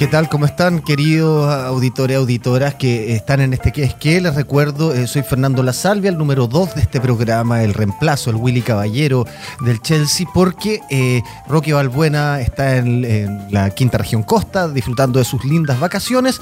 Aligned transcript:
¿Qué 0.00 0.06
tal? 0.06 0.30
¿Cómo 0.30 0.46
están, 0.46 0.80
queridos 0.80 1.52
auditores 1.52 2.14
y 2.14 2.16
auditoras 2.16 2.74
que 2.74 3.14
están 3.14 3.42
en 3.42 3.52
este 3.52 3.70
que 3.70 3.82
es 3.82 3.92
que? 3.92 4.18
Les 4.22 4.34
recuerdo, 4.34 4.94
eh, 4.94 5.06
soy 5.06 5.22
Fernando 5.22 5.62
La 5.62 5.74
Salvia, 5.74 6.08
el 6.08 6.16
número 6.16 6.46
2 6.46 6.76
de 6.76 6.80
este 6.80 7.02
programa, 7.02 7.62
el 7.62 7.74
reemplazo, 7.74 8.30
el 8.30 8.36
Willy 8.36 8.62
Caballero 8.62 9.26
del 9.60 9.82
Chelsea, 9.82 10.26
porque 10.32 10.80
eh, 10.88 11.20
Roque 11.46 11.74
Balbuena 11.74 12.40
está 12.40 12.78
en, 12.78 13.52
la 13.52 13.68
quinta 13.68 13.98
región 13.98 14.22
costa, 14.22 14.68
disfrutando 14.68 15.18
de 15.18 15.26
sus 15.26 15.44
lindas 15.44 15.78
vacaciones, 15.78 16.40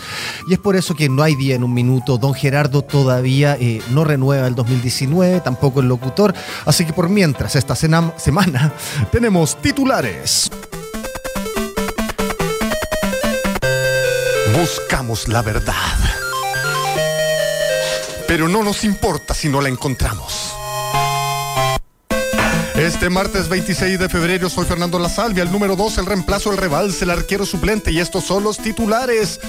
y 0.49 0.53
es 0.53 0.61
por 0.61 0.77
eso 0.77 0.95
que 0.95 1.09
no 1.09 1.25
hay 1.25 1.35
día 1.35 1.57
en 1.57 1.65
un 1.65 1.75
minuto. 1.75 2.17
Don 2.17 2.35
Gerardo 2.35 2.83
todavía 2.83 3.57
eh, 3.59 3.83
no 3.91 4.05
renueva 4.05 4.47
el 4.47 4.55
2019, 4.55 5.41
tampoco 5.41 5.81
el 5.81 5.89
locutor, 5.89 6.33
así 6.65 6.85
que 6.85 6.93
por 6.93 7.09
mientras, 7.09 7.57
esta 7.57 7.75
semana 7.75 8.73
tenemos 9.11 9.61
titulares. 9.61 10.49
Buscamos 14.59 15.29
la 15.29 15.41
verdad. 15.41 15.73
Pero 18.27 18.49
no 18.49 18.65
nos 18.65 18.83
importa 18.83 19.33
si 19.33 19.49
no 19.49 19.61
la 19.61 19.69
encontramos. 19.69 20.48
Este 22.79 23.11
martes 23.11 23.49
26 23.49 23.99
de 23.99 24.09
febrero 24.09 24.49
soy 24.49 24.65
Fernando 24.65 25.01
La 25.01 25.09
Salvia, 25.09 25.43
el 25.43 25.51
número 25.51 25.75
2, 25.75 25.99
el 25.99 26.07
reemplazo, 26.07 26.53
el 26.53 26.59
rebalse, 26.59 27.05
el 27.05 27.11
arquero 27.11 27.45
suplente 27.45 27.91
y 27.91 27.99
estos 27.99 28.23
son 28.23 28.45
los 28.45 28.59
titulares. 28.59 29.41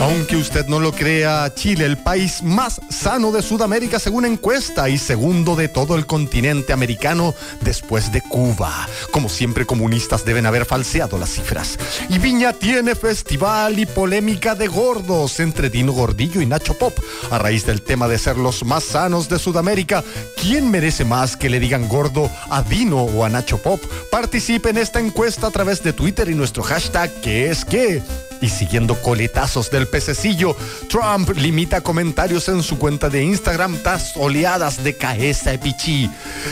Aunque 0.00 0.34
usted 0.34 0.66
no 0.66 0.80
lo 0.80 0.90
crea, 0.90 1.52
Chile, 1.54 1.84
el 1.84 1.96
país 1.96 2.42
más 2.42 2.80
sano 2.88 3.30
de 3.30 3.40
Sudamérica 3.40 4.00
según 4.00 4.24
encuesta 4.24 4.88
y 4.88 4.98
segundo 4.98 5.54
de 5.54 5.68
todo 5.68 5.94
el 5.94 6.06
continente 6.06 6.72
americano 6.72 7.36
después 7.60 8.10
de 8.10 8.20
Cuba. 8.20 8.88
Como 9.12 9.28
siempre, 9.28 9.64
comunistas 9.64 10.24
deben 10.24 10.46
haber 10.46 10.64
falseado 10.64 11.18
las 11.18 11.30
cifras. 11.30 11.78
Y 12.08 12.18
Viña 12.18 12.52
tiene 12.52 12.96
festival 12.96 13.78
y 13.78 13.86
polémica 13.86 14.56
de 14.56 14.66
gordos 14.66 15.38
entre 15.38 15.70
Dino 15.70 15.92
Gordillo 15.92 16.40
y 16.40 16.46
Nacho 16.46 16.74
Pop. 16.74 16.98
A 17.30 17.38
raíz 17.38 17.64
del 17.64 17.82
tema 17.82 18.08
de 18.08 18.18
ser 18.18 18.38
los 18.38 18.64
más 18.64 18.82
sanos 18.82 19.28
de 19.28 19.38
Sudamérica, 19.38 20.02
¿quién 20.40 20.68
merece 20.68 21.04
más 21.04 21.36
que 21.36 21.48
le 21.48 21.60
digan 21.60 21.88
gordo 21.88 22.28
a 22.50 22.62
Dino 22.72 23.02
o 23.02 23.22
a 23.22 23.28
Nacho 23.28 23.58
Pop? 23.58 23.82
Participe 24.10 24.70
en 24.70 24.78
esta 24.78 24.98
encuesta 24.98 25.48
a 25.48 25.50
través 25.50 25.82
de 25.82 25.92
Twitter 25.92 26.30
y 26.30 26.34
nuestro 26.34 26.62
hashtag 26.62 27.12
que 27.20 27.50
es 27.50 27.66
que. 27.66 28.02
Y 28.40 28.48
siguiendo 28.48 28.94
coletazos 29.02 29.70
del 29.70 29.86
pececillo, 29.86 30.56
Trump 30.88 31.36
limita 31.36 31.82
comentarios 31.82 32.48
en 32.48 32.62
su 32.62 32.78
cuenta 32.78 33.10
de 33.10 33.22
Instagram 33.24 33.76
tras 33.82 34.16
oleadas 34.16 34.82
de 34.82 34.96
Caesa 34.96 35.52
Pichi. 35.60 36.10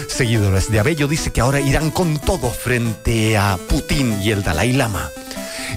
Seguidores 0.08 0.70
de 0.70 0.78
Abello 0.78 1.08
dice 1.08 1.30
que 1.32 1.40
ahora 1.40 1.58
irán 1.58 1.90
con 1.90 2.18
todo 2.18 2.50
frente 2.50 3.38
a 3.38 3.58
Putin 3.70 4.20
y 4.22 4.30
el 4.30 4.42
Dalai 4.42 4.74
Lama. 4.74 5.10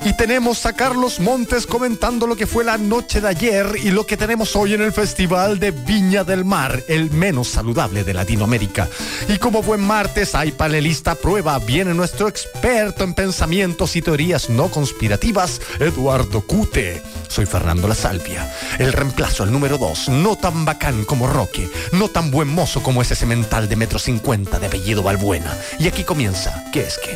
Y 0.06 0.16
tenemos 0.18 0.66
a 0.66 0.74
Carlos 0.74 1.20
Montes 1.20 1.66
comentando 1.66 2.28
lo 2.28 2.36
que 2.36 2.48
fue 2.48 2.64
la 2.64 2.78
noche 2.78 3.22
de 3.22 3.28
ayer 3.28 3.76
y 3.84 3.92
lo 3.92 4.06
que 4.06 4.18
tenemos 4.18 4.56
hoy 4.56 4.74
en 4.74 4.82
el 4.82 4.92
Festival 4.92 5.60
de 5.60 5.72
Viña 5.72 6.24
del 6.24 6.44
Mar, 6.46 6.84
el 6.88 7.12
menos 7.12 7.48
saludable 7.48 8.04
de 8.04 8.14
Latinoamérica. 8.14 8.90
Y 9.30 9.38
como 9.38 9.62
buen 9.62 9.82
martes 9.82 10.36
hay 10.36 10.52
panelista 10.52 11.16
prueba, 11.16 11.58
viene 11.60 11.94
nuestro 11.94 12.28
experto 12.28 13.04
en 13.04 13.14
pensamientos 13.14 13.96
y 13.96 14.02
teorías 14.02 14.50
no 14.50 14.70
conspirativas, 14.70 15.62
Eduardo 15.80 16.42
Cute. 16.42 17.02
Soy 17.30 17.46
Fernando 17.46 17.88
La 17.88 17.96
Salvia, 17.96 18.52
el 18.80 18.94
reemplazo 18.94 19.44
al 19.44 19.52
número 19.52 19.78
2, 19.78 20.10
no 20.10 20.36
tan 20.36 20.66
bacán 20.66 21.06
como 21.06 21.28
Roque, 21.28 21.70
no 21.94 22.10
tan 22.10 22.30
buen 22.32 22.48
mozo 22.48 22.84
como 22.84 23.02
ese 23.02 23.16
cemental 23.16 23.70
de 23.70 23.76
metro 23.76 24.00
cincuenta 24.00 24.60
de 24.60 24.68
apellido 24.68 25.04
Balbuena. 25.04 25.58
Y 25.80 25.88
aquí 25.88 26.04
comienza, 26.04 26.64
¿qué 26.72 26.82
es 26.82 27.00
que? 27.00 27.16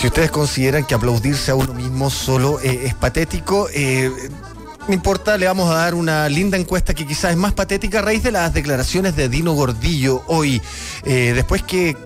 Si 0.00 0.06
ustedes 0.06 0.30
consideran 0.30 0.86
que 0.86 0.94
aplaudirse 0.94 1.50
a 1.50 1.54
uno 1.54 1.74
mismo 1.74 2.08
solo 2.08 2.58
eh, 2.60 2.86
es 2.86 2.94
patético, 2.94 3.68
eh, 3.74 4.10
no 4.88 4.94
importa, 4.94 5.36
le 5.36 5.44
vamos 5.44 5.70
a 5.70 5.74
dar 5.74 5.94
una 5.94 6.26
linda 6.30 6.56
encuesta 6.56 6.94
que 6.94 7.06
quizás 7.06 7.32
es 7.32 7.36
más 7.36 7.52
patética 7.52 7.98
a 7.98 8.02
raíz 8.02 8.22
de 8.22 8.32
las 8.32 8.54
declaraciones 8.54 9.14
de 9.14 9.28
Dino 9.28 9.52
Gordillo 9.52 10.24
hoy. 10.26 10.62
Eh, 11.04 11.32
después 11.34 11.62
que 11.62 11.98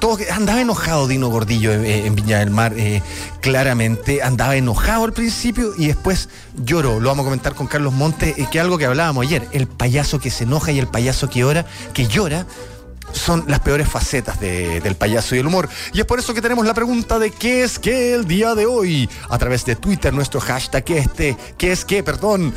todo, 0.00 0.18
andaba 0.32 0.60
enojado 0.60 1.06
Dino 1.06 1.28
Gordillo 1.28 1.72
en, 1.72 2.16
Viña 2.16 2.40
del 2.40 2.50
Mar, 2.50 2.74
claramente 3.40 4.24
andaba 4.24 4.56
enojado 4.56 5.04
al 5.04 5.12
principio 5.12 5.72
y 5.78 5.86
después 5.86 6.30
lloró. 6.56 6.98
Lo 6.98 7.10
vamos 7.10 7.22
a 7.22 7.26
comentar 7.26 7.54
con 7.54 7.68
Carlos 7.68 7.92
Monte, 7.92 8.34
que 8.50 8.58
algo 8.58 8.76
que 8.76 8.86
hablábamos 8.86 9.24
ayer, 9.24 9.46
el 9.52 9.68
payaso 9.68 10.18
que 10.18 10.32
se 10.32 10.42
enoja 10.42 10.72
y 10.72 10.80
el 10.80 10.88
payaso 10.88 11.30
que, 11.30 11.44
ora, 11.44 11.64
que 11.94 12.08
llora 12.08 12.44
son 13.12 13.44
las 13.46 13.60
peores 13.60 13.88
facetas 13.88 14.40
del 14.40 14.94
payaso 14.96 15.34
y 15.34 15.38
el 15.38 15.46
humor. 15.46 15.68
Y 15.92 16.00
es 16.00 16.06
por 16.06 16.18
eso 16.18 16.34
que 16.34 16.42
tenemos 16.42 16.66
la 16.66 16.74
pregunta 16.74 17.18
de 17.18 17.30
qué 17.30 17.62
es 17.62 17.78
qué 17.78 18.14
el 18.14 18.26
día 18.26 18.54
de 18.54 18.66
hoy. 18.66 19.08
A 19.28 19.38
través 19.38 19.64
de 19.64 19.76
Twitter, 19.76 20.12
nuestro 20.12 20.40
hashtag 20.40 20.90
este, 20.92 21.36
qué 21.56 21.72
es 21.72 21.84
qué, 21.84 22.02
perdón. 22.02 22.54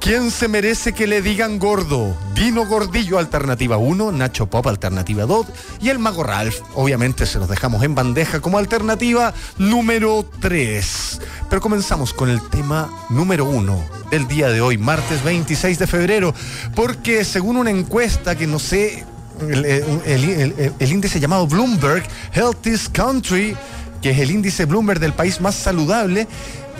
¿Quién 0.00 0.30
se 0.30 0.48
merece 0.48 0.94
que 0.94 1.06
le 1.06 1.20
digan 1.20 1.58
gordo? 1.58 2.16
Dino 2.34 2.66
Gordillo, 2.66 3.18
alternativa 3.18 3.76
1, 3.76 4.12
Nacho 4.12 4.46
Pop, 4.46 4.66
alternativa 4.66 5.26
2, 5.26 5.46
y 5.82 5.90
el 5.90 5.98
Mago 5.98 6.22
Ralph, 6.22 6.60
obviamente 6.74 7.26
se 7.26 7.38
los 7.38 7.48
dejamos 7.48 7.82
en 7.82 7.94
bandeja 7.94 8.40
como 8.40 8.56
alternativa 8.56 9.34
número 9.58 10.24
3. 10.40 11.20
Pero 11.50 11.60
comenzamos 11.60 12.14
con 12.14 12.30
el 12.30 12.40
tema 12.48 12.90
número 13.10 13.44
1 13.44 13.84
del 14.10 14.26
día 14.26 14.48
de 14.48 14.60
hoy, 14.60 14.78
martes 14.78 15.22
26 15.22 15.78
de 15.78 15.86
febrero, 15.86 16.34
porque 16.74 17.24
según 17.24 17.56
una 17.56 17.70
encuesta 17.70 18.36
que 18.36 18.46
no 18.46 18.58
sé 18.58 19.04
el, 19.48 20.90
índice 20.92 21.20
llamado 21.20 21.46
Bloomberg 21.46 22.04
Healthiest 22.32 22.96
Country, 22.96 23.56
que 24.02 24.10
es 24.10 24.18
el 24.18 24.30
índice 24.30 24.64
Bloomberg 24.64 25.00
del 25.00 25.12
país 25.12 25.40
más 25.40 25.54
saludable, 25.54 26.26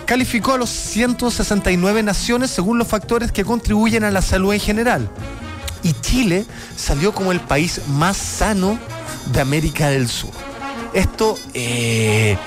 calificó 0.05 0.53
a 0.53 0.57
los 0.57 0.69
169 0.69 2.03
naciones 2.03 2.51
según 2.51 2.77
los 2.77 2.87
factores 2.87 3.31
que 3.31 3.45
contribuyen 3.45 4.03
a 4.03 4.11
la 4.11 4.21
salud 4.21 4.53
en 4.53 4.59
general. 4.59 5.09
Y 5.83 5.93
Chile 5.93 6.45
salió 6.75 7.13
como 7.13 7.31
el 7.31 7.39
país 7.39 7.81
más 7.87 8.17
sano 8.17 8.77
de 9.31 9.41
América 9.41 9.89
del 9.89 10.07
Sur. 10.07 10.31
Esto 10.93 11.37
eh, 11.53 12.37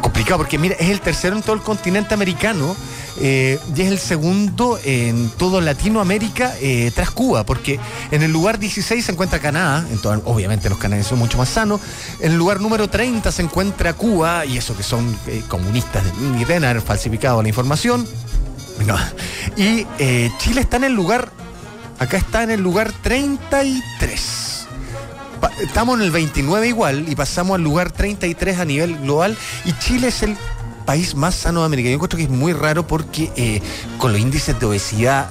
complicado 0.00 0.38
porque 0.38 0.58
mira, 0.58 0.76
es 0.78 0.90
el 0.90 1.00
tercero 1.00 1.34
en 1.34 1.42
todo 1.42 1.56
el 1.56 1.62
continente 1.62 2.14
americano 2.14 2.76
eh, 3.20 3.58
y 3.74 3.80
es 3.80 3.90
el 3.90 3.98
segundo 3.98 4.78
en 4.84 5.30
todo 5.30 5.60
Latinoamérica 5.60 6.54
eh, 6.60 6.90
tras 6.94 7.10
Cuba, 7.10 7.44
porque 7.44 7.78
en 8.10 8.22
el 8.22 8.32
lugar 8.32 8.58
16 8.58 9.04
se 9.04 9.12
encuentra 9.12 9.38
Canadá, 9.38 9.86
obviamente 10.24 10.68
los 10.68 10.78
canadienses 10.78 11.10
son 11.10 11.18
mucho 11.18 11.38
más 11.38 11.48
sanos, 11.48 11.80
en 12.20 12.32
el 12.32 12.38
lugar 12.38 12.60
número 12.60 12.88
30 12.88 13.30
se 13.30 13.42
encuentra 13.42 13.92
Cuba, 13.94 14.44
y 14.44 14.56
eso 14.56 14.76
que 14.76 14.82
son 14.82 15.16
eh, 15.26 15.42
comunistas 15.48 16.02
ni 16.18 16.44
deben 16.44 16.64
haber 16.64 16.82
falsificado 16.82 17.42
la 17.42 17.48
información. 17.48 18.06
Y 19.56 19.86
Chile 20.38 20.60
está 20.60 20.78
en 20.78 20.84
el 20.84 20.92
lugar, 20.92 21.30
acá 22.00 22.16
está 22.16 22.42
en 22.42 22.50
el 22.50 22.60
lugar 22.60 22.92
33 23.02 24.44
estamos 25.62 25.98
en 25.98 26.06
el 26.06 26.10
29 26.10 26.68
igual 26.68 27.08
y 27.08 27.14
pasamos 27.14 27.56
al 27.56 27.62
lugar 27.62 27.90
33 27.90 28.58
a 28.58 28.64
nivel 28.64 28.96
global 28.98 29.36
y 29.64 29.72
Chile 29.78 30.08
es 30.08 30.22
el 30.22 30.36
país 30.84 31.14
más 31.14 31.34
sano 31.34 31.60
de 31.60 31.66
América. 31.66 31.88
Yo 31.88 31.94
encuentro 31.94 32.16
que 32.16 32.24
es 32.24 32.30
muy 32.30 32.52
raro 32.52 32.86
porque 32.86 33.30
eh, 33.36 33.60
con 33.98 34.12
los 34.12 34.20
índices 34.20 34.58
de 34.58 34.66
obesidad, 34.66 35.28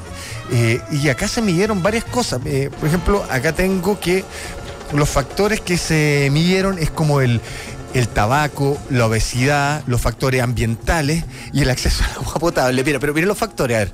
eh, 0.52 0.82
y 0.92 1.10
acá 1.10 1.28
se 1.28 1.42
midieron 1.42 1.82
varias 1.82 2.04
cosas. 2.04 2.42
Eh, 2.46 2.70
por 2.80 2.88
ejemplo, 2.88 3.26
acá 3.30 3.54
tengo 3.54 4.00
que 4.00 4.24
los 4.94 5.10
factores 5.10 5.62
que 5.62 5.78
se 5.78 6.30
midieron 6.32 6.78
es 6.78 6.92
como 6.92 7.22
el, 7.22 7.42
el 7.94 8.08
tabaco, 8.08 8.78
la 8.90 9.08
obesidad, 9.08 9.84
los 9.88 10.02
factores 10.02 10.42
ambientales 10.42 11.24
y 11.54 11.62
el 11.62 11.70
acceso 11.70 12.04
al 12.04 12.24
agua 12.24 12.36
potable. 12.36 12.84
Mira, 12.84 13.00
pero 13.00 13.14
miren 13.14 13.30
los 13.30 13.38
factores, 13.38 13.76
a 13.76 13.80
ver. 13.80 13.92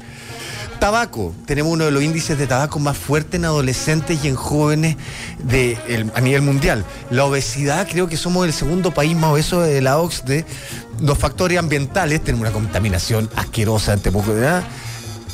Tabaco, 0.80 1.36
tenemos 1.46 1.74
uno 1.74 1.86
de 1.86 1.92
los 1.92 2.02
índices 2.02 2.38
de 2.38 2.48
tabaco 2.48 2.80
más 2.80 2.98
fuertes 2.98 3.36
en 3.36 3.46
adolescentes 3.46 4.24
y 4.24 4.30
en 4.30 4.36
jóvenes 4.36 4.96
de, 5.44 5.78
a 6.16 6.22
nivel 6.22 6.42
mundial. 6.42 6.86
La 7.10 7.26
obesidad, 7.26 7.86
creo 7.86 8.08
que 8.08 8.16
somos 8.16 8.46
el 8.46 8.54
segundo 8.54 8.92
país 8.92 9.16
más 9.16 9.32
obeso 9.32 9.62
de 9.62 9.82
la 9.82 9.98
OCDE. 9.98 10.46
Los 11.02 11.18
factores 11.18 11.60
ambientales, 11.60 12.24
tenemos 12.24 12.48
una 12.48 12.54
contaminación 12.54 13.30
asquerosa 13.36 13.92
ante 13.92 14.10
poco 14.10 14.34
de 14.34 14.42
edad. 14.42 14.64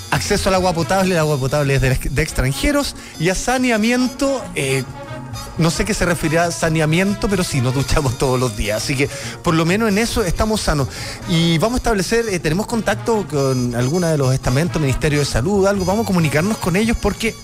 Acceso 0.10 0.50
al 0.50 0.56
agua 0.56 0.74
potable, 0.74 1.14
el 1.14 1.20
agua 1.20 1.38
potable 1.38 1.76
es 1.76 1.82
de, 1.82 2.22
extranjeros 2.22 2.96
y 3.20 3.30
a 3.30 3.36
saneamiento. 3.36 4.44
Eh, 4.56 4.84
no 5.58 5.72
sé 5.72 5.86
qué 5.86 5.94
se 5.94 6.06
referirá 6.06 6.46
a 6.46 6.52
saneamiento, 6.52 7.30
pero 7.30 7.44
sí, 7.44 7.62
nos 7.62 7.74
duchamos 7.74 8.18
todos 8.18 8.40
los 8.40 8.56
días. 8.58 8.84
Así 8.84 8.96
que 8.96 9.10
por 9.44 9.54
lo 9.54 9.66
menos 9.66 9.90
en 9.90 9.98
eso 9.98 10.24
estamos 10.24 10.62
sanos. 10.62 10.88
Y 11.30 11.58
vamos 11.58 11.76
a 11.76 11.78
establecer, 11.78 12.26
eh, 12.30 12.40
tenemos 12.40 12.68
contacto 12.68 13.26
con 13.28 13.76
alguna 13.76 14.12
de 14.12 14.18
los 14.18 14.34
estamentos, 14.34 14.82
Ministerio 14.82 15.20
de 15.20 15.26
Salud, 15.26 15.66
algo, 15.68 15.86
vamos 15.86 16.06
a 16.06 16.08
comunicarnos 16.08 16.58
con 16.58 16.76
ellos 16.76 16.98
porque 17.02 17.36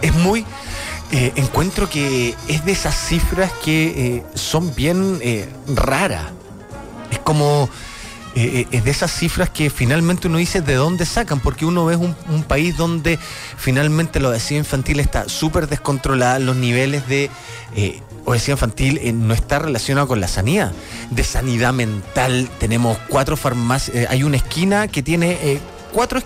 es 0.00 0.14
muy... 0.14 0.44
Eh, 1.12 1.32
encuentro 1.36 1.88
que 1.88 2.34
es 2.48 2.64
de 2.64 2.72
esas 2.72 2.96
cifras 2.96 3.52
que 3.62 4.16
eh, 4.16 4.26
son 4.34 4.74
bien 4.74 5.20
raras. 5.68 6.24
Es 7.10 7.18
como 7.20 7.68
eh, 8.34 8.66
es 8.70 8.84
de 8.84 8.90
esas 8.90 9.12
cifras 9.12 9.50
que 9.50 9.70
finalmente 9.70 10.28
uno 10.28 10.38
dice 10.38 10.60
de 10.60 10.74
dónde 10.74 11.06
sacan, 11.06 11.40
porque 11.40 11.64
uno 11.66 11.84
ve 11.84 11.96
un, 11.96 12.14
país 12.44 12.76
donde 12.76 13.18
finalmente 13.56 14.20
la 14.20 14.28
obesidad 14.28 14.58
infantil 14.58 15.00
está 15.00 15.28
súper 15.28 15.68
descontrolada, 15.68 16.38
los 16.38 16.56
niveles 16.56 17.06
de 17.08 17.30
obesidad 18.24 18.56
infantil 18.56 19.00
no 19.26 19.34
está 19.34 19.58
relacionado 19.58 20.06
con 20.08 20.20
la 20.20 20.28
sanidad. 20.28 20.72
De 21.10 21.24
sanidad 21.24 21.72
mental 21.72 22.48
tenemos 22.58 22.98
cuatro 23.08 23.36
farmacias, 23.36 24.08
hay 24.10 24.22
una 24.22 24.36
esquina 24.36 24.88
que 24.88 25.02
tiene 25.02 25.60
cuatro, 25.94 26.20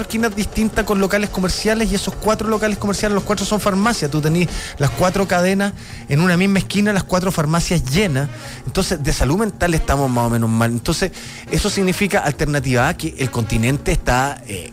esquinas 0.00 0.34
distintas 0.34 0.84
con 0.84 0.98
locales 0.98 1.30
comerciales 1.30 1.90
y 1.92 1.94
esos 1.94 2.14
cuatro 2.14 2.48
locales 2.48 2.76
comerciales, 2.76 3.14
los 3.14 3.22
cuatro 3.22 3.46
son 3.46 3.60
farmacias. 3.60 4.10
Tú 4.10 4.20
tenés 4.20 4.48
las 4.78 4.90
cuatro 4.90 5.28
cadenas 5.28 5.72
en 6.08 6.20
una 6.20 6.36
misma 6.36 6.58
esquina, 6.58 6.92
las 6.92 7.04
cuatro 7.04 7.30
farmacias 7.30 7.84
llenas. 7.84 8.28
Entonces, 8.66 9.02
de 9.02 9.12
salud 9.12 9.38
mental 9.38 9.74
estamos 9.74 10.10
más 10.10 10.26
o 10.26 10.30
menos 10.30 10.50
mal. 10.50 10.72
Entonces, 10.72 11.12
eso 11.50 11.70
significa 11.70 12.18
alternativa 12.18 12.88
a 12.88 12.96
que 12.96 13.14
el 13.18 13.30
continente 13.30 13.92
está 13.92 14.42
eh, 14.48 14.72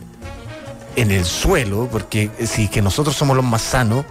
en 0.96 1.12
el 1.12 1.24
suelo, 1.24 1.88
porque 1.90 2.30
eh, 2.38 2.46
si 2.48 2.66
que 2.66 2.82
nosotros 2.82 3.14
somos 3.14 3.36
los 3.36 3.44
más 3.44 3.62
sanos, 3.62 4.04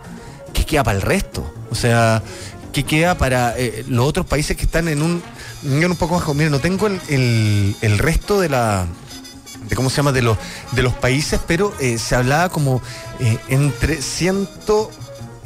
¿qué 0.53 0.65
queda 0.65 0.85
para 0.85 0.95
el 0.95 1.01
resto? 1.01 1.53
O 1.69 1.75
sea, 1.75 2.23
¿qué 2.71 2.85
queda 2.85 3.17
para 3.17 3.57
eh, 3.57 3.83
los 3.89 4.07
otros 4.07 4.25
países 4.25 4.55
que 4.55 4.63
están 4.63 4.87
en 4.87 5.01
un, 5.01 5.21
un 5.63 5.95
poco 5.97 6.15
bajo? 6.15 6.33
Mira, 6.33 6.49
no 6.49 6.59
tengo 6.59 6.87
el 6.87 7.97
resto 7.99 8.39
de 8.39 8.47
la 8.47 8.87
de 9.68 9.75
cómo 9.75 9.89
se 9.89 9.98
llama, 9.98 10.12
de 10.12 10.21
los, 10.21 10.38
de 10.71 10.83
los 10.83 10.94
países, 10.94 11.39
pero 11.45 11.74
eh, 11.80 11.98
se 11.98 12.15
hablaba 12.15 12.50
como 12.50 12.81
eh, 13.19 13.38
entre 13.50 14.01
ciento 14.01 14.92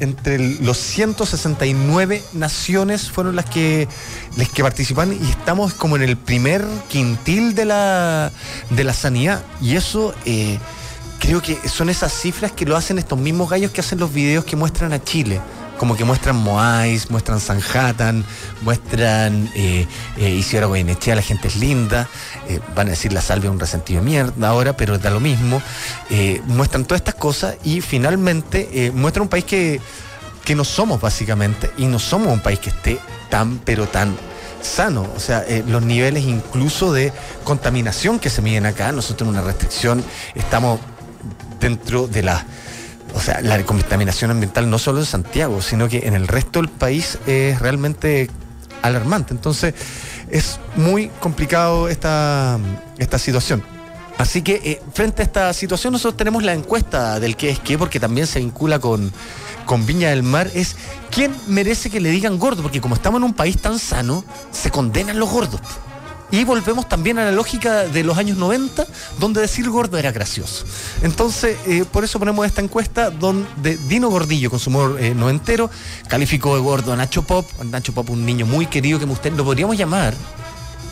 entre 0.00 0.38
los 0.38 0.78
169 0.78 2.22
naciones 2.32 3.10
fueron 3.10 3.34
las 3.34 3.46
que 3.46 3.88
las 4.36 4.48
que 4.48 4.62
participan 4.62 5.12
y 5.12 5.28
estamos 5.28 5.74
como 5.74 5.96
en 5.96 6.02
el 6.02 6.16
primer 6.16 6.64
quintil 6.88 7.56
de 7.56 7.64
la 7.64 8.30
de 8.70 8.84
la 8.84 8.92
sanidad. 8.92 9.42
Y 9.60 9.74
eso 9.74 10.14
eh, 10.24 10.58
creo 11.18 11.42
que 11.42 11.56
son 11.68 11.90
esas 11.90 12.12
cifras 12.12 12.52
que 12.52 12.64
lo 12.64 12.76
hacen 12.76 12.98
estos 12.98 13.18
mismos 13.18 13.50
gallos 13.50 13.72
que 13.72 13.80
hacen 13.80 13.98
los 13.98 14.12
videos 14.12 14.44
que 14.44 14.54
muestran 14.54 14.92
a 14.92 15.02
Chile 15.02 15.40
como 15.78 15.96
que 15.96 16.04
muestran 16.04 16.36
Moais, 16.36 17.10
muestran 17.10 17.40
Sanhattan, 17.40 18.24
muestran 18.62 19.48
eh, 19.54 19.86
eh, 20.18 20.30
Isidora 20.30 20.68
la 20.68 21.22
gente 21.22 21.48
es 21.48 21.56
linda, 21.56 22.08
eh, 22.48 22.60
van 22.74 22.88
a 22.88 22.90
decir 22.90 23.12
la 23.12 23.22
salve 23.22 23.48
un 23.48 23.58
resentido 23.58 24.00
de 24.00 24.06
mierda 24.06 24.48
ahora, 24.48 24.76
pero 24.76 24.98
da 24.98 25.10
lo 25.10 25.20
mismo. 25.20 25.62
Eh, 26.10 26.42
muestran 26.46 26.84
todas 26.84 27.00
estas 27.00 27.14
cosas 27.14 27.56
y 27.64 27.80
finalmente 27.80 28.92
muestran 28.94 29.22
un 29.22 29.28
país 29.28 29.44
que, 29.44 29.80
que 30.44 30.54
no 30.54 30.64
somos 30.64 31.00
básicamente 31.00 31.70
y 31.78 31.86
no 31.86 31.98
somos 31.98 32.32
un 32.32 32.40
país 32.40 32.58
que 32.58 32.70
esté 32.70 32.98
tan, 33.30 33.58
pero 33.58 33.86
tan 33.86 34.16
sano. 34.60 35.08
O 35.16 35.20
sea, 35.20 35.44
los 35.66 35.82
niveles 35.82 36.24
incluso 36.24 36.92
de 36.92 37.12
contaminación 37.44 38.18
que 38.18 38.28
se 38.28 38.42
miden 38.42 38.66
acá, 38.66 38.92
nosotros 38.92 39.28
en 39.28 39.34
una 39.34 39.42
restricción 39.42 40.04
estamos 40.34 40.80
dentro 41.60 42.08
de 42.08 42.22
la 42.22 42.44
o 43.14 43.20
sea, 43.20 43.40
la 43.40 43.62
contaminación 43.64 44.30
ambiental 44.30 44.68
no 44.70 44.78
solo 44.78 45.00
en 45.00 45.06
Santiago, 45.06 45.62
sino 45.62 45.88
que 45.88 46.06
en 46.06 46.14
el 46.14 46.28
resto 46.28 46.60
del 46.60 46.68
país 46.68 47.18
es 47.26 47.58
realmente 47.60 48.30
alarmante. 48.82 49.34
Entonces, 49.34 49.74
es 50.30 50.60
muy 50.76 51.08
complicado 51.20 51.88
esta, 51.88 52.58
esta 52.98 53.18
situación. 53.18 53.62
Así 54.18 54.42
que 54.42 54.60
eh, 54.64 54.82
frente 54.92 55.22
a 55.22 55.24
esta 55.24 55.52
situación 55.52 55.92
nosotros 55.92 56.16
tenemos 56.16 56.42
la 56.42 56.52
encuesta 56.52 57.20
del 57.20 57.36
qué 57.36 57.50
es 57.50 57.60
qué, 57.60 57.78
porque 57.78 58.00
también 58.00 58.26
se 58.26 58.40
vincula 58.40 58.80
con, 58.80 59.12
con 59.64 59.86
Viña 59.86 60.10
del 60.10 60.24
Mar, 60.24 60.50
es 60.54 60.76
quién 61.10 61.32
merece 61.46 61.88
que 61.88 62.00
le 62.00 62.10
digan 62.10 62.36
gordo, 62.38 62.62
porque 62.62 62.80
como 62.80 62.96
estamos 62.96 63.18
en 63.18 63.24
un 63.24 63.34
país 63.34 63.58
tan 63.58 63.78
sano, 63.78 64.24
se 64.50 64.72
condenan 64.72 65.20
los 65.20 65.30
gordos. 65.30 65.60
Y 66.30 66.44
volvemos 66.44 66.88
también 66.88 67.18
a 67.18 67.24
la 67.24 67.32
lógica 67.32 67.84
de 67.84 68.04
los 68.04 68.18
años 68.18 68.36
90, 68.36 68.86
donde 69.18 69.40
decir 69.40 69.68
gordo 69.70 69.96
era 69.96 70.12
gracioso. 70.12 70.64
Entonces, 71.02 71.56
eh, 71.66 71.84
por 71.90 72.04
eso 72.04 72.18
ponemos 72.18 72.44
esta 72.44 72.60
encuesta 72.60 73.10
donde 73.10 73.78
Dino 73.88 74.10
Gordillo, 74.10 74.50
con 74.50 74.58
su 74.58 74.68
humor 74.68 74.98
eh, 75.00 75.14
noventero, 75.14 75.70
calificó 76.06 76.54
de 76.54 76.60
gordo 76.60 76.92
a 76.92 76.96
Nacho 76.96 77.22
Pop. 77.22 77.46
Nacho 77.64 77.94
Pop, 77.94 78.10
un 78.10 78.26
niño 78.26 78.44
muy 78.44 78.66
querido 78.66 78.98
que 78.98 79.06
usted 79.06 79.32
lo 79.32 79.44
podríamos 79.44 79.78
llamar. 79.78 80.12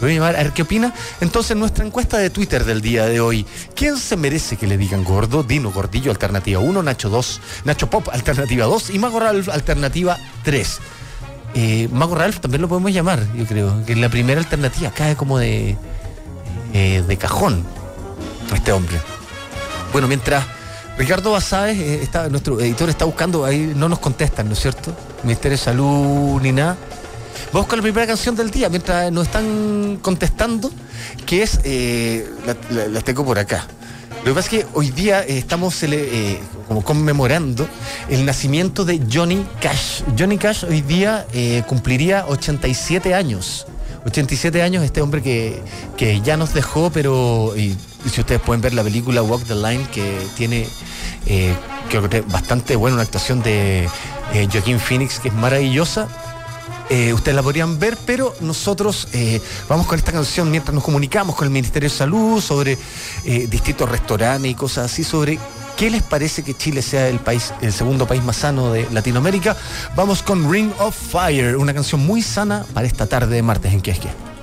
Lo 0.00 0.06
voy 0.06 0.12
a 0.12 0.14
llamar, 0.14 0.36
a 0.36 0.42
ver 0.42 0.52
qué 0.52 0.62
opina. 0.62 0.94
Entonces, 1.20 1.54
nuestra 1.54 1.84
encuesta 1.84 2.16
de 2.16 2.30
Twitter 2.30 2.64
del 2.64 2.80
día 2.80 3.04
de 3.04 3.20
hoy. 3.20 3.44
¿Quién 3.74 3.98
se 3.98 4.16
merece 4.16 4.56
que 4.56 4.66
le 4.66 4.78
digan 4.78 5.04
gordo? 5.04 5.42
Dino 5.42 5.70
Gordillo, 5.70 6.10
alternativa 6.10 6.60
1, 6.60 6.82
Nacho 6.82 7.10
2, 7.10 7.40
Nacho 7.64 7.90
Pop, 7.90 8.08
alternativa 8.10 8.64
2 8.64 8.90
y 8.90 8.98
Mago 8.98 9.20
Ralph, 9.20 9.50
alternativa 9.50 10.18
3. 10.44 10.78
Eh, 11.58 11.88
Mago 11.91 12.14
Ralph 12.14 12.38
también 12.41 12.61
lo 12.61 12.69
podemos 12.69 12.93
llamar, 12.93 13.26
yo 13.35 13.47
creo, 13.47 13.82
que 13.87 13.93
es 13.94 13.99
la 13.99 14.11
primera 14.11 14.38
alternativa, 14.38 14.91
cae 14.91 15.17
como 15.17 15.38
de, 15.38 15.75
eh, 16.75 17.03
de 17.08 17.17
cajón 17.17 17.64
este 18.55 18.73
hombre. 18.73 18.99
Bueno, 19.91 20.06
mientras 20.06 20.44
Ricardo 20.99 21.32
Basáez, 21.32 21.79
eh, 21.79 22.03
está, 22.03 22.29
nuestro 22.29 22.61
editor, 22.61 22.91
está 22.91 23.06
buscando, 23.06 23.47
ahí 23.47 23.73
no 23.75 23.88
nos 23.88 24.00
contestan, 24.00 24.49
¿no 24.49 24.53
es 24.53 24.61
cierto? 24.61 24.94
Ministerio 25.23 25.56
de 25.56 25.64
Salud 25.64 26.43
ni 26.43 26.53
nada. 26.53 26.76
Vamos 27.55 27.69
con 27.69 27.79
la 27.79 27.82
primera 27.82 28.06
canción 28.06 28.37
del 28.37 28.50
día, 28.50 28.69
mientras 28.69 29.11
nos 29.11 29.25
están 29.25 29.99
contestando, 30.03 30.70
que 31.25 31.43
es, 31.43 31.61
eh, 31.64 32.29
la 32.70 33.00
tengo 33.00 33.25
por 33.25 33.38
acá. 33.38 33.67
Lo 34.26 34.32
que 34.32 34.43
pasa 34.43 34.56
es 34.56 34.64
que 34.64 34.70
hoy 34.75 34.90
día 34.90 35.23
eh, 35.23 35.38
estamos 35.38 35.81
eh, 35.84 36.40
como 36.67 36.82
conmemorando 36.82 37.69
el 38.08 38.26
nacimiento 38.26 38.84
de 38.84 39.00
Johnny 39.08 39.46
Cash. 39.61 40.02
Johnny 40.19 40.37
Cash 40.37 40.64
hoy 40.64 40.81
día 40.81 41.25
eh, 41.32 41.62
cumpliría 41.69 42.26
87 42.26 43.14
años. 43.14 43.69
87 44.05 44.62
años, 44.62 44.82
este 44.82 45.00
hombre 45.00 45.23
que, 45.23 45.62
que 45.96 46.20
ya 46.23 46.37
nos 46.37 46.55
dejó, 46.55 46.90
pero 46.90 47.55
si 47.55 48.20
ustedes 48.20 48.40
pueden 48.40 48.61
ver 48.62 48.75
la 48.75 48.82
película 48.82 49.23
Walk 49.23 49.44
the 49.44 49.55
Line, 49.55 49.87
que 49.93 50.19
tiene, 50.37 50.67
creo 51.88 52.08
que 52.08 52.20
bastante 52.22 52.75
buena, 52.75 52.94
una 52.94 53.02
actuación 53.05 53.43
de 53.44 53.88
Joaquín 54.52 54.81
Phoenix, 54.81 55.20
que 55.20 55.29
es 55.29 55.34
maravillosa. 55.34 56.08
Eh, 56.88 57.12
ustedes 57.12 57.34
la 57.34 57.42
podrían 57.42 57.78
ver, 57.78 57.98
pero 58.06 58.34
nosotros 58.40 59.08
eh, 59.12 59.40
vamos 59.68 59.86
con 59.86 59.98
esta 59.98 60.12
canción 60.12 60.50
mientras 60.50 60.72
nos 60.72 60.84
comunicamos 60.84 61.34
con 61.34 61.46
el 61.46 61.52
Ministerio 61.52 61.88
de 61.88 61.94
Salud 61.94 62.40
sobre 62.40 62.78
eh, 63.24 63.46
distintos 63.50 63.88
restaurantes 63.88 64.50
y 64.50 64.54
cosas 64.54 64.92
así, 64.92 65.02
sobre 65.02 65.38
qué 65.76 65.90
les 65.90 66.02
parece 66.02 66.44
que 66.44 66.55
Chile 66.55 66.82
sea 66.82 67.08
el 67.08 67.19
país, 67.19 67.52
el 67.60 67.72
segundo 67.72 68.06
país 68.06 68.22
más 68.22 68.36
sano 68.36 68.72
de 68.72 68.88
Latinoamérica. 68.93 69.56
Vamos 69.96 70.22
con 70.22 70.50
Ring 70.50 70.70
of 70.78 70.96
Fire, 70.96 71.56
una 71.56 71.74
canción 71.74 72.06
muy 72.06 72.22
sana 72.22 72.64
para 72.72 72.86
esta 72.86 73.06
tarde 73.06 73.34
de 73.34 73.43
martes 73.43 73.72
en 73.72 73.81
Quesque. 73.81 74.35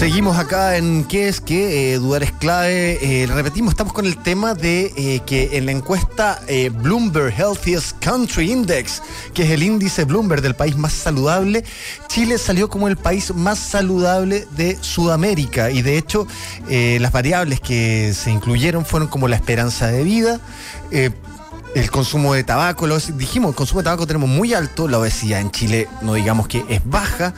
Seguimos 0.00 0.38
acá 0.38 0.78
en 0.78 1.04
qué 1.04 1.28
es 1.28 1.42
que 1.42 1.92
eh, 1.92 1.98
dudar 1.98 2.22
es 2.22 2.32
clave. 2.32 2.98
Eh, 3.02 3.26
repetimos, 3.26 3.72
estamos 3.72 3.92
con 3.92 4.06
el 4.06 4.16
tema 4.16 4.54
de 4.54 4.94
eh, 4.96 5.20
que 5.26 5.58
en 5.58 5.66
la 5.66 5.72
encuesta 5.72 6.40
Bloomberg 6.80 7.38
Healthiest 7.38 7.98
Country 8.02 8.50
Index, 8.50 9.02
que 9.34 9.42
es 9.42 9.50
el 9.50 9.62
índice 9.62 10.04
Bloomberg 10.04 10.40
del 10.40 10.54
país 10.54 10.74
más 10.74 10.94
saludable, 10.94 11.64
Chile 12.08 12.38
salió 12.38 12.70
como 12.70 12.88
el 12.88 12.96
país 12.96 13.34
más 13.34 13.58
saludable 13.58 14.46
de 14.56 14.78
Sudamérica. 14.80 15.70
Y 15.70 15.82
de 15.82 15.98
hecho, 15.98 16.26
las 16.70 17.12
variables 17.12 17.60
que 17.60 18.14
se 18.14 18.30
incluyeron 18.30 18.86
fueron 18.86 19.06
como 19.06 19.28
la 19.28 19.36
esperanza 19.36 19.88
de 19.88 20.02
vida, 20.02 20.40
el 21.74 21.90
consumo 21.90 22.34
de 22.34 22.42
tabaco, 22.44 22.86
lo 22.86 22.98
dijimos, 22.98 23.50
el 23.50 23.54
consumo 23.54 23.80
de 23.80 23.84
tabaco 23.84 24.06
tenemos 24.06 24.28
muy 24.28 24.54
alto, 24.54 24.88
la 24.88 24.98
obesidad 24.98 25.40
en 25.40 25.50
Chile 25.50 25.88
no 26.02 26.14
digamos 26.14 26.48
que 26.48 26.64
es 26.68 26.80
baja, 26.84 27.32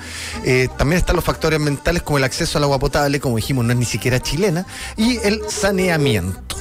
eh, 0.44 0.68
también 0.78 0.98
están 0.98 1.16
los 1.16 1.24
factores 1.24 1.60
mentales 1.60 2.02
como 2.02 2.18
el 2.18 2.24
acceso 2.24 2.58
al 2.58 2.64
agua 2.64 2.78
potable, 2.78 3.20
como 3.20 3.36
dijimos, 3.36 3.64
no 3.64 3.72
es 3.72 3.78
ni 3.78 3.84
siquiera 3.84 4.20
chilena, 4.20 4.66
y 4.96 5.18
el 5.18 5.42
saneamiento. 5.48 6.56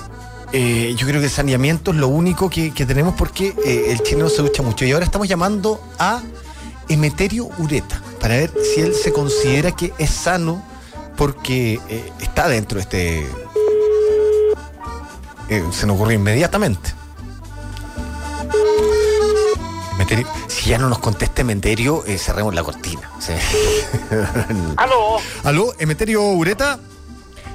Eh, 0.53 0.93
yo 0.97 1.07
creo 1.07 1.21
que 1.21 1.27
el 1.27 1.31
saneamiento 1.31 1.91
es 1.91 1.97
lo 1.97 2.09
único 2.09 2.49
que, 2.49 2.71
tenemos 2.71 3.15
porque 3.15 3.55
eh, 3.65 3.85
el 3.91 4.03
chileno 4.03 4.27
se 4.27 4.41
ducha 4.41 4.61
mucho. 4.61 4.83
Y 4.83 4.91
ahora 4.91 5.05
estamos 5.05 5.29
llamando 5.29 5.81
a 5.97 6.21
Emeterio 6.89 7.49
Ureta 7.57 8.01
para 8.19 8.35
ver 8.35 8.51
si 8.61 8.81
él 8.81 8.93
se 8.93 9.13
considera 9.13 9.71
que 9.71 9.93
es 9.97 10.09
sano 10.09 10.61
porque 11.15 11.79
está 12.19 12.49
dentro 12.49 12.79
de 12.79 12.81
este... 12.81 13.27
se 15.71 15.87
nos 15.87 15.95
ocurrió 15.95 16.19
inmediatamente. 16.19 17.00
Si 20.47 20.69
ya 20.69 20.77
no 20.77 20.89
nos 20.89 20.99
conteste 20.99 21.41
Emeterio, 21.41 22.03
eh, 22.05 22.17
cerremos 22.17 22.53
la 22.53 22.63
cortina. 22.63 23.09
¿Aló? 24.77 25.17
¿Aló? 25.43 25.73
¿Emeterio 25.79 26.23
Ureta? 26.23 26.79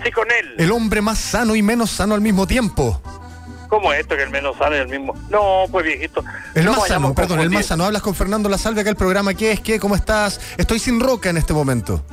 Sí, 0.05 0.11
con 0.11 0.31
él. 0.31 0.55
El 0.59 0.73
hombre 0.73 1.01
más 1.01 1.19
sano 1.19 1.55
y 1.57 1.63
menos 1.63 1.91
sano 1.91 2.15
al 2.15 2.21
mismo 2.21 2.47
tiempo. 2.47 3.01
¿Cómo 3.69 3.93
es 3.93 4.01
esto 4.01 4.17
que 4.17 4.23
el 4.23 4.31
menos 4.31 4.57
sano 4.57 4.77
y 4.77 4.79
el 4.79 4.89
mismo? 4.89 5.15
No, 5.29 5.65
pues 5.71 5.85
viejito. 5.85 6.23
El 6.55 6.67
más 6.67 6.87
sano, 6.87 7.15
perdón, 7.15 7.41
el 7.41 7.51
más 7.51 7.67
sano. 7.67 7.85
Hablas 7.85 8.03
con 8.03 8.15
Fernando 8.15 8.49
La 8.49 8.59
Salve 8.59 8.81
acá 8.81 8.91
el 8.91 8.97
programa. 8.97 9.35
¿Qué 9.35 9.53
es? 9.53 9.61
¿Qué? 9.61 9.81
¿Cómo 9.81 9.97
estás? 9.97 10.41
Estoy 10.57 10.79
sin 10.79 11.01
roca 11.01 11.31
en 11.31 11.37
este 11.37 11.53
momento. 11.53 12.05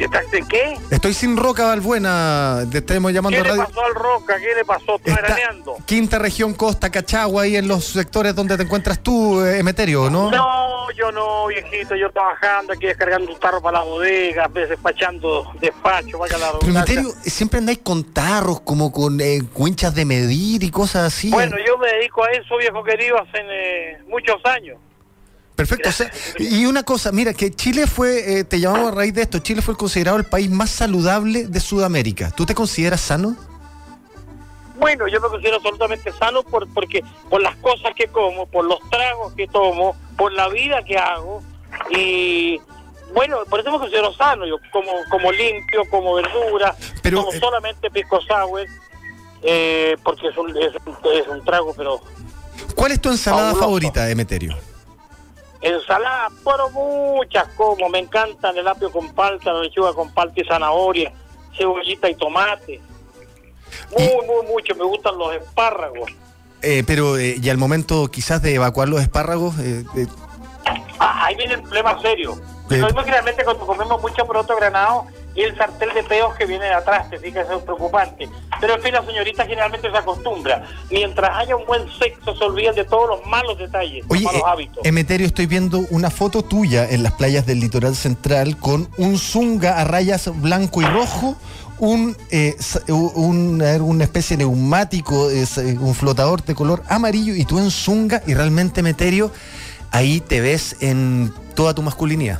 ¿Qué, 0.00 0.06
estás 0.06 0.30
de 0.30 0.42
qué? 0.48 0.78
Estoy 0.90 1.12
sin 1.12 1.36
Roca 1.36 1.66
Balbuena, 1.66 2.64
te 2.72 2.78
estamos 2.78 3.12
llamando 3.12 3.36
¿Qué 3.36 3.40
a 3.40 3.44
le 3.44 3.50
radio. 3.50 3.64
pasó 3.66 3.84
al 3.84 3.94
Roca? 3.94 4.38
¿Qué 4.38 4.54
le 4.54 4.64
pasó? 4.64 4.96
¿Está 4.96 5.10
Está 5.10 5.22
veraneando? 5.22 5.76
quinta 5.84 6.18
región 6.18 6.54
Costa, 6.54 6.88
Cachagua, 6.90 7.42
ahí 7.42 7.56
en 7.56 7.68
los 7.68 7.84
sectores 7.84 8.34
donde 8.34 8.56
te 8.56 8.62
encuentras 8.62 9.00
tú, 9.00 9.44
eh, 9.44 9.58
Emeterio, 9.58 10.08
¿no? 10.08 10.30
No, 10.30 10.90
yo 10.92 11.12
no, 11.12 11.48
viejito. 11.48 11.94
Yo 11.96 12.10
trabajando 12.12 12.72
aquí, 12.72 12.86
descargando 12.86 13.30
un 13.30 13.38
tarro 13.38 13.60
para 13.60 13.80
la 13.80 13.84
bodega, 13.84 14.48
despachando 14.48 15.52
despacho, 15.60 16.18
vaya 16.18 16.38
la 16.38 16.52
Pero. 16.58 16.72
Emeterio, 16.72 17.12
siempre 17.22 17.58
andáis 17.58 17.80
con 17.80 18.02
tarros, 18.04 18.62
como 18.62 18.90
con 18.92 19.20
eh, 19.20 19.42
winchas 19.54 19.94
de 19.94 20.06
medir 20.06 20.62
y 20.64 20.70
cosas 20.70 21.12
así. 21.12 21.30
Bueno, 21.30 21.56
yo 21.66 21.76
me 21.76 21.88
dedico 21.92 22.24
a 22.24 22.30
eso, 22.30 22.56
viejo 22.56 22.82
querido, 22.82 23.18
hace 23.18 23.38
eh, 23.42 23.98
muchos 24.08 24.36
años. 24.46 24.78
Perfecto. 25.68 25.88
o 25.88 25.92
sea, 25.92 26.10
y 26.38 26.64
una 26.66 26.82
cosa, 26.82 27.12
mira, 27.12 27.34
que 27.34 27.50
Chile 27.50 27.86
fue, 27.86 28.38
eh, 28.38 28.44
te 28.44 28.60
llamamos 28.60 28.92
a 28.92 28.94
raíz 28.94 29.12
de 29.12 29.22
esto, 29.22 29.40
Chile 29.40 29.60
fue 29.60 29.76
considerado 29.76 30.16
el 30.16 30.24
país 30.24 30.50
más 30.50 30.70
saludable 30.70 31.46
de 31.46 31.60
Sudamérica. 31.60 32.30
¿Tú 32.30 32.46
te 32.46 32.54
consideras 32.54 33.00
sano? 33.00 33.36
Bueno, 34.78 35.06
yo 35.08 35.20
me 35.20 35.28
considero 35.28 35.56
absolutamente 35.56 36.10
sano 36.12 36.42
por, 36.42 36.66
porque 36.72 37.04
por 37.28 37.42
las 37.42 37.54
cosas 37.56 37.92
que 37.94 38.06
como, 38.08 38.46
por 38.46 38.64
los 38.64 38.78
tragos 38.88 39.34
que 39.34 39.46
tomo, 39.46 39.94
por 40.16 40.32
la 40.32 40.48
vida 40.48 40.82
que 40.82 40.96
hago 40.96 41.42
y 41.90 42.58
bueno, 43.12 43.38
por 43.50 43.60
eso 43.60 43.70
me 43.70 43.78
considero 43.78 44.14
sano. 44.14 44.46
Yo 44.46 44.56
como 44.72 44.90
como 45.10 45.30
limpio, 45.32 45.82
como 45.90 46.14
verdura, 46.14 46.74
Pero, 47.02 47.18
como 47.18 47.32
eh, 47.32 47.38
solamente 47.38 47.90
pisco 47.90 48.18
sour 48.22 48.64
eh, 49.42 49.96
porque 50.02 50.28
es 50.28 50.36
un, 50.38 50.56
es, 50.56 50.72
un, 50.86 50.96
es 51.12 51.28
un 51.28 51.44
trago, 51.44 51.74
pero 51.76 52.00
¿Cuál 52.74 52.92
es 52.92 53.00
tu 53.00 53.10
ensalada 53.10 53.48
Fabuloso. 53.48 53.64
favorita, 53.66 54.10
Emeterio? 54.10 54.56
Ensalada, 55.60 56.28
pero 56.44 56.70
muchas 56.70 57.48
como. 57.56 57.88
Me 57.88 57.98
encantan 57.98 58.56
el 58.56 58.66
apio 58.68 58.90
con 58.90 59.12
palta, 59.12 59.52
la 59.52 59.60
lechuga 59.62 59.92
con 59.92 60.10
palta 60.12 60.40
y 60.40 60.44
zanahoria, 60.44 61.12
cebollita 61.56 62.08
y 62.08 62.14
tomate. 62.14 62.80
Muy, 63.92 64.02
Y- 64.04 64.26
muy, 64.26 64.46
mucho. 64.46 64.74
Me 64.74 64.84
gustan 64.84 65.16
los 65.18 65.34
espárragos. 65.34 66.10
Eh, 66.62 66.82
pero, 66.86 67.16
eh, 67.16 67.36
y 67.42 67.48
al 67.50 67.56
momento 67.56 68.08
quizás 68.08 68.42
de 68.42 68.54
evacuar 68.54 68.88
los 68.88 69.00
espárragos, 69.00 69.58
eh, 69.60 69.84
eh, 69.96 70.06
Ah, 71.02 71.24
ahí 71.26 71.34
viene 71.34 71.54
el 71.54 71.62
problema 71.62 71.98
serio. 72.02 72.38
Lo 72.68 72.86
mismo 72.86 73.00
generalmente 73.00 73.42
cuando 73.42 73.66
comemos 73.66 74.00
mucho 74.02 74.24
poroto 74.26 74.54
granado 74.54 75.06
y 75.34 75.42
el 75.42 75.56
sartén 75.56 75.88
de 75.94 76.02
peos 76.02 76.34
que 76.34 76.44
viene 76.46 76.64
de 76.64 76.74
atrás, 76.74 77.08
te 77.10 77.18
fijas, 77.18 77.46
es 77.50 77.62
preocupante. 77.62 78.28
Pero 78.60 78.74
en 78.74 78.82
fin, 78.82 78.92
la 78.92 79.04
señorita 79.04 79.46
generalmente 79.46 79.90
se 79.90 79.96
acostumbra. 79.96 80.64
Mientras 80.90 81.30
haya 81.38 81.56
un 81.56 81.64
buen 81.66 81.82
sexo, 81.98 82.34
se 82.36 82.44
olvidan 82.44 82.74
de 82.74 82.84
todos 82.84 83.08
los 83.08 83.26
malos 83.26 83.56
detalles, 83.58 84.04
Oye, 84.08 84.22
los 84.24 84.32
malos 84.32 84.46
eh, 84.46 84.50
hábitos. 84.52 84.84
Emeterio, 84.84 85.26
estoy 85.26 85.46
viendo 85.46 85.80
una 85.90 86.10
foto 86.10 86.42
tuya 86.42 86.88
en 86.90 87.02
las 87.02 87.12
playas 87.12 87.46
del 87.46 87.60
litoral 87.60 87.94
central 87.96 88.56
con 88.58 88.88
un 88.98 89.18
zunga 89.18 89.80
a 89.80 89.84
rayas 89.84 90.28
blanco 90.40 90.82
y 90.82 90.84
rojo, 90.84 91.36
un, 91.78 92.14
eh, 92.30 92.56
un- 92.88 93.56
ver, 93.58 93.80
una 93.82 94.04
especie 94.04 94.36
de 94.36 94.44
neumático, 94.44 95.30
eh, 95.30 95.46
un 95.80 95.94
flotador 95.94 96.42
de 96.44 96.54
color 96.54 96.82
amarillo 96.88 97.34
y 97.34 97.44
tú 97.44 97.58
en 97.58 97.70
zunga 97.70 98.22
y 98.26 98.34
realmente, 98.34 98.80
Emeterio, 98.80 99.30
ahí 99.90 100.20
te 100.20 100.40
ves 100.42 100.76
en 100.80 101.32
toda 101.54 101.72
tu 101.74 101.82
masculinidad. 101.82 102.38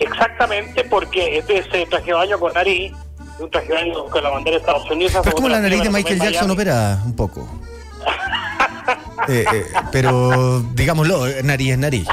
Exactamente, 0.00 0.84
porque 0.84 1.38
este 1.38 1.58
es 1.58 1.66
ese 1.66 1.86
traje 1.86 2.06
de 2.06 2.14
baño 2.14 2.38
con 2.38 2.52
nariz, 2.54 2.92
un 3.38 3.50
traje 3.50 3.68
de 3.68 3.74
baño 3.74 4.04
con 4.06 4.22
la 4.22 4.30
bandera 4.30 4.56
de 4.56 4.60
Estados 4.60 4.90
Unidos. 4.90 5.12
Pero 5.22 5.28
es 5.28 5.34
como 5.34 5.48
la 5.48 5.60
nariz 5.60 5.82
de 5.82 5.90
Michael 5.90 6.18
Jackson 6.18 6.48
Miami. 6.48 6.52
operada, 6.52 7.02
un 7.04 7.14
poco. 7.14 7.48
Eh, 9.28 9.44
eh, 9.52 9.66
pero 9.92 10.62
digámoslo, 10.74 11.26
eh, 11.26 11.42
nariz 11.42 11.72
es 11.72 11.78
nariz. 11.78 12.08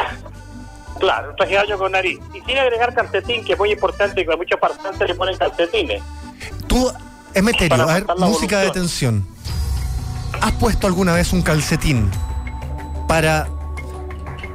Claro, 0.99 1.29
un 1.29 1.35
traje 1.37 1.53
de 1.53 1.57
baño 1.59 1.77
con 1.77 1.91
nariz. 1.93 2.19
Y 2.33 2.41
sin 2.41 2.57
agregar 2.57 2.93
calcetín, 2.93 3.45
que 3.45 3.53
es 3.53 3.59
muy 3.59 3.71
importante, 3.71 4.25
que 4.25 4.33
a 4.33 4.35
muchos 4.35 4.59
participantes 4.59 5.07
le 5.07 5.15
ponen 5.15 5.37
calcetines. 5.37 6.03
Tú, 6.67 6.91
Emeterio, 7.33 7.69
Para 7.69 7.83
a 7.83 7.99
ver, 7.99 8.05
música 8.17 8.59
de 8.59 8.71
tensión. 8.71 9.25
¿Has 10.41 10.51
puesto 10.53 10.85
alguna 10.85 11.13
vez 11.13 11.33
un 11.33 11.41
calcetín 11.41 12.11
para 13.07 13.47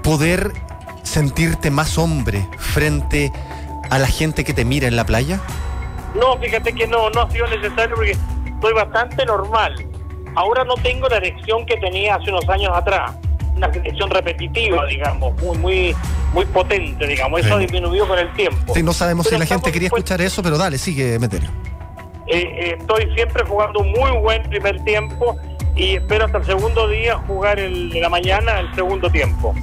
poder 0.03 0.53
sentirte 1.03 1.71
más 1.71 1.99
hombre 1.99 2.47
frente 2.59 3.33
a 3.91 3.99
la 3.99 4.07
gente 4.07 4.45
que 4.45 4.55
te 4.55 4.65
mira 4.65 4.89
en 4.89 4.97
la 4.97 5.05
playa? 5.05 5.41
No, 6.15 6.37
fíjate 6.39 6.73
que 6.73 6.87
no, 6.87 7.11
no 7.11 7.23
ha 7.23 7.31
sido 7.31 7.47
necesario 7.47 7.95
porque 7.97 8.17
estoy 8.47 8.73
bastante 8.75 9.25
normal. 9.25 9.75
Ahora 10.35 10.65
no 10.65 10.75
tengo 10.75 11.09
la 11.09 11.17
erección 11.17 11.67
que 11.67 11.77
tenía 11.77 12.17
hace 12.17 12.31
unos 12.31 12.49
años 12.49 12.71
atrás. 12.75 13.13
Una 13.55 13.67
erección 13.67 14.09
repetitiva, 14.11 14.87
digamos, 14.87 15.35
muy, 15.43 15.59
muy, 15.59 15.97
muy 16.33 16.45
potente, 16.47 17.07
digamos. 17.07 17.41
Eso 17.41 17.49
Sí. 17.51 17.55
ha 17.55 17.59
disminuido 17.59 18.09
con 18.09 18.19
el 18.19 18.33
tiempo. 18.33 18.73
Sí, 18.75 18.83
no 18.83 18.93
sabemos 18.95 19.27
Pero 19.27 19.37
si 19.37 19.41
la 19.41 19.47
gente 19.47 19.71
quería 19.73 19.89
escuchar 19.89 20.21
eso, 20.23 20.43
pero 20.43 20.57
dale, 20.57 20.79
sigue, 20.79 21.15
Emeterio. 21.15 21.51
Eh, 22.29 22.39
eh, 22.41 22.77
estoy 22.81 23.13
siempre 23.15 23.45
jugando 23.45 23.81
un 23.81 23.91
muy 23.93 24.11
buen 24.23 24.43
primer 24.45 24.83
tiempo 24.85 25.37
y 25.77 25.97
espero 25.97 26.25
hasta 26.27 26.39
el 26.39 26.45
segundo 26.47 26.89
día 26.89 27.19
jugar 27.27 27.59
el, 27.59 27.91
la 27.91 28.09
mañana 28.09 28.61
el 28.61 28.75
segundo 28.75 29.11
tiempo. 29.11 29.55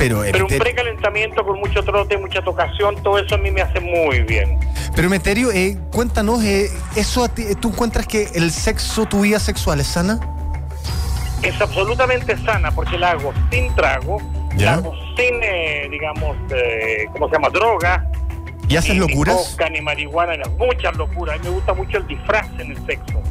Pero, 0.00 0.22
Pero 0.22 0.46
un 0.46 0.58
precalentamiento 0.58 1.44
con 1.44 1.60
mucho 1.60 1.82
trote, 1.82 2.16
mucha 2.16 2.40
tocación, 2.40 2.96
todo 3.02 3.18
eso 3.18 3.34
a 3.34 3.38
mí 3.38 3.50
me 3.50 3.60
hace 3.60 3.80
muy 3.80 4.20
bien. 4.20 4.58
pero 4.96 5.08
Emeterio, 5.08 5.52
eh, 5.52 5.76
cuéntanos, 5.92 6.42
eh, 6.42 6.70
eso 6.96 7.22
a 7.22 7.28
ti- 7.28 7.54
¿tú 7.60 7.68
encuentras 7.68 8.06
que 8.06 8.28
el 8.34 8.50
sexo, 8.50 9.04
tu 9.04 9.20
vida 9.20 9.38
sexual 9.38 9.78
es 9.80 9.88
sana? 9.88 10.18
es 11.42 11.58
absolutamente 11.60 12.36
sana 12.44 12.70
porque 12.70 12.98
la 12.98 13.10
hago 13.12 13.32
sin 13.50 13.74
trago, 13.74 14.18
¿Ya? 14.56 14.66
la 14.66 14.74
hago 14.74 14.94
sin, 15.16 15.42
eh, 15.42 15.86
digamos, 15.90 16.36
eh, 16.54 17.06
¿cómo 17.12 17.28
se 17.28 17.34
llama? 17.34 17.48
Droga. 17.50 18.06
¿Y 18.68 18.76
haces 18.76 18.92
ni- 18.94 18.98
locuras? 19.00 19.36
Ni 19.36 19.50
coca, 19.52 19.68
ni 19.70 19.80
marihuana, 19.82 20.32
ni- 20.36 20.66
muchas 20.66 20.96
locuras. 20.96 21.34
A 21.36 21.38
mí 21.38 21.44
me 21.44 21.50
gusta 21.54 21.74
mucho 21.74 21.98
el 21.98 22.06
disfraz 22.06 22.46
en 22.58 22.70
el 22.72 22.86
sexo. 22.86 23.22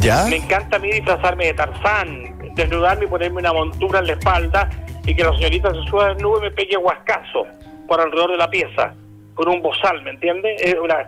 ¿Ya? 0.00 0.24
Me 0.26 0.36
encanta 0.36 0.76
a 0.76 0.78
mí 0.80 0.90
disfrazarme 0.90 1.46
de 1.46 1.54
Tarzán, 1.54 2.52
desnudarme 2.54 3.04
y 3.04 3.08
ponerme 3.08 3.38
una 3.40 3.52
montura 3.52 3.98
en 4.00 4.06
la 4.08 4.12
espalda 4.14 4.68
y 5.06 5.14
que 5.14 5.22
la 5.24 5.32
señorita 5.36 5.72
se 5.72 5.82
suba 5.88 6.08
del 6.08 6.18
nube 6.18 6.38
y 6.38 6.42
me 6.42 6.50
pegue 6.50 6.76
guascazo 6.76 7.46
por 7.86 8.00
alrededor 8.00 8.32
de 8.32 8.36
la 8.38 8.50
pieza, 8.50 8.94
con 9.34 9.48
un 9.48 9.62
bozal, 9.62 10.02
¿me 10.02 10.10
entiende? 10.10 10.54
Es 10.58 10.74
una, 10.82 11.00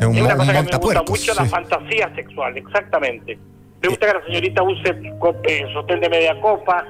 Es 0.00 0.06
un, 0.06 0.16
es 0.16 0.22
una 0.22 0.32
un 0.34 0.38
cosa 0.38 0.52
que 0.52 0.62
me 0.62 0.78
gusta 0.78 1.02
mucho, 1.02 1.34
la 1.34 1.44
sí. 1.44 1.48
fantasía 1.50 2.14
sexual, 2.14 2.56
exactamente. 2.56 3.38
Me 3.82 3.88
gusta 3.88 4.06
que 4.06 4.14
la 4.14 4.24
señorita 4.26 4.62
use 4.62 4.90
eh, 5.44 5.64
sostén 5.74 6.00
de 6.00 6.08
media 6.08 6.40
copa, 6.40 6.84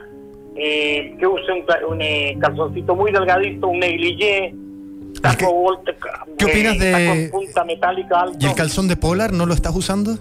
eh, 0.57 1.17
que 1.19 1.27
use 1.27 1.51
un, 1.51 1.65
un, 1.93 2.01
eh, 2.01 2.37
calzoncito 2.41 2.95
muy 2.95 3.11
delgadito, 3.11 3.67
un 3.67 3.81
negligé, 3.81 4.55
taco 5.21 5.37
qué- 5.39 5.47
volte- 5.47 5.97
qué 6.39 6.45
opinas 6.45 6.79
de- 6.79 6.93
taco 6.93 7.03
en 7.15 7.31
punta 7.33 7.65
metálica 7.65 8.21
alto. 8.21 8.39
¿Y 8.41 8.47
el 8.47 8.55
calzón 8.55 8.87
de 8.87 8.97
polar 8.97 9.33
no 9.33 9.47
lo 9.47 9.55
estás 9.55 9.75
usando? 9.75 10.13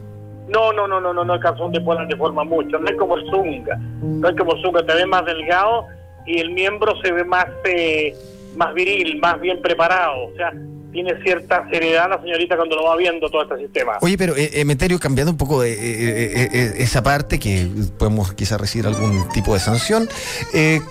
No, 0.49 0.73
no, 0.73 0.87
no, 0.87 0.99
no, 0.99 1.13
no, 1.13 1.23
no, 1.23 1.35
el 1.35 1.39
calzón 1.39 1.71
de 1.71 1.79
polar 1.81 2.07
deforma 2.07 2.43
mucho, 2.43 2.79
no 2.79 2.87
es 2.89 2.95
como 2.97 3.15
el 3.17 3.29
zunga, 3.29 3.77
no 4.01 4.27
es 4.27 4.35
como 4.35 4.55
el 4.55 4.61
zunga, 4.63 4.83
te 4.83 4.93
ve 4.95 5.05
más 5.05 5.23
delgado 5.25 5.85
y 6.25 6.39
el 6.39 6.51
miembro 6.51 6.93
se 7.01 7.11
ve 7.11 7.23
más, 7.23 7.47
eh, 7.65 8.15
más 8.55 8.73
viril, 8.73 9.19
más 9.19 9.39
bien 9.39 9.61
preparado, 9.61 10.25
o 10.25 10.35
sea, 10.35 10.51
tiene 10.91 11.11
cierta 11.23 11.67
seriedad 11.71 12.07
la 12.07 12.21
señorita 12.21 12.55
cuando 12.55 12.75
lo 12.75 12.83
va 12.83 12.95
viendo 12.95 13.27
todo 13.29 13.41
este 13.43 13.57
sistema. 13.57 13.93
Oye, 14.01 14.17
pero 14.17 14.35
eh, 14.37 14.51
Emeterio, 14.53 14.99
cambiando 14.99 15.31
un 15.31 15.37
poco 15.37 15.61
de, 15.61 15.73
eh, 15.73 15.77
eh, 15.79 16.49
eh, 16.53 16.73
esa 16.77 17.01
parte, 17.01 17.39
que 17.39 17.67
podemos 17.97 18.33
quizás 18.33 18.61
recibir 18.61 18.85
algún 18.85 19.27
tipo 19.29 19.55
de 19.55 19.59
sanción, 19.59 20.07
eh, 20.53 20.81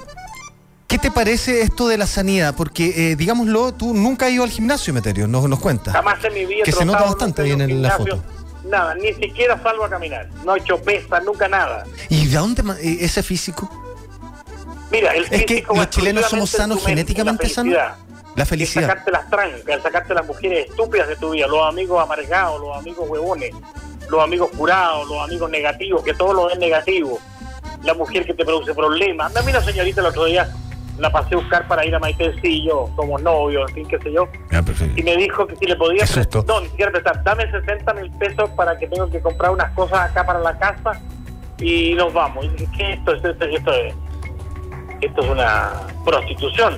¿qué 0.88 0.98
te 0.98 1.12
parece 1.12 1.62
esto 1.62 1.86
de 1.86 1.98
la 1.98 2.06
sanidad? 2.08 2.54
Porque, 2.56 3.12
eh, 3.12 3.16
digámoslo, 3.16 3.74
tú 3.74 3.94
nunca 3.94 4.26
has 4.26 4.32
ido 4.32 4.42
al 4.42 4.50
gimnasio, 4.50 4.90
Emeterio, 4.90 5.28
nos, 5.28 5.48
nos 5.48 5.60
cuentas. 5.60 5.94
Jamás 5.94 6.22
en 6.24 6.34
mi 6.34 6.46
vida 6.46 6.64
Que 6.64 6.72
se 6.72 6.84
nota 6.84 7.04
bastante 7.04 7.44
bien 7.44 7.60
en 7.60 7.80
la 7.80 7.90
gimnasio, 7.92 8.22
Nada, 8.68 8.94
ni 8.94 9.12
siquiera 9.14 9.60
salgo 9.62 9.84
a 9.84 9.90
caminar, 9.90 10.28
no 10.44 10.54
he 10.54 10.58
hecho 10.58 10.80
pesas, 10.82 11.24
nunca 11.24 11.48
nada. 11.48 11.84
¿Y 12.08 12.26
de 12.26 12.36
dónde 12.36 12.62
eh, 12.80 12.98
ese 13.00 13.22
físico? 13.22 13.70
Mira, 14.92 15.12
el 15.14 15.24
Es 15.30 15.44
que 15.46 15.64
los 15.74 15.90
chilenos 15.90 16.26
somos 16.26 16.50
sanos 16.50 16.84
genéticamente 16.84 17.48
la 17.48 17.54
sanos. 17.54 17.72
felicidad. 17.74 17.96
La 18.36 18.42
Es 18.44 18.48
felicidad. 18.48 18.86
sacarte 18.88 19.10
las 19.10 19.28
trancas, 19.30 19.82
sacarte 19.82 20.14
las 20.14 20.26
mujeres 20.26 20.68
estúpidas 20.70 21.08
de 21.08 21.16
tu 21.16 21.30
vida, 21.30 21.46
los 21.46 21.66
amigos 21.66 22.02
amargados, 22.02 22.60
los 22.60 22.76
amigos 22.76 23.08
huevones, 23.08 23.54
los 24.08 24.22
amigos 24.22 24.50
curados, 24.56 25.08
los 25.08 25.22
amigos 25.24 25.50
negativos, 25.50 26.02
que 26.02 26.14
todo 26.14 26.32
lo 26.32 26.50
es 26.50 26.58
negativo. 26.58 27.18
La 27.84 27.94
mujer 27.94 28.24
que 28.24 28.32
te 28.34 28.44
produce 28.44 28.74
problemas. 28.74 29.34
A 29.36 29.42
mí 29.42 29.50
la 29.52 29.60
señorita 29.62 30.00
el 30.02 30.06
otro 30.06 30.24
día 30.26 30.48
la 30.98 31.10
pasé 31.10 31.34
a 31.34 31.38
buscar 31.38 31.66
para 31.66 31.84
ir 31.84 31.94
a 31.94 31.98
Maitecillo, 31.98 32.88
somos 32.94 33.20
novios, 33.22 33.68
en 33.70 33.74
fin, 33.74 33.88
qué 33.88 33.98
sé 33.98 34.12
yo. 34.12 34.28
Perfecto. 34.48 35.00
Y 35.00 35.02
me 35.02 35.16
dijo 35.16 35.46
que 35.46 35.56
si 35.56 35.66
le 35.66 35.74
podía 35.76 36.06
susto. 36.06 36.44
prestar, 36.44 36.44
no, 36.46 36.60
ni 36.60 36.68
siquiera 36.68 36.92
prestar, 36.92 37.24
dame 37.24 37.50
60 37.50 37.94
mil 37.94 38.10
pesos 38.12 38.50
para 38.50 38.78
que 38.78 38.86
tengo 38.86 39.10
que 39.10 39.20
comprar 39.20 39.50
unas 39.52 39.72
cosas 39.72 40.10
acá 40.10 40.24
para 40.24 40.38
la 40.38 40.56
casa 40.58 41.00
y 41.58 41.94
nos 41.94 42.12
vamos. 42.12 42.44
Y 42.44 42.48
dije, 42.50 42.68
¿qué 42.76 42.92
es 42.92 42.98
esto? 42.98 43.12
Esto, 43.14 43.30
esto, 43.30 43.44
esto 43.46 43.72
es, 43.72 43.94
esto 45.06 45.22
es 45.22 45.28
una 45.30 45.70
prostitución 46.04 46.76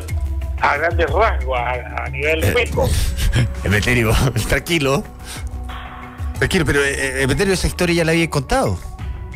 a 0.61 0.77
grandes 0.77 1.11
rasgos, 1.11 1.59
a, 1.59 2.05
a 2.05 2.09
nivel 2.11 2.43
Eh, 2.45 2.53
físico. 2.55 2.89
Emeterio, 3.65 4.13
tranquilo. 4.49 5.03
Tranquilo, 6.39 6.65
pero 6.65 6.83
eh, 6.85 7.23
Emeterio, 7.23 7.55
esa 7.55 7.67
historia 7.67 7.97
ya 7.97 8.05
la 8.05 8.13
había 8.13 8.29
contado. 8.29 8.79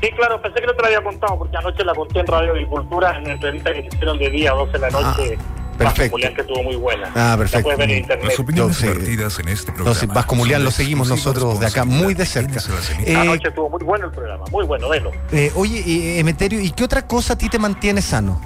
Sí, 0.00 0.09
claro, 0.16 0.40
pensé 0.40 0.61
que 0.61 0.66
no 0.66 0.75
te 0.75 0.83
la 0.83 0.88
había 0.88 1.02
contado 1.02 1.38
porque 1.38 1.57
anoche 1.57 1.85
la 1.85 1.95
conté 1.95 2.21
en 2.21 2.26
Radio 2.26 2.52
Agricultura 2.52 3.16
en 3.16 3.23
una 3.25 3.33
entrevista 3.35 3.73
que 3.73 3.80
se 3.83 3.88
hicieron 3.88 4.18
de 4.18 4.30
día 4.30 4.52
a 4.52 4.54
12 4.54 4.73
de 4.73 4.78
la 4.78 4.90
noche 4.90 5.38
Perfecto. 5.76 6.11
Julián, 6.12 6.35
que 6.35 6.40
estuvo 6.40 6.62
muy 6.64 6.75
buena. 6.76 7.09
Ah, 7.14 7.37
perfecto. 7.38 7.71
La 7.76 7.85
en. 7.85 8.07
Las 8.09 8.38
opiniones 8.38 8.80
Entonces- 8.83 8.97
vertidas 8.97 9.38
en 9.38 9.49
este 9.49 9.66
programa. 9.66 9.90
Entonces, 9.92 10.09
Vasco 10.09 10.35
Mulián 10.35 10.64
lo 10.64 10.71
seguimos 10.73 11.09
nosotros 11.09 11.61
de 11.61 11.66
acá 11.66 11.85
muy 11.85 12.14
de 12.14 12.26
cerca. 12.26 12.61
Eh, 13.04 13.14
Anoche 13.14 13.49
estuvo 13.49 13.71
muy 13.71 13.85
bueno 13.85 14.07
el 14.07 14.11
programa, 14.12 14.45
muy 14.50 14.64
bueno, 14.66 14.88
velo. 14.88 15.12
Eh, 15.30 15.52
oye, 15.54 15.78
eh, 15.87 16.18
Emeterio, 16.18 16.61
¿y 16.61 16.71
qué 16.73 16.83
otra 16.83 17.02
cosa 17.07 17.35
a 17.35 17.38
ti 17.38 17.49
te 17.49 17.61
mantiene 17.61 18.02
sano? 18.02 18.40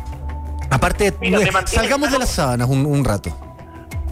Aparte 0.72 1.10
de... 1.10 1.16
Mira, 1.20 1.38
me 1.38 1.66
salgamos 1.66 2.10
de 2.10 2.18
las 2.18 2.30
sábanas 2.30 2.68
un, 2.68 2.86
un 2.86 3.04
rato. 3.04 3.36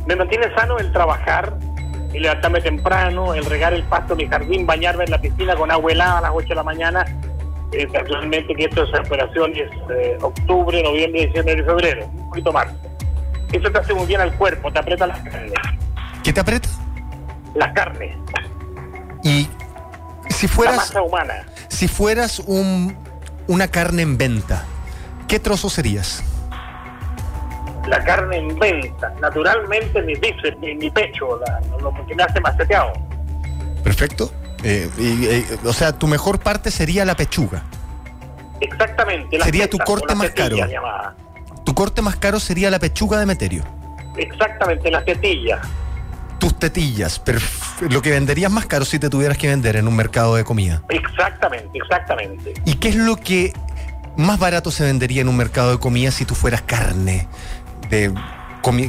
Me 0.07 0.14
mantiene 0.17 0.52
sano 0.55 0.79
el 0.79 0.93
trabajar, 0.93 1.55
el 2.12 2.23
levantarme 2.23 2.61
temprano, 2.61 3.35
el 3.35 3.45
regar 3.47 3.73
el 3.73 3.83
pasto 3.85 4.12
en 4.12 4.19
mi 4.19 4.26
jardín, 4.29 4.67
bañarme 4.67 5.05
en 5.05 5.11
la 5.11 5.21
piscina 5.21 5.55
con 5.57 5.71
agua 5.71 5.90
helada 5.93 6.19
a 6.19 6.21
las 6.23 6.31
8 6.35 6.49
de 6.50 6.55
la 6.55 6.62
mañana. 6.62 7.05
Eh, 7.73 7.87
actualmente 7.99 8.55
que 8.55 8.64
esto 8.64 8.83
es 8.83 8.90
operaciones 8.99 9.71
eh, 9.97 10.19
octubre, 10.21 10.83
noviembre, 10.83 11.26
diciembre 11.26 11.55
y 11.61 11.62
febrero, 11.62 12.07
un 12.07 12.29
poquito 12.29 12.52
más. 12.52 12.67
Eso 13.52 13.71
te 13.71 13.79
hace 13.79 13.95
muy 13.95 14.07
bien 14.07 14.21
al 14.21 14.35
cuerpo, 14.37 14.73
te 14.73 14.79
aprieta 14.81 15.07
las 15.07 15.21
carnes. 15.21 15.52
¿Qué 16.23 16.33
te 16.33 16.40
aprieta? 16.40 16.69
Las 17.55 17.73
carnes, 17.73 18.17
Y 19.23 19.49
si 20.29 20.47
la 20.47 20.52
fueras, 20.52 20.76
masa 20.76 21.02
humana. 21.02 21.47
si 21.69 21.88
fueras 21.88 22.38
un, 22.40 22.97
una 23.47 23.69
carne 23.69 24.02
en 24.02 24.19
venta, 24.19 24.64
¿qué 25.29 25.38
trozo 25.40 25.71
serías? 25.71 26.23
La 27.88 28.02
carne 28.04 28.37
en 28.37 28.58
venta, 28.58 29.12
naturalmente 29.20 30.02
mi 30.02 30.14
bíceps, 30.14 30.58
mi, 30.58 30.75
mi 30.75 30.90
pecho, 30.90 31.38
la- 31.38 31.60
lo 31.80 31.92
que 32.06 32.14
me 32.14 32.22
hace 32.22 32.40
maceteado. 32.40 32.92
Perfecto. 33.82 34.30
Eh, 34.62 34.88
y, 34.99 35.25
eh, 35.26 35.44
o 35.64 35.72
sea, 35.72 35.92
tu 35.99 36.06
mejor 36.06 36.38
parte 36.40 36.70
sería 36.70 37.04
la 37.04 37.16
pechuga. 37.16 37.62
Exactamente. 38.60 39.38
las 39.38 39.46
Sería 39.46 39.68
tu 39.70 39.78
corte 39.78 40.14
más 40.14 40.30
caro. 40.30 40.56
Tu 41.64 41.75
corte 41.75 42.02
más 42.02 42.16
caro 42.16 42.38
sería 42.40 42.70
la 42.70 42.78
pechuga 42.78 43.16
de 43.16 43.22
Emeterio. 43.25 43.64
Exactamente, 44.16 44.90
las 44.90 45.04
tetillas. 45.04 45.60
Tus 46.38 46.58
tetillas, 46.58 47.20
lo 47.80 48.00
que 48.02 48.10
venderías 48.10 48.50
más 48.50 48.66
caro 48.66 48.84
si 48.84 48.99
te 48.99 49.08
tuvieras 49.10 49.37
que 49.38 49.49
vender 49.49 49.76
en 49.76 49.87
un 49.88 49.94
mercado 49.96 50.34
de 50.37 50.44
comida. 50.44 50.82
Exactamente, 50.88 51.70
exactamente. 51.78 52.54
¿Y 52.64 52.75
qué 52.75 52.88
es 52.90 52.96
lo 52.96 53.16
que 53.16 53.52
más 54.16 54.38
barato 54.38 54.70
se 54.70 54.84
vendería 54.84 55.20
en 55.22 55.28
un 55.28 55.37
mercado 55.37 55.70
de 55.72 55.78
comida 55.78 56.10
si 56.10 56.25
tú 56.25 56.34
fueras 56.34 56.62
carne 56.62 57.28
de 57.90 58.12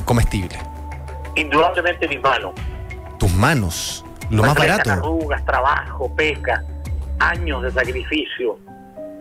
comestible? 0.05 0.58
Indudablemente 1.36 2.08
mis 2.08 2.22
manos. 2.22 2.51
Tus 3.17 3.34
manos, 3.34 4.05
lo 4.29 4.43
más 4.43 4.55
barato. 4.55 4.91
arrugas, 4.91 5.43
trabajo, 5.46 6.13
pesca, 6.15 6.63
años 7.20 7.63
de 7.63 7.72
sacrificio. 7.72 8.58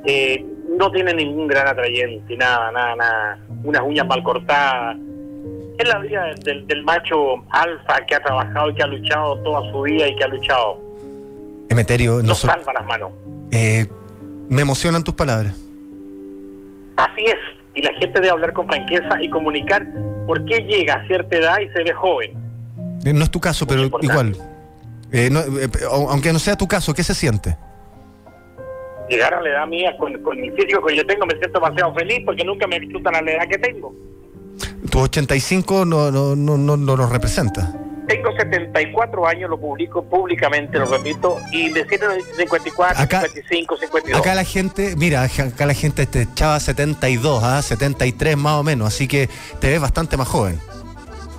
Eh, 0.04 0.44
no 0.78 0.90
tiene 0.90 1.12
ningún 1.14 1.46
gran 1.46 1.66
atrayente, 1.68 2.36
nada, 2.36 2.70
nada, 2.72 2.96
nada. 2.96 3.38
Unas 3.64 3.82
uñas 3.82 4.06
mal 4.06 4.22
cortadas. 4.22 4.96
Es 5.78 5.88
la 5.88 5.98
vida 5.98 6.24
del, 6.44 6.66
del 6.66 6.82
macho 6.84 7.36
alfa 7.50 8.04
que 8.06 8.14
ha 8.14 8.20
trabajado 8.22 8.70
y 8.70 8.74
que 8.74 8.82
ha 8.82 8.86
luchado 8.86 9.38
toda 9.42 9.70
su 9.70 9.82
vida 9.82 10.08
y 10.08 10.16
que 10.16 10.24
ha 10.24 10.28
luchado. 10.28 10.78
Emeterio, 11.68 12.16
No 12.16 12.22
no 12.28 12.34
so- 12.34 12.46
salva 12.48 12.72
las 12.72 12.84
manos. 12.86 13.10
eh, 13.50 13.86
me 14.48 14.62
emocionan 14.62 15.04
tus 15.04 15.14
palabras. 15.14 15.54
Así 16.96 17.24
es. 17.24 17.36
Y 17.80 17.82
la 17.82 17.92
gente 17.94 18.20
debe 18.20 18.28
hablar 18.30 18.52
con 18.52 18.66
franqueza 18.66 19.22
y 19.22 19.30
comunicar 19.30 19.86
por 20.26 20.44
qué 20.44 20.58
llega 20.64 20.96
a 20.96 21.06
cierta 21.06 21.34
edad 21.36 21.56
y 21.60 21.68
se 21.70 21.82
ve 21.82 21.94
joven. 21.94 22.32
Eh, 23.06 23.12
No 23.14 23.24
es 23.24 23.30
tu 23.30 23.40
caso, 23.40 23.66
pero 23.66 23.84
importante. 23.84 24.12
igual. 24.12 24.36
Eh, 25.12 25.30
no, 25.30 25.40
eh, 25.40 25.68
au- 25.90 26.08
aunque 26.10 26.30
no 26.30 26.38
sea 26.38 26.56
tu 26.56 26.68
caso, 26.68 26.92
¿qué 26.92 27.02
se 27.02 27.14
siente? 27.14 27.56
Llegar 29.08 29.32
a 29.32 29.40
la 29.40 29.48
edad 29.48 29.66
mía 29.66 29.96
con, 29.98 30.12
con 30.22 30.38
el 30.38 30.52
físico 30.52 30.84
que 30.86 30.94
yo 30.94 31.06
tengo 31.06 31.24
me 31.24 31.32
siento 31.38 31.58
demasiado 31.58 31.94
feliz 31.94 32.20
porque 32.24 32.44
nunca 32.44 32.66
me 32.66 32.78
disfrutan 32.78 33.16
a 33.16 33.22
la 33.22 33.30
edad 33.32 33.48
que 33.48 33.58
tengo. 33.58 33.94
Tu 34.90 34.98
85 34.98 35.84
no, 35.86 36.10
no, 36.10 36.36
no, 36.36 36.56
no, 36.58 36.76
no 36.76 36.96
lo 36.96 37.06
representa. 37.06 37.72
Tengo 38.10 38.32
74 38.36 39.24
años, 39.24 39.48
lo 39.48 39.56
publico 39.60 40.02
públicamente, 40.02 40.80
lo 40.80 40.86
repito, 40.86 41.38
y 41.52 41.68
de 41.68 41.86
54, 41.88 43.00
Acá- 43.00 43.20
55, 43.20 43.76
52. 43.76 44.20
Acá 44.20 44.34
la 44.34 44.42
gente, 44.42 44.96
mira, 44.96 45.22
acá 45.22 45.64
la 45.64 45.74
gente 45.74 46.06
te 46.06 46.22
echaba 46.22 46.58
72, 46.58 47.44
¿ah? 47.44 47.62
73 47.62 48.36
más 48.36 48.54
o 48.54 48.64
menos, 48.64 48.88
así 48.88 49.06
que 49.06 49.28
te 49.60 49.68
ves 49.70 49.80
bastante 49.80 50.16
más 50.16 50.26
joven. 50.26 50.58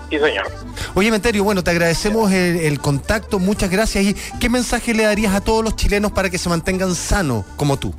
Sí, 0.09 0.17
señor. 0.17 0.49
Oye, 0.93 1.11
Menterio, 1.11 1.43
bueno, 1.43 1.61
te 1.61 1.71
agradecemos 1.71 2.31
el, 2.31 2.57
el 2.61 2.79
contacto, 2.79 3.37
muchas 3.37 3.69
gracias. 3.69 4.05
¿Y 4.05 4.13
qué 4.39 4.47
mensaje 4.49 4.93
le 4.93 5.03
darías 5.03 5.33
a 5.35 5.41
todos 5.41 5.65
los 5.65 5.75
chilenos 5.75 6.13
para 6.13 6.29
que 6.29 6.37
se 6.37 6.47
mantengan 6.47 6.95
sanos 6.95 7.43
como 7.57 7.75
tú? 7.77 7.93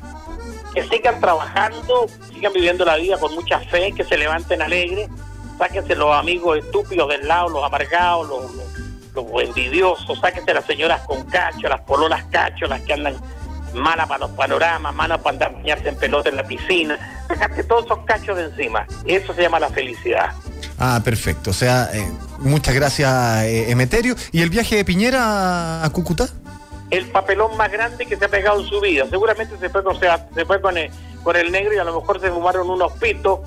Que 0.73 0.81
sigan 0.89 1.19
trabajando, 1.19 2.07
sigan 2.33 2.53
viviendo 2.53 2.85
la 2.85 2.95
vida 2.97 3.19
con 3.19 3.35
mucha 3.35 3.59
fe, 3.59 3.91
que 3.95 4.03
se 4.03 4.17
levanten 4.17 4.63
alegres, 4.63 5.09
sáquense 5.57 5.95
los 5.95 6.13
amigos 6.13 6.59
estúpidos 6.59 7.09
del 7.09 7.27
lado, 7.27 7.49
los 7.49 7.63
amargados, 7.63 8.27
los, 8.27 8.55
los, 8.55 9.31
los 9.31 9.43
envidiosos, 9.43 10.19
sáquense 10.19 10.53
las 10.53 10.65
señoras 10.65 11.01
con 11.07 11.23
cacho, 11.23 11.67
las 11.67 11.81
pololas 11.81 12.23
cacho, 12.31 12.65
las 12.67 12.81
que 12.81 12.93
andan 12.93 13.15
malas 13.73 14.07
para 14.07 14.19
los 14.19 14.31
panoramas, 14.31 14.93
malas 14.93 15.19
para 15.19 15.33
andar 15.33 15.53
bañarse 15.53 15.89
en 15.89 15.95
pelota 15.95 16.29
en 16.29 16.35
la 16.37 16.43
piscina. 16.43 17.25
Sácate 17.27 17.63
todos 17.63 17.85
esos 17.85 17.99
cachos 18.05 18.37
de 18.37 18.45
encima. 18.45 18.85
Eso 19.05 19.33
se 19.33 19.41
llama 19.41 19.59
la 19.59 19.69
felicidad. 19.69 20.31
Ah, 20.79 21.01
perfecto. 21.03 21.51
O 21.51 21.53
sea, 21.53 21.89
eh, 21.93 22.07
muchas 22.39 22.75
gracias, 22.75 23.43
eh, 23.43 23.71
Emeterio. 23.71 24.15
¿Y 24.31 24.41
el 24.41 24.49
viaje 24.49 24.75
de 24.75 24.85
Piñera 24.85 25.83
a, 25.83 25.89
Cúcuta? 25.89 26.27
el 26.89 27.07
papelón 27.07 27.57
más 27.57 27.71
grande 27.71 28.05
que 28.05 28.15
se 28.15 28.25
ha 28.25 28.27
pegado 28.27 28.61
en 28.61 28.67
su 28.67 28.79
vida. 28.79 29.07
Seguramente 29.09 29.57
se 29.57 29.67
fue 29.69 29.83
con, 29.83 29.97
se 29.99 30.45
fue 30.45 30.61
con, 30.61 30.77
el, 30.77 30.91
con 31.23 31.35
el 31.35 31.51
negro 31.51 31.73
y 31.73 31.79
a 31.79 31.83
lo 31.83 31.99
mejor 31.99 32.21
se 32.21 32.29
fumaron 32.29 32.69
unos 32.69 32.91
pitos 32.93 33.39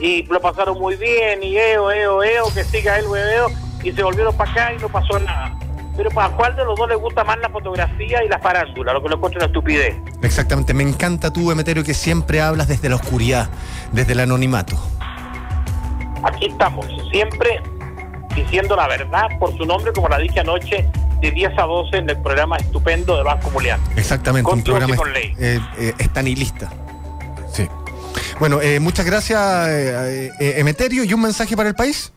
y 0.00 0.22
lo 0.24 0.40
pasaron 0.40 0.78
muy 0.78 0.96
bien 0.96 1.42
y 1.42 1.56
eo, 1.56 1.90
eo, 1.90 2.22
eo, 2.22 2.44
que 2.54 2.64
siga 2.64 2.98
el 2.98 3.06
hueveo 3.06 3.48
y 3.82 3.92
se 3.92 4.02
volvieron 4.02 4.34
para 4.34 4.50
acá 4.50 4.74
y 4.74 4.78
no 4.78 4.88
pasó 4.88 5.18
nada. 5.18 5.56
Pero 5.96 6.10
¿para 6.10 6.34
cuál 6.34 6.56
de 6.56 6.64
los 6.64 6.78
dos 6.78 6.88
le 6.88 6.94
gusta 6.94 7.24
más 7.24 7.38
la 7.40 7.50
fotografía 7.50 8.24
y 8.24 8.28
la 8.28 8.38
farándula? 8.38 8.94
Lo 8.94 9.02
que 9.02 9.08
lo 9.10 9.16
encuentro 9.16 9.38
una 9.38 9.46
estupidez. 9.46 9.96
Exactamente. 10.22 10.72
Me 10.72 10.82
encanta 10.82 11.30
tú, 11.32 11.50
Emeterio, 11.50 11.84
que 11.84 11.92
siempre 11.92 12.40
hablas 12.40 12.68
desde 12.68 12.88
la 12.88 12.96
oscuridad, 12.96 13.50
desde 13.92 14.12
el 14.12 14.20
anonimato. 14.20 14.76
Aquí 16.22 16.46
estamos, 16.46 16.86
siempre 17.10 17.60
diciendo 18.34 18.76
la 18.76 18.86
verdad 18.86 19.26
por 19.38 19.56
su 19.56 19.64
nombre, 19.64 19.92
como 19.92 20.08
la 20.08 20.18
dije 20.18 20.40
anoche, 20.40 20.88
de 21.20 21.30
10 21.30 21.58
a 21.58 21.62
12 21.62 21.96
en 21.96 22.10
el 22.10 22.18
programa 22.22 22.56
estupendo 22.56 23.16
de 23.16 23.22
Vasco 23.22 23.50
Mulián. 23.50 23.80
Exactamente, 23.96 24.44
Con 24.48 24.58
un 24.58 24.64
programa 24.64 24.96
con 24.96 25.12
ley. 25.12 25.34
eh, 25.38 25.60
eh, 25.78 25.94
estanilista. 25.98 26.70
Sí. 27.52 27.68
Bueno, 28.38 28.60
eh, 28.60 28.80
muchas 28.80 29.04
gracias, 29.04 29.68
eh, 29.68 30.30
eh, 30.40 30.54
Emeterio. 30.58 31.04
¿Y 31.04 31.12
un 31.12 31.22
mensaje 31.22 31.56
para 31.56 31.68
el 31.68 31.74
país? 31.74 32.12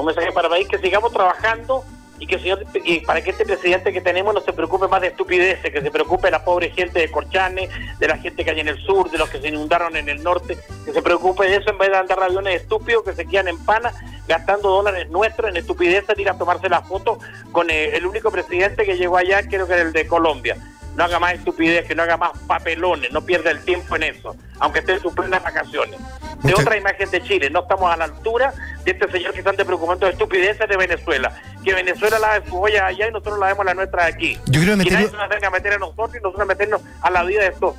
un 0.00 0.06
mensaje 0.06 0.32
para 0.32 0.48
el 0.48 0.52
país 0.52 0.68
que 0.68 0.78
sigamos 0.78 1.12
trabajando 1.12 1.84
y 2.18 2.26
que 2.26 2.38
señor 2.38 2.64
y 2.84 3.00
para 3.00 3.22
que 3.22 3.30
este 3.30 3.46
presidente 3.46 3.92
que 3.92 4.00
tenemos 4.00 4.34
no 4.34 4.40
se 4.40 4.52
preocupe 4.52 4.86
más 4.88 5.00
de 5.00 5.08
estupideces, 5.08 5.72
que 5.72 5.80
se 5.80 5.90
preocupe 5.90 6.26
de 6.26 6.32
la 6.32 6.44
pobre 6.44 6.70
gente 6.70 7.00
de 7.00 7.10
Corchane, 7.10 7.68
de 7.98 8.08
la 8.08 8.18
gente 8.18 8.44
que 8.44 8.50
hay 8.50 8.60
en 8.60 8.68
el 8.68 8.78
sur, 8.84 9.10
de 9.10 9.16
los 9.16 9.30
que 9.30 9.40
se 9.40 9.48
inundaron 9.48 9.96
en 9.96 10.08
el 10.08 10.22
norte, 10.22 10.58
que 10.84 10.92
se 10.92 11.02
preocupe 11.02 11.46
de 11.48 11.56
eso 11.56 11.70
en 11.70 11.78
vez 11.78 11.90
de 11.90 11.96
andar 11.96 12.22
aviones 12.22 12.60
estúpidos 12.60 13.04
que 13.04 13.14
se 13.14 13.26
quedan 13.26 13.48
en 13.48 13.58
pana 13.64 13.92
gastando 14.28 14.68
dólares 14.68 15.08
nuestros 15.08 15.50
en 15.50 15.56
estupideces 15.56 16.14
de 16.14 16.22
ir 16.22 16.28
a 16.28 16.36
tomarse 16.36 16.68
la 16.68 16.82
foto 16.82 17.18
con 17.52 17.70
eh, 17.70 17.96
el 17.96 18.06
único 18.06 18.30
presidente 18.30 18.84
que 18.84 18.96
llegó 18.96 19.16
allá, 19.16 19.42
creo 19.48 19.66
que 19.66 19.72
era 19.72 19.82
el 19.82 19.92
de 19.92 20.06
Colombia. 20.06 20.56
No 21.00 21.06
haga 21.06 21.18
más 21.18 21.32
estupidez, 21.32 21.86
que 21.86 21.94
no 21.94 22.02
haga 22.02 22.18
más 22.18 22.32
papelones, 22.46 23.10
no 23.10 23.24
pierda 23.24 23.50
el 23.50 23.64
tiempo 23.64 23.96
en 23.96 24.02
eso, 24.02 24.36
aunque 24.58 24.80
esté 24.80 24.92
en 24.92 25.00
sus 25.00 25.14
plenas 25.14 25.42
vacaciones. 25.42 25.98
De 26.42 26.52
otra 26.52 26.76
imagen 26.76 27.10
de 27.10 27.22
Chile, 27.22 27.48
no 27.48 27.60
estamos 27.62 27.90
a 27.90 27.96
la 27.96 28.04
altura 28.04 28.52
de 28.84 28.90
este 28.90 29.10
señor 29.10 29.32
que 29.32 29.38
están 29.38 29.56
preocupando 29.56 30.04
de 30.04 30.12
estupideces 30.12 30.68
de 30.68 30.76
Venezuela. 30.76 31.32
Que 31.64 31.72
Venezuela 31.72 32.18
la 32.18 32.38
de 32.38 32.46
su 32.50 32.66
allá 32.66 32.90
y 32.90 33.12
nosotros 33.12 33.38
la 33.38 33.46
vemos 33.46 33.64
la 33.64 33.72
nuestra 33.72 34.04
aquí. 34.04 34.36
Yo 34.44 34.60
creo, 34.60 34.74
y 34.74 34.76
nadie 34.90 35.10
nos 35.10 35.28
venga 35.30 35.48
a 35.48 35.50
meter 35.50 35.72
a 35.72 35.78
nosotros 35.78 36.10
y 36.16 36.22
nosotros 36.22 36.42
a 36.42 36.44
meternos 36.44 36.82
a 37.00 37.08
la 37.10 37.22
vida 37.24 37.40
de 37.44 37.48
estos 37.48 37.76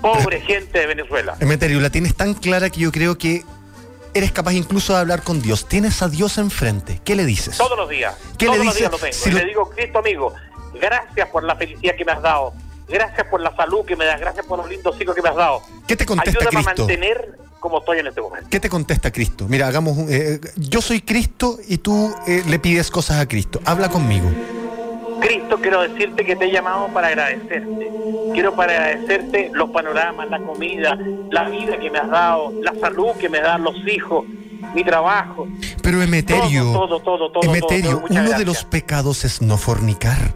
pobre 0.00 0.40
gente 0.40 0.78
de 0.78 0.86
Venezuela. 0.86 1.36
Emeterio, 1.40 1.80
la 1.80 1.90
tienes 1.90 2.14
tan 2.14 2.32
clara 2.32 2.70
que 2.70 2.80
yo 2.80 2.92
creo 2.92 3.18
que 3.18 3.42
eres 4.14 4.32
capaz 4.32 4.54
incluso 4.54 4.94
de 4.94 5.00
hablar 5.00 5.22
con 5.22 5.42
Dios. 5.42 5.68
Tienes 5.68 6.00
a 6.00 6.08
Dios 6.08 6.38
enfrente. 6.38 7.02
¿Qué 7.04 7.14
le 7.14 7.26
dices? 7.26 7.58
Todos 7.58 7.76
los 7.76 7.90
días. 7.90 8.14
¿Qué 8.38 8.46
todos 8.46 8.58
le 8.60 8.64
los 8.64 8.74
dice? 8.74 8.88
días 8.88 8.92
lo 8.92 8.98
tengo. 8.98 9.12
Si 9.12 9.30
lo- 9.30 9.38
le 9.38 9.44
digo, 9.44 9.68
Cristo 9.70 9.98
amigo, 9.98 10.32
gracias 10.80 11.28
por 11.30 11.42
la 11.44 11.56
felicidad 11.56 11.94
que 11.96 12.04
me 12.04 12.12
has 12.12 12.22
dado. 12.22 12.52
Gracias 12.88 13.26
por 13.28 13.40
la 13.40 13.54
salud 13.56 13.84
que 13.86 13.96
me 13.96 14.04
das. 14.04 14.20
Gracias 14.20 14.44
por 14.46 14.58
los 14.58 14.68
lindos 14.68 15.00
hijos 15.00 15.14
que 15.14 15.22
me 15.22 15.28
has 15.30 15.36
dado. 15.36 15.62
¿Qué 15.86 15.96
te 15.96 16.04
contesta 16.04 16.38
Ayúdame 16.38 16.60
a 16.60 16.62
Cristo? 16.64 16.82
mantener 16.86 17.38
como 17.60 17.78
estoy 17.78 17.98
en 18.00 18.06
este 18.08 18.20
momento. 18.20 18.46
¿Qué 18.50 18.60
te 18.60 18.68
contesta 18.68 19.10
Cristo? 19.10 19.46
Mira, 19.48 19.66
hagamos 19.68 19.96
un- 19.96 20.06
eh, 20.10 20.38
yo 20.56 20.82
soy 20.82 21.00
Cristo 21.00 21.56
y 21.66 21.78
tú 21.78 22.14
eh, 22.26 22.42
le 22.46 22.58
pides 22.58 22.90
cosas 22.90 23.20
a 23.20 23.26
Cristo. 23.26 23.58
Habla 23.64 23.88
conmigo. 23.88 24.28
Cristo, 25.20 25.58
quiero 25.62 25.80
decirte 25.80 26.24
que 26.26 26.36
te 26.36 26.44
he 26.46 26.50
llamado 26.52 26.88
para 26.88 27.06
agradecerte. 27.08 27.90
Quiero 28.34 28.54
para 28.54 28.72
agradecerte 28.72 29.50
los 29.54 29.70
panoramas, 29.70 30.28
la 30.28 30.38
comida, 30.40 30.98
la 31.30 31.48
vida 31.48 31.78
que 31.78 31.90
me 31.90 31.98
has 31.98 32.10
dado, 32.10 32.52
la 32.62 32.74
salud 32.78 33.12
que 33.18 33.30
me 33.30 33.40
dan 33.40 33.62
los 33.62 33.76
hijos, 33.88 34.26
mi 34.74 34.84
trabajo. 34.84 35.48
Pero 35.82 36.02
Emeterio, 36.02 36.64
Todo, 36.72 37.00
todo, 37.00 37.00
todo, 37.00 37.30
todo, 37.32 37.42
Emeterio, 37.50 37.98
uno 37.98 38.06
de 38.08 38.14
gracias. 38.28 38.44
los 38.46 38.64
pecados 38.64 39.24
es 39.24 39.40
no 39.40 39.56
fornicar. 39.56 40.34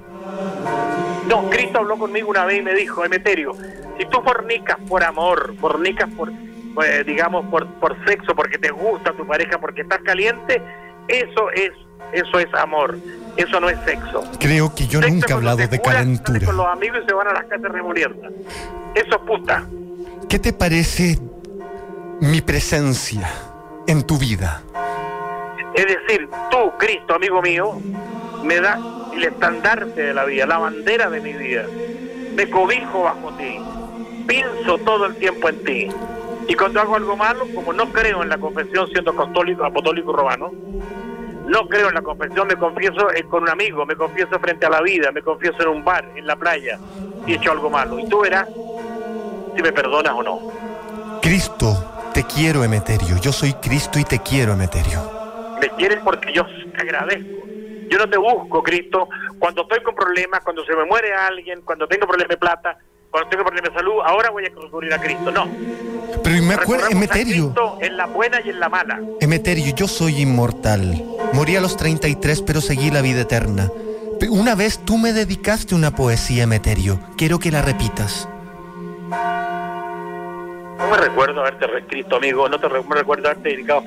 No, 1.28 1.50
Cristo 1.50 1.78
habló 1.78 1.98
conmigo 1.98 2.30
una 2.30 2.44
vez 2.44 2.60
y 2.60 2.62
me 2.62 2.74
dijo, 2.74 3.04
Emeterio, 3.04 3.54
si 3.98 4.06
tú 4.06 4.22
fornicas 4.22 4.78
por 4.88 5.04
amor, 5.04 5.54
fornicas 5.60 6.08
por, 6.14 6.32
pues, 6.74 7.04
digamos, 7.06 7.46
por, 7.46 7.66
por 7.74 7.96
sexo, 8.06 8.34
porque 8.34 8.58
te 8.58 8.70
gusta 8.70 9.12
tu 9.12 9.26
pareja, 9.26 9.58
porque 9.58 9.82
estás 9.82 10.00
caliente, 10.02 10.62
eso 11.08 11.50
es 11.50 11.72
eso 12.12 12.38
es 12.38 12.46
amor, 12.54 12.98
eso 13.36 13.60
no 13.60 13.68
es 13.68 13.78
sexo. 13.84 14.24
Creo 14.40 14.74
que 14.74 14.86
yo 14.86 15.00
nunca 15.00 15.26
he 15.28 15.36
hablado 15.36 15.58
de 15.58 15.80
calentura. 15.80 16.46
Con 16.46 16.56
los 16.56 16.66
amigos 16.66 17.00
y 17.04 17.08
se 17.08 17.14
van 17.14 17.28
a 17.28 17.32
las 17.34 17.44
casas 17.44 17.70
removiendo. 17.70 18.28
Eso 18.94 19.10
es 19.10 19.22
puta. 19.26 19.66
¿Qué 20.28 20.38
te 20.38 20.52
parece 20.52 21.18
mi 22.20 22.40
presencia 22.40 23.28
en 23.86 24.02
tu 24.04 24.18
vida? 24.18 24.62
Es 25.74 25.86
decir, 25.86 26.28
tú, 26.50 26.72
Cristo, 26.78 27.14
amigo 27.14 27.42
mío, 27.42 27.80
me 28.42 28.60
das 28.60 28.78
el 29.18 29.24
estandarte 29.24 30.00
de 30.00 30.14
la 30.14 30.24
vida, 30.24 30.46
la 30.46 30.58
bandera 30.58 31.10
de 31.10 31.20
mi 31.20 31.32
vida. 31.32 31.64
Me 32.34 32.48
cobijo 32.48 33.02
bajo 33.02 33.32
ti. 33.36 33.58
Pienso 34.26 34.78
todo 34.78 35.06
el 35.06 35.16
tiempo 35.16 35.48
en 35.48 35.64
ti. 35.64 35.88
Y 36.48 36.54
cuando 36.54 36.80
hago 36.80 36.96
algo 36.96 37.16
malo, 37.16 37.46
como 37.54 37.72
no 37.72 37.90
creo 37.92 38.22
en 38.22 38.28
la 38.28 38.38
confesión 38.38 38.88
siendo 38.88 39.14
católico, 39.14 39.64
apostólico 39.64 40.12
romano, 40.12 40.52
no 41.46 41.68
creo 41.68 41.88
en 41.88 41.94
la 41.94 42.02
confesión, 42.02 42.46
me 42.46 42.56
confieso 42.56 43.10
eh, 43.12 43.24
con 43.24 43.42
un 43.42 43.48
amigo, 43.48 43.84
me 43.86 43.96
confieso 43.96 44.38
frente 44.38 44.66
a 44.66 44.70
la 44.70 44.82
vida, 44.82 45.10
me 45.12 45.22
confieso 45.22 45.62
en 45.62 45.68
un 45.68 45.84
bar, 45.84 46.08
en 46.14 46.26
la 46.26 46.36
playa, 46.36 46.78
y 47.26 47.32
he 47.32 47.36
hecho 47.36 47.52
algo 47.52 47.70
malo. 47.70 47.98
Y 47.98 48.08
tú 48.08 48.20
verás 48.20 48.46
si 49.56 49.62
me 49.62 49.72
perdonas 49.72 50.12
o 50.12 50.22
no. 50.22 50.40
Cristo, 51.20 52.10
te 52.14 52.24
quiero, 52.24 52.64
Emeterio. 52.64 53.16
Yo 53.20 53.32
soy 53.32 53.54
Cristo 53.54 53.98
y 53.98 54.04
te 54.04 54.20
quiero, 54.20 54.52
Emeterio. 54.52 55.00
Me 55.60 55.68
quieres 55.70 55.98
porque 56.04 56.32
yo 56.32 56.46
te 56.46 56.82
agradezco. 56.82 57.47
Yo 57.88 57.98
no 57.98 58.08
te 58.08 58.18
busco, 58.18 58.62
Cristo. 58.62 59.08
Cuando 59.38 59.62
estoy 59.62 59.82
con 59.82 59.94
problemas, 59.94 60.40
cuando 60.42 60.64
se 60.64 60.74
me 60.74 60.84
muere 60.84 61.14
alguien, 61.14 61.62
cuando 61.62 61.86
tengo 61.86 62.06
problemas 62.06 62.30
de 62.30 62.36
plata, 62.36 62.78
cuando 63.10 63.30
tengo 63.30 63.44
problemas 63.44 63.70
de 63.70 63.76
salud, 63.78 64.00
ahora 64.04 64.30
voy 64.30 64.44
a 64.44 64.48
recurrir 64.48 64.92
a 64.92 65.00
Cristo. 65.00 65.30
No. 65.30 65.48
Pero 66.22 66.42
me 66.42 66.54
acuerdo, 66.54 66.88
Emeterio. 66.90 67.54
En 67.80 67.96
la 67.96 68.06
buena 68.06 68.40
y 68.44 68.50
en 68.50 68.60
la 68.60 68.68
mala. 68.68 69.00
Emeterio, 69.20 69.74
yo 69.74 69.88
soy 69.88 70.20
inmortal. 70.20 71.02
Morí 71.32 71.56
a 71.56 71.60
los 71.60 71.76
33, 71.76 72.42
pero 72.42 72.60
seguí 72.60 72.90
la 72.90 73.00
vida 73.00 73.22
eterna. 73.22 73.70
Una 74.30 74.54
vez 74.54 74.80
tú 74.84 74.98
me 74.98 75.12
dedicaste 75.12 75.74
una 75.74 75.94
poesía, 75.94 76.42
Emeterio. 76.44 77.00
Quiero 77.16 77.38
que 77.38 77.50
la 77.50 77.62
repitas. 77.62 78.28
No 80.78 80.88
me 80.88 80.96
recuerdo 80.96 81.40
haberte 81.40 81.66
escrito, 81.76 82.16
amigo. 82.16 82.48
No 82.48 82.58
te 82.58 82.68
me 82.68 82.94
recuerdo 82.94 83.26
haberte 83.26 83.50
dedicado. 83.50 83.84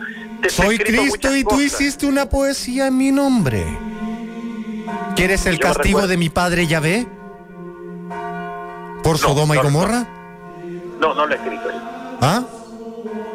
soy 0.50 0.78
Cristo 0.78 1.36
y 1.36 1.44
tú 1.44 1.62
hiciste 1.62 2.06
una 2.06 2.28
poesía 2.28 2.88
en 2.88 2.98
mi 2.98 3.12
nombre. 3.12 3.66
¿Quieres 5.16 5.46
el 5.46 5.60
castigo 5.60 6.06
de 6.08 6.18
mi 6.18 6.30
padre 6.30 6.68
Yahvé? 6.68 7.08
¿Por 9.04 9.18
Sodoma 9.18 9.56
y 9.56 9.60
Gomorra? 9.60 10.06
No, 11.00 11.14
no 11.16 11.26
lo 11.26 11.34
he 11.34 11.38
escrito. 11.38 11.70
¿Ah? 12.22 12.44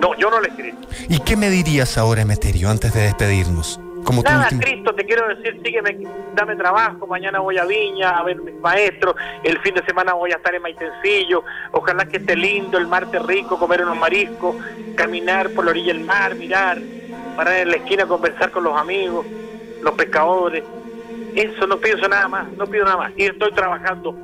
No, 0.00 0.14
yo 0.16 0.30
no 0.30 0.38
lo 0.38 0.46
he 0.46 0.50
escrito. 0.50 0.88
¿Y 1.08 1.18
qué 1.20 1.36
me 1.36 1.50
dirías 1.50 1.98
ahora, 1.98 2.22
Emeterio, 2.22 2.70
antes 2.70 2.92
de 2.92 3.02
despedirnos? 3.02 3.80
Como 4.06 4.22
Nada, 4.22 4.48
Cristo, 4.60 4.94
te 4.94 5.04
quiero 5.04 5.26
decir, 5.26 5.60
sígueme, 5.64 5.98
dame 6.32 6.54
trabajo, 6.54 7.08
mañana 7.08 7.40
voy 7.40 7.58
a 7.58 7.64
Viña 7.64 8.10
a 8.10 8.22
ver 8.22 8.40
mis 8.40 8.54
maestros, 8.60 9.16
el 9.42 9.58
fin 9.62 9.74
de 9.74 9.84
semana 9.84 10.14
voy 10.14 10.30
a 10.30 10.36
estar 10.36 10.54
en 10.54 10.62
Maitencillo, 10.62 11.42
ojalá 11.72 12.06
que 12.06 12.18
esté 12.18 12.36
lindo, 12.36 12.78
el 12.78 12.86
martes 12.86 13.20
rico, 13.26 13.58
comer 13.58 13.82
unos 13.82 13.98
mariscos, 13.98 14.54
caminar 14.94 15.50
por 15.50 15.64
la 15.64 15.72
orilla 15.72 15.92
del 15.92 16.04
mar, 16.04 16.36
mirar, 16.36 16.78
parar 17.34 17.54
en 17.54 17.70
la 17.70 17.78
esquina, 17.78 18.06
conversar 18.06 18.52
con 18.52 18.62
los 18.62 18.78
amigos, 18.78 19.26
los 19.82 19.94
pescadores. 19.94 20.62
Eso, 21.34 21.66
no 21.66 21.78
pienso 21.78 22.06
nada 22.06 22.28
más, 22.28 22.46
no 22.52 22.64
pido 22.64 22.84
nada 22.84 22.98
más. 22.98 23.12
Y 23.16 23.24
estoy 23.24 23.52
trabajando 23.54 24.16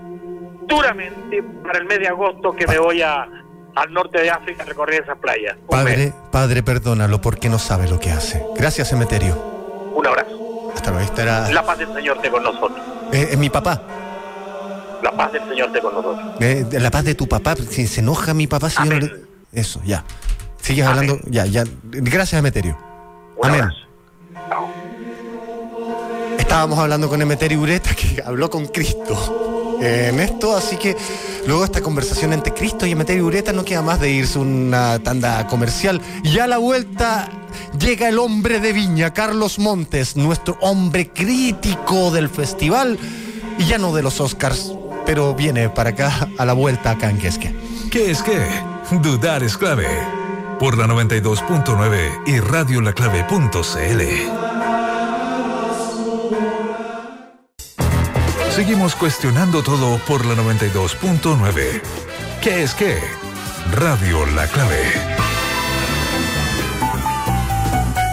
duramente 0.68 1.42
para 1.64 1.80
el 1.80 1.86
mes 1.86 1.98
de 1.98 2.06
agosto 2.06 2.54
que 2.54 2.68
me 2.68 2.78
voy 2.78 3.02
a, 3.02 3.28
al 3.74 3.92
norte 3.92 4.20
de 4.20 4.30
África 4.30 4.62
a 4.62 4.66
recorrer 4.66 5.02
esas 5.02 5.18
playas. 5.18 5.56
Padre, 5.68 6.12
padre, 6.30 6.62
perdónalo 6.62 7.20
porque 7.20 7.48
no 7.48 7.58
sabe 7.58 7.88
lo 7.88 7.98
que 7.98 8.12
hace. 8.12 8.46
Gracias, 8.56 8.92
Emeterio. 8.92 9.51
Un 9.94 10.06
abrazo. 10.06 10.72
Hasta 10.74 10.90
luego. 10.90 11.06
Estará... 11.06 11.50
La 11.52 11.64
paz 11.64 11.78
del 11.78 11.92
Señor 11.92 12.16
esté 12.16 12.30
con 12.30 12.42
nosotros. 12.42 12.80
Eh, 13.12 13.28
es 13.32 13.38
mi 13.38 13.50
papá. 13.50 13.82
La 15.02 15.12
paz 15.12 15.32
del 15.32 15.48
Señor 15.48 15.68
esté 15.68 15.80
con 15.80 15.94
nosotros. 15.94 16.36
Eh, 16.40 16.66
la 16.72 16.90
paz 16.90 17.04
de 17.04 17.14
tu 17.14 17.28
papá. 17.28 17.54
Si 17.56 17.86
se 17.86 18.00
enoja 18.00 18.34
mi 18.34 18.46
papá, 18.46 18.70
si 18.70 18.76
yo 18.88 18.98
no 18.98 19.06
Eso, 19.52 19.80
ya. 19.84 20.04
Sigues 20.60 20.86
hablando. 20.86 21.18
Ya, 21.26 21.46
ya. 21.46 21.64
Gracias, 21.82 22.38
Emeterio. 22.38 22.78
Un 23.36 23.48
Amén. 23.48 23.68
Estábamos 26.38 26.78
hablando 26.78 27.08
con 27.08 27.20
Emeterio 27.20 27.60
Ureta, 27.60 27.94
que 27.94 28.22
habló 28.24 28.50
con 28.50 28.66
Cristo 28.66 29.51
en 29.82 30.20
esto, 30.20 30.56
así 30.56 30.76
que 30.76 30.96
luego 31.46 31.64
esta 31.64 31.80
conversación 31.80 32.32
entre 32.32 32.54
Cristo 32.54 32.86
y 32.86 32.92
Emeterio 32.92 33.26
Ureta 33.26 33.52
no 33.52 33.64
queda 33.64 33.82
más 33.82 34.00
de 34.00 34.10
irse 34.10 34.38
una 34.38 34.98
tanda 35.00 35.46
comercial. 35.48 36.00
Y 36.22 36.38
a 36.38 36.46
la 36.46 36.58
vuelta 36.58 37.28
llega 37.78 38.08
el 38.08 38.18
hombre 38.18 38.60
de 38.60 38.72
Viña, 38.72 39.12
Carlos 39.12 39.58
Montes, 39.58 40.16
nuestro 40.16 40.56
hombre 40.60 41.10
crítico 41.10 42.10
del 42.10 42.28
festival 42.28 42.98
y 43.58 43.64
ya 43.64 43.78
no 43.78 43.94
de 43.94 44.02
los 44.02 44.20
Oscars, 44.20 44.72
pero 45.04 45.34
viene 45.34 45.68
para 45.68 45.90
acá 45.90 46.28
a 46.38 46.44
la 46.44 46.52
vuelta 46.52 46.92
acá 46.92 47.10
en 47.10 47.18
Quesque. 47.18 47.54
¿Qué 47.90 48.10
es 48.10 48.22
qué? 48.22 48.38
Dudar 49.02 49.42
es 49.42 49.56
clave. 49.56 49.88
Por 50.58 50.78
la 50.78 50.86
92.9 50.86 52.22
y 52.26 52.38
radiolaclave.cl. 52.38 54.41
Seguimos 58.54 58.94
cuestionando 58.94 59.62
todo 59.62 59.98
por 60.06 60.26
la 60.26 60.34
92.9. 60.34 61.80
¿Qué 62.42 62.62
es 62.62 62.74
qué? 62.74 62.98
Radio 63.72 64.26
La 64.26 64.46
Clave. 64.46 64.82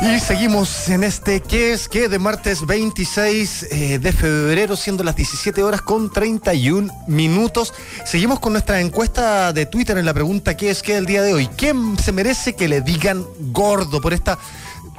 Y 0.02 0.18
seguimos 0.22 0.88
en 0.88 1.04
este 1.04 1.42
¿Qué 1.42 1.74
es 1.74 1.90
qué? 1.90 2.08
de 2.08 2.20
martes 2.20 2.66
26 2.66 3.64
eh, 3.70 4.00
de 4.00 4.12
febrero, 4.14 4.78
siendo 4.78 5.04
las 5.04 5.18
17 5.18 5.62
horas 5.62 5.82
con 5.82 6.10
31 6.10 6.90
minutos. 7.08 7.74
Seguimos 8.06 8.40
con 8.40 8.54
nuestra 8.54 8.80
encuesta 8.80 9.52
de 9.52 9.66
Twitter 9.66 9.98
en 9.98 10.06
la 10.06 10.14
pregunta 10.14 10.56
¿Qué 10.56 10.70
es 10.70 10.82
qué? 10.82 10.96
del 10.96 11.06
día 11.06 11.22
de 11.22 11.34
hoy. 11.34 11.50
¿Quién 11.58 12.00
se 12.00 12.14
merece 12.14 12.54
que 12.54 12.70
le 12.70 12.80
digan 12.80 13.26
gordo 13.52 14.00
por 14.00 14.14
esta 14.14 14.40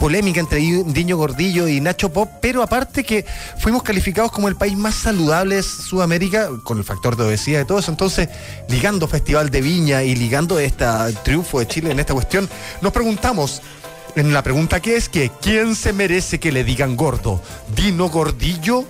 polémica 0.01 0.41
entre 0.41 0.59
Diño 0.59 1.19
Gordillo 1.19 1.69
y 1.69 1.79
Nacho 1.81 2.11
Pop, 2.11 2.29
pero 2.41 2.63
aparte 2.63 3.05
que 3.05 3.27
fuimos 3.59 3.83
calificados 3.83 4.33
como 4.33 4.49
el 4.49 4.57
país 4.57 4.77
más 4.77 4.95
saludable 4.95 5.57
de 5.57 5.63
Sudamérica, 5.63 6.49
con 6.65 6.79
el 6.79 6.85
factor 6.85 7.17
de 7.17 7.25
obesidad 7.25 7.61
y 7.61 7.65
todo 7.67 7.79
eso, 7.79 7.91
entonces 7.91 8.31
ligando 8.69 9.07
Festival 9.07 9.51
de 9.51 9.61
Viña 9.61 10.03
y 10.03 10.17
ligando 10.17 10.59
este 10.59 10.87
triunfo 11.23 11.61
de 11.61 11.69
Chile 11.69 11.91
en 11.91 12.01
esta 12.01 12.15
cuestión, 12.15 12.49
nos 12.81 12.93
preguntamos, 12.93 13.61
en 14.17 14.33
la 14.33 14.43
pregunta 14.43 14.81
que 14.81 14.97
es 14.97 15.11
que, 15.11 15.31
¿quién 15.41 15.77
se 15.77 15.93
merece 15.93 16.41
que 16.41 16.51
le 16.51 16.65
digan 16.65 16.97
gordo? 16.97 17.43
¿Dino 17.77 18.09
Gordillo? 18.09 18.87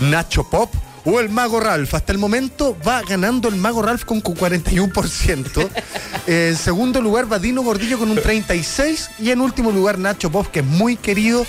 ¿Nacho 0.00 0.44
Pop? 0.48 0.70
O 1.04 1.20
el 1.20 1.28
Mago 1.28 1.60
Ralph. 1.60 1.94
Hasta 1.94 2.12
el 2.12 2.18
momento 2.18 2.76
va 2.86 3.02
ganando 3.02 3.48
el 3.48 3.56
Mago 3.56 3.82
Ralph 3.82 4.04
con 4.04 4.22
41%. 4.22 5.68
en 6.26 6.56
segundo 6.56 7.00
lugar 7.00 7.30
va 7.30 7.38
Dino 7.38 7.62
Gordillo 7.62 7.98
con 7.98 8.10
un 8.10 8.18
36%. 8.18 9.08
Y 9.20 9.30
en 9.30 9.40
último 9.40 9.70
lugar 9.70 9.98
Nacho 9.98 10.30
Pop, 10.30 10.46
que 10.48 10.60
es 10.60 10.66
muy 10.66 10.96
querido. 10.96 11.46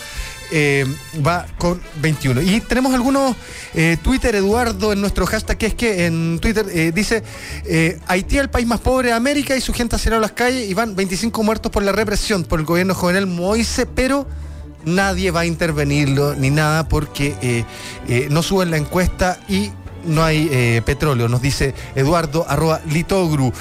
Eh, 0.53 0.85
va 1.25 1.45
con 1.57 1.81
21. 2.01 2.41
Y 2.41 2.59
tenemos 2.59 2.93
algunos 2.93 3.37
eh, 3.73 3.95
Twitter, 4.03 4.35
Eduardo, 4.35 4.91
en 4.91 4.99
nuestro 4.99 5.25
hashtag, 5.25 5.57
que 5.57 5.65
es 5.67 5.75
que 5.75 6.05
en 6.05 6.39
Twitter 6.41 6.65
eh, 6.69 6.91
dice, 6.93 7.23
Haití 8.07 8.35
es 8.35 8.41
el 8.41 8.49
país 8.49 8.67
más 8.67 8.81
pobre 8.81 9.09
de 9.09 9.13
América 9.13 9.55
y 9.55 9.61
su 9.61 9.73
gente 9.73 9.95
ha 9.95 9.99
cerrado 9.99 10.21
las 10.21 10.33
calles 10.33 10.69
y 10.69 10.73
van 10.73 10.93
25 10.93 11.41
muertos 11.41 11.71
por 11.71 11.83
la 11.83 11.93
represión 11.93 12.43
por 12.43 12.59
el 12.59 12.65
gobierno 12.65 12.93
jovenel 12.93 13.27
Moise, 13.27 13.85
pero 13.85 14.27
nadie 14.85 15.31
va 15.31 15.41
a 15.41 15.45
intervenirlo 15.45 16.35
ni 16.35 16.49
nada 16.49 16.87
porque 16.87 17.35
eh, 17.41 17.65
eh, 18.07 18.27
no 18.29 18.43
suben 18.43 18.71
la 18.71 18.77
encuesta 18.77 19.39
y 19.47 19.71
no 20.05 20.23
hay 20.23 20.49
eh, 20.51 20.81
petróleo, 20.83 21.27
nos 21.27 21.41
dice 21.41 21.75
Eduardo 21.93 22.45
arroba 22.47 22.81
Litogru. 22.89 23.53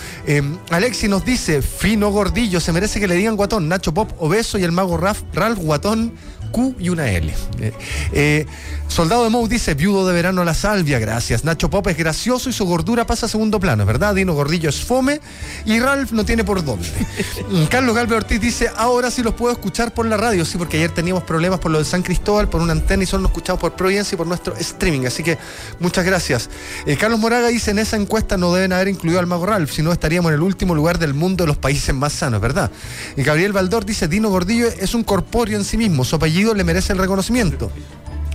Alexi 0.70 1.06
nos 1.06 1.24
dice, 1.24 1.60
fino 1.60 2.10
gordillo, 2.10 2.60
se 2.60 2.72
merece 2.72 2.98
que 2.98 3.06
le 3.06 3.14
digan 3.14 3.36
guatón, 3.36 3.68
Nacho 3.68 3.92
Pop 3.92 4.10
obeso 4.18 4.58
y 4.58 4.64
el 4.64 4.72
mago 4.72 4.96
Ralph, 4.96 5.22
Ralph 5.34 5.58
guatón 5.58 6.14
Q 6.50 6.76
y 6.78 6.88
una 6.88 7.10
L. 7.10 7.32
Eh, 7.60 7.72
eh, 8.12 8.46
Soldado 8.90 9.22
de 9.22 9.30
Mou 9.30 9.46
dice, 9.46 9.74
viudo 9.74 10.04
de 10.04 10.12
verano 10.12 10.42
la 10.42 10.52
salvia, 10.52 10.98
gracias. 10.98 11.44
Nacho 11.44 11.70
Pop 11.70 11.86
es 11.86 11.96
gracioso 11.96 12.50
y 12.50 12.52
su 12.52 12.64
gordura 12.64 13.06
pasa 13.06 13.26
a 13.26 13.28
segundo 13.28 13.60
plano, 13.60 13.86
¿verdad? 13.86 14.16
Dino 14.16 14.34
Gordillo 14.34 14.68
es 14.68 14.84
fome 14.84 15.20
y 15.64 15.78
Ralph 15.78 16.10
no 16.10 16.24
tiene 16.24 16.42
por 16.42 16.64
dónde. 16.64 16.88
Carlos 17.70 17.94
Galve 17.94 18.16
Ortiz 18.16 18.40
dice, 18.40 18.68
ahora 18.76 19.12
sí 19.12 19.22
los 19.22 19.34
puedo 19.34 19.52
escuchar 19.52 19.94
por 19.94 20.06
la 20.06 20.16
radio, 20.16 20.44
sí, 20.44 20.58
porque 20.58 20.76
ayer 20.76 20.90
teníamos 20.90 21.22
problemas 21.22 21.60
por 21.60 21.70
lo 21.70 21.78
de 21.78 21.84
San 21.84 22.02
Cristóbal, 22.02 22.48
por 22.48 22.60
una 22.60 22.72
antena 22.72 23.04
y 23.04 23.06
solo 23.06 23.22
nos 23.22 23.30
escuchamos 23.30 23.60
por 23.60 23.76
Providencia 23.76 24.16
y 24.16 24.18
por 24.18 24.26
nuestro 24.26 24.56
streaming, 24.56 25.06
así 25.06 25.22
que 25.22 25.38
muchas 25.78 26.04
gracias. 26.04 26.50
Eh, 26.84 26.96
Carlos 26.96 27.20
Moraga 27.20 27.46
dice, 27.46 27.70
en 27.70 27.78
esa 27.78 27.96
encuesta 27.96 28.36
no 28.36 28.52
deben 28.52 28.72
haber 28.72 28.88
incluido 28.88 29.20
al 29.20 29.28
mago 29.28 29.46
Ralph, 29.46 29.70
si 29.70 29.82
no 29.82 29.92
estaríamos 29.92 30.30
en 30.30 30.34
el 30.34 30.42
último 30.42 30.74
lugar 30.74 30.98
del 30.98 31.14
mundo 31.14 31.44
de 31.44 31.48
los 31.48 31.56
países 31.56 31.94
más 31.94 32.12
sanos, 32.12 32.40
¿verdad? 32.40 32.72
Y 33.16 33.22
Gabriel 33.22 33.52
Baldor 33.52 33.84
dice, 33.84 34.08
Dino 34.08 34.30
Gordillo 34.30 34.66
es 34.66 34.94
un 34.94 35.04
corpóreo 35.04 35.56
en 35.56 35.64
sí 35.64 35.76
mismo, 35.76 36.04
su 36.04 36.16
le 36.54 36.64
merece 36.64 36.92
el 36.92 36.98
reconocimiento. 36.98 37.70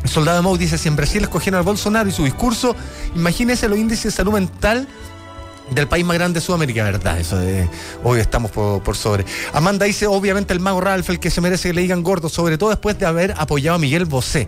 El 0.03 0.09
soldado 0.09 0.43
Mou 0.43 0.55
dice, 0.55 0.77
si 0.77 0.87
en 0.87 0.95
Brasil 0.95 1.23
escogieron 1.23 1.57
al 1.57 1.65
Bolsonaro 1.65 2.07
y 2.07 2.11
su 2.11 2.23
discurso, 2.23 2.75
imagínese 3.15 3.67
los 3.67 3.79
índices 3.79 4.03
de 4.03 4.11
salud 4.11 4.33
mental 4.33 4.87
del 5.71 5.87
país 5.87 6.05
más 6.05 6.15
grande 6.15 6.39
de 6.39 6.45
Sudamérica, 6.45 6.83
verdad, 6.83 7.19
eso 7.19 7.37
de 7.37 7.67
hoy 8.03 8.19
estamos 8.19 8.51
por, 8.51 8.95
sobre. 8.95 9.25
Amanda 9.51 9.85
dice, 9.85 10.05
obviamente 10.05 10.53
el 10.53 10.59
mago 10.59 10.79
Ralph, 10.79 11.09
el 11.09 11.19
que 11.19 11.31
se 11.31 11.41
merece 11.41 11.69
que 11.69 11.73
le 11.73 11.81
digan 11.81 12.03
gordo, 12.03 12.29
sobre 12.29 12.57
todo 12.57 12.69
después 12.69 12.99
de 12.99 13.07
haber 13.07 13.33
apoyado 13.37 13.77
a 13.77 13.79
Miguel 13.79 14.05
Bosé. 14.05 14.47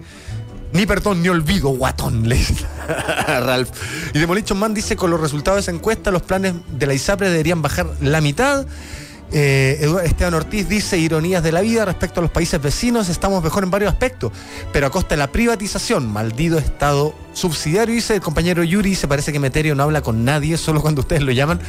Ni 0.73 0.85
perdón 0.85 1.23
ni 1.23 1.29
olvido, 1.29 1.69
guatón, 1.69 2.27
le 2.29 2.39
Ralph. 3.27 3.69
Y 4.13 4.19
Demolition 4.19 4.59
Man 4.59 4.73
dice, 4.73 4.95
con 4.95 5.09
los 5.09 5.19
resultados 5.19 5.57
de 5.57 5.61
esa 5.61 5.71
encuesta, 5.71 6.11
los 6.11 6.21
planes 6.21 6.53
de 6.69 6.85
la 6.85 6.93
ISAPRE 6.93 7.29
deberían 7.29 7.61
bajar 7.61 7.87
la 8.01 8.21
mitad. 8.21 8.67
Eh, 9.31 9.93
Esteban 10.05 10.33
Ortiz 10.35 10.69
dice 10.69 10.97
ironías 10.97 11.43
de 11.43 11.51
la 11.51 11.61
vida 11.61 11.83
respecto 11.83 12.21
a 12.21 12.23
los 12.23 12.31
países 12.31 12.61
vecinos, 12.61 13.09
estamos 13.09 13.43
mejor 13.43 13.63
en 13.63 13.71
varios 13.71 13.91
aspectos, 13.91 14.31
pero 14.71 14.87
a 14.87 14.89
costa 14.89 15.15
de 15.15 15.17
la 15.17 15.27
privatización, 15.27 16.07
maldito 16.11 16.57
Estado 16.57 17.13
subsidiario, 17.33 17.93
dice 17.93 18.15
el 18.15 18.21
compañero 18.21 18.63
Yuri, 18.63 18.95
se 18.95 19.07
parece 19.07 19.31
que 19.31 19.37
Emeterio 19.37 19.75
no 19.75 19.83
habla 19.83 20.01
con 20.01 20.23
nadie, 20.23 20.57
solo 20.57 20.81
cuando 20.81 21.01
ustedes 21.01 21.23
lo 21.23 21.31
llaman. 21.31 21.59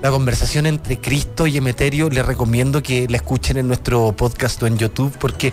La 0.00 0.10
conversación 0.10 0.66
entre 0.66 0.98
Cristo 0.98 1.46
y 1.46 1.56
Emeterio, 1.56 2.10
les 2.10 2.26
recomiendo 2.26 2.82
que 2.82 3.06
la 3.08 3.18
escuchen 3.18 3.56
en 3.56 3.68
nuestro 3.68 4.10
podcast 4.16 4.60
o 4.60 4.66
en 4.66 4.76
YouTube, 4.76 5.16
porque 5.16 5.52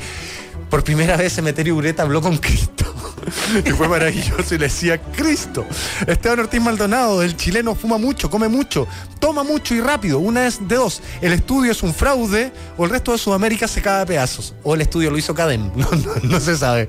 por 0.70 0.84
primera 0.84 1.18
vez 1.18 1.38
Emeterio 1.38 1.76
Ureta 1.76 2.04
habló 2.04 2.22
con 2.22 2.38
Cristo. 2.38 2.86
y 3.66 3.70
fue 3.72 3.88
maravilloso 3.88 4.56
y 4.56 4.58
le 4.58 4.66
decía, 4.66 5.02
Cristo. 5.02 5.66
Esteban 6.08 6.40
Ortiz 6.40 6.62
Maldonado, 6.62 7.22
el 7.24 7.36
chileno 7.36 7.76
fuma 7.76 7.98
mucho, 7.98 8.30
come 8.30 8.48
mucho, 8.48 8.88
toma 9.20 9.44
mucho 9.44 9.76
y 9.76 9.82
rápido. 9.82 10.20
Una 10.20 10.48
es 10.48 10.68
de 10.68 10.76
dos. 10.76 11.02
El 11.22 11.34
estudio 11.34 11.72
es 11.72 11.84
un 11.84 11.94
fraude 11.94 12.52
o 12.78 12.86
el 12.86 12.92
resto 12.92 13.12
de 13.12 13.18
Sudamérica 13.18 13.68
se 13.68 13.82
cae 13.82 14.02
a 14.02 14.06
pedazos. 14.06 14.54
O 14.64 14.76
el 14.76 14.82
estudio 14.82 15.10
lo 15.12 15.18
hizo 15.18 15.34
Cadem. 15.34 15.72
No, 15.80 15.90
no, 15.92 16.14
no 16.24 16.40
se 16.40 16.58
sabe. 16.58 16.88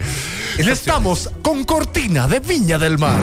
Estamos 0.59 1.31
con 1.43 1.65
Cortina 1.65 2.27
de 2.27 2.41
Viña 2.41 2.77
del 2.77 2.99
Mar. 2.99 3.21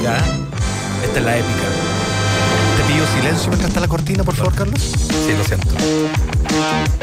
Épica. 0.00 0.24
Esta 1.04 1.18
es 1.18 1.24
la 1.24 1.36
épica. 1.36 1.66
Te 2.76 2.92
pido 2.92 3.06
silencio 3.06 3.48
mientras 3.48 3.68
está 3.68 3.80
la 3.80 3.88
cortina, 3.88 4.24
por 4.24 4.34
favor, 4.34 4.54
Carlos. 4.54 4.80
Sí, 4.80 5.34
lo 5.36 5.44
siento. 5.44 6.99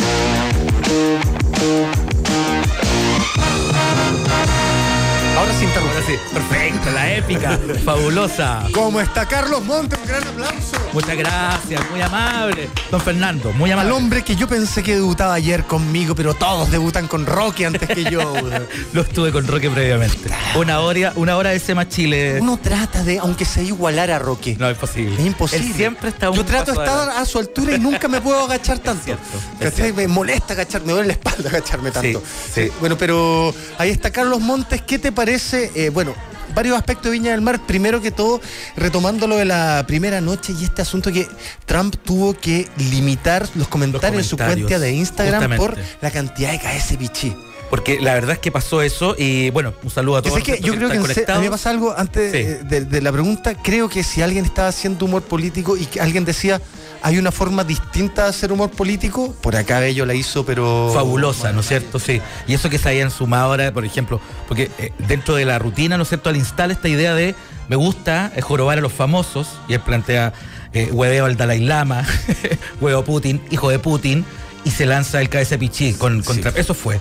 Ahora 5.48 5.60
sí 5.60 5.66
interrumpe. 5.66 5.98
Sí, 6.08 6.14
perfecto, 6.34 6.92
la 6.92 7.14
épica, 7.16 7.60
fabulosa. 7.86 8.64
¿Cómo 8.74 9.00
está 9.00 9.26
Carlos 9.26 9.64
Montes? 9.64 9.98
Un 10.02 10.06
gran 10.08 10.24
aplauso. 10.28 10.78
Muchas 10.94 11.16
gracias, 11.18 11.82
muy 11.92 12.02
amable. 12.02 12.70
Don 12.92 13.00
Fernando, 13.02 13.54
muy 13.54 13.72
Al 13.72 13.80
amable. 13.80 13.96
hombre 13.96 14.24
que 14.24 14.36
yo 14.36 14.48
pensé 14.48 14.84
que 14.84 14.96
debutaba 14.96 15.34
ayer 15.36 15.64
conmigo, 15.64 16.16
pero 16.16 16.34
todos 16.34 16.70
debutan 16.70 17.08
con 17.08 17.26
Rocky 17.26 17.64
antes 17.64 17.88
que 17.88 18.04
yo. 18.06 18.34
Lo 18.94 19.02
estuve 19.02 19.32
con 19.32 19.48
Roque 19.48 19.70
previamente. 19.70 20.30
Una 20.56 20.80
hora, 20.82 21.14
una 21.16 21.38
hora 21.38 21.52
de 21.52 21.60
Sema 21.60 21.88
Chile. 21.88 22.40
Uno 22.42 22.58
trata 22.58 23.04
de, 23.04 23.20
aunque 23.20 23.46
se 23.46 23.64
igualar 23.64 24.12
a 24.12 24.20
Rocky. 24.20 24.56
No, 24.56 24.70
es 24.70 24.78
posible. 24.78 25.16
Es 25.16 25.26
imposible. 25.26 25.66
Él 25.68 25.74
siempre 25.74 26.10
está 26.10 26.30
un 26.30 26.36
Yo 26.38 26.46
trato 26.46 26.74
de 26.74 26.80
estar 26.86 27.10
a 27.10 27.26
su 27.26 27.40
altura 27.40 27.76
y 27.76 27.80
nunca 27.80 28.08
me 28.10 28.20
puedo 28.22 28.44
agachar 28.44 28.80
tanto. 28.84 29.04
cierto, 29.06 29.24
es 29.62 29.74
cierto. 29.74 29.96
Me 29.96 30.08
molesta 30.08 30.54
agacharme, 30.54 30.88
me 30.88 30.94
duele 30.94 31.08
la 31.08 31.14
espalda 31.14 31.50
agacharme 31.50 31.92
tanto. 31.92 32.22
Sí, 32.54 32.64
sí. 32.66 32.72
Bueno, 32.82 32.98
pero 32.98 33.54
ahí 33.78 33.92
está 33.92 34.12
Carlos 34.12 34.42
Montes. 34.42 34.82
¿Qué 34.82 35.00
te 35.00 35.12
parece? 35.12 35.37
Eh, 35.76 35.90
bueno, 35.94 36.14
varios 36.56 36.78
aspectos 36.78 37.06
de 37.06 37.12
Viña 37.12 37.32
del 37.32 37.42
Mar. 37.42 37.60
Primero 37.66 38.02
que 38.02 38.12
todo, 38.12 38.42
retomando 38.76 39.28
lo 39.28 39.36
de 39.38 39.46
la 39.46 39.84
primera 39.88 40.22
noche 40.22 40.54
y 40.60 40.64
este 40.64 40.82
asunto 40.82 41.12
que 41.12 41.28
Trump 41.66 41.96
tuvo 42.04 42.34
que 42.34 42.68
limitar 42.92 43.48
los 43.56 43.68
comentarios, 43.68 44.24
en 44.24 44.30
su 44.30 44.38
cuenta 44.38 44.80
de 44.80 44.92
Instagram 44.94 45.56
por 45.58 45.76
la 46.02 46.12
cantidad 46.12 46.52
de 46.52 46.60
KS. 46.60 47.36
Porque 47.70 48.00
la 48.00 48.14
verdad 48.14 48.32
es 48.34 48.40
que 48.40 48.50
pasó 48.50 48.82
eso 48.82 49.14
y 49.18 49.50
bueno, 49.50 49.74
un 49.84 49.90
saludo 49.90 50.18
a 50.18 50.22
Que 50.22 50.30
todos. 50.30 50.42
que 50.44 50.60
yo 50.62 50.74
creo 50.76 50.90
que 50.90 51.14
se- 51.14 51.30
a 51.30 51.36
mí 51.36 51.44
me 51.46 51.50
pasa 51.52 51.70
algo 51.70 51.94
antes 51.98 52.32
Sí. 52.32 52.66
de, 52.66 52.86
de 52.86 53.02
la 53.02 53.12
pregunta. 53.12 53.56
Creo 53.62 53.90
que 53.90 54.04
si 54.04 54.22
alguien 54.22 54.46
estaba 54.46 54.70
haciendo 54.70 55.04
humor 55.06 55.22
político 55.24 55.76
y 55.76 55.86
que 55.86 56.00
alguien 56.00 56.24
decía 56.24 56.62
hay 57.02 57.18
una 57.18 57.32
forma 57.32 57.64
distinta 57.64 58.24
de 58.24 58.30
hacer 58.30 58.52
humor 58.52 58.72
político, 58.72 59.36
por 59.42 59.56
acá 59.56 59.80
Bello 59.80 60.06
la 60.06 60.14
hizo, 60.14 60.46
pero. 60.46 60.92
fabulosa, 60.94 61.52
¿no 61.52 61.62
es 61.62 61.68
cierto? 61.68 62.00
Sí. 62.00 62.22
Y 62.48 62.54
eso 62.54 62.70
que 62.70 62.78
se 62.78 62.90
hayan 62.90 63.12
sumado 63.12 63.52
ahora, 63.52 63.72
por 63.72 63.86
ejemplo, 63.86 64.20
porque 64.48 64.72
eh, 64.78 64.92
dentro 65.08 65.36
de 65.36 65.46
la 65.46 65.60
rutina, 65.60 65.98
¿no 65.98 66.04
es 66.04 66.10
cierto? 66.10 66.30
Al 66.30 66.38
instala 66.38 66.74
esta 66.74 66.90
idea 66.90 67.14
de 67.14 67.36
me 67.70 67.76
gusta 67.76 68.32
eh, 68.36 68.42
jorobar 68.42 68.78
a 68.78 68.82
los 68.82 68.94
famosos, 68.94 69.48
y 69.68 69.74
él 69.74 69.82
plantea 69.82 70.34
eh, 70.74 70.90
hueveo 70.92 71.26
al 71.26 71.38
Dalai 71.38 71.60
Lama, 71.60 72.06
huevo 72.82 73.04
Putin, 73.04 73.42
hijo 73.52 73.70
de 73.70 73.80
Putin, 73.80 74.26
y 74.64 74.72
se 74.72 74.86
lanza 74.86 75.22
el 75.22 75.30
KS 75.30 75.58
Pichí 75.58 75.94
con, 75.94 76.24
contra. 76.24 76.52
Eso 76.52 76.74
fue. 76.74 77.00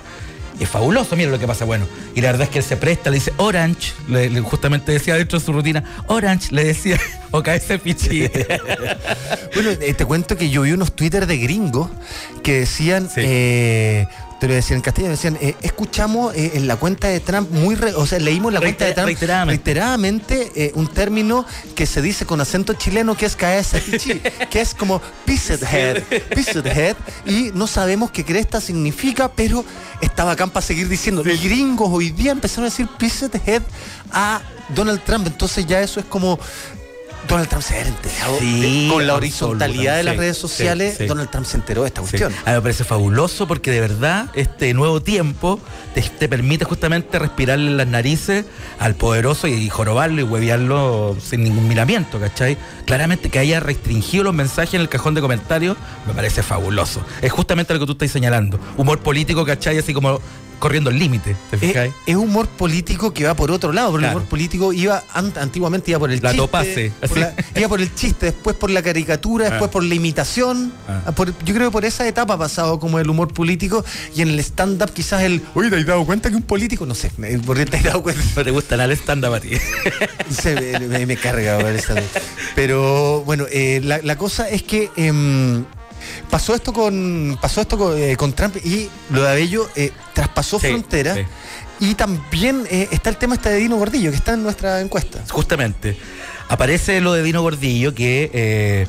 Es 0.59 0.69
fabuloso, 0.71 1.17
mira 1.17 1.31
lo 1.31 1.39
que 1.39 1.47
pasa, 1.47 1.65
bueno. 1.67 1.87
Y 2.15 2.21
la 2.23 2.29
verdad 2.29 2.45
es 2.45 2.49
que 2.51 2.59
él 2.61 2.65
se 2.65 2.77
presta, 2.79 3.11
le 3.11 3.17
dice 3.17 3.33
Orange, 3.37 3.93
le- 4.09 4.31
le- 4.31 4.41
justamente 4.41 4.91
decía 4.93 5.15
dentro 5.15 5.39
de 5.39 5.45
su 5.45 5.53
rutina, 5.53 5.85
Orange, 6.07 6.49
le 6.55 6.65
decía, 6.65 6.99
o 7.31 7.43
KS 7.43 7.79
Pichí. 7.83 8.29
Bueno, 9.55 9.71
eh, 9.81 9.95
te 9.95 10.05
cuento 10.07 10.37
que 10.37 10.49
yo 10.51 10.63
vi 10.63 10.73
unos 10.73 10.93
Twitter 10.97 11.27
de 11.27 11.37
gringos 11.39 11.91
que 12.43 12.61
decían. 12.61 13.09
Sí. 13.09 13.21
eh, 13.25 14.07
te 14.39 14.49
lo 14.49 14.55
decían 14.55 14.77
en 14.79 14.83
castellano, 14.83 15.13
decían, 15.13 15.39
eh, 15.41 15.57
escuchamos 15.63 16.35
eh, 16.35 16.53
en 16.55 16.67
la 16.69 16.77
cuenta 16.77 17.09
de 17.09 17.21
Trump 17.21 17.51
muy, 17.51 17.75
re- 17.75 17.95
o 17.95 18.07
sea, 18.07 18.19
leímos 18.19 18.53
la 18.53 18.61
cuenta 18.61 18.85
de 18.85 18.93
Trump 18.93 19.07
reiteradamente. 19.07 19.57
reiteradamente, 19.73 20.53
eh, 20.55 20.73
un 20.75 20.89
término 20.89 21.47
que 21.75 21.87
se 21.87 22.03
dice 22.03 22.27
con 22.27 22.41
acento 22.41 22.75
chileno 22.75 23.17
que 23.17 23.27
es 23.27 23.35
KSPC, 23.37 24.49
que 24.51 24.61
es 24.61 24.75
como 24.75 25.01
pissed 25.25 25.63
head, 25.63 26.03
pissed 26.35 26.67
head, 26.67 26.97
y 27.25 27.51
no 27.55 27.67
sabemos 27.67 28.11
qué 28.11 28.25
cresta 28.25 28.61
significa, 28.61 29.31
pero 29.33 29.65
está 30.01 30.25
bacán 30.25 30.51
para 30.51 30.67
seguir 30.67 30.89
diciendo. 30.89 31.23
Gringos 31.23 31.89
hoy 31.91 32.11
día 32.11 32.33
empezaron 32.33 32.65
a 32.65 32.71
decir 32.71 32.89
pissed 32.99 33.31
head 33.47 33.63
a 34.13 34.43
Donald 34.75 35.03
Trump, 35.05 35.27
entonces 35.27 35.67
ya 35.67 35.81
eso 35.81 35.99
es 36.01 36.07
como... 36.07 36.39
Donald 37.29 37.49
Trump 37.49 37.63
se 37.65 37.75
ha 37.75 37.87
enterado 37.87 38.39
Sí, 38.39 38.89
con 38.91 39.07
la 39.07 39.15
horizontalidad 39.15 39.97
de 39.97 40.05
las 40.05 40.17
redes 40.17 40.39
sociales, 40.39 40.97
sí. 40.99 41.07
Donald 41.07 41.31
Trump 41.31 41.47
se 41.47 41.57
enteró 41.57 41.83
de 41.83 41.89
esta 41.89 42.01
cuestión. 42.01 42.33
A 42.45 42.51
mí 42.51 42.55
me 42.57 42.63
parece 42.63 42.85
fabuloso 42.85 43.49
porque 43.49 43.71
de 43.71 43.81
verdad 43.81 44.31
este 44.35 44.73
nuevo 44.75 45.01
tiempo 45.03 45.61
te, 45.95 46.03
te 46.03 46.29
permite 46.29 46.65
justamente 46.65 47.19
respirarle 47.19 47.71
en 47.71 47.77
las 47.77 47.87
narices 47.87 48.45
al 48.79 48.95
poderoso 48.95 49.49
y 49.49 49.69
jorobarlo 49.69 50.21
y 50.21 50.25
huevearlo 50.25 51.17
sin 51.23 51.43
ningún 51.45 51.67
miramiento, 51.69 52.21
¿cachai? 52.21 52.57
Claramente 52.85 53.29
que 53.31 53.39
haya 53.39 53.61
restringido 53.61 54.25
los 54.25 54.35
mensajes 54.35 54.75
en 54.75 54.81
el 54.83 54.89
cajón 54.89 55.15
de 55.15 55.21
comentarios 55.21 55.77
me 56.07 56.15
parece 56.15 56.43
fabuloso. 56.43 57.05
Es 57.23 57.33
justamente 57.33 57.75
lo 57.75 57.81
que 57.81 57.87
tú 57.87 57.93
estás 57.93 58.11
señalando. 58.11 58.61
Humor 58.77 59.01
político, 59.01 59.45
¿cachai? 59.45 59.79
Así 59.79 59.93
como 59.93 60.21
corriendo 60.59 60.91
el 60.91 60.99
límite, 60.99 61.37
¿te 61.51 61.93
Es, 62.07 62.17
humor 62.17 62.47
político 62.49 63.13
que 63.13 63.25
va 63.25 63.35
por 63.35 63.51
otro 63.51 63.73
lado, 63.73 63.93
Claro. 63.93 64.07
el 64.07 64.17
humor 64.17 64.29
político 64.29 64.73
iba 64.73 65.03
an- 65.13 65.33
antiguamente 65.41 65.91
iba 65.91 66.01
por 66.01 66.11
el 66.11 66.21
La 66.23 66.31
chiste, 66.31 66.37
topase, 66.47 66.93
por 67.09 67.19
la- 67.19 67.35
iba 67.55 67.69
por 67.69 67.81
el 67.81 67.95
chiste, 67.95 68.27
después 68.27 68.57
por 68.57 68.71
la 68.71 68.83
caricatura, 68.83 69.51
después 69.51 69.69
Ah. 69.69 69.73
por 69.73 69.85
la 69.85 69.95
imitación. 69.95 70.73
Ah. 70.89 71.13
por- 71.13 71.29
yo 71.45 71.55
creo 71.55 71.69
que 71.69 71.73
por 71.73 71.85
esa 71.85 72.07
etapa 72.09 72.35
ha 72.35 72.39
pasado 72.39 72.79
como 72.81 72.99
el 72.99 73.09
humor 73.09 73.33
político 73.33 73.85
y 74.15 74.23
en 74.23 74.29
el 74.29 74.39
stand-up 74.41 74.93
quizás 74.93 75.23
el, 75.23 75.43
oye, 75.55 75.71
¿te 75.71 75.77
has 75.77 75.87
dado 75.87 76.05
cuenta 76.05 76.31
que 76.31 76.37
un 76.37 76.43
político? 76.43 76.87
No 76.87 76.95
sé, 76.95 77.11
eh, 77.23 77.39
¿por 77.45 77.57
qué 77.57 77.67
te 77.67 77.77
has 77.77 77.85
dado 77.85 78.03
cuenta? 78.03 78.23
No 78.37 78.45
te 78.45 78.51
gusta 78.51 78.77
nada 78.77 78.91
el 78.93 78.99
stand-up 78.99 79.35
a 79.35 79.41
ti. 79.41 79.51
Se 80.31 80.55
me, 80.79 80.87
me- 80.89 81.07
me 81.07 81.17
carga 81.17 81.71
esa- 81.71 81.95
Pero 82.55 83.23
bueno, 83.25 83.45
eh, 83.51 83.81
la, 83.85 83.99
la 84.03 84.17
cosa 84.17 84.49
es 84.49 84.63
que 84.63 84.91
em, 84.97 85.65
pasó 86.31 86.55
esto 86.55 86.73
con 86.73 87.39
pasó 87.41 87.61
esto 87.61 87.77
con, 87.79 87.97
eh, 87.97 88.17
con 88.17 88.33
Trump 88.33 88.57
y 88.65 88.89
lo 89.11 89.23
de 89.23 89.31
Abello 89.31 89.69
eh, 89.77 89.93
traspasó 90.15 90.59
Sí, 90.59 90.69
fronteras. 90.69 91.17
sí. 91.19 91.25
Y 91.79 91.95
también 91.95 92.65
eh, 92.71 92.89
está 92.91 93.11
el 93.11 93.17
tema 93.19 93.35
este 93.35 93.51
de 93.51 93.57
Dino 93.57 93.77
Gordillo, 93.77 94.11
que 94.11 94.17
está 94.17 94.33
en 94.33 94.43
nuestra 94.43 94.81
encuesta. 94.81 95.23
Justamente. 95.31 95.99
Aparece 96.49 97.01
lo 97.03 97.13
de 97.13 97.23
Dino 97.23 97.43
Gordillo, 97.43 97.95
que 97.95 98.87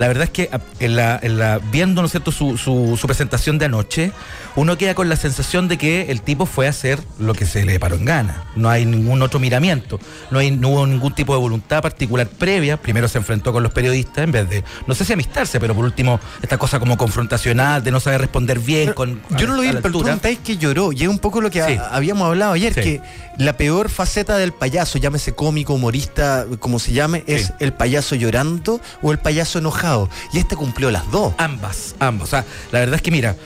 la 0.00 0.08
verdad 0.08 0.24
es 0.24 0.30
que 0.30 0.48
a- 0.52 0.58
en 0.80 0.96
la, 0.96 1.20
en 1.22 1.38
la- 1.38 1.60
viendo 1.70 2.00
¿no 2.02 2.06
es 2.06 2.10
cierto? 2.10 2.32
Su, 2.32 2.58
su- 2.58 2.96
su 3.00 3.06
presentación 3.06 3.58
de 3.58 3.66
anoche, 3.66 4.10
uno 4.56 4.76
queda 4.76 4.94
con 4.96 5.08
la 5.08 5.14
sensación 5.14 5.68
de 5.68 5.78
que 5.78 6.10
el 6.10 6.22
tipo 6.22 6.44
fue 6.46 6.66
a 6.66 6.70
hacer 6.70 6.98
lo 7.20 7.34
que 7.34 7.46
se 7.46 7.64
le 7.64 7.78
paró 7.78 7.94
en 7.94 8.04
gana. 8.04 8.44
No 8.56 8.68
hay 8.68 8.84
ningún 8.86 9.22
otro 9.22 9.38
miramiento, 9.38 10.00
no, 10.32 10.40
hay, 10.40 10.50
no 10.50 10.70
hubo 10.70 10.86
ningún 10.86 11.14
tipo 11.14 11.32
de 11.34 11.38
voluntad 11.40 11.82
particular 11.82 12.26
previa. 12.26 12.76
Primero 12.76 13.06
se 13.06 13.18
enfrentó 13.18 13.52
con 13.52 13.62
los 13.62 13.72
periodistas 13.72 14.24
en 14.24 14.32
vez 14.32 14.48
de, 14.50 14.64
no 14.86 14.94
sé 14.94 15.04
si 15.04 15.12
amistarse, 15.12 15.60
pero 15.60 15.74
por 15.74 15.84
último, 15.84 16.18
esta 16.42 16.56
cosa 16.58 16.80
como 16.80 16.96
confrontacional, 16.96 17.84
de 17.84 17.90
no 17.92 18.00
saber 18.00 18.22
responder 18.22 18.58
bien. 18.58 18.92
con, 18.94 19.20
Yo 19.36 19.46
no 19.46 19.54
lo 19.56 19.60
vi, 19.62 19.68
pero 19.68 19.80
tú 19.82 19.86
altura. 19.88 20.10
contáis 20.12 20.38
que 20.38 20.56
lloró. 20.56 20.92
Y 20.92 21.02
es 21.02 21.08
un 21.08 21.18
poco 21.18 21.40
lo 21.40 21.50
que 21.50 21.62
Sí. 21.62 21.74
a- 21.74 21.88
habíamos 21.94 22.26
hablado 22.26 22.54
ayer, 22.54 22.72
Sí. 22.74 22.80
que 22.80 23.00
la 23.38 23.52
peor 23.58 23.90
faceta 23.90 24.36
del 24.38 24.52
payaso, 24.52 24.98
llámese 24.98 25.34
cómico, 25.34 25.74
humorista, 25.74 26.46
como 26.58 26.78
se 26.78 26.92
llame, 26.92 27.22
es 27.26 27.46
Sí. 27.48 27.52
el 27.60 27.72
payaso 27.74 28.14
llorando 28.16 28.80
o 29.02 29.12
el 29.12 29.18
payaso 29.18 29.58
enojado. 29.58 29.89
Y 30.32 30.38
este 30.38 30.56
cumplió 30.56 30.90
las 30.90 31.10
dos. 31.10 31.34
Ambas, 31.38 31.94
ambas. 31.98 32.28
O 32.28 32.30
sea, 32.30 32.44
la 32.72 32.80
verdad 32.80 32.96
es 32.96 33.02
que 33.02 33.10
mira, 33.10 33.36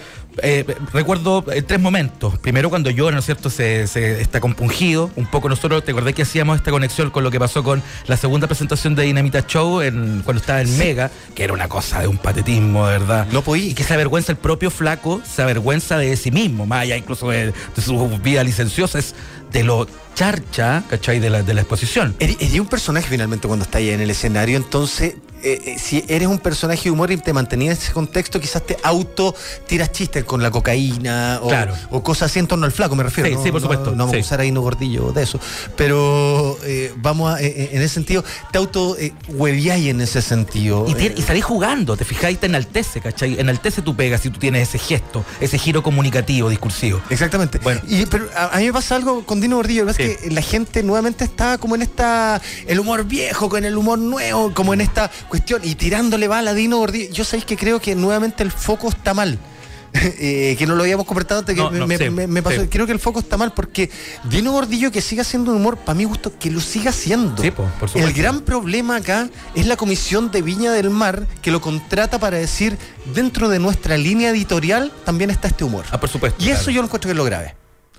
Eh, 0.42 0.64
recuerdo 0.92 1.44
eh, 1.52 1.62
tres 1.62 1.80
momentos. 1.80 2.36
Primero, 2.40 2.68
cuando 2.68 2.90
yo, 2.90 3.08
¿no 3.12 3.20
es 3.20 3.24
cierto?, 3.24 3.50
se, 3.50 3.86
se 3.86 4.20
está 4.20 4.40
compungido. 4.40 5.08
Un 5.14 5.26
poco 5.26 5.48
nosotros, 5.48 5.84
te 5.84 5.92
acordé 5.92 6.12
que 6.12 6.22
hacíamos 6.22 6.56
esta 6.56 6.72
conexión 6.72 7.10
con 7.10 7.22
lo 7.22 7.30
que 7.30 7.38
pasó 7.38 7.62
con 7.62 7.80
la 8.08 8.16
segunda 8.16 8.48
presentación 8.48 8.96
de 8.96 9.04
Dinamita 9.04 9.46
Show 9.46 9.80
en, 9.80 10.22
cuando 10.24 10.40
estaba 10.40 10.60
en 10.60 10.76
Mega, 10.76 11.08
que 11.36 11.44
era 11.44 11.52
una 11.52 11.68
cosa 11.68 12.00
de 12.00 12.08
un 12.08 12.18
patetismo, 12.18 12.84
de 12.88 12.98
verdad. 12.98 13.28
No 13.30 13.42
podí. 13.42 13.68
Y 13.68 13.74
que 13.74 13.84
se 13.84 13.94
avergüenza 13.94 14.32
el 14.32 14.38
propio 14.38 14.72
flaco, 14.72 15.22
se 15.24 15.40
avergüenza 15.40 15.98
de 15.98 16.16
sí 16.16 16.32
mismo, 16.32 16.66
más 16.66 16.80
allá 16.82 16.96
incluso 16.96 17.30
de, 17.30 17.52
de 17.52 17.82
su 17.82 17.94
vida 18.18 18.42
licenciosa, 18.42 18.98
es 18.98 19.14
de 19.52 19.62
lo 19.62 19.86
charcha, 20.16 20.82
¿cachai? 20.90 21.20
De 21.20 21.30
la, 21.30 21.44
de 21.44 21.54
la 21.54 21.60
exposición. 21.60 22.16
Eres, 22.18 22.58
un 22.58 22.66
personaje 22.66 23.06
finalmente 23.08 23.46
cuando 23.46 23.64
estás 23.64 23.78
ahí 23.78 23.90
en 23.90 24.00
el 24.00 24.10
escenario, 24.10 24.56
entonces 24.56 25.14
eh, 25.44 25.60
eh, 25.66 25.78
si 25.78 26.04
eres 26.08 26.26
un 26.28 26.38
personaje 26.38 26.84
de 26.84 26.90
humor 26.90 27.10
y 27.12 27.16
te 27.18 27.32
mantenías 27.32 27.76
en 27.78 27.82
ese 27.82 27.92
contexto, 27.92 28.40
quizás 28.40 28.64
te 28.66 28.76
auto 28.82 29.34
tiras 29.66 29.92
chistes 29.92 30.24
con 30.24 30.42
la 30.42 30.50
cocaína 30.50 31.38
o, 31.42 31.48
Claro. 31.48 31.74
o 31.90 32.02
cosas 32.02 32.30
así 32.30 32.38
en 32.38 32.46
torno 32.46 32.64
al 32.66 32.72
flaco, 32.72 32.96
me 32.96 33.02
refiero. 33.02 33.28
Sí, 33.30 33.36
no, 33.36 33.42
sí, 33.42 33.52
por 33.52 33.60
supuesto, 33.60 33.90
No, 33.90 33.98
vamos 33.98 34.12
sí. 34.12 34.18
a 34.18 34.20
usar 34.20 34.40
ahí 34.40 34.50
no 34.50 34.62
gordillo 34.62 35.12
de 35.12 35.22
eso. 35.22 35.38
Pero 35.76 36.58
eh, 36.64 36.92
vamos 36.96 37.34
a, 37.34 37.40
eh, 37.42 37.70
en 37.72 37.82
ese 37.82 37.94
sentido, 37.94 38.24
te 38.50 38.58
auto 38.58 38.96
hueviáis 39.28 39.88
en 39.88 40.00
ese 40.00 40.22
sentido. 40.22 40.86
Y, 40.88 41.22
salís 41.22 41.44
jugando, 41.44 41.96
te 41.96 42.04
fijáis, 42.04 42.38
te 42.38 42.46
enaltece, 42.46 43.00
¿cachai? 43.00 43.38
Enaltece 43.38 43.82
tu 43.82 43.94
pega 43.94 44.18
si 44.18 44.30
tú 44.30 44.38
tienes 44.38 44.68
ese 44.68 44.78
gesto, 44.78 45.24
ese 45.40 45.58
giro 45.58 45.82
comunicativo, 45.82 46.48
discursivo. 46.48 47.00
Exactamente. 47.10 47.58
Bueno. 47.58 47.80
Y, 47.86 48.06
pero 48.06 48.28
a, 48.36 48.56
a 48.56 48.58
mí 48.58 48.66
me 48.66 48.72
pasa 48.72 48.96
algo 48.96 49.24
con 49.24 49.40
Dino 49.40 49.56
Gordillo, 49.56 49.88
es 49.90 49.96
que 49.96 50.18
la 50.30 50.42
gente 50.42 50.82
nuevamente 50.82 51.24
está 51.24 51.58
como 51.58 51.74
en 51.74 51.82
esta, 51.82 52.40
el 52.66 52.80
humor 52.80 53.04
viejo 53.04 53.48
con 53.48 53.64
el 53.64 53.76
humor 53.76 53.98
nuevo, 53.98 54.52
como 54.54 54.72
en 54.74 54.80
esta 54.80 55.10
cuestión, 55.34 55.60
y 55.64 55.74
tirándole 55.74 56.28
bala 56.28 56.52
a 56.52 56.54
Dino 56.54 56.78
Gordillo. 56.78 57.12
Yo 57.12 57.24
sabéis 57.24 57.44
que 57.44 57.56
creo 57.56 57.80
que 57.80 57.94
nuevamente 57.96 58.42
el 58.42 58.50
foco 58.52 58.88
está 58.88 59.14
mal. 59.14 59.38
Eh, 59.96 60.56
que 60.58 60.66
no 60.66 60.74
lo 60.74 60.82
habíamos 60.82 61.06
conversado 61.06 61.38
antes, 61.40 61.54
que 61.54 61.60
No, 61.62 61.70
me, 61.70 61.78
no, 61.78 61.86
me- 61.86 61.96
sí, 61.98 62.10
me- 62.10 62.26
me 62.26 62.42
pasó. 62.42 62.62
sí. 62.62 62.66
Creo 62.68 62.84
que 62.84 62.90
el 62.90 62.98
foco 62.98 63.20
está 63.20 63.36
mal 63.36 63.52
porque 63.52 63.88
Dino 64.24 64.50
Gordillo 64.50 64.90
que 64.90 65.00
siga 65.00 65.22
haciendo 65.22 65.52
un 65.52 65.58
humor, 65.58 65.76
para 65.76 65.94
mi 65.94 66.02
gusto, 66.04 66.32
que 66.36 66.50
lo 66.50 66.60
siga 66.60 66.90
haciendo. 66.90 67.40
Sí, 67.40 67.52
po, 67.52 67.64
por 67.78 67.88
el 67.94 68.12
gran 68.12 68.40
problema 68.40 68.96
acá 68.96 69.28
es 69.54 69.66
la 69.66 69.76
comisión 69.76 70.32
de 70.32 70.42
Viña 70.42 70.72
del 70.72 70.90
Mar 70.90 71.28
que 71.42 71.52
lo 71.52 71.60
contrata 71.60 72.18
para 72.18 72.38
decir, 72.38 72.76
dentro 73.14 73.48
de 73.48 73.60
nuestra 73.60 73.96
línea 73.96 74.30
editorial 74.30 74.90
también 75.04 75.30
está 75.30 75.46
este 75.46 75.62
humor. 75.62 75.84
Ah, 75.92 76.00
por 76.00 76.08
supuesto. 76.08 76.42
Y 76.44 76.50
eso 76.50 76.72
yo 76.72 76.80
lo 76.80 76.86
encuentro 76.86 77.06
que 77.08 77.12
es 77.12 77.16
lo 77.16 77.24
grave. 77.24 77.54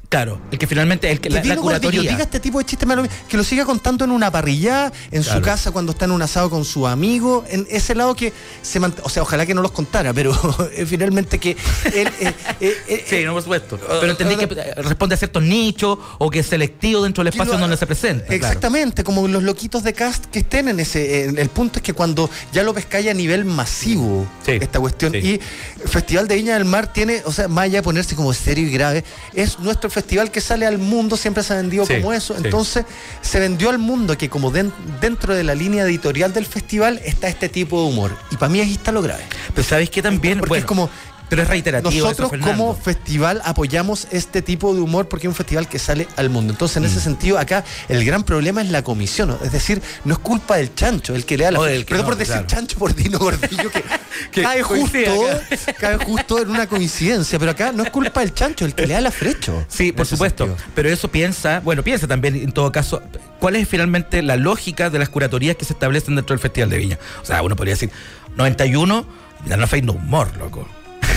Claro, 0.10 0.40
el 0.52 0.58
que 0.60 0.68
finalmente, 0.68 1.10
el 1.12 1.20
que, 1.20 1.30
la, 1.30 1.42
que 1.42 1.48
la 1.48 1.56
Gordillo 1.56 1.80
curatoría. 1.82 2.12
diga 2.12 2.24
este 2.24 2.40
tipo 2.40 2.60
de 2.60 2.66
chistes, 2.66 2.88
que 3.28 3.38
lo 3.38 3.44
siga 3.44 3.66
contando 3.66 4.06
en 4.06 4.12
una 4.12 4.32
parrilla, 4.32 4.92
en 5.12 5.24
su 5.24 5.42
casa 5.42 5.72
cuando 5.72 5.92
está 5.94 6.06
en 6.06 6.12
un 6.12 6.22
asado 6.22 6.50
con 6.50 6.64
su 6.64 6.88
amigo, 6.88 7.44
en 7.50 7.68
ese 7.70 7.96
lado 7.96 8.16
que 8.16 8.32
se 8.62 8.80
mant- 8.80 9.00
o 9.04 9.10
sea, 9.10 9.24
ojalá 9.24 9.46
que 9.46 9.54
no 9.54 9.62
los 9.62 9.72
contara, 9.72 10.14
pero 10.14 10.32
eh, 10.74 10.86
finalmente 10.86 11.40
que 11.40 11.52
él, 11.94 12.08
eh, 12.20 12.34
eh, 12.62 12.78
eh, 12.88 13.06
Sí, 13.10 13.24
no, 13.26 13.34
por 13.34 13.42
supuesto. 13.42 13.80
Pero 14.00 14.12
entendí 14.12 14.36
que 14.36 14.46
responde 14.82 15.16
a 15.16 15.18
ciertos 15.18 15.44
nichos 15.44 15.98
o 16.20 16.30
que 16.30 16.40
es 16.40 16.46
selectivo 16.48 17.04
dentro 17.04 17.24
del 17.24 17.30
espacio 17.34 17.54
lo- 17.54 17.60
donde 17.60 17.78
se 17.78 17.86
presenta. 17.88 18.26
claro. 18.26 18.36
Exactamente, 18.36 19.04
como 19.04 19.28
los 19.28 19.44
loquitos 19.44 19.84
de 19.84 19.94
cast 19.94 20.26
que 20.26 20.40
estén 20.40 20.68
en 20.70 20.80
ese. 20.80 21.26
el 21.26 21.50
punto 21.50 21.80
es 21.80 21.84
que 21.84 21.94
cuando 21.94 22.30
ya 22.54 22.64
lo 22.64 22.74
pescáis 22.74 23.08
a 23.10 23.14
nivel 23.14 23.44
masivo, 23.46 24.28
Sí, 24.46 24.54
esta 24.62 24.80
cuestión, 24.80 25.12
sí. 25.14 25.18
y 25.18 25.42
Festival 25.88 26.28
de 26.28 26.36
Viña 26.36 26.54
del 26.56 26.66
Mar 26.66 26.92
tiene, 26.94 27.22
o 27.26 27.32
sea, 27.32 27.48
más 27.48 27.66
allá 27.66 27.80
de 27.80 27.84
ponerse 27.84 28.16
como 28.16 28.34
serio 28.34 28.68
y 28.68 28.72
grave, 28.72 29.04
es 29.34 29.60
nuestro 29.60 29.90
festival 29.96 30.30
que 30.30 30.42
sale 30.42 30.66
al 30.68 30.78
mundo, 30.78 31.18
siempre 31.18 31.42
se 31.44 31.54
ha 31.54 31.58
vendido 31.58 31.86
Sí, 31.86 31.96
como 31.96 32.14
eso. 32.14 32.36
sí. 32.36 32.42
Entonces, 32.44 32.86
se 33.22 33.40
vendió 33.40 33.70
al 33.70 33.80
mundo 33.80 34.18
que 34.18 34.30
como 34.30 34.52
den- 34.52 34.72
dentro 35.02 35.34
de 35.34 35.44
la 35.44 35.56
línea 35.56 35.84
editorial 35.84 36.32
del 36.34 36.46
festival 36.46 37.02
está 37.04 37.28
este 37.28 37.50
tipo 37.50 37.82
de 37.82 37.88
humor. 37.90 38.16
Y 38.32 38.36
para 38.38 38.50
mí 38.52 38.60
ahí 38.60 38.74
está 38.74 38.92
lo 38.92 39.02
grave. 39.02 39.24
Pero 39.56 39.68
¿sabéis 39.68 39.90
que 39.90 40.02
también? 40.02 40.38
Porque 40.40 40.50
bueno, 40.50 40.60
es 40.60 40.66
como. 40.66 40.90
Pero 41.30 41.42
es 41.42 41.48
reiterativo. 41.48 41.92
Nosotros 41.92 42.32
eso, 42.34 42.46
como 42.46 42.76
festival 42.76 43.42
apoyamos 43.46 44.08
este 44.12 44.42
tipo 44.42 44.74
de 44.76 44.82
humor 44.82 45.08
porque 45.08 45.28
es 45.28 45.30
un 45.30 45.36
festival 45.36 45.68
que 45.68 45.80
sale 45.80 46.08
al 46.18 46.30
mundo. 46.30 46.54
Entonces, 46.54 46.78
en 46.78 46.84
Mm. 46.84 46.86
ese 46.88 47.00
sentido, 47.02 47.40
acá 47.40 47.64
el 47.90 48.06
gran 48.06 48.24
problema 48.24 48.62
es 48.62 48.70
la 48.70 48.84
comisión. 48.84 49.30
¿no? 49.30 49.40
Es 49.44 49.52
decir, 49.52 49.82
no 50.04 50.14
es 50.14 50.20
culpa 50.20 50.58
del 50.58 50.74
chancho, 50.76 51.16
el 51.16 51.26
que 51.26 51.38
le 51.38 51.46
da 51.46 51.52
la... 51.52 51.60
O 51.60 51.64
del 51.64 51.86
que 51.86 51.90
Perdón 51.96 52.06
no, 52.06 52.10
por 52.10 52.18
decir 52.18 52.34
claro. 52.34 52.48
chancho 52.48 52.78
por 52.78 52.94
Dino 52.96 53.18
Gordillo, 53.20 53.72
que, 53.72 53.84
Que 54.32 54.44
cae, 54.44 54.62
justo, 54.64 54.98
cae 55.80 55.98
justo 55.98 56.42
en 56.42 56.50
una 56.50 56.68
coincidencia. 56.68 57.38
Pero 57.40 57.52
acá 57.52 57.72
no 57.72 57.84
es 57.84 57.90
culpa 57.90 58.22
del 58.22 58.34
chancho, 58.34 58.66
el 58.66 58.74
que 58.76 58.88
le 58.88 58.94
da 58.94 59.02
la 59.02 59.12
frecho. 59.12 59.66
Sí, 59.68 59.92
por 59.92 60.06
supuesto. 60.06 60.46
sentido. 60.46 60.68
Pero 60.76 60.90
eso 60.90 61.10
piensa, 61.10 61.60
bueno, 61.62 61.84
piensa 61.84 62.08
también 62.08 62.36
en 62.36 62.52
todo 62.52 62.72
caso, 62.72 63.02
¿cuál 63.40 63.56
es 63.58 63.68
finalmente 63.68 64.22
la 64.22 64.36
lógica 64.38 64.90
de 64.90 65.00
las 65.00 65.10
curatorías 65.10 65.56
que 65.58 65.66
se 65.66 65.74
establecen 65.74 66.16
dentro 66.16 66.34
del 66.34 66.40
Festival 66.42 66.70
de 66.70 66.78
Viña? 66.78 67.00
O 67.22 67.26
sea, 67.26 67.42
uno 67.42 67.56
podría 67.56 67.74
decir, 67.74 67.90
91, 68.38 69.06
ya 69.48 69.58
no 69.58 69.68
fue 69.68 69.82
no 69.82 69.94
humor, 69.94 70.36
loco. 70.38 70.68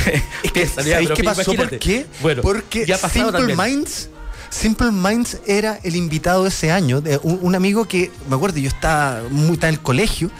Es 0.42 0.52
que, 0.52 0.66
¿sabéis 0.66 1.10
qué 1.14 1.24
pasó? 1.24 1.52
imagínate. 1.52 1.76
¿Por 1.76 1.78
qué? 1.78 2.06
Bueno, 2.20 2.42
Porque 2.42 2.86
ya 2.86 2.96
Simple 2.98 3.32
también. 3.32 3.58
Minds. 3.58 4.08
Simple 4.50 4.90
Minds 4.92 5.38
era 5.46 5.78
el 5.82 5.94
invitado 5.94 6.44
de 6.44 6.48
ese 6.48 6.70
año, 6.72 7.02
de 7.02 7.18
un, 7.22 7.38
un 7.42 7.54
amigo 7.54 7.86
que, 7.86 8.10
me 8.30 8.34
acuerdo, 8.36 8.58
yo 8.58 8.68
estaba 8.68 9.22
muy 9.30 9.52
estaba 9.54 9.68
en 9.68 9.74
el 9.74 9.80
colegio, 9.82 10.30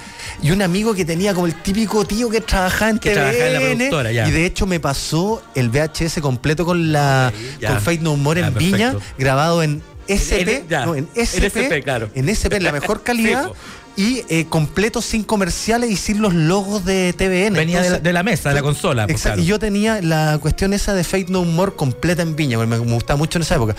y 0.42 0.50
un 0.50 0.62
amigo 0.62 0.94
que 0.94 1.04
tenía 1.04 1.34
como 1.34 1.46
el 1.46 1.54
típico 1.60 2.06
tío 2.06 2.30
que 2.30 2.40
trabajaba 2.40 2.90
en 2.92 2.98
Que 3.00 3.10
trabajaba 3.10 3.44
en 3.46 3.52
la 3.52 3.58
TVN, 3.58 3.76
productora, 3.76 4.12
ya. 4.12 4.26
y 4.26 4.30
de 4.30 4.46
hecho 4.46 4.66
me 4.66 4.80
pasó 4.80 5.42
el 5.54 5.68
VHS 5.68 6.20
completo 6.22 6.64
con 6.64 6.90
la 6.90 7.30
ya. 7.60 7.68
con 7.68 7.80
Fate 7.82 7.98
No 7.98 8.16
More 8.16 8.40
Ya, 8.40 8.46
en 8.46 8.54
Viña, 8.54 8.94
grabado 9.18 9.62
en 9.62 9.82
SP, 10.08 10.40
En- 10.64 10.68
ya, 10.68 10.86
no, 10.86 10.94
en 10.94 11.06
en 11.14 11.20
SP, 11.28 11.82
claro. 11.84 12.08
en 12.14 12.30
SP, 12.32 12.56
en 12.56 12.62
la 12.64 12.72
mejor 12.72 13.02
calidad, 13.04 13.44
Sí. 13.48 13.52
Y 13.98 14.22
eh, 14.28 14.46
completo 14.48 15.02
sin 15.02 15.24
comerciales 15.24 15.90
y 15.90 15.96
sin 15.96 16.22
los 16.22 16.32
logos 16.32 16.84
de 16.84 17.12
TVN. 17.12 17.52
Venía 17.54 17.56
de 17.56 17.72
la, 17.72 17.78
Entonces, 17.96 18.02
de 18.04 18.12
la 18.12 18.22
mesa, 18.22 18.48
de 18.50 18.54
la 18.54 18.62
consola. 18.62 19.04
pues, 19.06 19.16
Exacto, 19.16 19.34
claro. 19.36 19.42
Y 19.42 19.46
yo 19.46 19.58
tenía 19.58 20.00
la 20.00 20.38
cuestión 20.40 20.72
esa 20.72 20.94
de 20.94 21.02
Fate 21.02 21.26
No 21.30 21.44
More 21.44 21.72
completa 21.74 22.22
en 22.22 22.36
Viña, 22.36 22.56
porque 22.58 22.70
me, 22.70 22.78
me 22.78 22.92
gustaba 22.94 23.16
mucho 23.18 23.38
en 23.38 23.42
esa 23.42 23.56
época. 23.56 23.74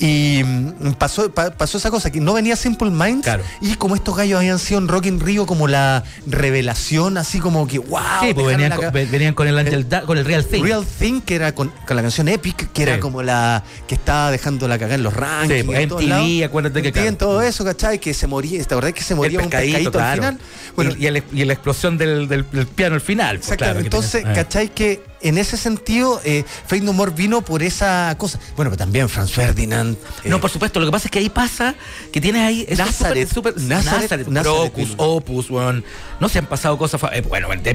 Y 0.00 0.42
mm, 0.44 0.92
pasó, 0.98 1.30
pa- 1.30 1.52
pasó 1.52 1.78
esa 1.78 1.90
cosa, 1.90 2.10
que 2.10 2.20
no 2.20 2.32
venía 2.34 2.56
Simple 2.56 2.90
Minds. 2.90 3.22
Claro. 3.24 3.44
Y 3.60 3.74
como 3.76 3.94
estos 3.94 4.16
gallos 4.16 4.38
habían 4.40 4.58
sido 4.58 4.80
en 4.80 4.88
Rock 4.88 5.06
in 5.06 5.20
Rio 5.20 5.46
como 5.46 5.68
la 5.68 6.02
revelación, 6.26 7.16
así 7.16 7.38
como 7.38 7.66
que, 7.66 7.78
wow. 7.78 8.00
Sí, 8.22 8.34
pues 8.34 8.46
venían, 8.46 8.72
con, 8.72 8.92
venían 8.92 9.34
con 9.34 9.46
el 9.46 9.56
Angel 9.58 9.88
Da- 9.88 10.02
con 10.02 10.18
el 10.18 10.24
Real 10.24 10.44
Thing. 10.44 10.62
Real 10.64 10.84
Thing, 10.84 11.20
que 11.20 11.36
era 11.36 11.54
con, 11.54 11.72
con 11.86 11.96
la 11.96 12.02
canción 12.02 12.26
Epic, 12.28 12.72
que 12.72 12.82
era 12.82 12.94
Sí. 12.94 13.00
como 13.00 13.22
la 13.22 13.62
que 13.86 13.94
estaba 13.94 14.30
dejando 14.32 14.66
la 14.66 14.78
cagada 14.78 14.96
en 14.96 15.02
los 15.04 15.14
rankings. 15.14 15.60
Sí, 15.60 15.62
pues, 15.64 15.78
en 15.78 15.88
MTV, 15.90 16.44
acuérdate 16.44 16.82
que, 16.82 16.90
claro. 16.92 17.16
todo 17.16 17.42
eso, 17.42 17.64
¿cachai? 17.64 17.98
Que 18.00 18.12
se 18.14 18.26
moría, 18.26 18.62
¿te 18.64 18.74
acordás 18.74 18.92
que 18.94 19.02
se 19.02 19.14
moría 19.14 19.38
el 19.38 19.44
un 19.44 19.50
pescadito, 19.62 19.90
pescadito 19.90 19.90
claro. 19.92 20.10
al 20.10 20.16
final? 20.38 20.40
Bueno, 20.76 20.92
y, 20.98 21.02
y 21.02 21.06
el- 21.08 21.24
y 21.32 21.44
la 21.44 21.52
explosión 21.52 21.98
del, 21.98 22.28
del- 22.28 22.46
del 22.50 22.66
piano 22.66 22.94
al 22.94 23.00
final. 23.00 23.36
pues, 23.36 23.46
Exacto, 23.48 23.64
claro, 23.64 23.78
que 23.80 23.84
entonces, 23.86 24.24
tenés- 24.24 24.30
eh. 24.30 24.34
¿cachai? 24.34 24.68
Que 24.74 25.02
en 25.22 25.36
ese 25.36 25.56
sentido, 25.56 26.20
eh, 26.24 26.44
No 26.80 26.92
More 26.92 27.10
vino 27.12 27.42
por 27.42 27.62
esa 27.62 28.14
cosa. 28.16 28.38
Bueno, 28.56 28.70
pero 28.70 28.78
también 28.78 29.08
Franz 29.08 29.32
Ferdinand. 29.32 29.96
eh, 30.24 30.28
No, 30.30 30.40
por 30.40 30.48
supuesto, 30.50 30.80
lo 30.80 30.86
que 30.86 30.92
pasa 30.92 31.08
es 31.08 31.10
que 31.10 31.18
ahí 31.18 31.28
pasa 31.28 31.74
que 32.12 32.20
tienes 32.20 32.42
ahí. 32.42 32.66
Nazareth, 32.76 33.30
Nazareth, 33.58 34.28
Nazareth 34.28 34.72
Crocus, 34.72 34.88
vino. 34.90 35.02
Opus, 35.02 35.50
weón. 35.50 35.84
No 36.20 36.28
se 36.28 36.38
han 36.38 36.46
pasado 36.46 36.78
cosas. 36.78 37.00
eh, 37.12 37.22
bueno, 37.28 37.48
de 37.62 37.74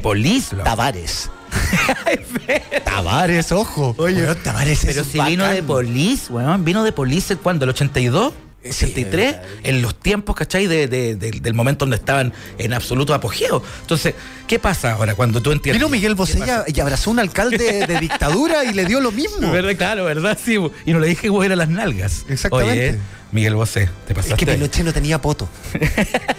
loco. 0.52 0.64
Tavares. 0.64 1.30
Tavares, 2.84 3.52
ojo. 3.52 3.94
Oye, 3.98 4.24
Tavares 4.36 4.82
Pero 4.86 5.02
es 5.02 5.08
si 5.08 5.20
vino 5.22 5.46
de 5.48 5.64
Police, 5.64 6.32
weón. 6.32 6.64
Vino 6.66 6.84
de 6.84 6.92
Police, 6.92 7.36
¿cuándo? 7.38 7.66
¿El 7.66 7.70
82? 7.72 8.34
Sí, 8.72 8.86
83, 8.86 9.36
en 9.64 9.82
los 9.82 9.96
tiempos, 10.00 10.36
¿cachai? 10.36 10.68
De, 10.68 10.88
de- 10.88 11.16
de- 11.16 11.32
del 11.40 11.54
momento 11.54 11.86
donde 11.86 11.98
estaban 11.98 12.34
en 12.58 12.74
absoluto 12.74 13.14
apogeo. 13.14 13.62
Entonces, 13.82 14.16
¿qué 14.48 14.58
pasa 14.60 14.94
ahora 14.94 15.16
cuando 15.16 15.42
tú 15.42 15.52
entiendes? 15.52 15.80
Vino 15.80 15.90
Miguel 15.90 16.14
¿Qué 16.14 16.18
Bosé 16.18 16.38
pasa? 16.40 16.66
y 16.68 16.80
abrazó 16.80 17.10
a 17.10 17.14
un 17.14 17.20
alcalde 17.20 17.86
de 17.88 18.00
dictadura 18.02 18.64
y 18.66 18.74
le 18.74 18.86
dio 18.86 19.00
lo 19.02 19.12
mismo. 19.12 19.52
¿Verdad? 19.52 19.76
Claro, 19.76 20.06
¿verdad? 20.06 20.38
Sí, 20.44 20.58
y 20.86 20.94
no 20.94 21.00
le 21.00 21.08
dije 21.08 21.30
güey, 21.30 21.46
era 21.48 21.56
las 21.56 21.70
nalgas. 21.70 22.26
Exactamente. 22.30 22.90
Oye, 22.92 23.00
Miguel 23.36 23.54
Bosé, 23.56 23.90
te 24.08 24.14
Es 24.14 24.16
pasaste. 24.18 24.44
que 24.46 24.50
ahí. 24.52 24.58
Pinochet 24.58 24.84
no 24.86 24.94
tenía 24.94 25.22
poto. 25.22 25.48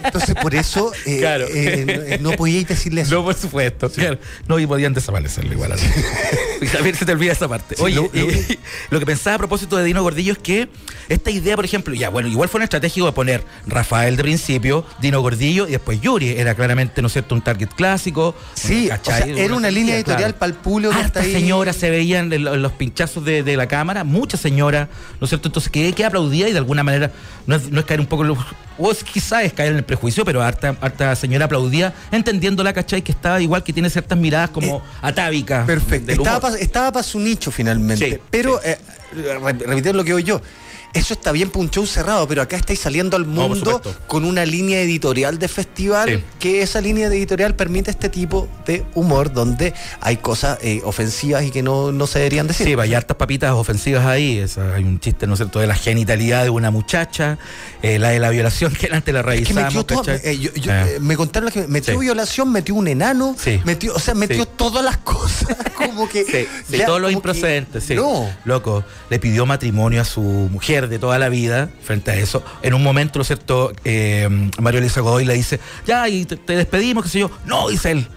Entonces, 0.03 0.35
por 0.35 0.53
eso 0.55 0.91
eh, 1.05 1.19
Claro. 1.19 1.45
eh, 1.49 2.17
no, 2.21 2.31
no 2.31 2.35
podíais 2.37 2.67
decirle 2.67 3.01
eso. 3.01 3.15
No, 3.15 3.23
por 3.23 3.35
supuesto. 3.35 3.89
claro. 3.89 4.17
No, 4.47 4.59
y 4.59 4.67
podían 4.67 4.93
desaparecerlo 4.93 5.53
igual. 5.53 5.71
así. 5.73 5.85
y 6.61 6.67
también 6.67 6.95
se 6.95 7.05
te 7.05 7.11
olvida 7.11 7.31
esa 7.33 7.47
parte. 7.47 7.75
Sí, 7.75 7.81
Oye, 7.83 7.95
lo- 7.95 8.09
lo- 8.89 8.99
que 8.99 9.05
pensaba 9.05 9.35
a 9.35 9.37
propósito 9.37 9.77
de 9.77 9.83
Dino 9.85 10.01
Gordillo 10.03 10.33
es 10.33 10.39
que 10.39 10.69
esta 11.09 11.31
idea, 11.31 11.55
por 11.55 11.63
ejemplo, 11.65 11.93
ya, 11.93 12.09
bueno, 12.09 12.27
igual 12.27 12.49
fue 12.49 12.59
un 12.59 12.63
estratégico 12.63 13.05
de 13.05 13.11
poner 13.13 13.43
Rafael 13.65 14.17
de 14.17 14.23
principio, 14.23 14.85
Dino 14.99 15.21
Gordillo 15.21 15.67
y 15.67 15.71
después 15.71 16.01
Yuri. 16.01 16.31
Era 16.31 16.55
claramente, 16.55 17.01
¿no 17.01 17.07
es 17.07 17.13
cierto?, 17.13 17.35
un 17.35 17.41
target 17.41 17.69
clásico. 17.75 18.35
Sí, 18.55 18.89
o 18.89 19.11
era 19.37 19.53
una 19.55 19.69
línea 19.71 19.95
editorial 19.95 20.33
para 20.35 20.51
el 20.51 20.57
público 20.57 20.91
que 20.91 20.97
está 20.97 21.19
Hartas 21.19 21.25
ahí. 21.25 21.31
señoras 21.33 21.75
se 21.75 21.89
veían 21.89 22.33
en 22.33 22.43
lo- 22.43 22.55
en 22.55 22.61
los 22.61 22.71
pinchazos 22.73 23.23
de, 23.23 23.43
de 23.43 23.55
la 23.57 23.67
cámara, 23.67 24.03
muchas 24.03 24.39
señoras, 24.41 24.87
¿no 25.19 25.25
es 25.25 25.29
cierto? 25.29 25.47
Entonces, 25.49 25.71
que, 25.71 25.93
que 25.93 26.03
aplaudía 26.05 26.49
y 26.49 26.51
de 26.51 26.57
alguna 26.57 26.83
manera, 26.83 26.86
no 27.45 27.55
es, 27.55 27.69
no 27.71 27.79
es 27.79 27.85
caer 27.85 27.99
un 27.99 28.05
poco 28.07 28.23
en 28.23 28.29
lo- 28.29 28.45
o 28.79 28.91
es 28.91 29.03
quizás 29.03 29.43
es 29.43 29.53
caer 29.53 29.71
en 29.71 29.77
el 29.77 29.83
prejuicio, 29.83 30.23
pero 30.23 30.41
harta, 30.41 30.75
harta 30.81 31.15
señora 31.15 31.45
aplaudía, 31.45 31.93
entendiéndola, 32.11 32.73
¿cachai? 32.73 33.01
Que 33.01 33.11
estaba 33.11 33.41
igual, 33.41 33.63
que 33.63 33.73
tiene 33.73 33.89
ciertas 33.89 34.17
miradas 34.17 34.49
como 34.51 34.81
atávicas. 35.01 35.65
Perfecto. 35.65 36.11
Estaba 36.11 36.39
para 36.39 36.57
estaba 36.57 36.91
pa 36.91 37.03
su 37.03 37.19
nicho 37.19 37.51
finalmente. 37.51 38.09
Sí, 38.11 38.17
Pero, 38.29 38.61
eh, 38.63 38.77
re- 39.13 39.53
repitiendo 39.53 39.93
lo 39.93 40.03
que 40.03 40.13
oí 40.13 40.23
yo, 40.23 40.41
eso 40.97 41.13
está 41.13 41.31
bien 41.31 41.49
para 41.49 41.61
un 41.61 41.69
show 41.69 41.85
cerrado, 41.85 42.27
pero 42.27 42.41
acá 42.41 42.55
estáis 42.57 42.79
saliendo 42.79 43.15
al 43.17 43.25
mundo 43.25 43.81
con 44.07 44.25
una 44.25 44.45
línea 44.45 44.81
editorial 44.81 45.37
de 45.39 45.47
festival, 45.47 46.09
Sí. 46.09 46.23
que 46.39 46.61
esa 46.61 46.81
línea 46.81 47.07
editorial 47.07 47.55
permite 47.55 47.91
este 47.91 48.09
tipo 48.09 48.47
de 48.65 48.85
humor 48.95 49.31
donde 49.31 49.73
hay 50.01 50.17
cosas 50.17 50.57
eh, 50.61 50.81
ofensivas 50.83 51.43
y 51.43 51.51
que 51.51 51.61
no, 51.63 51.91
no 51.91 52.07
se 52.07 52.19
deberían 52.19 52.47
decir. 52.47 52.67
Sí, 52.67 52.75
pues, 52.75 52.85
hay 52.89 52.93
hartas 52.95 53.17
papitas 53.17 53.51
ofensivas 53.53 54.05
ahí. 54.05 54.37
esa- 54.39 54.75
hay 54.75 54.83
un 54.83 54.99
chiste, 54.99 55.27
¿no 55.27 55.33
es 55.33 55.37
cierto?, 55.39 55.59
de 55.59 55.67
la 55.67 55.75
genitalidad 55.75 56.43
de 56.43 56.49
una 56.49 56.71
muchacha, 56.71 57.37
eh, 57.81 57.99
la 57.99 58.09
de 58.09 58.19
la 58.19 58.29
violación, 58.29 58.73
que 58.73 58.89
antes 58.91 59.13
la 59.13 59.19
Es 59.21 59.25
que 59.25 59.31
revisamos. 59.31 59.63
metió 59.65 59.85
todo, 59.85 59.99
¿cachai? 60.03 60.19
eh, 60.23 60.37
yo- 60.39 60.53
yo- 60.53 60.71
eh, 60.73 60.97
me 60.99 61.15
contaron 61.15 61.49
que 61.51 61.67
metió 61.67 61.93
Sí. 61.93 61.99
violación, 61.99 62.51
metió 62.51 62.75
un 62.75 62.87
enano, 62.87 63.35
Sí. 63.37 63.59
metió, 63.65 63.93
o 63.95 63.99
sea, 63.99 64.13
metió 64.13 64.45
todas 64.47 64.83
las 64.83 64.97
cosas, 64.97 65.55
como 65.75 66.07
que 66.09 66.23
Sí, 66.25 66.77
ya 66.77 66.85
todo 66.85 66.99
lo 66.99 67.07
que- 67.07 67.13
sí. 67.81 67.95
No. 67.95 68.29
Loco, 68.45 68.83
le 69.09 69.19
pidió 69.19 69.45
matrimonio 69.45 70.01
a 70.01 70.05
su 70.05 70.21
mujer 70.21 70.86
de 70.87 70.99
toda 70.99 71.19
la 71.19 71.29
vida 71.29 71.69
frente 71.81 72.11
a 72.11 72.15
eso. 72.15 72.43
En 72.61 72.73
un 72.73 72.83
momento, 72.83 73.19
¿no 73.19 73.21
es 73.21 73.27
cierto? 73.27 73.73
Eh, 73.83 74.27
Mario 74.59 74.79
Elisa 74.79 75.01
Godoy 75.01 75.25
le 75.25 75.33
dice, 75.33 75.59
ya, 75.85 76.07
y 76.09 76.25
te, 76.25 76.37
te 76.37 76.55
despedimos, 76.55 77.03
qué 77.03 77.09
sé 77.09 77.19
yo. 77.19 77.31
No, 77.45 77.69
dice 77.69 77.91
él, 77.91 78.07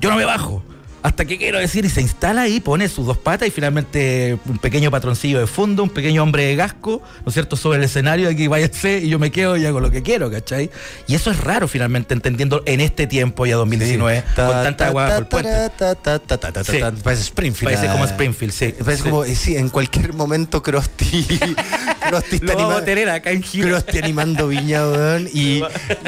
yo 0.00 0.10
no 0.10 0.16
me 0.16 0.24
bajo. 0.24 0.62
Hasta 1.04 1.26
que 1.26 1.36
quiero 1.36 1.58
decir, 1.58 1.84
y 1.84 1.90
se 1.90 2.00
instala 2.00 2.40
ahí, 2.42 2.60
pone 2.60 2.88
sus 2.88 3.04
dos 3.06 3.18
patas 3.18 3.46
y 3.46 3.50
finalmente 3.50 4.38
un 4.46 4.56
pequeño 4.56 4.90
patroncillo 4.90 5.38
de 5.38 5.46
fondo, 5.46 5.82
un 5.82 5.90
pequeño 5.90 6.22
hombre 6.22 6.46
de 6.46 6.56
gasco, 6.56 7.02
¿no 7.24 7.28
es 7.28 7.34
cierto?, 7.34 7.56
sobre 7.56 7.76
el 7.76 7.84
escenario, 7.84 8.26
aquí 8.30 8.46
váyanse 8.46 9.00
y 9.00 9.10
yo 9.10 9.18
me 9.18 9.30
quedo 9.30 9.58
y 9.58 9.66
hago 9.66 9.80
lo 9.80 9.90
que 9.90 10.02
quiero, 10.02 10.30
¿cachai? 10.30 10.70
Y 11.06 11.14
eso 11.14 11.30
es 11.30 11.38
raro 11.44 11.68
finalmente, 11.68 12.14
entendiendo 12.14 12.62
en 12.64 12.80
este 12.80 13.06
tiempo, 13.06 13.44
ya 13.44 13.56
2019, 13.56 14.24
Ta, 14.34 14.46
con 14.46 14.54
tanta 14.62 14.76
ta, 14.76 14.86
agua 14.86 15.08
ta, 15.08 15.28
por 15.28 15.44
el 15.46 15.70
puente. 15.70 16.64
Sí. 16.64 16.78
Parece 17.02 17.22
Springfield. 17.22 17.74
Parece 17.74 17.92
como 17.92 18.04
Springfield, 18.06 18.52
sí. 18.54 18.74
Parece 18.82 19.02
Sí. 19.02 19.08
como, 19.10 19.24
eh, 19.26 19.34
sí, 19.36 19.56
en 19.58 19.68
cualquier 19.68 20.14
momento 20.14 20.62
Krusty, 20.62 21.22
Krusty 22.08 22.36
está, 22.36 22.46
Lo 22.54 22.54
vamos 22.60 22.72
anima- 22.72 22.78
a 22.78 22.84
tener 22.86 23.10
acá 23.10 23.30
en 23.30 23.42
gira. 23.42 23.68
Krusty 23.68 23.98
animando 23.98 24.48
Viña, 24.48 24.86
weón, 24.88 25.28
y, 25.32 25.62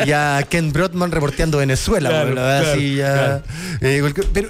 y 0.07 0.13
a 0.13 0.43
Ken 0.49 0.73
Broadman 0.73 1.11
reporteando 1.11 1.59
Venezuela, 1.59 2.09
Claro, 2.09 2.25
weón, 2.25 2.35
claro, 2.37 2.71
así 2.73 2.95
ya, 2.97 3.13
claro. 3.13 3.43
eh, 3.83 4.13
pero 4.33 4.49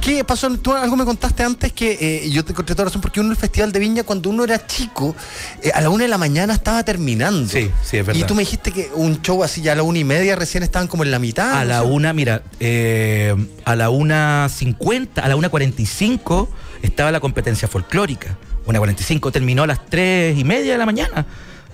¿Qué 0.00 0.24
pasó? 0.24 0.50
Tú 0.56 0.72
algo 0.72 0.96
me 0.96 1.04
contaste 1.04 1.42
antes 1.42 1.72
que 1.72 1.98
eh, 2.00 2.30
yo 2.30 2.44
te 2.44 2.52
encontré 2.52 2.74
toda 2.74 2.86
razón 2.86 3.02
porque 3.02 3.20
uno 3.20 3.28
en 3.28 3.32
el 3.32 3.36
Festival 3.36 3.70
de 3.70 3.78
Viña 3.78 4.02
cuando 4.02 4.30
uno 4.30 4.44
era 4.44 4.66
chico 4.66 5.14
eh, 5.62 5.70
a 5.74 5.80
la 5.82 5.90
una 5.90 6.04
de 6.04 6.08
la 6.08 6.16
mañana 6.18 6.54
estaba 6.54 6.82
terminando. 6.84 7.48
Sí, 7.48 7.70
sí, 7.84 7.98
es 7.98 8.06
verdad. 8.06 8.20
Y 8.20 8.24
tú 8.24 8.34
me 8.34 8.40
dijiste 8.40 8.72
que 8.72 8.90
un 8.94 9.20
show 9.20 9.44
así 9.44 9.60
ya 9.60 9.72
a 9.72 9.74
la 9.74 9.82
una 9.82 9.98
y 9.98 10.04
media 10.04 10.36
recién 10.36 10.62
estaban 10.62 10.88
como 10.88 11.04
en 11.04 11.10
la 11.10 11.18
mitad. 11.18 11.52
A 11.52 11.64
no 11.64 11.70
la 11.70 11.82
una, 11.82 12.12
mira, 12.12 12.42
eh, 12.60 13.34
a 13.64 13.76
la 13.76 13.90
una 13.90 14.48
cincuenta, 14.48 15.22
a 15.22 15.28
la 15.28 15.36
una 15.36 15.50
cuarenta 15.50 15.82
y 15.82 15.86
cinco 15.86 16.48
estaba 16.82 17.10
la 17.12 17.20
competencia 17.20 17.68
folclórica. 17.68 18.38
Una 18.64 18.78
cuarenta 18.78 19.02
y 19.02 19.04
cinco 19.04 19.30
terminó 19.30 19.64
a 19.64 19.66
las 19.66 19.84
tres 19.86 20.38
y 20.38 20.44
media 20.44 20.72
de 20.72 20.78
la 20.78 20.86
mañana. 20.86 21.26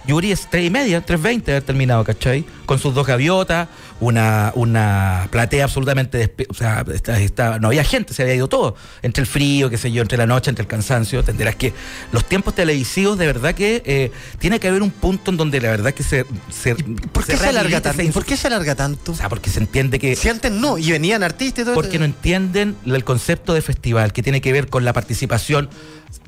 Yuri 0.06 0.32
es 0.32 0.48
tres 0.50 0.64
y 0.66 0.70
media, 0.70 1.00
tres 1.00 1.20
veinte 1.20 1.50
de 1.50 1.56
haber 1.56 1.64
terminado, 1.66 2.04
¿cachai? 2.04 2.44
Con 2.64 2.78
sus 2.78 2.94
dos 2.94 3.06
gaviotas, 3.06 3.68
una, 4.00 4.52
una 4.54 5.28
platea 5.30 5.64
absolutamente 5.64 6.34
o 6.48 6.54
sea, 6.54 6.84
está- 6.92 7.18
está- 7.20 7.58
no 7.58 7.68
había 7.68 7.82
gente, 7.84 8.12
se 8.14 8.22
había 8.22 8.34
ido 8.34 8.48
todo. 8.48 8.76
Entre 9.02 9.20
el 9.22 9.26
frío, 9.26 9.70
qué 9.70 9.78
sé 9.78 9.90
yo, 9.90 10.02
entre 10.02 10.18
la 10.18 10.26
noche, 10.26 10.50
entre 10.50 10.62
el 10.62 10.68
cansancio. 10.68 11.20
Entenderás 11.20 11.56
que 11.56 11.72
los 12.12 12.24
tiempos 12.24 12.54
televisivos, 12.54 13.18
de 13.18 13.26
verdad 13.26 13.54
que 13.54 13.82
eh, 13.86 14.12
tiene 14.38 14.60
que 14.60 14.68
haber 14.68 14.82
un 14.82 14.90
punto 14.90 15.30
en 15.30 15.36
donde 15.36 15.60
la 15.60 15.70
verdad 15.70 15.92
que 15.94 16.02
se. 16.02 16.26
se 16.50 16.74
¿Por 16.74 17.24
qué 17.24 17.36
se, 17.36 17.46
alarga 17.48 17.80
tanto? 17.80 18.02
se 18.02 18.12
¿Por 18.12 18.24
qué 18.24 18.36
se 18.36 18.46
alarga 18.46 18.74
tanto? 18.74 19.12
O 19.12 19.14
sea, 19.14 19.28
porque 19.28 19.50
se 19.50 19.60
entiende 19.60 19.98
que. 19.98 20.14
si 20.16 20.28
antes 20.28 20.52
no, 20.52 20.78
y 20.78 20.90
venían 20.90 21.22
artistas 21.22 21.62
y 21.62 21.64
todo 21.64 21.74
Porque 21.74 21.98
no 21.98 22.04
entienden 22.04 22.76
el 22.86 23.04
concepto 23.04 23.54
de 23.54 23.62
festival, 23.62 24.12
que 24.12 24.22
tiene 24.22 24.40
que 24.40 24.52
ver 24.52 24.68
con 24.68 24.84
la 24.84 24.92
participación 24.92 25.68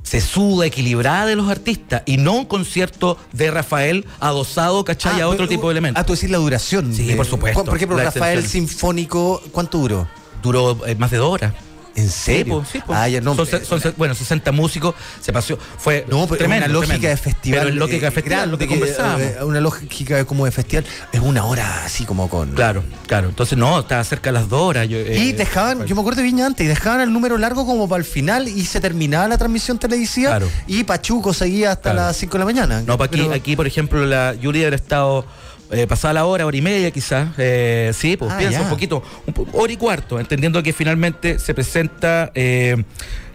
sesuda, 0.09 0.67
equilibrada 0.67 1.27
de 1.27 1.37
los 1.37 1.49
artistas, 1.51 2.03
y 2.07 2.17
no 2.17 2.33
un 2.35 2.45
concierto 2.47 3.19
de 3.33 3.51
Rafael 3.51 4.07
adosado, 4.21 4.85
¿cachai? 4.85 5.21
Ah, 5.21 5.25
a 5.25 5.29
otro 5.29 5.39
pero- 5.47 5.49
tipo 5.49 5.69
de 5.69 5.73
elementos. 5.73 6.01
Ah, 6.01 6.07
tú 6.07 6.15
decís 6.15 6.31
la 6.31 6.39
duración. 6.39 6.95
Sí, 6.95 7.07
de- 7.07 7.17
por 7.17 7.27
supuesto. 7.27 7.65
Por 7.65 7.77
ejemplo, 7.77 7.97
Rafael 7.99 8.39
extensión. 8.39 8.69
Sinfónico, 8.69 9.43
¿cuánto 9.53 9.79
duró? 9.79 10.09
Duró 10.43 10.79
eh, 10.87 10.95
más 10.95 11.11
de 11.11 11.17
dos 11.19 11.31
horas. 11.33 11.53
¿En 11.99 12.09
serio? 12.11 12.65
sí, 12.71 12.81
po. 12.87 12.95
Ah, 12.95 13.09
ya 13.09 13.21
no. 13.21 13.35
son, 13.35 13.47
se- 13.81 13.91
bueno, 13.97 14.15
60 14.15 14.53
músicos, 14.53 14.95
se 15.21 15.33
pasó. 15.33 15.59
Fue 15.79 16.05
No, 16.09 16.27
pero 16.27 16.39
tremendo, 16.39 16.67
una 16.67 16.73
lógica 16.73 16.87
tremendo. 16.99 17.09
de 17.09 17.17
festival. 17.17 17.61
Pero 17.65 17.75
lógica 17.77 18.01
de 18.01 18.07
eh, 18.07 18.11
festival, 18.11 18.39
grande, 18.39 18.53
lo 18.53 18.59
que 18.59 18.69
que, 18.69 18.75
conversábamos. 18.79 19.21
eh, 19.23 19.37
una 19.45 19.61
lógica 19.61 20.25
como 20.25 20.45
de 20.45 20.51
festival 20.51 20.85
es 21.13 21.21
una 21.21 21.45
hora 21.45 21.85
así 21.85 22.05
como 22.05 22.29
con. 22.29 22.53
Claro, 22.53 22.83
claro. 23.07 23.29
Entonces, 23.29 23.59
no, 23.59 23.81
estaba 23.81 24.03
cerca 24.05 24.31
de 24.31 24.35
las 24.35 24.49
dos 24.49 24.61
horas. 24.63 24.89
yo, 24.89 24.99
Y 24.99 25.31
eh, 25.31 25.35
dejaban, 25.37 25.85
yo 25.87 25.95
me 25.95 26.01
acuerdo 26.01 26.19
de 26.19 26.25
Viña 26.25 26.47
antes, 26.47 26.65
y 26.65 26.69
dejaban 26.69 27.01
el 27.01 27.13
número 27.13 27.37
largo 27.39 27.67
como 27.67 27.89
para 27.89 27.99
el 28.01 28.05
final 28.05 28.49
y 28.49 28.65
se 28.65 28.81
terminaba 28.81 29.27
la 29.29 29.39
transmisión 29.39 29.79
televisiva 29.79 30.31
Claro. 30.31 30.49
y 30.67 30.85
Pachuco 30.85 31.35
seguía 31.35 31.73
hasta 31.73 31.93
Claro. 31.93 32.07
las 32.09 32.17
5 32.17 32.33
de 32.35 32.39
la 32.39 32.45
mañana. 32.45 32.83
No, 32.87 32.97
para 32.99 33.09
aquí, 33.09 33.21
Pero- 33.23 33.35
aquí, 33.35 33.57
por 33.57 33.67
ejemplo, 33.67 34.07
la 34.07 34.35
Yuri 34.35 34.65
habrá 34.65 34.77
estado 34.77 35.25
eh, 35.71 35.87
pasada 35.87 36.15
la 36.15 36.25
hora, 36.25 36.47
hora 36.47 36.57
y 36.57 36.63
media 36.63 36.91
quizás. 36.91 37.29
Eh, 37.39 37.93
sí, 37.95 38.17
pues 38.17 38.31
Ah, 38.33 38.39
piensa 38.39 38.59
ya. 38.59 38.63
un 38.65 38.71
poquito, 38.71 39.03
un 39.27 39.49
hora 39.53 39.73
y 39.73 39.77
cuarto, 39.77 40.19
entendiendo 40.19 40.63
que 40.63 40.73
finalmente 40.73 41.39
se 41.39 41.55
presenta 41.55 42.31
eh, 42.35 42.83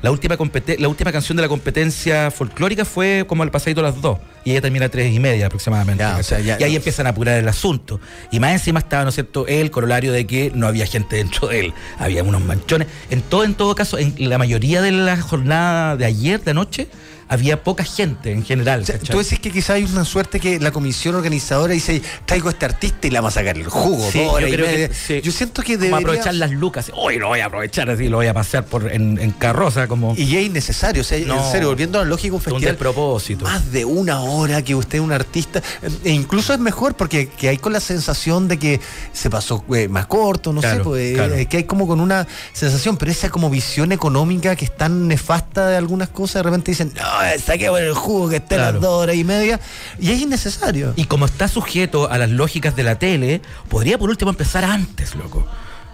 la 0.01 0.11
última 0.11 0.35
la 0.77 0.87
última 0.89 1.11
canción 1.13 1.35
de 1.37 1.41
la 1.43 1.47
competencia 1.47 2.29
folclórica 2.29 2.83
fue 2.83 3.23
como 3.27 3.43
al 3.43 3.51
pasadito 3.51 3.79
a 3.79 3.83
las 3.83 4.01
dos 4.01 4.17
y 4.43 4.51
ella 4.51 4.59
termina 4.61 4.87
a 4.87 4.89
tres 4.89 5.13
y 5.13 5.19
media 5.19 5.45
aproximadamente. 5.45 6.03
Ya, 6.03 6.17
o 6.17 6.23
sea, 6.23 6.39
ya- 6.41 6.57
y 6.59 6.63
ahí 6.63 6.75
empiezan 6.75 7.07
a 7.07 7.11
apurar 7.11 7.37
el 7.37 7.47
asunto. 7.47 8.01
Y 8.29 8.39
más 8.41 8.51
encima 8.51 8.79
estaba, 8.79 9.03
¿no 9.03 9.09
es 9.09 9.15
cierto?, 9.15 9.47
el 9.47 9.71
corolario 9.71 10.11
de 10.11 10.27
que 10.27 10.51
no 10.53 10.67
había 10.67 10.85
gente 10.85 11.15
dentro 11.15 11.47
de 11.47 11.59
él. 11.61 11.73
Había 11.99 12.21
unos 12.23 12.41
manchones. 12.41 12.89
En 13.09 13.21
todo, 13.21 13.45
en 13.45 13.53
todo 13.53 13.73
caso, 13.75 13.97
en 13.97 14.13
la 14.29 14.37
mayoría 14.37 14.81
de 14.81 14.91
la 14.91 15.15
jornada 15.21 15.95
de 15.95 16.03
ayer, 16.05 16.41
de 16.43 16.51
anoche, 16.51 16.87
había 17.33 17.63
poca 17.63 17.83
gente 17.83 18.31
en 18.31 18.43
general. 18.45 18.81
O 18.81 18.85
sea, 18.85 18.99
tú 18.99 19.17
decís 19.19 19.39
que 19.39 19.51
quizá 19.51 19.73
hay 19.73 19.83
una 19.83 20.05
suerte 20.05 20.39
que 20.39 20.59
la 20.59 20.71
comisión 20.71 21.15
organizadora 21.15 21.73
dice, 21.73 22.01
traigo 22.25 22.47
a 22.49 22.51
este 22.51 22.65
artista 22.65 23.07
y 23.07 23.11
le 23.11 23.19
vamos 23.19 23.35
a 23.35 23.39
sacar 23.41 23.57
el 23.57 23.67
jugo. 23.67 24.09
Sí, 24.11 24.19
yo 24.19 24.31
horas 24.31 24.49
y 24.49 24.53
creo 24.53 24.65
que 24.65 24.71
media". 24.71 24.89
sí. 24.93 25.21
Yo 25.21 25.31
siento 25.31 25.61
que 25.61 25.73
Como 25.73 25.85
debería... 25.85 25.97
aprovechar 26.07 26.33
las 26.35 26.51
lucas. 26.51 26.91
Hoy 26.95 27.17
lo 27.17 27.27
voy 27.27 27.39
a 27.41 27.45
aprovechar 27.45 27.89
así, 27.89 28.07
lo 28.09 28.17
voy 28.17 28.27
a 28.27 28.33
pasear 28.33 28.65
por 28.65 28.91
en, 28.91 29.17
en 29.19 29.31
carroza 29.31 29.87
como 29.87 30.15
Y 30.17 30.35
es 30.37 30.45
innecesario, 30.45 31.01
o 31.01 31.05
sea, 31.05 31.19
No. 31.25 31.43
en 31.45 31.51
serio, 31.51 31.67
volviendo 31.69 31.99
a 31.99 32.03
la 32.03 32.09
lógica 32.09 32.33
un 32.33 32.37
un 32.37 32.41
festival, 32.41 32.61
despropósito. 32.75 33.45
más 33.45 33.71
de 33.71 33.85
una 33.85 34.21
hora 34.21 34.61
que 34.61 34.75
usted 34.75 34.99
es 34.99 35.03
un 35.03 35.11
artista, 35.11 35.61
e 36.03 36.11
incluso 36.11 36.53
es 36.53 36.59
mejor 36.59 36.95
porque 36.95 37.27
que 37.29 37.49
hay 37.49 37.57
con 37.57 37.73
la 37.73 37.79
sensación 37.79 38.47
de 38.47 38.57
que 38.59 38.79
se 39.11 39.29
pasó 39.29 39.63
eh, 39.75 39.87
más 39.87 40.05
corto, 40.07 40.53
no 40.53 40.61
sé, 40.61 40.67
Claro, 40.67 40.83
pues, 40.83 41.11
eh, 41.11 41.13
claro. 41.15 41.35
que 41.49 41.57
hay 41.57 41.63
como 41.65 41.87
con 41.87 41.99
una 41.99 42.27
sensación, 42.53 42.97
pero 42.97 43.11
esa 43.11 43.29
como 43.29 43.49
visión 43.49 43.91
económica 43.91 44.55
que 44.55 44.65
es 44.65 44.75
tan 44.77 45.07
nefasta 45.07 45.67
de 45.69 45.77
algunas 45.77 46.09
cosas, 46.09 46.35
de 46.35 46.43
repente 46.43 46.71
dicen, 46.71 46.91
no, 46.95 47.22
saquemos 47.43 47.79
el 47.79 47.93
jugo 47.93 48.29
que 48.29 48.37
esté 48.37 48.55
a 48.55 48.57
Claro. 48.57 48.73
las 48.73 48.81
dos 48.81 49.01
horas 49.03 49.15
y 49.15 49.23
media, 49.23 49.59
y 49.99 50.11
es 50.11 50.19
innecesario. 50.21 50.93
Y 50.95 51.05
como 51.05 51.25
está 51.25 51.47
sujeto 51.47 52.09
a 52.11 52.17
las 52.17 52.29
lógicas 52.29 52.75
de 52.75 52.83
la 52.83 52.99
tele, 52.99 53.41
podría 53.69 53.97
por 53.97 54.09
último 54.09 54.31
empezar 54.31 54.63
antes, 54.65 55.15
loco. 55.15 55.45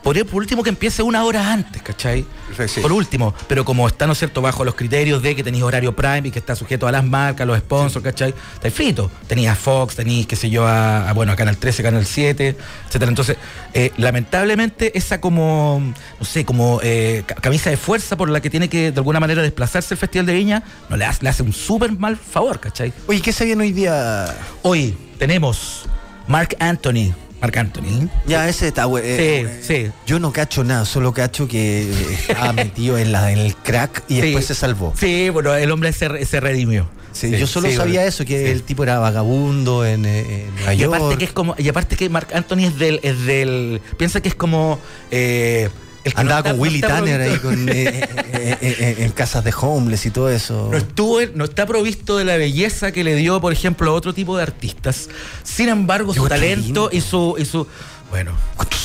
Podría 0.10 0.26
por 0.26 0.38
último 0.42 0.64
que 0.64 0.72
empiece 0.72 1.04
una 1.04 1.24
hora 1.24 1.54
antes, 1.54 1.84
¿cachai? 1.84 2.26
Sí. 2.68 2.82
Por 2.82 2.92
último, 2.92 3.32
pero 3.48 3.64
como 3.64 3.88
está, 3.88 4.08
¿no 4.08 4.14
es 4.14 4.18
cierto?, 4.18 4.42
bajo 4.42 4.66
los 4.66 4.74
criterios 4.74 5.22
de 5.22 5.36
que 5.36 5.44
tenéis 5.44 5.64
horario 5.64 5.96
prime 5.96 6.30
y 6.30 6.32
que 6.32 6.40
está 6.40 6.56
sujeto 6.56 6.88
a 6.88 6.92
las 6.92 7.04
marcas, 7.06 7.46
los 7.46 7.60
sponsors, 7.60 8.04
¿cachai? 8.04 8.34
Estáis 8.56 8.74
frito. 8.74 9.12
Tenías 9.28 9.54
a 9.54 9.56
Fox, 9.56 9.96
tenéis, 9.96 10.26
qué 10.26 10.36
sé 10.36 10.50
yo, 10.50 10.66
a, 10.66 11.08
a, 11.08 11.14
bueno, 11.14 11.32
a 11.32 11.36
Canal 11.36 11.58
13, 11.58 11.84
Canal 11.84 12.08
7, 12.08 12.58
etcétera. 12.88 13.08
Entonces, 13.10 13.38
eh, 13.76 13.92
lamentablemente, 13.98 14.98
esa 14.98 15.22
como, 15.22 15.80
no 16.20 16.26
sé, 16.26 16.44
como 16.44 16.80
eh, 16.82 17.22
ca- 17.28 17.36
camisa 17.36 17.70
de 17.70 17.78
fuerza 17.78 18.18
por 18.18 18.32
la 18.32 18.42
que 18.42 18.50
tiene 18.50 18.68
que, 18.68 18.92
de 18.92 18.98
alguna 19.00 19.20
manera, 19.20 19.44
desplazarse 19.44 19.94
el 19.94 20.00
Festival 20.00 20.26
de 20.26 20.34
Viña, 20.34 20.64
no 20.90 20.98
le 20.98 21.06
hace, 21.06 21.22
le 21.22 21.30
hace 21.30 21.44
un 21.44 21.54
súper 21.54 21.92
mal 21.92 22.18
favor, 22.18 22.60
¿cachai? 22.60 22.92
Oye, 23.06 23.22
¿qué 23.22 23.32
se 23.32 23.46
viene 23.46 23.62
hoy 23.64 23.74
día? 23.74 24.36
Hoy 24.64 24.98
tenemos 25.20 25.84
Mark 26.28 26.56
Anthony. 26.60 27.14
Mark 27.42 27.58
Anthony. 27.58 28.08
Ya, 28.28 28.48
ese 28.50 28.68
está, 28.68 28.86
güey. 28.86 29.04
eh, 29.06 29.60
Sí, 29.62 29.86
sí. 29.86 29.92
Yo 30.06 30.20
no 30.20 30.32
cacho 30.34 30.64
nada, 30.64 30.86
solo 30.86 31.14
cacho 31.14 31.48
que 31.48 31.90
estaba 32.28 32.54
metido 32.54 32.98
en, 32.98 33.12
la, 33.12 33.32
en 33.32 33.38
el 33.40 33.56
crack 33.56 34.04
y 34.08 34.16
Sí. 34.16 34.22
después 34.22 34.46
se 34.46 34.56
salvó. 34.56 34.94
Sí, 34.98 35.30
bueno, 35.30 35.54
el 35.56 35.72
hombre 35.72 35.94
se, 35.94 36.26
se 36.26 36.40
redimió. 36.40 36.90
Sí, 37.12 37.32
Sí, 37.32 37.38
yo 37.38 37.48
solo 37.48 37.70
sí, 37.70 37.76
sabía 37.76 38.02
bueno, 38.02 38.10
eso, 38.10 38.24
que 38.24 38.38
sí. 38.46 38.52
el 38.52 38.64
tipo 38.64 38.84
era 38.84 39.00
vagabundo 39.00 39.86
en, 39.86 40.06
eh, 40.06 40.46
en 40.46 40.56
Nueva 40.56 40.74
Y 40.74 40.78
York. 40.78 40.96
aparte 40.96 41.18
que 41.18 41.26
es 41.26 41.32
como, 41.34 41.56
y 41.58 41.68
aparte 41.68 41.96
que 41.96 42.08
Mark 42.10 42.28
Anthony 42.34 42.66
es 42.68 42.78
del, 42.78 43.00
es 43.04 43.26
del, 43.26 43.82
piensa 43.98 44.22
que 44.22 44.30
es 44.30 44.36
como 44.36 44.80
eh, 45.12 45.70
Andaba 46.16 46.42
no 46.42 46.52
con 46.52 46.60
Willy 46.62 46.82
Tanner 46.82 47.22
ahí 47.22 47.38
con, 47.38 47.70
eh, 47.70 47.88
eh, 47.88 48.58
eh, 48.62 48.96
en 49.00 49.12
casas 49.12 49.44
de 49.44 49.54
homeless 49.60 50.06
y 50.06 50.12
todo 50.12 50.30
eso. 50.30 50.70
No 50.72 50.78
estuvo, 50.78 51.20
no 51.36 51.46
está 51.46 51.66
provisto 51.66 52.18
de 52.18 52.26
la 52.26 52.38
belleza 52.38 52.92
que 52.92 53.04
le 53.04 53.16
dio, 53.16 53.40
por 53.42 53.54
ejemplo, 53.54 53.92
a 53.92 53.94
otro 53.94 54.14
tipo 54.14 54.38
de 54.38 54.44
artistas. 54.44 55.10
Sin 55.44 55.70
embargo, 55.70 56.14
Yo, 56.14 56.24
su 56.24 56.30
talento 56.30 56.66
lindo. 56.66 56.90
y 56.92 57.02
su, 57.02 57.36
y 57.38 57.46
su, 57.46 57.68
bueno, 58.10 58.32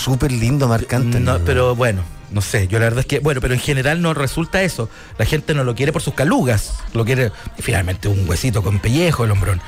Súper 0.04 0.32
lindo 0.32 0.68
Marc 0.68 0.92
Anthony. 0.92 1.20
No, 1.20 1.38
pero 1.38 1.74
bueno, 1.74 2.02
no 2.30 2.40
sé, 2.40 2.66
yo 2.68 2.78
la 2.78 2.86
verdad 2.86 3.00
es 3.00 3.06
que, 3.06 3.18
bueno, 3.20 3.40
pero 3.40 3.54
en 3.54 3.60
general 3.60 4.02
no 4.02 4.14
resulta 4.14 4.62
eso. 4.62 4.88
La 5.18 5.24
gente 5.24 5.54
no 5.54 5.64
lo 5.64 5.74
quiere 5.74 5.92
por 5.92 6.02
sus 6.02 6.14
calugas, 6.14 6.74
lo 6.92 7.04
quiere 7.04 7.30
finalmente 7.58 8.08
un 8.08 8.28
huesito 8.28 8.62
con 8.62 8.78
pellejo, 8.80 9.24
el 9.24 9.30
hombrón. 9.30 9.60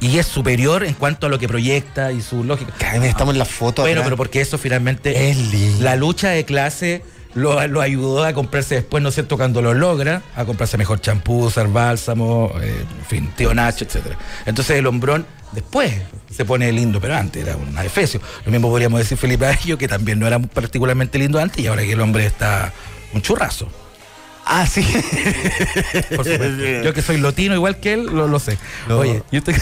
Y 0.00 0.18
es 0.18 0.26
superior 0.26 0.84
en 0.84 0.94
cuanto 0.94 1.26
a 1.26 1.30
lo 1.30 1.38
que 1.38 1.48
proyecta 1.48 2.12
y 2.12 2.20
su 2.22 2.44
lógica. 2.44 2.72
Vez 2.98 3.04
estamos 3.10 3.34
en 3.34 3.38
la 3.38 3.44
foto 3.44 3.82
Bueno, 3.82 4.00
acá. 4.00 4.06
pero 4.06 4.16
porque 4.16 4.40
eso 4.40 4.58
finalmente 4.58 5.30
Es 5.30 5.36
lindo. 5.36 5.84
la 5.84 5.96
lucha 5.96 6.30
de 6.30 6.44
clase 6.44 7.02
lo, 7.36 7.80
ayudó 7.80 8.24
a 8.24 8.32
comprarse 8.32 8.76
después, 8.76 9.02
¿no 9.02 9.10
es 9.10 9.14
cierto?, 9.14 9.36
cuando 9.36 9.60
lo 9.62 9.74
logra, 9.74 10.22
a 10.34 10.44
comprarse 10.44 10.78
mejor 10.78 11.00
champú, 11.00 11.44
usar 11.44 11.68
bálsamo, 11.68 12.50
eh, 12.62 12.84
en 12.98 13.04
fin, 13.04 13.32
tío 13.36 13.54
Nacho, 13.54 13.84
etcétera. 13.84 14.16
Entonces 14.46 14.78
el 14.78 14.86
hombrón 14.86 15.26
después 15.52 15.92
se 16.30 16.44
pone 16.44 16.72
lindo, 16.72 17.00
pero 17.00 17.14
antes 17.14 17.42
era 17.46 17.56
un 17.56 17.76
adefesio. 17.76 18.20
Lo 18.44 18.50
mismo 18.50 18.68
podríamos 18.68 18.98
decir 18.98 19.18
Felipe 19.18 19.46
Ayo, 19.46 19.76
que 19.76 19.86
también 19.86 20.18
no 20.18 20.26
era 20.26 20.38
particularmente 20.38 21.18
lindo 21.18 21.38
antes, 21.38 21.62
y 21.62 21.66
ahora 21.66 21.82
que 21.82 21.92
el 21.92 22.00
hombre 22.00 22.26
está 22.26 22.72
un 23.12 23.20
churrazo. 23.22 23.68
Ah, 24.48 24.64
sí. 24.66 24.82
Por 26.14 26.24
supuesto. 26.24 26.82
Yo 26.84 26.94
que 26.94 27.02
soy 27.02 27.16
lotino 27.18 27.54
igual 27.54 27.78
que 27.80 27.94
él, 27.94 28.06
lo, 28.06 28.28
lo 28.28 28.38
sé. 28.38 28.56
No. 28.88 28.98
Oye, 28.98 29.22
¿y 29.32 29.38
usted 29.38 29.56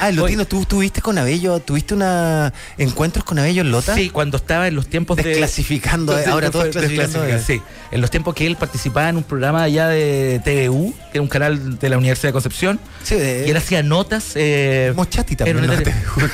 Ah, 0.00 0.08
el 0.08 0.18
Oye, 0.18 0.36
Lotino, 0.36 0.44
¿tú 0.46 0.64
tuviste 0.64 1.02
con 1.02 1.18
Abello? 1.18 1.60
¿Tuviste 1.60 1.92
una 1.94 2.52
encuentros 2.78 3.24
con 3.24 3.38
Abello 3.38 3.60
en 3.60 3.70
Lota? 3.70 3.94
Sí, 3.94 4.08
cuando 4.10 4.38
estaba 4.38 4.68
en 4.68 4.74
los 4.74 4.86
tiempos 4.88 5.18
de. 5.18 5.22
Desclasificando, 5.24 6.18
eh, 6.18 6.24
ahora 6.28 6.50
todo 6.50 6.64
es 6.64 6.70
clasificando, 6.72 7.24
eh. 7.26 7.40
Sí, 7.46 7.60
en 7.90 8.00
los 8.00 8.10
tiempos 8.10 8.34
que 8.34 8.46
él 8.46 8.56
participaba 8.56 9.08
en 9.10 9.18
un 9.18 9.22
programa 9.24 9.62
allá 9.62 9.88
de 9.88 10.40
TVU, 10.44 10.94
que 11.12 11.18
era 11.18 11.22
un 11.22 11.28
canal 11.28 11.78
de 11.78 11.88
la 11.90 11.98
Universidad 11.98 12.30
de 12.30 12.32
Concepción, 12.32 12.80
Sí, 13.02 13.16
de- 13.16 13.44
y 13.46 13.50
él 13.50 13.56
hacía 13.58 13.82
notas. 13.82 14.32
Eh, 14.34 14.92
Mochati 14.96 15.36
también, 15.36 15.58
era 15.58 15.66
una 15.66 15.76
¿no? 15.76 15.82
Te 15.82 15.92
juro. 15.92 16.28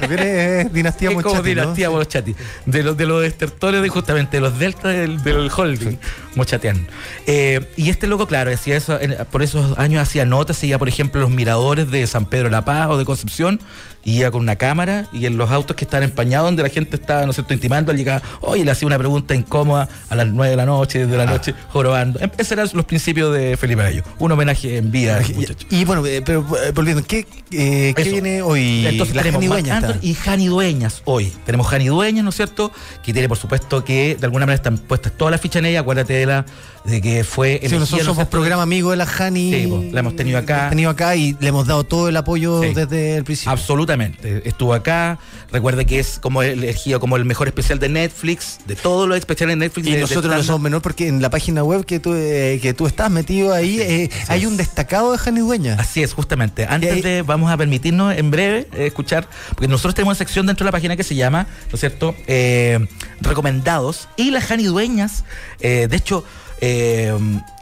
También 0.00 0.20
es 0.22 0.72
dinastía 0.72 1.10
es 1.10 1.14
como 1.16 1.28
Mochati, 1.34 1.54
¿no? 1.54 1.60
dinastía 1.62 1.90
Mochati, 1.90 2.34
de 2.64 2.82
los 2.82 2.96
de 2.96 3.04
los 3.06 3.24
estertores 3.24 3.82
de 3.82 3.88
justamente 3.90 4.38
de 4.38 4.40
los 4.40 4.58
deltas 4.58 4.94
del, 4.94 5.22
del 5.22 5.50
holding 5.54 5.98
Mochatean. 6.36 6.86
Eh, 7.26 7.60
y 7.76 7.90
este 7.90 8.06
loco, 8.06 8.26
claro, 8.26 8.52
hacía 8.52 8.76
eso, 8.76 9.00
en- 9.00 9.16
por 9.30 9.42
esos 9.42 9.76
años 9.78 10.00
hacía 10.02 10.24
notas, 10.24 10.56
seguía 10.58 10.78
por 10.78 10.88
ejemplo 10.88 11.20
los 11.20 11.30
miradores 11.30 11.90
de 11.90 12.06
San 12.06 12.26
Pedro 12.26 12.44
de 12.44 12.52
la 12.52 12.64
Paz 12.64 12.88
o 12.90 12.96
de 12.98 13.04
Concepción, 13.04 13.60
y 14.04 14.18
iba 14.20 14.30
con 14.30 14.40
una 14.40 14.56
cámara 14.56 15.06
y 15.12 15.26
en 15.26 15.36
los 15.36 15.50
autos 15.50 15.76
que 15.76 15.84
estaban 15.84 16.04
empañados 16.04 16.46
donde 16.48 16.62
la 16.62 16.68
gente 16.70 16.96
estaba, 16.96 17.22
¿no 17.24 17.30
es 17.30 17.36
cierto?, 17.36 17.52
intimando, 17.54 17.92
él 17.92 17.98
llegaba, 17.98 18.22
oye, 18.40 18.64
le 18.64 18.70
hacía 18.70 18.86
una 18.86 18.98
pregunta 18.98 19.34
incómoda 19.34 19.88
a 20.08 20.14
las 20.16 20.26
9 20.28 20.50
de 20.50 20.56
la 20.56 20.64
noche, 20.66 21.06
de 21.06 21.16
la 21.16 21.24
Ah. 21.24 21.26
noche, 21.26 21.54
jorobando. 21.68 22.18
Em- 22.20 22.30
Esos 22.38 22.52
eran 22.52 22.68
los 22.72 22.84
principios 22.86 23.34
de 23.34 23.56
Felipe 23.56 23.82
Gallo. 23.82 24.02
Un 24.18 24.32
homenaje 24.32 24.78
en 24.78 24.90
vida 24.90 25.16
a 25.16 25.20
este 25.20 25.32
Y, 25.32 25.36
muchacho. 25.36 25.66
y 25.70 25.84
bueno, 25.84 26.06
eh, 26.06 26.22
pero 26.24 26.46
eh, 26.64 26.72
volviendo, 26.74 27.04
¿qué, 27.04 27.26
eh, 27.50 27.92
¿qué 27.94 28.02
viene 28.04 28.42
hoy? 28.42 28.86
Entonces 28.86 29.14
La 29.14 29.22
tenemos 29.22 29.44
Jani 29.62 29.94
y 30.02 30.14
Jani 30.14 30.46
Dueñas 30.48 31.02
hoy. 31.04 31.32
Tenemos 31.44 31.66
Jani 31.68 31.88
Dueñas, 31.88 32.24
¿no 32.24 32.30
es 32.30 32.36
cierto? 32.36 32.72
Que 33.02 33.12
tiene, 33.12 33.28
por 33.28 33.36
supuesto, 33.38 33.84
que 33.84 34.16
de 34.18 34.24
alguna 34.26 34.46
manera 34.46 34.56
están 34.56 34.78
puestas 34.78 35.12
todas 35.12 35.32
las 35.32 35.40
fichas 35.40 35.60
en 35.60 35.66
ella. 35.66 35.80
Acuérdate 35.80 36.14
de 36.14 36.26
la 36.26 36.46
de 36.84 37.00
que 37.02 37.24
fue 37.24 37.52
Sí, 37.52 37.66
elegida, 37.66 37.78
nosotros 37.80 38.06
¿no 38.06 38.12
es 38.12 38.16
somos 38.16 38.28
programa 38.28 38.62
amigo 38.62 38.90
de 38.90 38.96
la 38.96 39.06
Jani. 39.06 39.52
Sí, 39.52 39.90
la 39.92 40.00
hemos 40.00 40.16
tenido 40.16 40.38
acá. 40.38 40.52
La 40.54 40.58
hemos 40.60 40.70
tenido 40.70 40.90
acá 40.90 41.14
y 41.16 41.36
le 41.38 41.48
hemos 41.48 41.66
dado 41.66 41.84
todo 41.84 42.08
el 42.08 42.16
apoyo 42.16 42.62
Sí. 42.62 42.72
desde 42.74 43.16
el 43.16 43.24
principio. 43.24 43.52
Absolutamente. 43.52 44.42
Estuvo 44.48 44.72
acá. 44.74 45.18
Recuerde 45.52 45.84
que 45.84 45.98
es 45.98 46.18
como 46.18 46.42
elegido 46.42 46.98
como 47.00 47.16
el 47.16 47.24
mejor 47.24 47.48
especial 47.48 47.78
de 47.78 47.88
Netflix, 47.88 48.60
de 48.66 48.76
todos 48.76 49.06
los 49.08 49.18
especiales 49.18 49.54
de 49.56 49.58
Netflix. 49.66 49.86
Y 49.88 49.90
de- 49.90 49.96
de 49.96 50.02
nosotros 50.02 50.34
no 50.34 50.42
somos 50.42 50.60
menor 50.62 50.80
porque 50.80 51.08
en 51.08 51.20
la 51.20 51.28
página 51.28 51.62
web 51.62 51.84
que 51.84 52.00
tú, 52.00 52.14
eh, 52.14 52.58
que 52.62 52.72
tú 52.72 52.86
estás 52.86 53.10
metido 53.10 53.52
ahí 53.52 53.80
eh, 53.80 54.10
hay 54.28 54.46
un 54.46 54.56
destacado 54.56 55.12
de 55.12 55.18
Jani 55.18 55.40
Dueña. 55.40 55.76
Así 55.78 56.02
es, 56.02 56.12
justamente. 56.14 56.64
Ahí- 56.64 56.74
Antes 56.76 57.02
de, 57.02 57.22
vamos 57.22 57.50
a 57.50 57.56
permitirnos 57.56 58.16
en 58.16 58.30
breve 58.30 58.68
eh, 58.74 58.86
escuchar, 58.86 59.28
porque 59.50 59.68
nosotros 59.68 59.94
tenemos 59.94 60.12
una 60.12 60.18
sección 60.18 60.46
dentro 60.46 60.64
de 60.64 60.68
la 60.68 60.72
página 60.72 60.96
que 60.96 61.04
se 61.04 61.14
llama, 61.14 61.46
¿no 61.68 61.74
es 61.74 61.80
cierto?, 61.80 62.14
Eh, 62.26 62.78
recomendados. 63.20 64.08
Y 64.16 64.30
la 64.30 64.40
Jani 64.40 64.64
Dueñas, 64.64 65.24
de 65.60 65.88
hecho, 65.96 66.24
eh, 66.60 67.12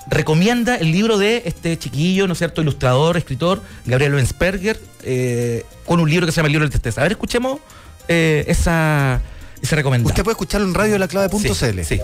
recomienda 0.08 0.76
el 0.76 0.90
libro 0.92 1.18
de 1.18 1.42
este 1.44 1.78
chiquillo, 1.78 2.26
¿no 2.26 2.32
es 2.32 2.38
cierto?, 2.38 2.62
ilustrador, 2.62 3.16
escritor, 3.16 3.62
Gabriel 3.86 4.14
Wensperger, 4.14 4.80
eh, 5.02 5.64
con 5.84 6.00
un 6.00 6.10
libro 6.10 6.26
que 6.26 6.32
se 6.32 6.36
llama 6.36 6.46
El 6.46 6.52
libro 6.52 6.64
del 6.64 6.70
tristeza. 6.70 7.00
A 7.00 7.04
ver, 7.04 7.12
escuchemos 7.12 7.60
eh, 8.08 8.44
esa, 8.48 9.20
esa 9.62 9.76
recomendación. 9.76 10.12
Usted 10.12 10.24
puede 10.24 10.34
escucharlo 10.34 10.66
en 10.66 10.74
radiolaclave.cl. 10.74 11.54
Sí, 11.54 11.84
sí. 11.84 12.00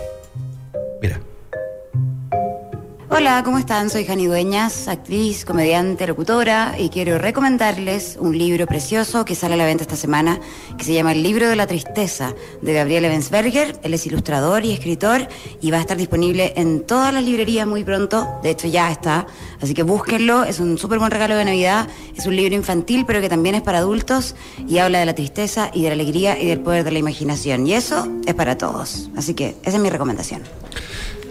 Hola, 3.17 3.45
¿cómo 3.45 3.59
están? 3.59 3.91
Soy 3.91 4.05
Jani 4.05 4.27
Dueñas, 4.27 4.89
actriz, 4.89 5.45
comediante, 5.45 6.05
locutora 6.05 6.75
y 6.77 6.89
quiero 6.89 7.17
recomendarles 7.17 8.17
un 8.19 8.37
libro 8.37 8.67
precioso 8.67 9.25
que 9.25 9.37
sale 9.37 9.55
a 9.55 9.57
la 9.57 9.67
venta 9.67 9.85
esta 9.85 9.95
semana 9.95 10.41
que 10.77 10.83
se 10.83 10.95
llama 10.95 11.13
El 11.13 11.23
libro 11.23 11.49
de 11.49 11.55
la 11.55 11.69
tristeza 11.69 12.35
de 12.61 12.73
Gabriel 12.73 13.05
Evensberger. 13.05 13.79
Él 13.85 13.95
es 13.95 14.05
ilustrador 14.07 14.65
y 14.65 14.73
escritor 14.73 15.29
y 15.61 15.71
va 15.71 15.77
a 15.77 15.81
estar 15.81 15.97
disponible 15.97 16.55
en 16.57 16.85
todas 16.85 17.15
las 17.15 17.23
librerías 17.23 17.69
muy 17.69 17.85
pronto. 17.85 18.41
De 18.43 18.51
hecho 18.51 18.67
ya 18.67 18.91
está, 18.91 19.29
así 19.61 19.75
que 19.75 19.85
búsquenlo. 19.85 20.43
Es 20.43 20.59
un 20.59 20.77
súper 20.77 20.99
buen 20.99 21.13
regalo 21.13 21.37
de 21.37 21.45
Navidad. 21.45 21.87
Es 22.17 22.27
un 22.27 22.35
libro 22.35 22.57
infantil 22.57 23.05
pero 23.07 23.21
que 23.21 23.29
también 23.29 23.55
es 23.55 23.63
para 23.63 23.79
adultos 23.79 24.35
y 24.67 24.79
habla 24.79 24.99
de 24.99 25.07
la 25.07 25.15
tristeza 25.15 25.71
y 25.73 25.83
de 25.83 25.91
la 25.91 25.95
alegría 25.95 26.37
y 26.37 26.49
del 26.49 26.59
poder 26.59 26.83
de 26.83 26.91
la 26.91 26.99
imaginación. 26.99 27.65
Y 27.65 27.75
eso 27.75 28.09
es 28.27 28.35
para 28.35 28.59
todos. 28.59 29.09
Así 29.17 29.35
que 29.35 29.55
esa 29.63 29.77
es 29.77 29.81
mi 29.81 29.89
recomendación. 29.89 30.43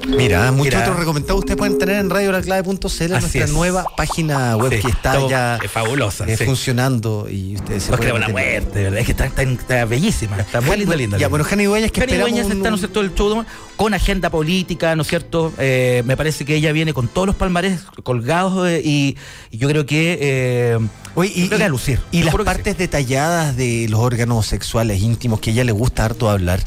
Mira, 0.08 0.52
muchos 0.52 0.82
otros 0.82 0.98
recomendados 1.00 1.40
ustedes 1.40 1.58
pueden 1.58 1.78
tener 1.78 1.96
en 1.98 2.10
radiolaclave.cl, 2.10 3.10
nuestra 3.10 3.44
es. 3.46 3.52
nueva 3.52 3.86
página 3.96 4.56
web 4.58 4.74
Sí, 4.74 4.82
que 4.82 4.88
está 4.90 5.28
ya 5.30 5.58
es 5.64 5.72
fabulosa, 5.72 6.26
eh, 6.28 6.36
sí. 6.38 6.46
funcionando 6.46 7.28
y 7.30 7.56
ustedes 7.56 7.84
se 7.84 7.92
Nos 7.92 8.00
pueden 8.00 8.32
muerte, 8.32 8.84
verdad. 8.84 9.00
Es 9.00 9.06
que 9.06 9.12
está, 9.14 9.26
está- 9.26 9.44
está 9.44 9.86
bellísima. 9.86 10.40
Está 10.40 10.62
muy 10.62 10.78
linda, 10.78 10.96
linda. 10.96 11.18
Ya, 11.18 11.28
bueno, 11.30 11.46
Jani 11.46 11.66
Dueñas 11.66 11.92
que 11.92 12.02
Jani 12.02 12.12
esperamos 12.14 12.32
Dueñas 12.32 12.46
un- 12.52 12.58
está, 12.58 12.70
¿no 12.70 12.76
es 12.76 12.82
cierto?, 12.82 13.02
el 13.02 13.14
show 13.16 13.46
con 13.76 13.94
agenda 13.94 14.30
política, 14.30 14.96
¿no 14.96 15.02
es 15.04 15.08
cierto? 15.08 15.54
Eh, 15.58 16.04
me 16.06 16.16
parece 16.18 16.46
que 16.46 16.56
ella 16.56 16.72
viene 16.74 16.94
con 16.94 17.08
todos 17.08 17.28
los 17.28 17.36
palmares 17.36 17.82
colgados 18.04 18.68
eh, 18.68 18.82
y, 18.84 19.18
y 19.52 19.58
yo 19.58 19.68
creo 19.70 19.86
que... 19.86 20.18
eh, 20.22 20.80
Oye, 21.16 21.32
y, 21.36 21.48
creo 21.48 21.60
que 21.60 21.64
a 21.66 21.70
lucir. 21.70 22.00
y 22.12 22.24
las 22.24 22.34
partes 22.36 22.78
detalladas 22.78 23.56
de 23.56 23.86
los 23.90 24.00
órganos 24.00 24.48
sexuales 24.48 25.02
íntimos 25.02 25.40
que 25.40 25.52
a 25.52 25.54
ella 25.54 25.64
le 25.64 25.72
gusta 25.72 26.06
harto 26.06 26.30
hablar. 26.30 26.60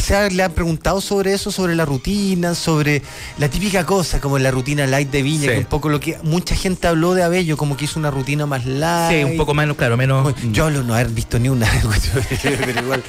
¿Se 0.00 0.14
ha- 0.16 0.28
¿Le 0.28 0.42
han 0.42 0.52
preguntado 0.52 1.00
sobre 1.00 1.32
eso, 1.32 1.50
sobre 1.52 1.74
la 1.76 1.84
rutina, 1.84 2.54
sobre 2.54 3.02
la 3.38 3.48
típica 3.48 3.84
cosa 3.86 4.20
como 4.20 4.38
la 4.38 4.50
rutina 4.50 4.86
light 4.86 5.10
de 5.10 5.22
Viña, 5.22 5.42
Sí. 5.42 5.48
que 5.48 5.58
un 5.58 5.64
poco 5.66 5.88
lo 5.88 6.00
que 6.00 6.18
mucha 6.22 6.54
gente 6.56 6.86
habló 6.88 7.14
de 7.14 7.22
Abello, 7.22 7.56
como 7.56 7.76
que 7.76 7.84
hizo 7.84 7.98
una 7.98 8.10
rutina 8.10 8.46
más 8.46 8.64
light? 8.66 9.18
Sí, 9.18 9.24
un 9.24 9.36
poco 9.36 9.54
menos, 9.54 9.76
claro, 9.76 9.96
menos... 9.96 10.22
Bueno, 10.22 10.38
Yo 10.52 10.64
hablo 10.66 10.82
no 10.82 10.94
haber 10.94 11.08
visto 11.08 11.38
ni 11.38 11.48
una, 11.48 11.66
pero 12.42 12.80
igual, 12.80 13.02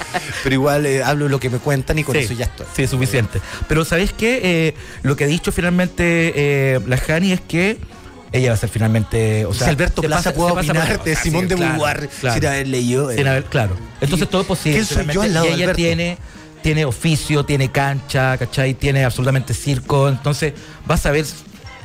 pero 0.43 0.53
igual 0.55 0.85
eh, 0.85 1.03
hablo 1.03 1.27
lo 1.29 1.39
que 1.39 1.49
me 1.49 1.57
cuentan 1.59 1.97
y 1.99 2.03
con 2.03 2.15
Sí, 2.15 2.21
eso 2.21 2.33
ya 2.33 2.45
estoy. 2.45 2.67
Sí, 2.75 2.87
suficiente. 2.87 3.41
Pero 3.67 3.85
¿sabes 3.85 4.13
qué? 4.13 4.39
Eh, 4.43 4.73
lo 5.03 5.15
que 5.15 5.23
ha 5.23 5.27
dicho 5.27 5.51
finalmente 5.51 6.33
eh, 6.35 6.79
la 6.87 6.97
Jani 6.97 7.31
es 7.31 7.41
que 7.41 7.77
ella 8.31 8.49
va 8.49 8.53
a 8.55 8.57
ser 8.57 8.69
finalmente... 8.69 9.45
O 9.47 9.53
sea, 9.55 9.65
si 9.65 9.71
Alberto 9.71 10.01
se 10.03 10.07
Plaza 10.07 10.31
pasa- 10.31 10.35
puede 10.35 10.51
opinar 10.53 11.03
de 11.03 11.15
Simón 11.15 11.47
de 11.47 11.55
claro, 11.55 11.71
Beauvoir 11.73 12.09
claro. 12.21 12.35
sin 12.35 12.45
haber 12.45 12.67
leído. 12.67 13.09
eh, 13.11 13.15
Sin 13.17 13.27
haber- 13.27 13.45
claro. 13.45 13.75
Entonces 14.01 14.29
todo 14.29 14.41
es 14.41 14.47
posible. 14.47 14.75
¿Quién 14.75 14.85
soy 14.85 15.13
yo 15.13 15.21
al 15.23 15.33
lado 15.33 15.47
y 15.47 15.53
ella 15.53 15.73
tiene, 15.73 16.17
tiene 16.61 16.85
oficio, 16.85 17.43
tiene 17.45 17.69
cancha, 17.71 18.37
¿cachai? 18.37 18.73
Tiene 18.73 19.03
absolutamente 19.05 19.53
circo. 19.53 20.09
Entonces 20.09 20.53
va 20.89 20.95
a 20.95 20.97
saber 20.97 21.25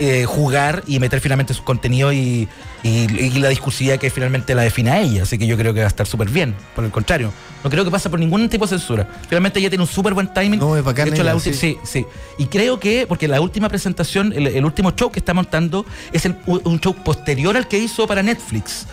eh, 0.00 0.24
jugar 0.26 0.82
y 0.88 0.98
meter 0.98 1.20
finalmente 1.20 1.54
su 1.54 1.62
contenido 1.62 2.12
y, 2.12 2.48
y- 2.82 2.88
y 3.16 3.30
la 3.38 3.48
discursividad 3.50 3.96
que 3.98 4.10
finalmente 4.10 4.52
la 4.54 4.62
define 4.62 4.90
a 4.90 5.00
ella. 5.00 5.22
Así 5.22 5.38
que 5.38 5.46
yo 5.46 5.56
creo 5.56 5.72
que 5.72 5.80
va 5.80 5.86
a 5.86 5.88
estar 5.88 6.06
súper 6.06 6.28
bien. 6.30 6.54
Por 6.74 6.84
el 6.84 6.90
contrario, 6.90 7.32
no 7.62 7.70
creo 7.70 7.84
que 7.84 7.92
pase 7.92 8.10
por 8.10 8.18
ningún 8.18 8.48
tipo 8.48 8.64
de 8.66 8.70
censura. 8.70 9.08
Finalmente 9.28 9.60
ella 9.60 9.68
tiene 9.70 9.82
un 9.84 9.88
súper 9.88 10.12
buen 10.12 10.32
timing. 10.34 10.58
No, 10.58 10.76
es 10.76 10.82
bacán 10.82 11.04
De 11.10 11.14
hecho, 11.14 11.22
ella, 11.22 11.38
sí. 11.38 11.54
sí, 11.54 11.78
sí. 11.84 12.04
Y 12.38 12.46
creo 12.46 12.80
que, 12.80 13.06
porque 13.06 13.28
la 13.28 13.40
última 13.40 13.68
presentación, 13.68 14.32
el, 14.32 14.48
el 14.48 14.64
último 14.64 14.90
show 14.90 15.12
que 15.12 15.20
está 15.20 15.32
montando 15.32 15.86
es 16.12 16.26
el- 16.26 16.36
un 16.46 16.80
show 16.80 16.92
posterior 16.94 17.56
al 17.56 17.68
que 17.68 17.78
hizo 17.78 18.06
para 18.08 18.22
Netflix. 18.24 18.86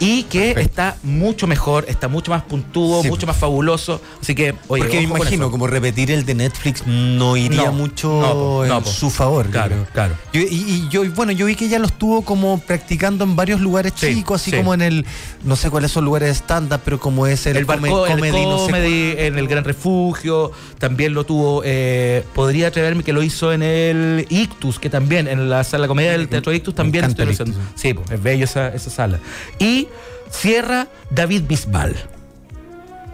Y 0.00 0.24
que 0.24 0.54
Perfecto. 0.54 0.60
está 0.60 0.96
mucho 1.02 1.46
mejor, 1.46 1.84
está 1.88 2.08
mucho 2.08 2.30
más 2.30 2.42
puntudo, 2.42 3.02
Sí. 3.02 3.08
mucho 3.08 3.26
más 3.26 3.36
fabuloso. 3.36 4.00
Así 4.20 4.34
que, 4.34 4.54
oye, 4.68 4.82
Porque 4.84 4.96
me 4.98 5.02
imagino, 5.04 5.50
como 5.50 5.66
repetir 5.66 6.10
el 6.10 6.24
de 6.26 6.34
Netflix 6.34 6.86
no 6.86 7.36
iría 7.36 7.66
No, 7.66 7.72
mucho 7.72 8.08
no, 8.08 8.62
en 8.64 8.68
no, 8.70 8.84
su 8.84 9.08
favor. 9.10 9.46
Claro, 9.50 9.68
creo. 9.74 9.86
claro. 9.92 10.14
Yo- 10.32 10.40
y, 10.42 10.44
y 10.46 10.88
yo, 10.90 11.04
bueno, 11.12 11.32
yo 11.32 11.46
vi 11.46 11.54
que 11.54 11.66
ella 11.66 11.78
lo 11.78 11.86
estuvo 11.86 12.22
como 12.22 12.58
practicando 12.58 13.24
en 13.24 13.36
varios 13.36 13.60
lugares 13.60 13.92
Sí, 13.96 14.14
chicos, 14.16 14.40
así 14.42 14.50
sí. 14.50 14.56
como 14.56 14.74
en 14.74 14.82
el, 14.82 15.06
no 15.44 15.56
sé 15.56 15.70
cuáles 15.70 15.92
son 15.92 16.04
lugares 16.04 16.28
de 16.28 16.34
stand-up, 16.34 16.80
pero 16.84 16.98
como 17.00 17.26
es 17.26 17.46
el, 17.46 17.56
el 17.56 17.64
barco, 17.64 18.06
el 18.06 18.12
comedy, 18.14 18.44
no 18.46 18.58
sé 18.58 18.66
comedy, 18.72 19.14
en 19.18 19.38
el 19.38 19.46
Gran 19.48 19.64
Refugio, 19.64 20.50
también 20.78 21.14
lo 21.14 21.24
tuvo, 21.24 21.62
eh, 21.64 22.24
podría 22.34 22.68
atreverme 22.68 23.02
que 23.04 23.12
lo 23.12 23.22
hizo 23.22 23.52
en 23.52 23.62
el 23.62 24.26
Ictus, 24.28 24.78
que 24.78 24.90
también, 24.90 25.28
en 25.28 25.48
la 25.48 25.64
sala 25.64 25.82
de 25.82 25.88
comedia 25.88 26.12
del 26.12 26.28
Teatro 26.28 26.52
Ictus 26.52 26.74
también 26.74 27.04
estoy 27.04 27.28
haciendo. 27.30 27.58
Sí, 27.74 27.94
es 28.10 28.22
bello 28.22 28.44
esa, 28.44 28.68
esa 28.68 28.90
sala. 28.90 29.20
Y 29.58 29.83
cierra 30.30 30.88
David 31.10 31.42
Bisbal. 31.46 31.94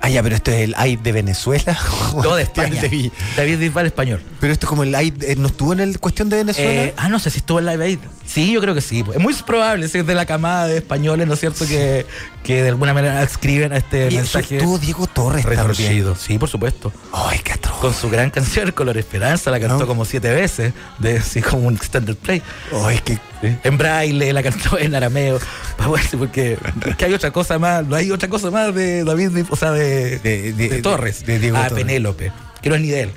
Ah, 0.02 0.08
ya, 0.08 0.22
pero 0.22 0.34
esto 0.34 0.50
es 0.50 0.60
el 0.60 0.74
AI 0.76 0.96
de 0.96 1.12
Venezuela. 1.12 1.78
Todo 2.22 2.36
de 2.36 2.42
es 2.42 2.48
el 2.56 2.72
España. 2.72 2.82
David 3.36 3.58
Bisbal 3.58 3.86
español. 3.86 4.22
Pero 4.40 4.52
esto 4.52 4.66
es 4.66 4.68
como 4.68 4.82
el 4.82 4.94
AI, 4.94 5.12
eh, 5.20 5.36
¿no 5.36 5.48
estuvo 5.48 5.72
en 5.72 5.80
el 5.80 6.00
cuestión 6.00 6.28
de 6.30 6.36
Venezuela? 6.36 6.84
Eh, 6.84 6.94
ah, 6.96 7.08
no 7.08 7.18
sé 7.18 7.30
si 7.30 7.38
estuvo 7.38 7.58
en 7.58 7.66
Live 7.66 7.84
Aid. 7.84 7.98
Sí, 8.32 8.52
yo 8.52 8.60
creo 8.60 8.74
que 8.74 8.80
sí. 8.80 9.02
pues. 9.02 9.16
Es 9.18 9.22
muy 9.22 9.34
probable, 9.34 9.88
si 9.88 9.98
es 9.98 10.06
de 10.06 10.14
la 10.14 10.24
camada 10.24 10.66
de 10.68 10.76
españoles, 10.76 11.26
¿no 11.26 11.34
es 11.34 11.40
cierto? 11.40 11.66
Que, 11.66 12.06
que 12.44 12.62
de 12.62 12.68
alguna 12.68 12.94
manera 12.94 13.22
escriben 13.22 13.72
a 13.72 13.78
este 13.78 14.04
y 14.04 14.16
eso 14.16 14.38
mensaje 14.38 14.58
estuvo 14.58 14.78
Diego 14.78 15.06
Torres 15.08 15.44
retorcido. 15.44 16.14
Sí, 16.14 16.38
por 16.38 16.48
supuesto. 16.48 16.92
Ay, 17.12 17.40
qué 17.42 17.54
atroz. 17.54 17.78
Con 17.78 17.92
su 17.92 18.08
gran 18.08 18.30
canción 18.30 18.70
Color 18.70 18.98
Esperanza, 18.98 19.50
la 19.50 19.58
cantó 19.58 19.78
No. 19.80 19.86
como 19.88 20.04
siete 20.04 20.30
veces, 20.32 20.72
de 21.00 21.18
así 21.18 21.42
como 21.42 21.66
un 21.66 21.74
standard 21.76 22.16
play. 22.16 22.40
Ay, 22.84 23.00
qué... 23.04 23.18
En 23.64 23.78
braille, 23.78 24.32
la 24.32 24.42
cantó 24.42 24.78
en 24.78 24.94
arameo. 24.94 25.38
Si- 26.10 26.16
Porque 26.16 26.56
que 26.98 27.04
hay 27.06 27.14
otra 27.14 27.30
cosa 27.32 27.58
más, 27.58 27.84
no 27.86 27.96
hay 27.96 28.10
otra 28.10 28.28
cosa 28.28 28.50
más 28.50 28.74
de 28.74 29.02
David, 29.02 29.44
o 29.48 29.56
sea, 29.56 29.72
de, 29.72 30.18
De- 30.18 30.52
de- 30.52 30.68
de 30.68 30.82
Torres. 30.82 31.24
de 31.26 31.38
Diego 31.38 31.56
ah, 31.56 31.68
Torres. 31.68 31.84
Penélope. 31.84 32.30
que 32.62 32.68
no 32.68 32.74
es 32.76 32.80
ni 32.82 32.88
de 32.90 33.00
él. 33.04 33.10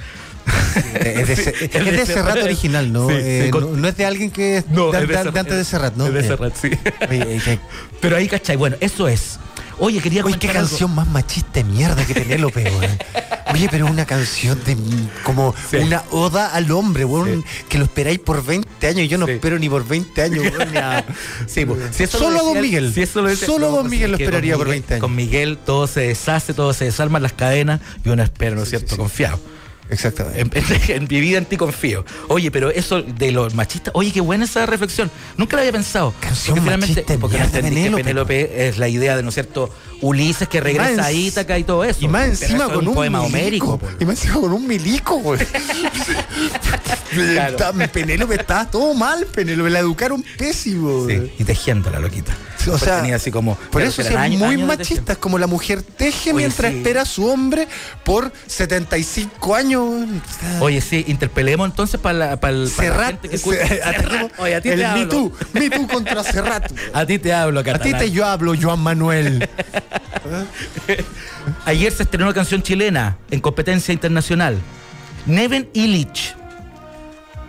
Es 0.94 1.28
de, 1.28 1.34
ese- 1.34 1.66
es 1.66 1.72
de 1.72 2.06
Serrat 2.06 2.38
original, 2.44 2.92
¿no? 2.92 3.08
Sí, 3.10 3.16
Eh, 3.18 3.42
sí, 3.46 3.52
con- 3.52 3.64
no, 3.72 3.78
no 3.78 3.88
es 3.88 3.98
de 3.98 4.06
alguien 4.06 4.32
que 4.32 4.58
es 4.58 4.68
No, 4.70 4.92
de, 4.92 5.02
es 5.04 5.08
de 5.08 5.32
de- 5.32 5.40
antes 5.40 5.56
de 5.58 5.64
Serrat, 5.66 5.96
¿no? 5.96 6.08
Es 6.08 6.14
de 6.14 6.20
Eh, 6.20 6.24
Serrat, 6.28 6.56
sí. 6.56 6.70
Eh, 7.10 7.60
Pero 8.02 8.16
ahí, 8.18 8.28
¿cachai? 8.28 8.56
Bueno, 8.56 8.76
eso 8.80 9.08
es. 9.08 9.40
Oye, 9.80 10.00
quería 10.02 10.24
oye, 10.24 10.38
qué 10.38 10.50
algo. 10.50 10.60
canción 10.62 10.94
más 10.94 11.08
machista 11.08 11.52
de 11.54 11.64
mierda 11.64 12.06
que 12.06 12.14
Penélope, 12.14 12.64
weón. 12.64 12.98
Oye, 13.54 13.68
pero 13.72 13.88
una 13.88 14.06
canción 14.06 14.60
de 14.66 14.78
como 15.24 15.54
Sí. 15.70 15.78
una 15.78 16.04
oda 16.12 16.54
al 16.54 16.72
hombre, 16.72 17.06
weón, 17.06 17.44
que 17.70 17.80
lo 17.80 17.86
esperáis 17.86 18.20
por 18.20 18.46
20 18.46 18.88
años. 18.88 19.10
Yo 19.10 19.18
no 19.18 19.26
Sí. 19.26 19.34
espero 19.34 19.58
ni 19.58 19.70
por 19.70 19.86
20 19.88 20.22
años, 20.22 20.44
weón, 20.44 20.78
a- 20.78 21.04
Sí, 21.48 21.66
pues, 21.66 21.80
si 21.96 22.04
eso 22.04 22.20
lo 22.20 22.26
Solo 22.26 22.40
a 22.40 22.44
Don 22.44 22.62
Miguel. 22.62 22.94
si 22.94 23.02
eso 23.02 23.22
lo 23.24 23.36
Solo 23.36 23.60
no, 23.68 23.72
Don 23.72 23.82
pues, 23.82 23.92
Miguel 23.92 24.12
lo 24.12 24.18
esperaría 24.18 24.56
por 24.58 24.68
Miguel- 24.68 24.82
20 24.82 24.94
años. 24.96 25.02
Con 25.02 25.16
Miguel 25.16 25.58
todo 25.66 25.88
se 25.88 26.02
deshace, 26.02 26.54
todo 26.54 26.72
se 26.74 26.86
desarman 26.86 27.24
las 27.24 27.34
cadenas 27.34 27.80
y 28.06 28.10
uno 28.10 28.22
espera, 28.24 28.56
¿no 28.56 28.64
es 28.64 28.70
cierto? 28.70 28.96
Confiado. 28.96 29.40
Exactamente. 29.94 30.42
En, 30.42 30.52
en- 30.54 30.82
en 31.04 31.08
mi 31.10 31.20
vida 31.22 31.38
en 31.38 31.46
ti 31.46 31.58
confío. 31.58 32.04
Oye, 32.28 32.52
pero 32.52 32.70
eso 32.70 33.02
de 33.02 33.32
los 33.32 33.54
machistas, 33.56 33.92
oye, 33.96 34.12
qué 34.12 34.22
buena 34.22 34.46
esa 34.46 34.66
reflexión. 34.66 35.10
Nunca 35.38 35.56
la 35.56 35.62
había 35.62 35.72
pensado. 35.72 36.14
Canción 36.20 36.56
Porque 36.58 36.72
finalmente- 36.72 37.18
porque 37.20 37.38
mierda, 37.38 37.58
entendí 37.60 37.70
que 37.84 37.90
Penélope. 37.92 38.04
Penélope 38.04 38.68
es 38.68 38.78
la 38.78 38.88
idea 38.90 39.16
de, 39.16 39.24
¿no 39.24 39.30
es 39.30 39.36
cierto? 39.36 39.70
Ulises 40.02 40.50
que 40.50 40.60
regresa 40.60 40.98
más 40.98 41.06
a 41.06 41.12
Ítaca 41.14 41.58
y 41.58 41.64
todo 41.64 41.84
eso. 41.86 42.00
Y 42.04 42.08
más 42.10 42.28
encima 42.28 42.68
con 42.68 42.86
un, 42.88 42.94
poema 42.94 43.22
homérico. 43.22 43.80
Y 44.00 44.06
más 44.06 44.18
encima 44.18 44.42
con 44.42 44.52
un 44.52 44.68
milico, 44.68 45.18
güey. 45.20 45.40
Claro. 47.14 47.58
Penélope 47.92 48.36
estaba 48.36 48.70
todo 48.70 48.94
mal, 48.96 49.26
Penélope. 49.28 49.70
La 49.70 49.80
educaron 49.80 50.24
pésimo. 50.38 51.08
Sí, 51.08 51.32
y 51.38 51.44
tejiendo 51.44 51.90
la 51.92 52.00
loquita. 52.00 52.36
O 52.74 52.78
sea, 52.78 53.02
tenía 53.02 53.16
así 53.18 53.32
como. 53.32 53.56
Por 53.56 53.82
eso 53.82 54.02
es 54.02 54.10
años- 54.12 54.40
muy 54.40 54.56
años 54.56 54.68
machista, 54.68 55.14
es 55.14 55.18
como 55.18 55.38
la 55.38 55.48
mujer 55.48 55.82
teje 55.82 56.32
Oye, 56.32 56.38
mientras 56.40 56.72
sí. 56.72 56.78
espera 56.78 57.02
a 57.02 57.06
su 57.06 57.28
hombre 57.28 57.68
por 58.04 58.32
75 58.48 59.56
años. 59.56 60.08
Oye, 60.60 60.82
sí, 60.82 61.04
interpelemos 61.08 61.70
entonces 61.70 62.00
para 62.00 62.18
la, 62.18 62.40
para 62.40 62.54
el- 62.56 62.70
para 62.70 62.88
la 62.90 62.94
Serrat, 62.96 63.08
gente 63.12 63.30
que 63.30 63.36
escucha. 63.36 63.68
se- 63.68 63.68
Serrat. 63.78 63.96
ataquemos 63.98 64.32
Oye, 64.38 64.56
a 64.56 64.62
ti 64.62 64.70
el 64.70 64.80
te 64.80 64.88
Me. 64.88 65.06
Too, 65.06 65.32
Me 65.54 65.70
Too 65.70 65.88
contra 65.88 66.24
Serrat. 66.24 66.72
A 66.94 67.06
ti 67.06 67.20
te 67.20 67.34
hablo, 67.34 67.60
A 67.60 67.64
ti 67.64 67.72
Catalán. 67.72 68.00
te 68.00 68.12
yo 68.12 68.26
hablo, 68.26 68.54
Joan 68.60 68.80
Manuel. 68.80 69.48
Ayer 71.66 71.92
se 71.92 72.04
estrenó 72.04 72.26
una 72.26 72.34
canción 72.34 72.62
chilena 72.64 73.18
en 73.32 73.40
competencia 73.42 73.94
internacional. 73.94 74.58
Neven 75.26 75.70
Illich, 75.74 76.36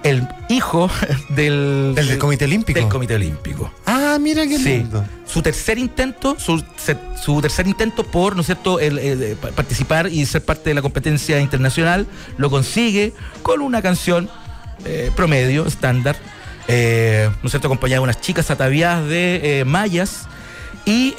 el 0.04 0.28
hijo 0.48 0.88
del, 1.30 1.92
¿Del 1.96 2.06
del 2.08 2.18
Comité 2.18 2.44
Olímpico? 2.44 2.78
Del 2.78 2.88
Comité 2.88 3.14
Olímpico. 3.16 3.72
Ah, 3.86 4.16
mira 4.20 4.46
qué 4.46 4.58
Sí. 4.58 4.64
lindo. 4.64 5.04
Su 5.26 5.42
tercer 5.42 5.78
intento, 5.78 6.36
su, 6.38 6.62
su 7.20 7.40
tercer 7.40 7.66
intento 7.66 8.04
por, 8.04 8.36
¿no 8.36 8.42
es 8.42 8.46
cierto?, 8.46 8.78
el, 8.78 8.98
el, 8.98 9.22
eh, 9.22 9.36
pa- 9.40 9.48
participar 9.50 10.06
y 10.06 10.24
ser 10.26 10.44
parte 10.44 10.70
de 10.70 10.74
la 10.74 10.82
competencia 10.82 11.40
internacional, 11.40 12.06
lo 12.36 12.50
consigue 12.50 13.12
con 13.42 13.60
una 13.62 13.82
canción 13.82 14.30
eh, 14.84 15.10
promedio, 15.16 15.66
estándar, 15.66 16.16
eh, 16.68 17.28
¿no 17.42 17.46
es 17.46 17.50
cierto?, 17.50 17.66
acompañada 17.68 17.96
de 18.00 18.04
unas 18.04 18.20
chicas 18.20 18.50
ataviadas 18.50 19.08
de 19.08 19.60
eh, 19.60 19.64
mallas. 19.64 20.28
Y 20.86 21.14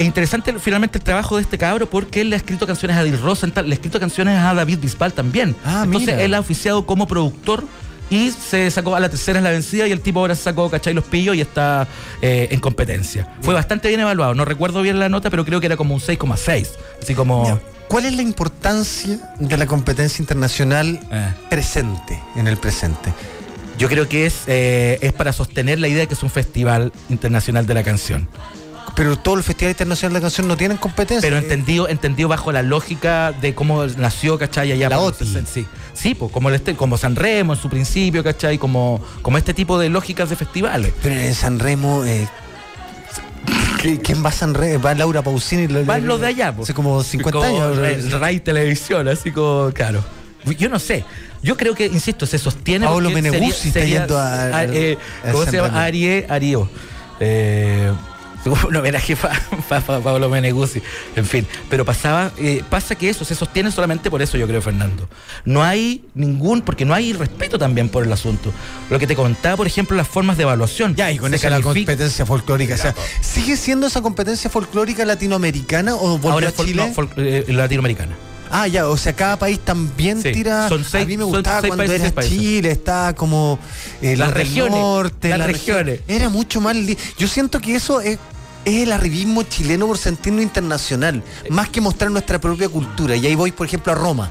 es 0.00 0.06
interesante 0.06 0.52
finalmente 0.58 0.96
el 0.98 1.04
trabajo 1.04 1.36
de 1.36 1.42
este 1.42 1.58
cabro 1.58 1.88
porque 1.88 2.22
él 2.22 2.30
le 2.30 2.36
ha 2.36 2.38
escrito 2.38 2.66
canciones 2.66 2.96
a 2.96 3.04
Dil 3.04 3.20
Rosenthal, 3.20 3.66
le 3.66 3.72
ha 3.72 3.74
escrito 3.74 4.00
canciones 4.00 4.38
a 4.38 4.54
David 4.54 4.78
Bisbal 4.80 5.12
también. 5.12 5.54
Ah, 5.64 5.82
Entonces 5.84 6.14
mira. 6.14 6.22
él 6.22 6.34
ha 6.34 6.40
oficiado 6.40 6.86
como 6.86 7.06
productor 7.06 7.64
y 8.08 8.30
se 8.30 8.70
sacó 8.70 8.96
a 8.96 9.00
la 9.00 9.08
tercera 9.10 9.38
en 9.38 9.44
la 9.44 9.50
vencida 9.50 9.86
y 9.86 9.92
el 9.92 10.00
tipo 10.00 10.20
ahora 10.20 10.34
se 10.34 10.42
sacó, 10.42 10.70
¿cachai? 10.70 10.94
Los 10.94 11.04
pillos 11.04 11.36
y 11.36 11.42
está 11.42 11.86
eh, 12.22 12.48
en 12.50 12.60
competencia. 12.60 13.28
Fue 13.42 13.52
bastante 13.54 13.88
bien 13.88 14.00
evaluado, 14.00 14.34
no 14.34 14.44
recuerdo 14.46 14.80
bien 14.82 14.98
la 14.98 15.08
nota, 15.10 15.28
pero 15.30 15.44
creo 15.44 15.60
que 15.60 15.66
era 15.66 15.76
como 15.76 15.94
un 15.94 16.00
6,6. 16.00 16.68
Así 17.02 17.14
como... 17.14 17.42
Mira, 17.44 17.60
¿Cuál 17.88 18.06
es 18.06 18.14
la 18.14 18.22
importancia 18.22 19.18
de 19.38 19.56
la 19.56 19.66
competencia 19.66 20.22
internacional 20.22 20.98
Eh. 21.10 21.28
presente, 21.50 22.18
en 22.36 22.46
el 22.48 22.56
presente? 22.56 23.12
Yo 23.78 23.88
creo 23.88 24.08
que 24.08 24.26
es, 24.26 24.42
eh, 24.46 24.98
es 25.02 25.12
para 25.12 25.32
sostener 25.32 25.78
la 25.80 25.88
idea 25.88 26.00
de 26.00 26.06
que 26.06 26.14
es 26.14 26.22
un 26.22 26.30
festival 26.30 26.92
internacional 27.08 27.66
de 27.66 27.74
la 27.74 27.82
canción. 27.82 28.28
Pero 28.96 29.16
todo 29.18 29.36
el 29.36 29.42
Festival 29.42 29.70
Internacional 29.70 30.12
de 30.14 30.18
la 30.18 30.22
Canción 30.24 30.48
no 30.48 30.56
tienen 30.56 30.76
competencia. 30.76 31.26
Pero 31.26 31.38
entendido, 31.38 31.88
entendido 31.88 32.28
bajo 32.28 32.52
la 32.52 32.62
lógica 32.62 33.32
de 33.32 33.54
cómo 33.54 33.86
nació, 33.86 34.38
¿cachai? 34.38 34.72
Allá 34.72 34.88
La 34.88 34.98
OTI. 34.98 35.24
los 35.24 35.28
60, 35.32 35.50
Sí, 35.52 35.66
sí 35.94 36.14
pues, 36.14 36.30
como, 36.32 36.48
el 36.48 36.56
este, 36.56 36.74
como 36.74 36.98
San 36.98 37.16
Remo 37.16 37.54
en 37.54 37.60
su 37.60 37.68
principio, 37.70 38.22
¿cachai? 38.24 38.58
Como, 38.58 39.00
como 39.22 39.38
este 39.38 39.54
tipo 39.54 39.78
de 39.78 39.88
lógicas 39.88 40.28
de 40.28 40.36
festivales. 40.36 40.92
Pero 41.02 41.14
en 41.14 41.34
San 41.34 41.58
Remo, 41.60 42.04
eh, 42.04 42.26
¿qué- 43.80 43.98
¿quién 44.00 44.24
va 44.24 44.28
a 44.30 44.32
San 44.32 44.54
Remo? 44.54 44.82
Va 44.82 44.94
Laura 44.94 45.22
Pausini. 45.22 45.66
Van 45.84 46.02
lo- 46.02 46.08
los 46.14 46.20
de 46.20 46.26
allá, 46.28 46.54
pues. 46.54 46.66
Hace 46.66 46.74
como 46.74 47.02
50 47.02 47.38
Como 47.38 47.62
años. 47.62 47.76
Ray, 47.78 48.00
Ray 48.10 48.40
Televisión, 48.40 49.08
así 49.08 49.30
como, 49.30 49.70
claro. 49.72 50.02
Yo 50.58 50.68
no 50.68 50.78
sé. 50.78 51.04
Yo 51.42 51.56
creo 51.56 51.74
que, 51.74 51.86
insisto, 51.86 52.26
se 52.26 52.38
sostiene. 52.38 52.86
Porque 52.86 53.08
Meneguzzi 53.14 53.68
está 53.68 53.84
yendo 53.84 54.18
a- 54.18 54.44
a- 54.58 54.64
eh, 54.64 54.98
¿Cómo 55.32 55.44
se 55.44 55.52
llama? 55.56 55.82
Arie, 55.82 56.26
Ario. 56.28 56.68
Eh, 57.20 57.90
un 58.68 58.76
homenaje 58.76 59.16
para 59.16 60.00
Pablo 60.00 60.28
Meneguzzi. 60.28 60.82
En 61.16 61.26
fin. 61.26 61.46
Pero 61.68 61.84
pasaba, 61.84 62.32
eh, 62.38 62.62
pasa 62.68 62.94
que 62.94 63.08
eso 63.08 63.24
se 63.24 63.34
sostiene 63.34 63.70
solamente 63.70 64.10
por 64.10 64.22
eso, 64.22 64.36
yo 64.38 64.46
creo, 64.46 64.62
Fernando. 64.62 65.08
No 65.44 65.62
hay 65.62 66.04
ningún, 66.14 66.62
porque 66.62 66.84
no 66.84 66.94
hay 66.94 67.12
respeto 67.12 67.58
también 67.58 67.88
por 67.88 68.04
el 68.04 68.12
asunto. 68.12 68.52
Lo 68.88 68.98
que 68.98 69.06
te 69.06 69.14
contaba, 69.14 69.56
por 69.56 69.66
ejemplo, 69.66 69.96
las 69.96 70.08
formas 70.08 70.36
de 70.36 70.44
evaluación. 70.44 70.94
Ya, 70.94 71.10
y 71.12 71.18
con 71.18 71.34
esa 71.34 71.50
la 71.50 71.60
competencia 71.60 72.24
folclórica. 72.24 72.74
O 72.74 72.78
sea, 72.78 72.94
¿sigue 73.20 73.56
siendo 73.56 73.86
esa 73.86 74.02
competencia 74.02 74.50
folclórica 74.50 75.04
latinoamericana 75.04 75.94
o 75.94 76.18
volvió 76.18 76.32
Ahora 76.32 76.48
a 76.48 76.52
Chile? 76.52 76.92
no, 76.96 77.08
eh, 77.16 77.44
latinoamericana. 77.48 78.16
Ah, 78.50 78.66
ya, 78.66 78.88
o 78.88 78.96
sea, 78.96 79.14
cada 79.14 79.38
país 79.38 79.60
también 79.60 80.20
Sí, 80.22 80.32
tira. 80.32 80.68
son 80.68 80.84
seis- 80.84 81.04
a 81.04 81.06
mí 81.06 81.16
me 81.16 81.24
gustaba 81.24 81.60
cuando 81.60 81.76
países, 81.86 82.12
era. 82.12 82.22
Chile, 82.22 82.70
estaba 82.72 83.12
como 83.14 83.58
eh, 84.02 84.16
Las 84.16 84.32
regiones, 84.34 84.78
norte, 84.80 85.28
las 85.28 85.38
la 85.38 85.46
regiones. 85.46 86.00
Era 86.08 86.28
mucho 86.28 86.60
más. 86.60 86.76
Yo 87.16 87.28
siento 87.28 87.60
que 87.60 87.76
eso 87.76 88.00
es, 88.00 88.18
es 88.64 88.82
el 88.82 88.92
arribismo 88.92 89.42
chileno 89.44 89.86
por 89.86 89.98
sentirnos 89.98 90.42
internacional, 90.42 91.22
más 91.48 91.68
que 91.68 91.80
mostrar 91.80 92.10
nuestra 92.10 92.40
propia 92.40 92.68
cultura. 92.68 93.14
Y 93.16 93.26
ahí 93.26 93.34
voy, 93.34 93.52
por 93.52 93.66
ejemplo, 93.66 93.92
a 93.92 93.94
Roma. 93.94 94.30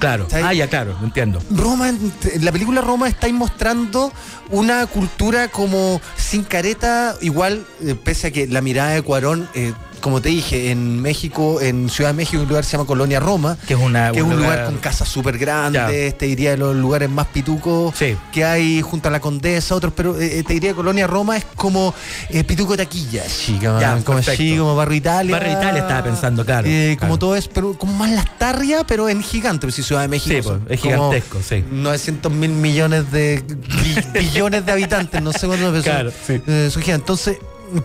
Claro. 0.00 0.26
¿Sabes? 0.30 0.46
Ah, 0.46 0.54
ya, 0.54 0.66
claro, 0.66 0.96
entiendo. 1.02 1.42
Roma, 1.50 1.90
en 1.90 2.12
la 2.40 2.50
película 2.52 2.80
Roma 2.80 3.06
estáis 3.06 3.34
mostrando 3.34 4.10
una 4.48 4.86
cultura 4.86 5.48
como 5.48 6.00
sin 6.16 6.42
careta, 6.42 7.14
igual, 7.20 7.66
eh, 7.82 7.94
pese 8.02 8.28
a 8.28 8.30
que 8.30 8.46
la 8.46 8.62
mirada 8.62 8.92
de 8.92 9.02
Cuarón, 9.02 9.46
eh, 9.54 9.74
como 10.00 10.20
te 10.20 10.28
dije, 10.30 10.70
en 10.70 11.00
México, 11.00 11.60
en 11.60 11.88
Ciudad 11.88 12.10
de 12.10 12.14
México, 12.14 12.38
hay 12.38 12.42
un 12.42 12.48
lugar 12.48 12.64
que 12.64 12.70
se 12.70 12.76
llama 12.76 12.86
Colonia 12.86 13.20
Roma, 13.20 13.56
Que 13.66 13.74
es 13.74 13.80
una- 13.80 14.10
que 14.12 14.18
es 14.18 14.24
un 14.24 14.30
un 14.32 14.36
lugar, 14.38 14.52
lugar- 14.58 14.66
con 14.66 14.78
casas 14.78 15.08
súper 15.08 15.38
grandes, 15.38 15.80
Ya. 16.12 16.16
te 16.18 16.26
diría 16.26 16.50
de 16.50 16.56
los 16.56 16.74
lugares 16.76 17.08
más 17.10 17.26
pitucos 17.28 17.94
Sí. 17.96 18.16
que 18.32 18.44
hay 18.44 18.80
junto 18.82 19.08
a 19.08 19.10
la 19.12 19.20
Condesa, 19.20 19.74
otros, 19.74 19.92
pero 19.94 20.18
eh, 20.20 20.42
te 20.46 20.54
diría 20.54 20.74
Colonia 20.74 21.06
Roma 21.06 21.36
es 21.36 21.44
como 21.56 21.94
eh, 22.30 22.44
pituco 22.44 22.72
de 22.76 22.84
taquilla, 22.84 23.24
chica, 23.26 23.78
Ya, 23.80 23.96
como 24.04 24.18
así, 24.18 24.56
como 24.56 24.74
Barrio 24.76 24.96
Italia. 24.96 25.32
Barrio 25.36 25.52
Italia 25.52 25.82
estaba 25.82 26.02
pensando, 26.02 26.44
claro, 26.44 26.66
Eh, 26.68 26.96
claro. 26.98 27.10
Como 27.10 27.18
todo 27.18 27.36
es, 27.36 27.48
pero 27.48 27.74
como 27.76 27.92
más 27.94 28.10
las 28.10 28.38
tarrias, 28.38 28.84
pero 28.86 29.08
en 29.08 29.22
gigante, 29.22 29.66
pues 29.66 29.74
si 29.74 29.82
Ciudad 29.82 30.02
de 30.02 30.08
México 30.08 30.36
Sí, 30.36 30.42
son 30.42 30.60
pues, 30.60 30.72
es 30.78 30.80
como 30.80 31.10
gigantesco, 31.10 31.38
sí. 31.46 31.64
900 31.70 32.32
mil 32.32 32.50
millones 32.50 33.10
de 33.12 33.42
bi- 33.46 34.18
billones 34.20 34.64
de 34.64 34.72
habitantes, 34.72 35.20
no 35.22 35.32
sé 35.32 35.46
cuántos. 35.46 35.82
Claro, 35.84 36.10
sí. 36.26 36.40
eh, 36.46 36.68
son 36.72 36.82
gigantes. 36.82 37.00
Entonces, 37.02 37.38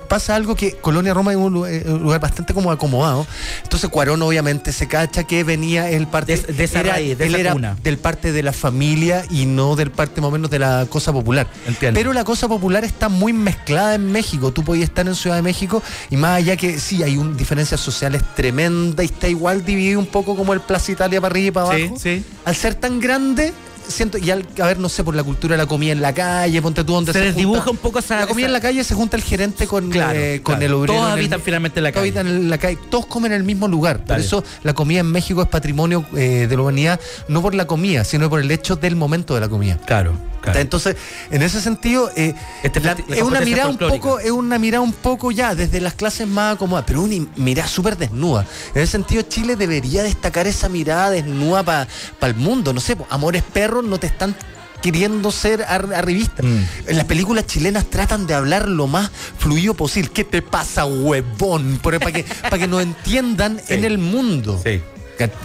pasa 0.07 0.35
algo 0.35 0.55
que 0.55 0.73
Colonia 0.73 1.13
Roma 1.13 1.31
es 1.31 1.37
un 1.37 1.65
eh, 1.67 1.83
un 1.85 2.03
lugar, 2.03 2.19
bastante 2.19 2.53
como 2.53 2.71
acomodado. 2.71 3.25
Entonces, 3.63 3.89
Cuarón 3.89 4.21
obviamente 4.21 4.71
se 4.71 4.87
cacha 4.87 5.23
que 5.25 5.43
venía 5.43 5.89
el 5.89 6.07
parte 6.07 6.37
De- 6.37 6.53
de 6.53 6.63
esa 6.63 6.79
era- 6.81 6.93
raíz, 6.93 7.17
de 7.17 7.25
él 7.25 7.31
esa 7.35 7.41
era 7.41 7.53
cuna. 7.53 7.77
del 7.83 7.97
parte 7.97 8.31
de 8.31 8.43
la 8.43 8.53
familia 8.53 9.23
y 9.29 9.45
no 9.45 9.75
del 9.75 9.91
parte 9.91 10.21
más 10.21 10.29
o 10.29 10.31
menos 10.31 10.49
de 10.49 10.59
la 10.59 10.85
cosa 10.89 11.11
popular. 11.13 11.47
Entiendo. 11.67 11.97
Pero 11.99 12.13
la 12.13 12.23
cosa 12.23 12.47
popular 12.47 12.83
está 12.83 13.09
muy 13.09 13.33
mezclada 13.33 13.95
en 13.95 14.11
México. 14.11 14.51
Tú 14.51 14.63
podías 14.63 14.89
estar 14.89 15.07
en 15.07 15.15
Ciudad 15.15 15.35
de 15.37 15.41
México 15.41 15.81
y 16.09 16.17
más 16.17 16.37
allá 16.37 16.55
que 16.57 16.79
sí 16.79 17.03
hay 17.03 17.17
un, 17.17 17.35
diferencias 17.37 17.79
sociales 17.81 18.21
tremendas 18.35 19.03
y 19.05 19.07
está 19.13 19.27
igual 19.27 19.63
dividido 19.65 19.99
un 19.99 20.07
poco 20.07 20.35
como 20.35 20.53
el 20.53 20.61
Plaza 20.61 20.91
Italia 20.91 21.21
para 21.21 21.31
arriba 21.31 21.47
y 21.47 21.51
para 21.51 21.75
Sí, 21.75 21.81
abajo 21.83 21.99
sí. 21.99 22.23
al 22.45 22.55
ser 22.55 22.75
tan 22.75 22.99
grande, 22.99 23.53
siento, 23.87 24.17
y 24.17 24.29
al, 24.31 24.45
a 24.61 24.65
ver, 24.67 24.79
no 24.79 24.89
sé, 24.89 25.03
por 25.03 25.15
la 25.15 25.23
cultura 25.23 25.53
de 25.55 25.63
la 25.63 25.67
comida 25.67 25.91
en 25.91 26.01
la 26.01 26.13
calle, 26.13 26.61
ponte 26.61 26.83
tú 26.83 26.93
donde 26.93 27.13
Se 27.13 27.19
se, 27.19 27.25
desdibuja 27.25 27.61
junta- 27.61 27.71
un 27.71 27.77
poco 27.77 27.99
esa- 27.99 28.19
La 28.21 28.27
comida 28.27 28.45
esa- 28.45 28.47
en 28.49 28.53
la 28.53 28.61
calle 28.61 28.83
se 28.83 28.93
junta 28.95 29.17
el 29.17 29.23
gerente 29.23 29.67
con, 29.67 29.89
Claro, 29.89 30.19
eh, 30.19 30.41
con 30.43 30.55
claro. 30.55 30.65
el 30.65 30.73
obrero. 30.73 30.93
Todos 30.99 31.07
el- 31.13 31.19
habitan 31.19 31.41
finalmente 31.41 31.79
en 31.79 31.83
la 31.83 31.91
calle. 31.91 32.11
Todos 32.11 32.19
habitan 32.21 32.35
en 32.43 32.49
la 32.49 32.57
calle, 32.57 32.77
todos 32.89 33.05
comen 33.05 33.31
en 33.31 33.37
el 33.39 33.43
mismo 33.43 33.67
lugar. 33.67 34.03
Por 34.05 34.19
eso 34.19 34.43
la 34.63 34.73
comida 34.73 34.99
en 35.01 35.11
México 35.11 35.41
es 35.41 35.47
patrimonio 35.49 36.05
eh, 36.15 36.47
de 36.49 36.55
la 36.55 36.61
humanidad, 36.61 36.99
no 37.27 37.41
por 37.41 37.53
la 37.55 37.65
comida, 37.67 38.03
sino 38.03 38.29
por 38.29 38.39
el 38.39 38.49
hecho 38.51 38.75
del 38.75 38.95
momento 38.95 39.33
de 39.35 39.41
la 39.41 39.49
comida. 39.49 39.77
Claro, 39.85 40.13
claro. 40.41 40.59
Entonces, 40.59 40.95
en 41.31 41.41
ese 41.41 41.61
sentido, 41.61 42.09
eh, 42.15 42.33
Este 42.63 42.79
la- 42.79 42.95
festi- 42.95 43.05
la 43.07 43.15
es 43.17 43.21
una 43.23 43.41
mirada 43.41 43.69
un 43.69 43.77
poco, 43.77 44.19
es 44.19 44.31
una 44.31 44.57
mirada 44.59 44.81
un 44.81 44.93
poco 44.93 45.31
ya 45.31 45.55
desde 45.55 45.79
las 45.81 45.93
clases 45.93 46.27
más 46.27 46.55
acomodadas, 46.55 46.85
pero 46.87 47.01
una 47.01 47.25
mirada 47.35 47.67
súper 47.67 47.97
desnuda. 47.97 48.45
En 48.73 48.81
ese 48.81 48.91
sentido, 48.93 49.23
Chile 49.23 49.55
debería 49.55 50.03
destacar 50.03 50.47
esa 50.47 50.69
mirada 50.69 51.09
desnuda 51.11 51.63
para 51.63 51.87
el 52.23 52.35
mundo. 52.35 52.73
No 52.73 52.79
sé, 52.79 52.95
Amores 53.09 53.43
Perros 53.43 53.74
no 53.81 53.97
te 53.99 54.07
están 54.07 54.35
queriendo 54.81 55.31
ser 55.31 55.63
ar- 55.67 55.93
arribista. 55.95 56.43
Mm. 56.43 56.65
En 56.87 56.97
las 56.97 57.05
películas 57.05 57.47
chilenas 57.47 57.85
tratan 57.89 58.27
de 58.27 58.33
hablar 58.35 58.67
lo 58.67 58.87
más 58.87 59.09
fluido 59.39 59.73
posible. 59.73 60.11
¿Qué 60.13 60.23
te 60.23 60.41
pasa, 60.41 60.85
huevón? 60.85 61.79
Para 61.81 61.99
que, 61.99 62.23
para 62.43 62.57
que 62.57 62.67
nos 62.67 62.81
entiendan 62.83 63.57
Sí. 63.65 63.73
en 63.73 63.85
el 63.85 63.97
mundo. 63.97 64.59
Sí. 64.63 64.81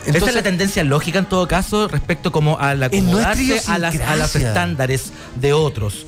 Esa 0.05 0.27
es 0.27 0.35
la 0.35 0.43
tendencia 0.43 0.83
lógica 0.83 1.21
en 1.21 1.27
todo 1.27 1.47
caso 1.47 1.87
respecto 1.87 2.33
como 2.33 2.59
a 2.59 2.75
la 2.75 2.87
acomodarse 2.87 3.63
a, 3.69 3.79
las, 3.79 3.95
a 4.01 4.17
los 4.17 4.35
estándares 4.35 5.13
de 5.37 5.53
otros. 5.53 6.07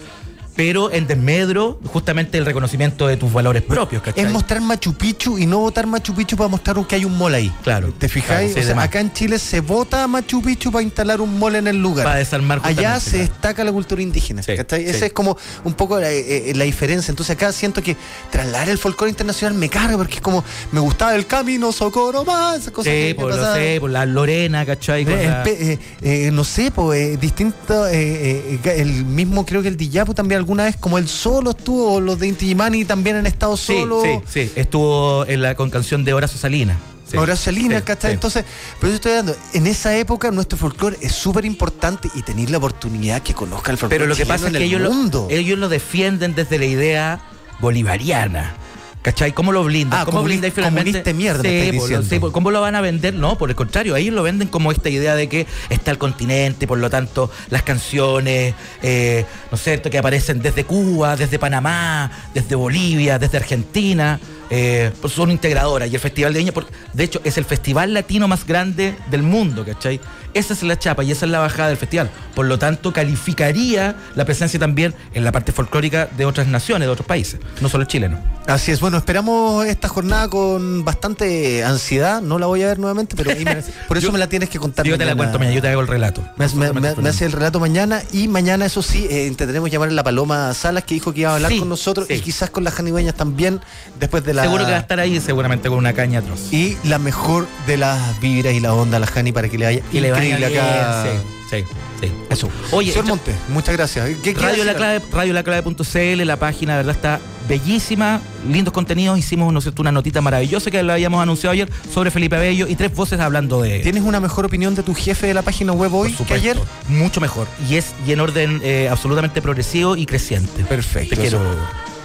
Pero 0.55 0.93
en 0.93 1.07
desmedro, 1.07 1.81
justamente 1.87 2.37
el 2.37 2.45
reconocimiento 2.45 3.07
de 3.07 3.17
tus 3.17 3.33
valores 3.33 3.63
propios, 3.63 4.03
¿cachai? 4.03 4.25
Es 4.27 4.31
mostrar 4.31 4.61
Machu 4.61 4.93
Picchu 4.95 5.39
y 5.39 5.47
no 5.47 5.61
votar 5.61 5.87
Machu 5.87 6.15
Picchu 6.15 6.37
para 6.37 6.49
mostrar 6.49 6.77
que 6.87 6.95
hay 6.97 7.05
un 7.07 7.17
mall 7.17 7.35
ahí. 7.35 7.51
Claro, 7.63 7.93
¿Te 7.99 8.09
fijáis? 8.09 8.27
claro, 8.27 8.47
sí, 8.55 8.61
O 8.61 8.63
sea, 8.63 8.69
de 8.69 8.75
más. 8.75 8.85
acá 8.85 9.01
en 9.01 9.13
Chile 9.15 9.39
se 9.39 9.61
vota 9.61 10.07
Machu 10.07 10.43
Picchu 10.43 10.71
para 10.71 10.83
instalar 10.83 11.21
un 11.23 11.39
mall 11.39 11.57
en 11.57 11.69
el 11.69 11.81
lugar. 11.81 12.05
Para 12.05 12.19
desarmar 12.19 12.61
Allá 12.65 13.01
se 13.01 13.11
claro. 13.13 13.25
destaca 13.31 13.65
la 13.65 13.73
cultura 13.73 14.03
indígena. 14.03 14.43
Sí. 14.43 14.53
Esa 14.53 15.07
es 15.07 15.13
como 15.15 15.39
un 15.65 15.73
poco 15.73 15.99
la, 15.99 16.11
eh, 16.13 16.51
eh, 16.51 16.55
la 16.55 16.65
diferencia. 16.65 17.11
Entonces 17.11 17.35
acá 17.35 17.51
siento 17.53 17.83
que 17.83 17.97
trasladar 18.31 18.69
el 18.69 18.77
folclore 18.77 19.09
internacional 19.11 19.57
me 19.57 19.71
carga 19.71 19.97
porque 19.97 20.17
es 20.17 20.21
como 20.21 20.45
me 20.71 20.81
gustaba 20.81 21.15
el 21.15 21.27
camino 21.27 21.73
Socorro 21.73 22.25
más, 22.27 22.59
esas 22.61 22.73
cosas 22.75 22.93
que- 22.93 23.15
por, 23.19 23.31
lo 23.31 23.37
pasaban. 23.37 23.57
sé, 23.59 23.77
por 23.81 23.91
la 23.91 24.05
Lorena, 24.05 24.67
¿cachai? 24.67 25.07
Eh, 25.09 25.79
la- 26.03 26.31
no 26.31 26.45
sé, 26.45 26.71
pues 26.71 27.19
distinto, 27.19 27.87
el 27.87 29.05
mismo 29.07 29.47
creo 29.47 29.63
que 29.63 29.69
el 29.69 29.77
Diyapu 29.79 30.13
también 30.15 30.42
alguna 30.43 30.65
vez, 30.65 30.77
como 30.77 30.99
el 30.99 31.09
solo 31.09 31.51
estuvo, 31.51 32.01
los 32.01 32.19
de 32.19 32.27
Inti 32.27 32.47
Illimani 32.47 32.85
también 32.85 33.17
han 33.17 33.27
estado 33.27 33.57
solo. 33.57 34.03
sí, 34.03 34.21
sí. 34.29 34.53
Estuvo 34.57 35.25
en 35.27 35.41
la, 35.43 35.55
con 35.55 35.71
canción 35.71 36.05
de 36.05 36.13
Horacio 36.13 36.39
Salinas. 36.39 36.77
Sí. 37.09 37.17
Ahora 37.17 37.37
Salinas, 37.37 37.83
Sí. 37.87 38.07
Entonces, 38.09 38.45
pero 38.81 38.91
yo 38.91 38.97
estoy 38.97 39.13
dando, 39.13 39.37
en 39.53 39.67
esa 39.67 39.95
época 39.97 40.31
nuestro 40.31 40.57
folclore 40.59 40.97
es 41.03 41.13
súper 41.13 41.45
importante 41.45 42.09
y 42.15 42.23
tenéis 42.23 42.51
la 42.51 42.59
oportunidad 42.59 43.23
que 43.23 43.35
conozca 43.35 43.71
el 43.71 43.79
folclore. 43.79 43.99
Pero 43.99 44.09
lo 44.09 44.17
que 44.17 44.25
pasa 44.27 44.47
es 44.47 44.53
que 44.53 44.59
el 44.59 44.63
ellos 44.65 44.81
lo, 44.81 44.91
mundo. 44.93 45.29
ellos 45.31 45.59
lo 45.59 45.69
defienden 45.69 46.35
desde 46.35 46.59
la 46.59 46.65
idea 46.65 47.21
bolivariana. 47.61 48.55
¿Cachai? 49.03 49.33
¿Cómo 49.33 49.51
lo 49.51 49.65
blindan? 49.65 50.01
Ah, 50.01 50.05
¿Cómo 50.05 50.21
comuni- 50.21 50.25
blindáis 50.27 50.55
finalmente? 50.55 50.91
comunista 50.93 51.11
de 51.11 51.15
mierda, 51.15 51.43
me 51.43 51.49
Sí, 51.49 51.55
estáis 51.57 51.71
por 51.73 51.81
lo- 51.81 51.87
diciendo. 51.99 52.09
sí, 52.09 52.21
por- 52.21 52.33
¿Cómo 52.33 52.51
lo 52.53 52.61
van 52.61 52.77
a 52.77 52.81
vender? 52.81 53.15
No, 53.15 53.37
por 53.37 53.51
el 53.51 53.57
contrario, 53.57 53.97
ellos 53.97 54.15
lo 54.15 54.23
venden 54.23 54.47
como 54.47 54.71
esta 54.71 54.91
idea 54.91 55.17
de 55.17 55.29
que 55.29 55.47
está 55.71 55.91
el 55.91 55.99
continente, 55.99 56.69
por 56.69 56.79
lo 56.79 56.89
tanto, 56.89 57.29
las 57.51 57.65
canciones, 57.65 58.55
eh, 58.81 59.25
¿no 59.51 59.57
es 59.57 59.63
cierto?, 59.65 59.91
que 59.91 59.99
aparecen 59.99 60.41
desde 60.41 60.65
Cuba, 60.65 61.17
desde 61.17 61.41
Panamá, 61.41 62.13
desde 62.33 62.55
Bolivia, 62.55 63.19
desde 63.19 63.39
Argentina, 63.39 64.21
eh, 64.51 64.93
pues 65.01 65.13
son 65.13 65.33
integradoras. 65.33 65.91
Y 65.91 65.95
el 65.97 66.01
Festival 66.01 66.33
de 66.33 66.39
Viña, 66.39 66.53
por- 66.53 66.69
de 66.93 67.03
hecho, 67.05 67.21
es 67.25 67.37
el 67.39 67.45
festival 67.45 67.93
latino 67.95 68.29
más 68.29 68.47
grande 68.47 68.95
del 69.11 69.25
mundo, 69.25 69.65
¿cachai? 69.65 69.99
Esa 70.35 70.55
es 70.55 70.63
la 70.63 70.79
chapa 70.79 71.05
y 71.05 71.13
esa 71.13 71.27
es 71.27 71.31
la 71.33 71.39
bajada 71.41 71.69
del 71.69 71.77
festival. 71.77 72.11
Por 72.35 72.47
lo 72.47 72.59
tanto, 72.59 72.93
calificaría 72.93 73.95
la 74.15 74.25
presencia 74.25 74.59
también 74.59 74.95
en 75.15 75.25
la 75.25 75.33
parte 75.33 75.53
folclórica 75.53 76.09
de 76.17 76.25
otras 76.25 76.47
naciones, 76.47 76.87
de 76.87 76.93
otros 76.93 77.07
países, 77.07 77.41
no 77.61 77.69
solo 77.69 77.83
el 77.83 77.89
chileno. 77.89 78.19
Así 78.47 78.73
es, 78.73 78.81
bueno, 78.81 78.97
esperamos 78.99 79.65
esta 79.67 79.89
jornada 79.89 80.29
con 80.29 80.85
bastante 80.85 81.63
ansiedad. 81.65 82.21
No 82.21 82.39
la 82.41 82.47
voy 82.47 82.63
a 82.63 82.67
ver 82.69 82.79
nuevamente, 82.79 83.15
pero 83.17 83.31
me- 83.31 83.63
por 83.89 83.97
eso 83.99 84.09
Yo- 84.09 84.13
me 84.13 84.19
la 84.19 84.27
tienes 84.29 84.49
que 84.49 84.59
contar. 84.59 84.85
Yo 84.85 84.99
te 84.99 85.05
la 85.05 85.15
cuento 85.15 85.39
mañana, 85.39 85.55
yo 85.55 85.63
te 85.63 85.69
hago 85.69 85.81
el 85.81 85.87
relato. 85.87 86.23
Me, 86.37 86.49
me- 86.49 86.73
me- 86.73 86.95
me 86.97 87.09
hace 87.09 87.25
el 87.27 87.33
relato 87.33 87.61
mañana 87.61 88.03
y 88.13 88.27
mañana, 88.29 88.67
eso 88.67 88.83
sí, 88.83 89.07
eh, 89.09 89.27
intentaremos 89.27 89.71
llamar 89.71 89.91
a 89.91 89.93
la 89.93 90.03
Paloma 90.03 90.53
Salas 90.55 90.83
que 90.85 90.95
dijo 90.95 91.13
que 91.15 91.21
iba 91.21 91.31
a 91.31 91.35
hablar 91.37 91.53
Sí, 91.53 91.59
con 91.61 91.69
nosotros 91.69 92.07
sí. 92.09 92.15
y 92.15 92.21
quizás 92.21 92.51
con 92.51 92.65
las 92.65 92.75
janibeñas 92.75 93.15
también 93.15 93.61
después 94.01 94.25
de 94.25 94.35
la. 94.35 94.43
Seguro 94.43 94.65
que 94.65 94.73
va 94.73 94.79
a 94.79 94.81
estar 94.81 94.99
ahí, 94.99 95.21
seguramente 95.21 95.69
con 95.69 95.79
una 95.79 95.93
caña 95.93 96.19
atroz. 96.19 96.53
Y 96.53 96.77
la 96.85 96.99
mejor 96.99 97.47
de 97.67 97.77
las 97.77 98.19
vibras 98.21 98.55
y 98.55 98.61
la 98.61 98.75
onda 98.75 98.97
a 98.97 99.01
la 99.01 99.07
Jani 99.07 99.31
para 99.33 99.49
que 99.49 99.59
le 99.59 99.67
vaya 99.67 99.83
Y 99.93 100.01
le 100.01 100.11
vaya 100.11 100.22
acá. 100.31 101.05
Sí, 101.05 101.57
sí, 101.59 101.65
sí. 102.01 102.13
Eso. 102.31 102.49
Oye, 102.71 102.93
Señor 102.93 103.05
esto- 103.05 103.17
Monte, 103.17 103.35
muchas 103.49 103.75
gracias. 103.77 104.09
¿Qué 104.23 104.35
quiere 104.35 104.41
Radio 104.51 104.65
La? 104.65 104.75
Clave, 104.75 105.01
radiolaclave.cl, 105.13 106.25
la 106.25 106.37
página, 106.37 106.73
de 106.73 106.79
verdad, 106.79 106.95
está 106.95 107.21
bellísima, 107.49 108.21
lindos 108.49 108.73
contenidos. 108.73 109.19
Hicimos, 109.19 109.53
¿no 109.53 109.61
cierto?, 109.61 109.83
una 109.83 109.93
notita 109.93 110.21
maravillosa 110.21 110.71
que 110.71 110.83
la 110.83 110.95
habíamos 110.95 111.23
anunciado 111.23 111.53
ayer 111.53 111.71
sobre 111.93 112.11
Felipe 112.11 112.37
Abello 112.37 112.67
y 112.69 112.75
tres 112.77 112.95
voces 112.95 113.21
hablando 113.21 113.61
de. 113.63 113.81
¿Tienes 113.81 114.03
una 114.03 114.21
mejor 114.21 114.45
opinión 114.47 114.75
de 114.75 114.83
tu 114.83 114.95
jefe 114.95 115.27
de 115.27 115.35
la 115.35 115.43
página 115.43 115.73
web 115.73 115.93
hoy 115.95 116.13
que 116.13 116.35
ayer? 116.35 116.57
Mucho 116.89 117.21
mejor. 117.21 117.47
Y 117.69 117.77
es 117.77 117.93
y 118.07 118.13
en 118.13 118.21
orden 118.21 118.61
eh, 118.65 118.89
absolutamente 118.91 119.43
progresivo 119.43 119.97
y 119.97 120.07
creciente. 120.07 120.65
Perfecto, 120.65 121.15
Te 121.17 121.21
quiero. 121.21 121.41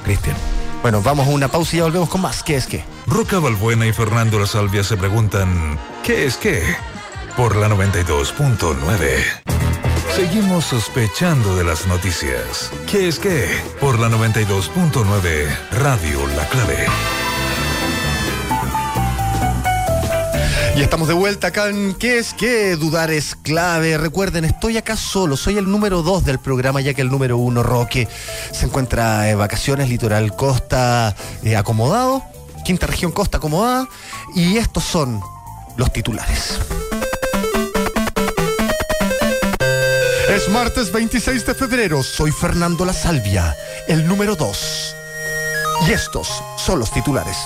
Cristian. 0.03 0.35
Bueno, 0.81 1.01
vamos 1.01 1.27
a 1.27 1.31
una 1.31 1.47
pausa 1.47 1.75
y 1.75 1.79
ya 1.79 1.83
volvemos 1.85 2.07
con 2.09 2.21
más. 2.21 2.43
¿Qué 2.43 2.55
es 2.55 2.67
qué? 2.67 2.83
Roca 3.07 3.39
Balbuena 3.39 3.87
y 3.87 3.93
Fernando 3.93 4.39
La 4.39 4.45
Salvia 4.45 4.83
se 4.83 4.95
preguntan, 4.95 5.79
¿qué 6.03 6.25
es 6.25 6.37
qué? 6.37 6.61
Por 7.37 7.55
la 7.55 7.69
92.9. 7.69 8.97
Seguimos 10.15 10.65
sospechando 10.65 11.55
de 11.55 11.63
las 11.63 11.85
noticias. 11.85 12.71
¿Qué 12.89 13.07
es 13.07 13.19
qué? 13.19 13.47
Por 13.79 13.99
la 13.99 14.09
92.9 14.09 15.47
Radio 15.73 16.25
La 16.35 16.47
Clave. 16.47 16.87
Y 20.75 20.81
estamos 20.81 21.07
de 21.07 21.13
vuelta 21.13 21.49
acá 21.49 21.69
en 21.69 21.93
¿Qué 21.93 22.17
es 22.17 22.33
qué? 22.33 22.75
Dudar 22.75 23.11
es 23.11 23.35
clave. 23.35 23.99
Recuerden, 23.99 24.43
estoy 24.43 24.77
acá 24.77 24.97
solo, 24.97 25.37
soy 25.37 25.59
el 25.59 25.69
número 25.69 26.01
dos 26.01 26.25
del 26.25 26.39
programa, 26.39 26.81
ya 26.81 26.95
que 26.95 27.03
el 27.03 27.11
número 27.11 27.37
uno, 27.37 27.61
Roque, 27.61 28.07
se 28.51 28.65
encuentra 28.65 29.29
en 29.29 29.37
vacaciones, 29.37 29.89
litoral 29.89 30.35
costa 30.35 31.15
eh, 31.43 31.55
acomodado, 31.55 32.23
quinta 32.65 32.87
región 32.87 33.11
costa 33.11 33.37
acomodada, 33.37 33.87
y 34.33 34.57
estos 34.57 34.83
son 34.83 35.21
los 35.75 35.93
titulares. 35.93 36.57
Es 40.29 40.49
martes 40.49 40.91
26 40.91 41.45
de 41.45 41.55
febrero, 41.55 42.03
soy 42.03 42.31
Fernando 42.31 42.83
La 42.83 42.91
Salvia, 42.91 43.55
el 43.87 44.05
número 44.05 44.35
dos. 44.35 44.93
Y 45.87 45.91
estos 45.93 46.43
son 46.57 46.79
los 46.79 46.91
titulares. 46.91 47.37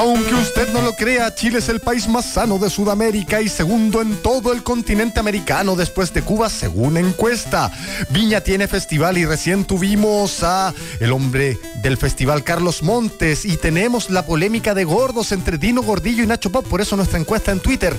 Aunque 0.00 0.32
usted 0.32 0.72
no 0.72 0.80
lo 0.80 0.96
crea, 0.96 1.34
Chile 1.34 1.58
es 1.58 1.68
el 1.68 1.78
país 1.78 2.08
más 2.08 2.24
sano 2.24 2.58
de 2.58 2.70
Sudamérica 2.70 3.42
y 3.42 3.50
segundo 3.50 4.00
en 4.00 4.16
todo 4.22 4.54
el 4.54 4.62
continente 4.62 5.20
americano 5.20 5.76
después 5.76 6.14
de 6.14 6.22
Cuba, 6.22 6.48
según 6.48 6.96
encuesta. 6.96 7.70
Viña 8.08 8.40
tiene 8.40 8.66
festival 8.66 9.18
y 9.18 9.26
recién 9.26 9.66
tuvimos 9.66 10.42
a 10.42 10.72
el 11.00 11.12
hombre 11.12 11.58
del 11.82 11.98
festival 11.98 12.44
Carlos 12.44 12.82
Montes 12.82 13.44
y 13.44 13.58
tenemos 13.58 14.08
la 14.08 14.24
polémica 14.24 14.72
de 14.72 14.84
gordos 14.84 15.32
entre 15.32 15.58
Dino 15.58 15.82
Gordillo 15.82 16.24
y 16.24 16.26
Nacho 16.26 16.50
Pop, 16.50 16.66
por 16.66 16.80
eso 16.80 16.96
nuestra 16.96 17.18
encuesta 17.18 17.52
en 17.52 17.60
Twitter. 17.60 17.94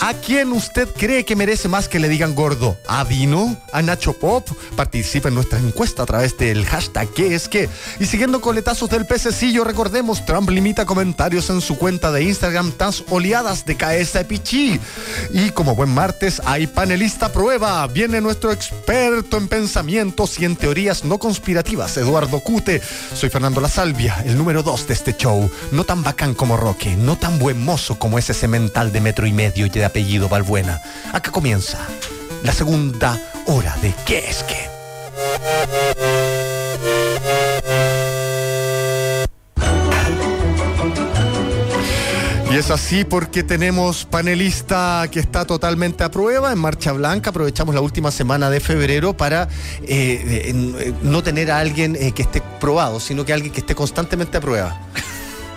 ¿A 0.00 0.14
quién 0.14 0.50
usted 0.50 0.88
cree 0.88 1.24
que 1.24 1.36
merece 1.36 1.68
más 1.68 1.88
que 1.88 2.00
le 2.00 2.08
digan 2.08 2.34
gordo? 2.34 2.76
¿A 2.88 3.04
Dino? 3.04 3.56
¿A 3.72 3.80
Nacho 3.80 4.12
Pop? 4.12 4.48
Participa 4.74 5.28
en 5.28 5.36
nuestra 5.36 5.60
encuesta 5.60 6.02
a 6.02 6.06
través 6.06 6.36
del 6.36 6.66
hashtag 6.66 7.08
¿Qué 7.10 7.36
es 7.36 7.48
qué? 7.48 7.68
Y 8.00 8.06
siguiendo 8.06 8.40
coletazos 8.40 8.90
del 8.90 9.06
pececillo, 9.06 9.62
recordemos, 9.62 10.26
Trump 10.26 10.50
limita 10.50 10.84
comentarios 10.84 11.27
en 11.28 11.60
su 11.60 11.76
cuenta 11.76 12.10
de 12.10 12.22
Instagram 12.22 12.72
tan 12.72 12.90
oleadas 13.10 13.66
de 13.66 13.74
de 13.74 14.24
pichí. 14.24 14.80
Y 15.30 15.50
como 15.50 15.74
buen 15.74 15.90
martes, 15.90 16.40
hay 16.46 16.66
panelista 16.66 17.30
prueba. 17.30 17.86
Viene 17.86 18.20
nuestro 18.20 18.50
experto 18.50 19.36
en 19.36 19.46
pensamientos 19.46 20.38
y 20.40 20.46
en 20.46 20.56
teorías 20.56 21.04
no 21.04 21.18
conspirativas, 21.18 21.96
Eduardo 21.98 22.40
Cute. 22.40 22.80
Soy 23.14 23.28
Fernando 23.28 23.60
La 23.60 23.68
Salvia, 23.68 24.22
el 24.24 24.38
número 24.38 24.62
dos 24.62 24.86
de 24.88 24.94
este 24.94 25.14
show. 25.16 25.50
No 25.70 25.84
tan 25.84 26.02
bacán 26.02 26.34
como 26.34 26.56
Roque, 26.56 26.96
no 26.96 27.16
tan 27.16 27.38
buen 27.38 27.62
mozo 27.62 27.98
como 27.98 28.18
ese 28.18 28.32
cemental 28.32 28.90
de 28.90 29.00
metro 29.02 29.26
y 29.26 29.32
medio 29.32 29.66
y 29.66 29.70
de 29.70 29.84
apellido 29.84 30.28
Balbuena. 30.28 30.80
Acá 31.12 31.30
comienza 31.30 31.78
la 32.42 32.52
segunda 32.52 33.20
hora 33.46 33.76
de 33.82 33.94
¿Qué 34.06 34.30
es 34.30 34.44
qué? 34.44 36.07
Es 42.68 42.70
así 42.72 43.04
porque 43.04 43.42
tenemos 43.42 44.04
panelista 44.04 45.08
que 45.10 45.20
está 45.20 45.46
totalmente 45.46 46.04
a 46.04 46.10
prueba 46.10 46.52
en 46.52 46.58
Marcha 46.58 46.92
Blanca. 46.92 47.30
Aprovechamos 47.30 47.74
la 47.74 47.80
última 47.80 48.10
semana 48.10 48.50
de 48.50 48.60
febrero 48.60 49.16
para 49.16 49.44
eh, 49.84 50.52
eh, 50.52 50.92
no 51.02 51.22
tener 51.22 51.50
a 51.50 51.60
alguien 51.60 51.96
eh, 51.96 52.12
que 52.12 52.20
esté 52.20 52.42
probado, 52.60 53.00
sino 53.00 53.24
que 53.24 53.32
alguien 53.32 53.54
que 53.54 53.60
esté 53.60 53.74
constantemente 53.74 54.36
a 54.36 54.42
prueba. 54.42 54.78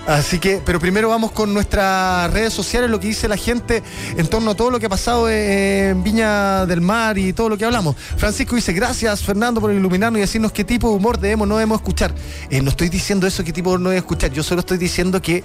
Así 0.08 0.40
que, 0.40 0.62
pero 0.66 0.80
primero 0.80 1.10
vamos 1.10 1.32
con 1.32 1.54
nuestras 1.54 2.32
redes 2.34 2.54
sociales, 2.54 2.90
lo 2.90 3.00
que 3.00 3.08
dice 3.08 3.28
la 3.28 3.38
gente 3.38 3.84
en 4.18 4.28
torno 4.28 4.52
a 4.52 4.56
todo 4.56 4.72
lo 4.72 4.80
que 4.80 4.88
ha 4.88 4.90
pasado 4.90 5.30
en 5.30 6.04
Viña 6.04 6.66
del 6.66 6.82
Mar 6.82 7.18
y 7.18 7.34
todo 7.34 7.50
lo 7.50 7.58
que 7.58 7.66
hablamos. 7.66 7.96
Francisco 8.18 8.56
dice, 8.56 8.74
gracias 8.74 9.22
Fernando 9.24 9.62
por 9.62 9.72
iluminarnos 9.72 10.18
y 10.18 10.22
decirnos 10.22 10.52
qué 10.52 10.64
tipo 10.64 10.90
de 10.90 10.96
humor 10.96 11.20
debemos, 11.20 11.48
no 11.48 11.56
debemos 11.56 11.80
escuchar. 11.80 12.14
Eh, 12.50 12.62
no 12.62 12.72
estoy 12.72 12.90
diciendo 12.90 13.28
eso, 13.28 13.44
qué 13.44 13.54
tipo 13.54 13.72
de 13.74 13.84
no 13.84 13.90
debemos 13.90 14.06
escuchar, 14.06 14.32
yo 14.32 14.42
solo 14.42 14.62
estoy 14.62 14.80
diciendo 14.80 15.22
que 15.22 15.44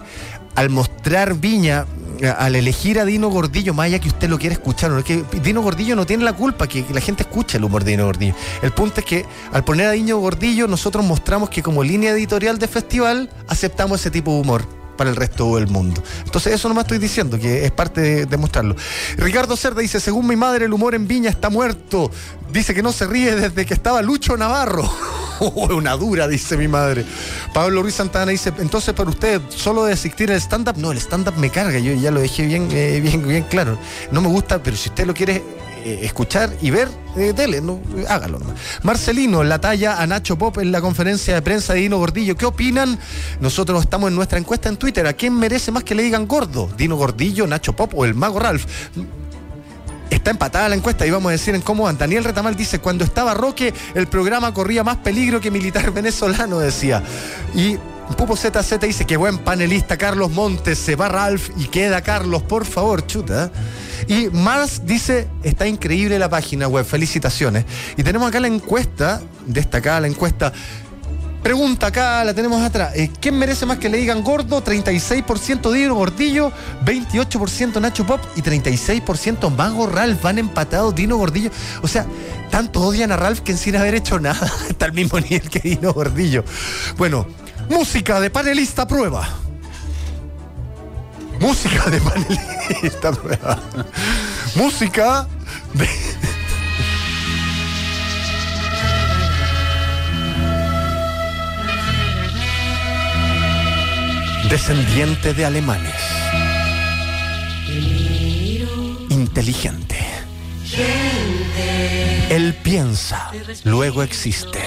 al 0.54 0.70
mostrar 0.70 1.34
Viña, 1.34 1.84
al 2.24 2.56
elegir 2.56 2.98
a 2.98 3.04
Dino 3.04 3.28
Gordillo, 3.28 3.74
más 3.74 3.86
allá 3.86 3.98
que 3.98 4.08
usted 4.08 4.28
lo 4.28 4.38
quiera 4.38 4.54
escuchar, 4.54 4.90
no, 4.90 4.98
es 4.98 5.04
que 5.04 5.24
Dino 5.42 5.62
Gordillo 5.62 5.96
no 5.96 6.06
tiene 6.06 6.24
la 6.24 6.32
culpa 6.32 6.66
que 6.66 6.84
la 6.92 7.00
gente 7.00 7.22
escuche 7.22 7.58
el 7.58 7.64
humor 7.64 7.84
de 7.84 7.92
Dino 7.92 8.06
Gordillo. 8.06 8.34
El 8.62 8.72
punto 8.72 9.00
es 9.00 9.06
que 9.06 9.24
al 9.52 9.64
poner 9.64 9.86
a 9.86 9.92
Dino 9.92 10.18
Gordillo, 10.18 10.66
nosotros 10.66 11.04
mostramos 11.04 11.50
que 11.50 11.62
como 11.62 11.82
línea 11.82 12.12
editorial 12.12 12.58
de 12.58 12.68
festival 12.68 13.30
aceptamos 13.48 14.00
ese 14.00 14.10
tipo 14.10 14.32
de 14.32 14.40
humor 14.40 14.75
para 14.96 15.10
el 15.10 15.16
resto 15.16 15.56
del 15.56 15.68
mundo. 15.68 16.02
Entonces 16.24 16.54
eso 16.54 16.68
no 16.68 16.74
me 16.74 16.80
estoy 16.80 16.98
diciendo, 16.98 17.38
que 17.38 17.64
es 17.64 17.70
parte 17.70 18.26
de, 18.26 18.36
mostrarlo. 18.36 18.76
Ricardo 19.16 19.56
Cerda 19.56 19.80
dice, 19.80 20.00
según 20.00 20.26
mi 20.26 20.36
madre, 20.36 20.66
el 20.66 20.72
humor 20.72 20.94
en 20.94 21.06
Viña 21.06 21.30
está 21.30 21.50
muerto. 21.50 22.10
Dice 22.52 22.74
que 22.74 22.82
no 22.82 22.92
se 22.92 23.06
ríe 23.06 23.34
desde 23.34 23.66
que 23.66 23.74
estaba 23.74 24.02
Lucho 24.02 24.36
Navarro. 24.36 24.90
una 25.40 25.96
dura, 25.96 26.28
dice 26.28 26.56
mi 26.56 26.68
madre. 26.68 27.04
Pablo 27.52 27.82
Ruiz 27.82 27.94
Santana 27.94 28.30
dice, 28.30 28.52
entonces 28.58 28.94
para 28.94 29.10
usted, 29.10 29.40
solo 29.48 29.84
de 29.84 29.92
asistir 29.92 30.30
al 30.30 30.40
stand-up, 30.40 30.76
no, 30.78 30.92
el 30.92 30.98
stand-up 30.98 31.36
me 31.36 31.50
carga, 31.50 31.78
yo 31.78 31.92
ya 31.94 32.10
lo 32.10 32.20
dejé 32.20 32.46
bien, 32.46 32.68
eh, 32.72 33.00
bien, 33.02 33.26
bien 33.26 33.44
claro. 33.44 33.78
No 34.10 34.20
me 34.20 34.28
gusta, 34.28 34.62
pero 34.62 34.76
si 34.76 34.88
usted 34.88 35.06
lo 35.06 35.14
quiere 35.14 35.42
eh, 35.86 36.00
escuchar 36.02 36.52
y 36.60 36.70
ver, 36.72 36.88
eh, 37.16 37.32
dele, 37.32 37.60
no, 37.60 37.80
hágalo 38.08 38.40
nomás. 38.40 38.56
Marcelino, 38.82 39.44
la 39.44 39.60
talla 39.60 40.02
a 40.02 40.06
Nacho 40.08 40.36
Pop 40.36 40.58
en 40.58 40.72
la 40.72 40.80
conferencia 40.80 41.32
de 41.32 41.42
prensa 41.42 41.74
de 41.74 41.80
Dino 41.82 41.96
Gordillo. 41.98 42.36
¿Qué 42.36 42.44
opinan? 42.44 42.98
Nosotros 43.38 43.82
estamos 43.82 44.08
en 44.08 44.16
nuestra 44.16 44.36
encuesta 44.36 44.68
en 44.68 44.78
Twitter. 44.78 45.06
¿A 45.06 45.12
quién 45.12 45.38
merece 45.38 45.70
más 45.70 45.84
que 45.84 45.94
le 45.94 46.02
digan 46.02 46.26
gordo? 46.26 46.68
¿Dino 46.76 46.96
Gordillo, 46.96 47.46
Nacho 47.46 47.76
Pop 47.76 47.92
o 47.94 48.04
el 48.04 48.14
mago 48.14 48.40
Ralph? 48.40 48.64
Está 50.10 50.32
empatada 50.32 50.68
la 50.68 50.74
encuesta 50.74 51.06
y 51.06 51.10
vamos 51.10 51.28
a 51.28 51.32
decir 51.34 51.54
en 51.54 51.60
cómo 51.60 51.84
van. 51.84 51.96
Daniel 51.96 52.24
Retamal 52.24 52.56
dice, 52.56 52.80
cuando 52.80 53.04
estaba 53.04 53.34
Roque, 53.34 53.72
el 53.94 54.08
programa 54.08 54.52
corría 54.52 54.82
más 54.82 54.96
peligro 54.96 55.40
que 55.40 55.52
militar 55.52 55.92
venezolano, 55.92 56.58
decía. 56.58 57.00
Y 57.54 57.76
Pupo 58.14 58.36
ZZ 58.36 58.78
dice 58.80 59.04
que 59.04 59.16
buen 59.16 59.38
panelista 59.38 59.96
Carlos 59.98 60.30
Montes, 60.30 60.78
se 60.78 60.96
va 60.96 61.08
Ralph 61.08 61.50
y 61.58 61.66
queda 61.66 62.00
Carlos, 62.02 62.42
por 62.42 62.64
favor, 62.64 63.06
chuta. 63.06 63.50
Y 64.06 64.28
Mars 64.28 64.82
dice, 64.84 65.28
está 65.42 65.66
increíble 65.66 66.18
la 66.18 66.28
página 66.28 66.68
web, 66.68 66.84
felicitaciones. 66.84 67.64
Y 67.96 68.02
tenemos 68.02 68.28
acá 68.28 68.40
la 68.40 68.46
encuesta, 68.46 69.20
destacada 69.46 70.00
la 70.00 70.06
encuesta. 70.06 70.52
Pregunta 71.42 71.88
acá, 71.88 72.24
la 72.24 72.34
tenemos 72.34 72.62
atrás. 72.62 72.92
Eh, 72.96 73.10
¿Quién 73.20 73.38
merece 73.38 73.66
más 73.66 73.78
que 73.78 73.88
le 73.88 73.98
digan 73.98 74.22
gordo? 74.22 74.64
36% 74.64 75.70
Dino 75.70 75.94
Gordillo, 75.94 76.50
28% 76.84 77.80
Nacho 77.80 78.06
Pop 78.06 78.20
y 78.34 78.42
36% 78.42 79.54
Mago 79.54 79.86
Ralph. 79.86 80.22
Van 80.22 80.38
empatados 80.38 80.94
Dino 80.94 81.16
Gordillo. 81.16 81.50
O 81.82 81.88
sea, 81.88 82.06
tanto 82.50 82.80
odian 82.80 83.12
a 83.12 83.16
Ralph 83.16 83.40
que 83.40 83.56
sin 83.56 83.76
haber 83.76 83.94
hecho 83.94 84.18
nada 84.18 84.50
está 84.68 84.86
al 84.86 84.92
mismo 84.92 85.20
nivel 85.20 85.48
que 85.48 85.60
Dino 85.60 85.92
Gordillo. 85.92 86.44
Bueno, 86.96 87.26
música 87.68 88.20
de 88.20 88.30
panelista 88.30 88.86
prueba. 88.86 89.28
Música 91.40 91.90
de 91.90 92.00
panelista 92.00 93.12
prueba. 93.12 93.58
música 94.54 95.26
de. 95.74 95.88
descendiente 104.48 105.34
de 105.34 105.44
alemanes. 105.44 105.94
Inteligente. 109.10 109.96
Él 112.30 112.54
piensa, 112.62 113.30
luego 113.64 114.02
existe. 114.02 114.60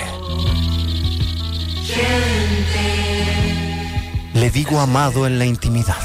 Le 4.34 4.50
digo 4.52 4.80
amado 4.80 5.28
en 5.28 5.38
la 5.38 5.46
intimidad. 5.46 5.98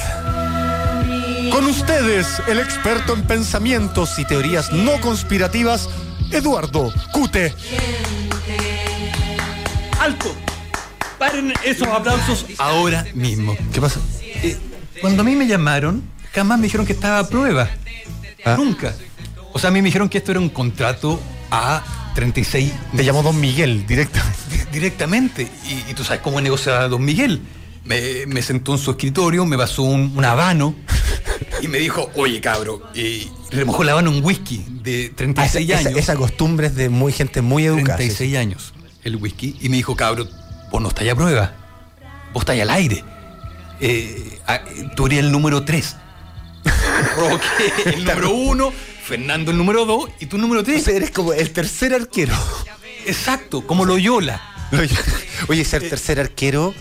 Con 1.51 1.67
ustedes, 1.67 2.43
el 2.49 2.59
experto 2.59 3.15
en 3.15 3.23
pensamientos 3.23 4.19
y 4.19 4.25
teorías 4.25 4.73
no 4.73 5.01
conspirativas, 5.01 5.89
Eduardo 6.33 6.93
Cute. 7.13 7.55
¡Alto! 10.01 10.35
Paren 11.19 11.53
esos 11.65 11.87
aplausos 11.87 12.45
ahora 12.59 13.07
mismo. 13.15 13.57
¿Qué 13.73 13.81
pasa? 13.81 14.01
Eh, 14.21 14.59
cuando 15.01 15.23
a 15.23 15.25
mí 15.25 15.37
me 15.37 15.47
llamaron, 15.47 16.03
jamás 16.33 16.59
me 16.59 16.65
dijeron 16.65 16.87
que 16.87 16.93
estaba 16.93 17.21
a 17.21 17.29
prueba. 17.29 17.71
Ah. 18.45 18.57
Nunca. 18.59 18.95
O 19.53 19.59
sea, 19.59 19.71
a 19.71 19.73
mí 19.73 19.81
me 19.81 19.87
dijeron 19.87 20.09
que 20.09 20.19
esto 20.19 20.33
era 20.33 20.41
un 20.41 20.49
contrato 20.49 21.21
a 21.51 21.83
36 22.15 22.73
Te 22.97 23.05
llamó 23.05 23.23
Don 23.23 23.39
Miguel 23.41 23.87
directamente. 23.87 24.39
di- 24.51 24.65
directamente. 24.73 25.49
Y, 25.69 25.91
y 25.91 25.95
tú 25.95 26.05
sabes 26.05 26.23
cómo 26.23 26.41
negocia 26.41 26.89
Don 26.89 27.05
Miguel. 27.05 27.41
Me, 27.85 28.25
me 28.27 28.41
sentó 28.41 28.73
en 28.73 28.79
su 28.79 28.93
escritorio, 28.93 29.45
me 29.45 29.59
pasó 29.59 29.83
un, 29.83 30.13
un 30.17 30.25
habano 30.25 30.75
y 31.61 31.69
me 31.69 31.77
dijo, 31.79 32.11
oye 32.15 32.41
cabro, 32.41 32.81
y 32.95 33.29
remojó 33.51 33.83
el 33.83 33.91
habano 33.91 34.11
en 34.11 34.25
whisky 34.25 34.65
de 34.83 35.11
Ah, 35.13 35.17
36 35.17 35.69
esa, 35.69 35.81
esa- 35.81 35.89
años. 35.91 36.01
esa 36.01 36.17
costumbre 36.17 36.69
es 36.69 36.75
de 36.77 36.89
muy 36.89 37.13
gente 37.13 37.43
muy 37.43 37.67
educada. 37.67 37.99
sí, 37.99 38.05
36 38.05 38.37
años 38.39 38.73
el 39.03 39.17
whisky 39.17 39.57
y 39.61 39.69
me 39.69 39.77
dijo, 39.77 39.95
cabro, 39.97 40.27
vos 40.73 40.81
no 40.81 40.89
estáis 40.89 41.11
a 41.11 41.15
prueba, 41.15 41.53
vos 42.33 42.41
estáis 42.43 42.63
al 42.63 42.71
aire. 42.71 43.05
Eh, 43.81 44.39
ah, 44.47 44.61
tú 44.97 45.05
eres 45.07 45.19
el 45.19 45.31
número 45.31 45.63
3. 45.65 45.97
Roque, 47.19 47.45
el 47.97 47.99
número 48.07 48.31
1, 48.31 48.73
Fernando 49.05 49.51
el 49.51 49.59
número 49.59 49.85
2 49.85 50.11
y 50.21 50.27
tú 50.27 50.37
el 50.37 50.43
número 50.43 50.61
O 50.63 50.65
3. 50.65 50.83
sea, 50.83 50.95
eres 50.97 51.11
como 51.11 51.33
el 51.33 51.51
tercer 51.51 51.93
arquero. 51.95 52.35
Exacto, 53.07 53.67
como 53.67 53.85
Loyola. 53.85 54.41
Oye, 55.49 55.65
ser 55.65 55.89
tercer 55.89 56.19
arquero, 56.21 56.75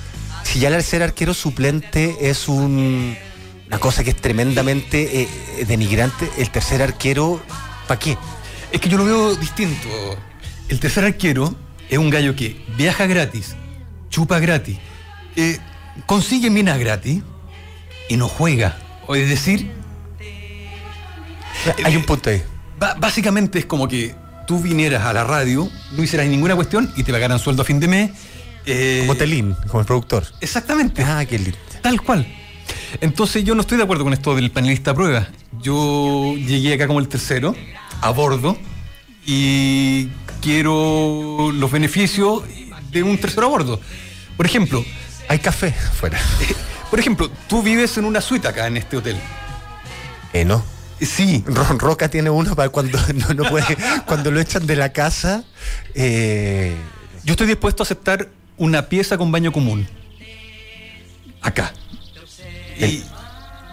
si 0.44 0.60
ya 0.60 0.70
el 0.70 0.76
tercer 0.76 1.04
arquero 1.04 1.34
suplente 1.34 2.30
es 2.30 2.48
un- 2.48 3.16
una 3.68 3.80
cosa 3.80 4.04
que 4.04 4.12
es 4.12 4.16
tremendamente 4.16 5.22
eh, 5.24 5.28
denigrante, 5.68 6.30
el 6.38 6.50
tercer 6.50 6.82
arquero, 6.82 7.42
¿para 7.88 8.00
qué? 8.00 8.18
Es 8.72 8.80
que 8.80 8.88
yo 8.90 8.98
lo 8.98 9.06
veo 9.06 9.36
distinto. 9.36 9.88
El 10.70 10.80
tercer 10.80 11.04
arquero 11.04 11.54
es 11.90 11.98
un 11.98 12.10
gallo 12.10 12.36
que 12.36 12.64
viaja 12.78 13.06
gratis, 13.06 13.56
chupa 14.10 14.40
gratis, 14.40 14.78
eh, 15.36 15.60
consigue 16.06 16.50
minas 16.50 16.80
gratis 16.80 17.22
y 18.10 18.18
no 18.18 18.28
juega. 18.30 18.78
O 19.08 19.16
es 19.16 19.28
decir, 19.28 19.72
Hay 21.84 21.96
un 21.96 22.04
punto 22.04 22.30
ahí. 22.30 22.44
Básicamente 23.00 23.60
es 23.60 23.66
como 23.66 23.88
que 23.88 24.16
tú 24.46 24.60
vinieras 24.60 25.04
a 25.06 25.14
la 25.14 25.24
radio, 25.24 25.70
no 25.92 26.04
hicieras 26.04 26.28
ninguna 26.28 26.56
cuestión 26.56 26.92
y 26.96 27.04
te 27.04 27.12
pagaran 27.14 27.40
sueldo 27.40 27.62
a 27.62 27.66
fin 27.66 27.80
de 27.80 27.88
mes. 27.88 28.12
eh, 28.66 29.04
Como 29.06 29.16
Telín, 29.18 29.56
como 29.68 29.80
el 29.80 29.86
productor. 29.86 30.26
Exactamente. 30.42 31.04
Ah, 31.04 31.24
qué 31.26 31.38
lindo. 31.40 31.58
Tal 31.82 32.02
cual. 32.02 32.28
Entonces 33.02 33.44
yo 33.44 33.56
no 33.56 33.62
estoy 33.62 33.78
de 33.78 33.84
acuerdo 33.84 34.04
con 34.04 34.14
esto 34.14 34.36
del 34.36 34.52
panelista 34.52 34.92
a 34.92 34.94
prueba. 34.94 35.28
Yo 35.62 36.36
llegué 36.36 36.74
acá 36.74 36.88
como 36.88 37.00
el 37.00 37.08
tercero, 37.08 37.56
a 38.02 38.10
bordo, 38.12 38.58
y 39.26 40.08
quiero 40.42 41.52
los 41.54 41.72
beneficios 41.72 42.44
de 42.92 43.04
un 43.04 43.18
tercero 43.18 43.48
a 43.48 43.50
bordo. 43.50 43.80
Por 44.36 44.46
ejemplo, 44.46 44.84
Hay 45.30 45.40
café 45.40 45.72
fuera. 45.72 46.20
por 46.90 47.00
ejemplo, 47.00 47.32
tú 47.48 47.64
vives 47.64 47.98
en 47.98 48.06
una 48.06 48.20
suite 48.22 48.48
acá 48.48 48.68
en 48.68 48.78
este 48.78 48.98
hotel. 48.98 49.18
Eh, 50.34 50.44
no. 50.46 50.64
Sí, 51.06 51.44
Ron 51.48 51.80
Roca 51.80 52.10
tiene 52.10 52.30
uno 52.30 52.56
para 52.56 52.70
cuando 52.70 53.00
no, 53.16 53.34
no 53.34 53.50
puede, 53.50 53.78
cuando 54.06 54.32
lo 54.32 54.40
echan 54.40 54.66
de 54.66 54.76
la 54.76 54.92
casa. 54.94 55.44
eh, 55.96 56.76
yo 57.24 57.32
estoy 57.34 57.48
dispuesto 57.48 57.84
a 57.84 57.86
aceptar 57.86 58.30
una 58.58 58.88
pieza 58.88 59.18
con 59.18 59.32
baño 59.32 59.52
común. 59.52 59.88
Acá. 61.42 61.74
Y 62.80 63.04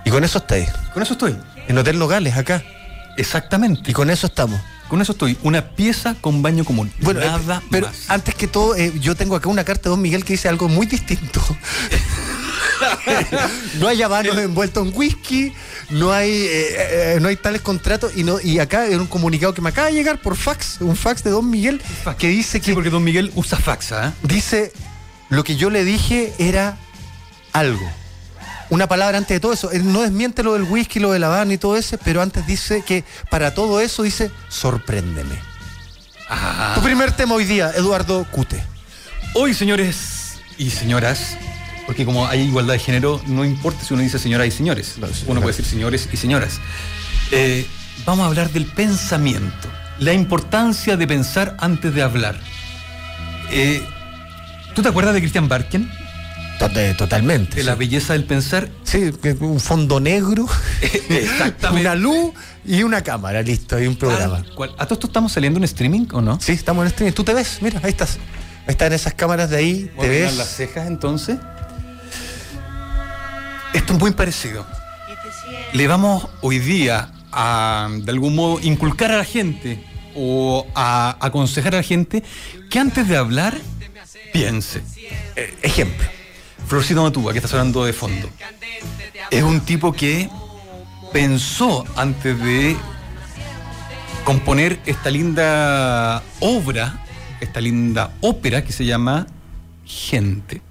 y 0.05 0.11
con 0.11 0.25
eso 0.25 0.39
estáis. 0.39 0.69
con 0.95 1.03
eso 1.03 1.13
estoy. 1.13 1.37
En 1.69 1.77
Hotel 1.79 1.99
Nogales, 1.99 2.37
acá. 2.37 2.65
Exactamente. 3.17 3.91
Y 3.91 3.95
con 3.95 4.11
eso 4.11 4.27
estamos. 4.27 4.61
Con 4.89 5.01
eso 5.01 5.13
estoy. 5.13 5.37
Una 5.43 5.71
pieza 5.71 6.17
con 6.21 6.43
baño 6.43 6.65
común. 6.65 6.93
Bueno, 7.01 7.21
eh, 7.21 7.27
Nada 7.27 7.63
pero 7.71 7.87
más. 7.87 8.09
antes 8.09 8.35
que 8.35 8.47
todo, 8.49 8.75
eh, 8.77 8.93
yo 9.01 9.15
tengo 9.15 9.37
acá 9.37 9.49
una 9.49 9.63
carta 9.65 9.85
de 9.85 9.91
Don 9.91 10.03
Miguel 10.03 10.25
que 10.25 10.33
dice 10.33 10.49
algo 10.49 10.69
muy 10.69 10.87
distinto. 10.87 11.41
no 13.81 13.89
hay 13.89 14.03
habanos 14.03 14.37
envueltos 14.39 14.87
en 14.87 14.97
whisky, 14.97 15.53
no 15.91 16.13
hay, 16.13 16.31
eh, 16.31 17.15
eh, 17.15 17.19
no 17.21 17.29
hay 17.29 17.37
tales 17.37 17.61
contratos 17.61 18.13
y 18.17 18.25
no 18.25 18.41
y 18.41 18.59
acá 18.59 18.87
es 18.87 18.97
un 18.97 19.07
comunicado 19.07 19.55
que 19.55 19.61
me 19.63 19.71
acaba 19.71 19.89
de 19.89 19.95
llegar 19.95 20.21
por 20.21 20.37
fax, 20.37 20.81
un 20.81 20.97
fax 20.97 21.23
de 21.25 21.31
Don 21.31 21.49
Miguel 21.49 21.81
que 22.19 22.29
dice 22.29 22.59
Sí, 22.59 22.61
que 22.61 22.75
porque 22.75 22.91
don 22.91 23.05
Miguel 23.05 23.33
usa 23.35 23.59
faxa. 23.59 24.09
¿eh? 24.09 24.13
dice 24.23 24.73
lo 25.29 25.45
que 25.45 25.57
yo 25.57 25.71
le 25.71 25.85
dije 25.85 26.33
era 26.39 26.77
algo. 27.53 27.89
Una 28.69 28.87
palabra 28.87 29.19
antes 29.19 29.35
de 29.35 29.41
todo 29.41 29.53
eso. 29.53 29.73
Él 29.73 29.93
no 29.93 30.03
desmiente 30.03 30.45
lo 30.45 30.53
del 30.55 30.63
whisky, 30.63 31.01
lo 31.01 31.11
del 31.11 31.25
habano 31.25 31.53
y 31.53 31.59
todo 31.59 31.77
eso, 31.77 31.99
pero 32.05 32.23
antes 32.23 32.47
dice 32.47 32.83
que 32.83 33.05
para 33.29 33.53
todo 33.55 33.81
eso 33.81 34.05
dice 34.05 34.31
sorpréndeme. 34.49 35.37
Ah. 36.29 36.73
Tu 36.77 36.83
primer 36.83 37.11
tema 37.13 37.35
hoy 37.35 37.45
día, 37.45 37.73
Eduardo 37.75 38.25
Cute. 38.31 38.63
Hoy, 39.35 39.55
señores 39.55 40.39
y 40.59 40.71
señoras, 40.71 41.37
porque 41.91 42.05
como 42.05 42.25
hay 42.29 42.43
igualdad 42.43 42.75
de 42.75 42.79
género, 42.79 43.21
no 43.27 43.45
importa 43.45 43.83
si 43.85 43.93
uno 43.95 44.03
dice 44.05 44.21
señoras 44.21 44.47
y 44.47 44.53
señores. 44.53 44.93
Sí, 44.95 45.01
uno 45.01 45.09
claro. 45.11 45.41
puede 45.41 45.57
decir 45.57 45.65
señores 45.65 46.09
y 46.13 46.17
señoras. 46.17 46.61
Eh, 47.33 47.67
vamos 48.07 48.23
a 48.23 48.27
hablar 48.29 48.49
del 48.53 48.65
pensamiento. 48.67 49.69
La 49.99 50.13
importancia 50.13 50.97
de 50.97 51.09
pensar 51.09 51.57
antes 51.59 51.93
de 51.93 52.01
hablar. 52.03 52.39
Eh, 53.51 53.85
¿Tú 54.73 54.83
te 54.83 54.89
acuerdas 54.89 55.15
de 55.15 55.21
Christian 55.21 55.49
Barken? 55.49 55.91
Tot- 56.61 56.97
Totalmente. 56.97 57.57
De 57.57 57.65
la 57.65 57.75
belleza 57.75 58.13
del 58.13 58.23
pensar. 58.23 58.69
Sí, 58.85 59.11
un 59.41 59.59
fondo 59.59 59.99
negro, 59.99 60.47
Exactamente. 61.09 61.89
una 61.89 61.97
luz 61.97 62.35
y 62.65 62.85
una 62.85 63.03
cámara, 63.03 63.43
listo, 63.43 63.75
hay 63.75 63.89
un 63.89 63.97
programa. 63.97 64.45
Cual. 64.55 64.71
¿A 64.79 64.85
todo 64.85 64.95
esto 64.95 65.09
estamos 65.09 65.33
saliendo 65.33 65.59
en 65.59 65.65
streaming 65.65 66.07
o 66.13 66.21
no? 66.21 66.39
Sí, 66.41 66.53
estamos 66.53 66.83
en 66.85 66.87
streaming. 66.93 67.15
Tú 67.15 67.25
te 67.25 67.35
ves, 67.35 67.59
mira, 67.63 67.81
ahí 67.83 67.91
estás. 67.91 68.17
Ahí 68.69 68.75
están 68.75 68.93
esas 68.93 69.15
cámaras 69.15 69.51
de 69.51 69.57
ahí, 69.57 69.91
te 70.01 70.09
ves. 70.09 70.37
las 70.37 70.55
cejas 70.55 70.87
entonces. 70.87 71.37
Esto 73.73 73.93
es 73.95 73.99
muy 74.01 74.11
parecido. 74.13 74.67
Le 75.73 75.87
vamos 75.87 76.29
hoy 76.41 76.59
día 76.59 77.13
a, 77.33 77.89
de 77.91 78.11
algún 78.11 78.35
modo, 78.35 78.59
inculcar 78.61 79.13
a 79.13 79.19
la 79.19 79.25
gente 79.25 79.85
o 80.15 80.67
a 80.75 81.17
aconsejar 81.21 81.75
a 81.75 81.79
la 81.79 81.83
gente 81.83 82.23
que 82.69 82.79
antes 82.79 83.09
de 83.09 83.17
hablar 83.17 83.57
piense. 84.33 84.83
Eh, 85.37 85.55
ejemplo. 85.63 86.07
Florcito 86.67 87.03
Matúa, 87.03 87.33
que 87.33 87.39
está 87.39 87.49
sonando 87.49 87.85
de 87.85 87.93
fondo, 87.93 88.29
es 89.31 89.43
un 89.43 89.61
tipo 89.61 89.93
que 89.93 90.29
pensó 91.13 91.85
antes 91.97 92.39
de 92.41 92.77
componer 94.25 94.79
esta 94.87 95.11
linda 95.11 96.23
obra, 96.39 97.05
esta 97.41 97.61
linda 97.61 98.13
ópera 98.21 98.63
que 98.63 98.73
se 98.73 98.85
llama 98.85 99.27
Gente. 99.85 100.63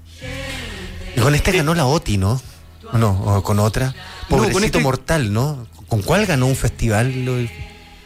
Y 1.17 1.19
con 1.19 1.35
este 1.35 1.51
ganó 1.51 1.73
la 1.75 1.85
OTI, 1.85 2.17
¿no? 2.17 2.41
¿O 2.93 2.97
no? 2.97 3.11
¿O 3.11 3.43
con 3.43 3.59
otra? 3.59 3.93
Pobrecito 4.27 4.53
con 4.53 4.63
este- 4.63 4.79
Mortal, 4.79 5.33
¿no? 5.33 5.67
¿Con 5.87 6.01
cuál 6.01 6.25
ganó 6.25 6.45
un 6.47 6.55
festival? 6.55 7.49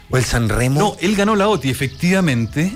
¿O 0.09 0.17
el, 0.17 0.23
San 0.23 0.47
Remo? 0.49 0.79
No, 0.79 0.95
él 1.01 1.15
ganó 1.15 1.36
la 1.36 1.47
OTI, 1.49 1.69
efectivamente. 1.69 2.71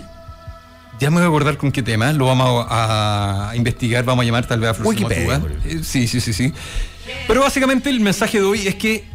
Ya 1.00 1.10
me 1.12 1.18
voy 1.18 1.26
a 1.26 1.28
acordar 1.28 1.58
con 1.58 1.72
qué 1.72 1.84
tema, 1.84 2.12
lo 2.12 2.26
vamos 2.26 2.66
a, 2.70 3.52
a 3.52 3.56
investigar, 3.56 4.04
vamos 4.04 4.24
a 4.24 4.26
llamar 4.26 4.48
tal 4.48 4.60
vez 4.60 4.72
a 4.72 4.74
por 4.74 4.96
Eh, 5.66 5.82
Sí, 5.84 6.08
sí, 6.08 6.20
sí, 6.20 6.34
sí. 6.34 6.52
Pero 7.28 7.42
básicamente 7.42 7.90
el 7.92 8.00
mensaje 8.00 8.40
de 8.40 8.44
hoy 8.44 8.68
es 8.68 8.74
que, 8.76 9.06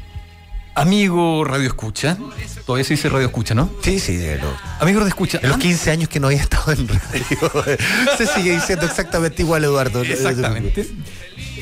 amigo 0.76 1.44
Radio 1.44 1.66
Escucha, 1.66 2.16
todavía 2.64 2.84
se 2.84 2.94
dice 2.94 3.08
Radio 3.08 3.26
Escucha, 3.26 3.54
¿no? 3.54 3.68
Sí, 3.82 3.98
sí, 3.98 4.14
de 4.16 4.38
lo- 4.38 4.54
Amigo 4.80 5.00
Radio 5.00 5.08
Escucha, 5.08 5.38
En 5.42 5.48
los 5.48 5.54
antes- 5.54 5.68
15 5.68 5.90
años 5.90 6.08
que 6.08 6.20
no 6.20 6.28
había 6.28 6.40
estado 6.40 6.70
en 6.72 6.86
radio. 6.86 7.76
Se 8.16 8.26
sigue 8.28 8.52
diciendo 8.54 8.86
exactamente 8.86 9.42
igual, 9.42 9.64
Eduardo. 9.64 10.02
Exactamente. 10.02 10.88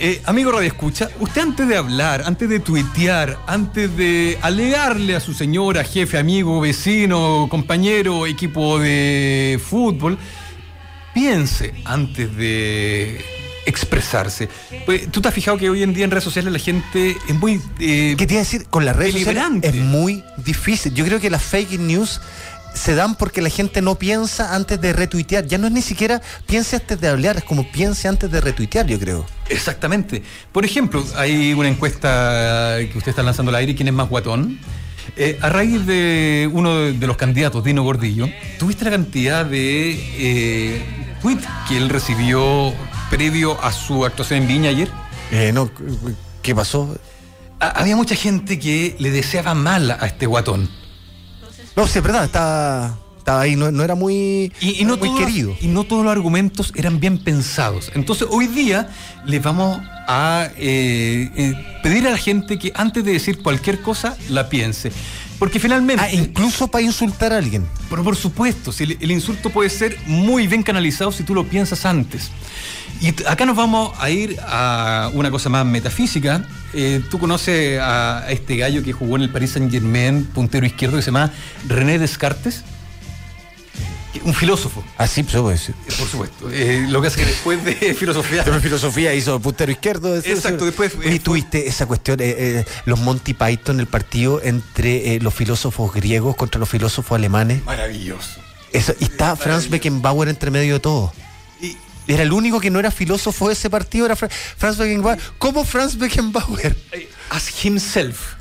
Eh, 0.03 0.23
amigo 0.25 0.51
Radio 0.51 0.67
Escucha, 0.67 1.11
usted 1.21 1.43
antes 1.43 1.69
de 1.69 1.77
hablar, 1.77 2.23
antes 2.25 2.49
de 2.49 2.59
tuitear, 2.59 3.39
antes 3.47 3.95
de 3.99 4.39
alegarle 4.41 5.15
a 5.15 5.21
su 5.21 5.35
señora, 5.35 5.85
jefe, 5.85 6.17
amigo, 6.17 6.59
vecino, 6.59 7.49
compañero, 7.51 8.27
equipo 8.27 8.79
de 8.79 9.61
fútbol, 9.63 10.17
piense 11.13 11.75
antes 11.85 12.35
de 12.35 13.23
expresarse. 13.67 14.49
Pues, 14.87 15.13
¿Tú 15.13 15.21
te 15.21 15.29
has 15.29 15.35
fijado 15.35 15.59
que 15.59 15.69
hoy 15.69 15.83
en 15.83 15.93
día 15.93 16.07
en 16.07 16.11
redes 16.11 16.25
sociales 16.25 16.51
la 16.51 16.59
gente 16.59 17.19
es 17.29 17.35
muy... 17.35 17.61
eh, 17.79 18.15
¿Qué 18.17 18.27
te 18.27 18.33
iba 18.33 18.41
a 18.41 18.45
decir? 18.45 18.69
Con 18.71 18.87
las 18.87 18.97
redes 18.97 19.13
sociales 19.13 19.53
es 19.63 19.75
muy 19.75 20.25
difícil. 20.39 20.95
Yo 20.95 21.05
creo 21.05 21.21
que 21.21 21.29
las 21.29 21.43
fake 21.43 21.79
news 21.79 22.23
se 22.75 22.95
dan 22.95 23.15
porque 23.17 23.43
la 23.43 23.51
gente 23.51 23.83
no 23.83 23.95
piensa 23.97 24.55
antes 24.55 24.81
de 24.81 24.93
retuitear. 24.93 25.47
Ya 25.47 25.59
no 25.59 25.67
es 25.67 25.73
ni 25.73 25.83
siquiera 25.83 26.21
piense 26.47 26.77
antes 26.77 27.01
de 27.01 27.09
hablar, 27.09 27.37
es 27.39 27.45
como 27.45 27.71
piense 27.71 28.09
antes 28.09 28.31
de 28.31 28.41
retuitear, 28.41 28.87
yo 28.87 28.99
creo. 28.99 29.27
Exactamente. 29.49 30.23
Por 30.53 30.65
ejemplo, 30.65 31.05
hay 31.17 31.53
una 31.55 31.69
encuesta 31.69 32.77
que 32.91 32.97
usted 32.99 33.11
está 33.11 33.23
lanzando 33.23 33.51
al 33.51 33.57
aire, 33.57 33.75
¿quién 33.75 33.89
es 33.89 33.95
más 33.95 34.09
guatón? 34.09 34.59
Eh, 35.17 35.39
a 35.43 35.49
raíz 35.49 35.85
de 35.87 36.49
uno 36.53 36.77
de, 36.93 37.07
los 37.07 37.17
candidatos, 37.17 37.65
Dino 37.65 37.83
Gordillo, 37.83 38.29
¿tuviste 38.59 38.85
la 38.85 38.93
cantidad 38.93 39.45
de 39.45 39.93
eh, 40.19 40.85
tweets 41.21 41.47
que 41.69 41.77
él 41.77 41.89
recibió 41.89 42.73
previo 43.11 43.63
a 43.63 43.73
su 43.73 44.05
actuación 44.05 44.43
en 44.43 44.49
Viña 44.49 44.71
ayer? 44.71 44.89
Eh, 45.33 45.51
no, 45.53 45.71
¿Qué 46.43 46.55
pasó? 46.55 46.97
Ha- 47.59 47.71
había 47.71 47.97
mucha 47.97 48.15
gente 48.15 48.59
que 48.59 48.95
le 48.99 49.11
deseaba 49.11 49.55
mal 49.55 49.91
a 49.91 50.07
este 50.07 50.27
guatón. 50.27 50.71
No, 51.77 51.87
sí, 51.87 51.99
es 51.99 52.05
verdad, 52.05 52.25
estaba, 52.25 52.99
estaba 53.19 53.41
ahí, 53.43 53.57
no, 53.57 53.71
no 53.71 53.83
era 53.83 53.95
muy, 53.95 54.53
Y, 54.61 54.81
y 54.81 54.85
no 54.85 54.97
muy 54.97 55.09
todos- 55.09 55.21
querido. 55.21 55.57
Y 55.61 55.69
no 55.69 55.85
todos 55.85 56.03
los 56.05 56.13
argumentos 56.13 56.73
eran 56.77 57.01
bien 57.01 57.19
pensados. 57.19 57.91
Entonces, 57.95 58.27
hoy 58.31 58.47
día 58.49 58.89
les 59.25 59.43
vamos 59.43 59.81
a 60.09 60.49
eh, 60.57 61.31
eh, 61.37 61.55
pedir 61.83 62.07
a 62.07 62.11
la 62.11 62.17
gente 62.19 62.59
que 62.59 62.73
antes 62.75 63.05
de 63.05 63.13
decir 63.13 63.39
cualquier 63.43 63.81
cosa, 63.81 64.17
la 64.29 64.49
piense. 64.49 64.93
Porque 65.39 65.59
finalmente. 65.59 66.03
Ah, 66.05 66.13
incluso 66.13 66.69
para 66.69 66.83
insultar 66.83 67.33
a 67.33 67.39
alguien. 67.39 67.67
Pero 67.89 68.05
por 68.05 68.15
supuesto, 68.17 68.73
si 68.73 68.85
el, 68.85 68.99
el 69.01 69.11
insulto 69.11 69.49
puede 69.49 69.71
ser 69.71 69.97
muy 70.07 70.47
bien 70.47 70.63
canalizado 70.63 71.13
si 71.13 71.23
tú 71.23 71.35
lo 71.35 71.45
piensas 71.45 71.87
antes. 71.87 72.31
Y 73.01 73.09
acá 73.27 73.47
nos 73.47 73.57
vamos 73.57 73.93
a 73.99 74.11
ir 74.11 74.37
a 74.43 75.11
una 75.15 75.31
cosa 75.31 75.49
más 75.49 75.65
metafísica. 75.65 76.45
Eh, 76.75 77.03
tú 77.11 77.19
conoces 77.19 77.81
a 77.81 78.27
este 78.29 78.57
gallo 78.57 78.83
que 78.83 78.93
jugó 78.93 79.17
en 79.17 79.23
el 79.23 79.31
Paris 79.31 79.53
Saint 79.53 79.71
Germain, 79.73 80.25
puntero 80.27 80.67
izquierdo, 80.67 80.97
que 80.97 81.03
se 81.03 81.07
llama 81.07 81.33
René 81.67 81.99
Descartes. 81.99 82.63
Un 84.25 84.35
filósofo, 84.35 84.83
Así 84.99 85.23
se 85.23 85.39
puede 85.41 85.55
decir. 85.55 85.75
eh, 85.87 85.93
por 85.97 86.09
supuesto. 86.09 86.51
Eh, 86.51 86.85
lo 86.91 87.01
que 87.01 87.07
hace 87.07 87.21
que 87.21 87.27
después 87.27 87.65
de 87.65 87.75
filosofía. 87.99 88.43
Pero 88.45 88.61
filosofía 88.61 89.15
hizo 89.15 89.41
puntero 89.41 89.71
izquierdo. 89.73 90.15
eso- 90.17 90.29
Exacto, 90.29 90.67
después, 90.67 90.93
eh, 91.03 91.21
tuviste 91.21 91.69
esa 91.69 91.87
cuestión, 91.87 92.19
eh, 92.21 92.65
los 92.87 92.99
Monty 93.01 93.35
Python, 93.35 93.79
el 93.81 93.87
partido 93.87 94.43
entre 94.43 95.21
los 95.21 95.33
filósofos 95.33 95.95
griegos 95.95 96.35
contra 96.37 96.59
los 96.59 96.69
filósofos 96.69 97.17
alemanes. 97.17 97.65
Maravilloso. 97.65 98.41
Eso, 98.73 98.95
y 99.01 99.05
está 99.05 99.37
Franz 99.37 99.69
Beckenbauer 99.71 100.29
entre 100.29 100.51
medio 100.51 100.75
de 100.75 100.81
todo. 100.81 101.13
Era 102.11 102.23
el 102.25 102.33
único 102.33 102.61
que 102.61 102.71
no 102.71 102.79
era 102.79 102.91
filósofo 102.91 103.47
de 103.49 103.55
ese 103.55 103.71
partido, 103.71 104.07
era 104.07 104.17
Fra- 104.17 104.29
Franz 104.29 104.77
Beckenbauer. 104.79 105.19
¿Cómo 105.39 105.65
Franz 105.65 105.97
Beckenbauer? 105.97 106.77
eh, 106.93 107.09
as 107.31 107.65
himself. 107.65 108.35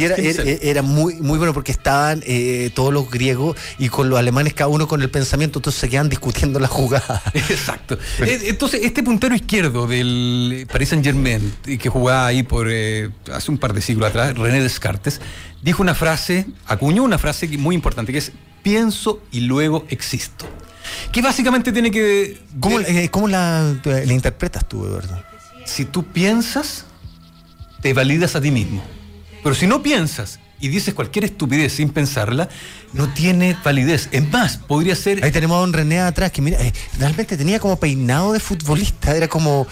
Y 0.00 0.04
era, 0.04 0.14
As 0.14 0.18
himself. 0.20 0.48
era, 0.48 0.58
era 0.62 0.82
muy, 0.82 1.14
muy 1.16 1.36
bueno 1.38 1.52
porque 1.52 1.72
estaban 1.72 2.22
eh, 2.26 2.70
todos 2.74 2.92
los 2.92 3.10
griegos 3.10 3.56
y 3.78 3.88
con 3.88 4.08
los 4.08 4.18
alemanes 4.18 4.54
cada 4.54 4.68
uno 4.68 4.88
con 4.88 5.02
el 5.02 5.10
pensamiento, 5.10 5.58
entonces 5.58 5.80
se 5.80 5.88
quedan 5.88 6.08
discutiendo 6.08 6.58
la 6.58 6.68
jugada. 6.68 7.22
Exacto. 7.34 7.98
Eh, 8.20 8.40
Entonces, 8.44 8.80
este 8.82 9.02
puntero 9.02 9.34
izquierdo 9.34 9.86
del 9.86 10.66
Paris 10.72 10.88
Saint 10.90 11.04
Germain, 11.04 11.52
que 11.62 11.88
jugaba 11.88 12.26
ahí 12.26 12.42
por 12.42 12.68
eh, 12.70 13.10
hace 13.32 13.50
un 13.50 13.58
par 13.58 13.74
de 13.74 13.82
siglos 13.82 14.08
atrás, 14.08 14.36
René 14.36 14.62
Descartes, 14.62 15.20
dijo 15.62 15.82
una 15.82 15.94
frase, 15.94 16.46
acuñó 16.66 17.02
una 17.02 17.18
frase 17.18 17.46
muy 17.58 17.74
importante, 17.74 18.12
que 18.12 18.18
es 18.18 18.32
pienso 18.62 19.22
y 19.32 19.40
luego 19.40 19.84
existo. 19.90 20.46
Que 21.12 21.22
básicamente 21.22 21.72
tiene 21.72 21.90
que... 21.90 22.40
¿Cómo, 22.60 22.78
de- 22.80 23.04
eh, 23.04 23.08
cómo 23.10 23.28
la, 23.28 23.74
la 23.84 24.12
interpretas 24.12 24.66
tú, 24.68 24.86
Eduardo? 24.86 25.22
si 25.66 25.84
tú 25.84 26.04
piensas, 26.04 26.84
te 27.80 27.92
validas 27.94 28.34
a 28.34 28.40
ti 28.40 28.50
mismo. 28.50 28.82
Pero 29.42 29.54
si 29.54 29.66
no 29.68 29.82
piensas 29.82 30.40
y 30.58 30.68
dices 30.68 30.94
cualquier 30.94 31.24
estupidez 31.26 31.72
sin 31.74 31.90
pensarla, 31.90 32.48
no 32.92 33.08
tiene 33.12 33.56
validez. 33.64 34.08
Es 34.10 34.28
más, 34.30 34.56
podría 34.58 34.96
ser... 34.96 35.24
Ahí 35.24 35.30
tenemos 35.30 35.56
a 35.56 35.60
don 35.60 35.72
René 35.72 36.00
atrás, 36.00 36.32
que 36.32 36.42
mira, 36.42 36.60
eh, 36.60 36.72
realmente 36.98 37.36
tenía 37.36 37.60
como 37.60 37.78
peinado 37.78 38.32
de 38.32 38.40
futbolista, 38.40 39.16
era 39.16 39.28
como, 39.28 39.66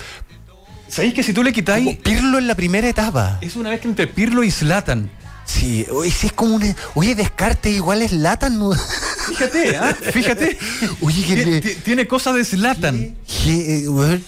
¿Sabéis 0.88 1.12
que 1.14 1.22
si 1.22 1.32
tú 1.34 1.42
le 1.42 1.52
quitáis... 1.52 1.84
como 1.84 1.98
Pirlo 1.98 2.38
en 2.38 2.46
la 2.46 2.54
primera 2.54 2.88
etapa. 2.88 3.38
Es 3.40 3.56
una 3.56 3.70
vez 3.70 3.80
que 3.80 3.88
entre 3.88 4.06
Pirlo 4.06 4.42
y 4.44 4.50
Zlatan. 4.50 5.10
Sí, 5.48 5.86
oye, 5.90 6.10
sí 6.10 6.26
es 6.26 6.32
como 6.34 6.56
un. 6.56 6.76
Oye, 6.94 7.14
Descartes 7.14 7.74
igual 7.74 8.02
es 8.02 8.12
Latan. 8.12 8.58
¿no? 8.58 8.70
Fíjate, 8.72 9.76
¿ah? 9.78 9.96
Fíjate. 10.12 10.58
Oye, 11.00 11.22
que 11.24 11.34
Tiene, 11.36 11.50
le- 11.52 11.60
ti- 11.62 11.74
tiene 11.76 12.06
cosas 12.06 12.34
de 12.34 12.44
Zlatan. 12.44 13.16
que, 13.44 13.84
eh, 13.84 14.20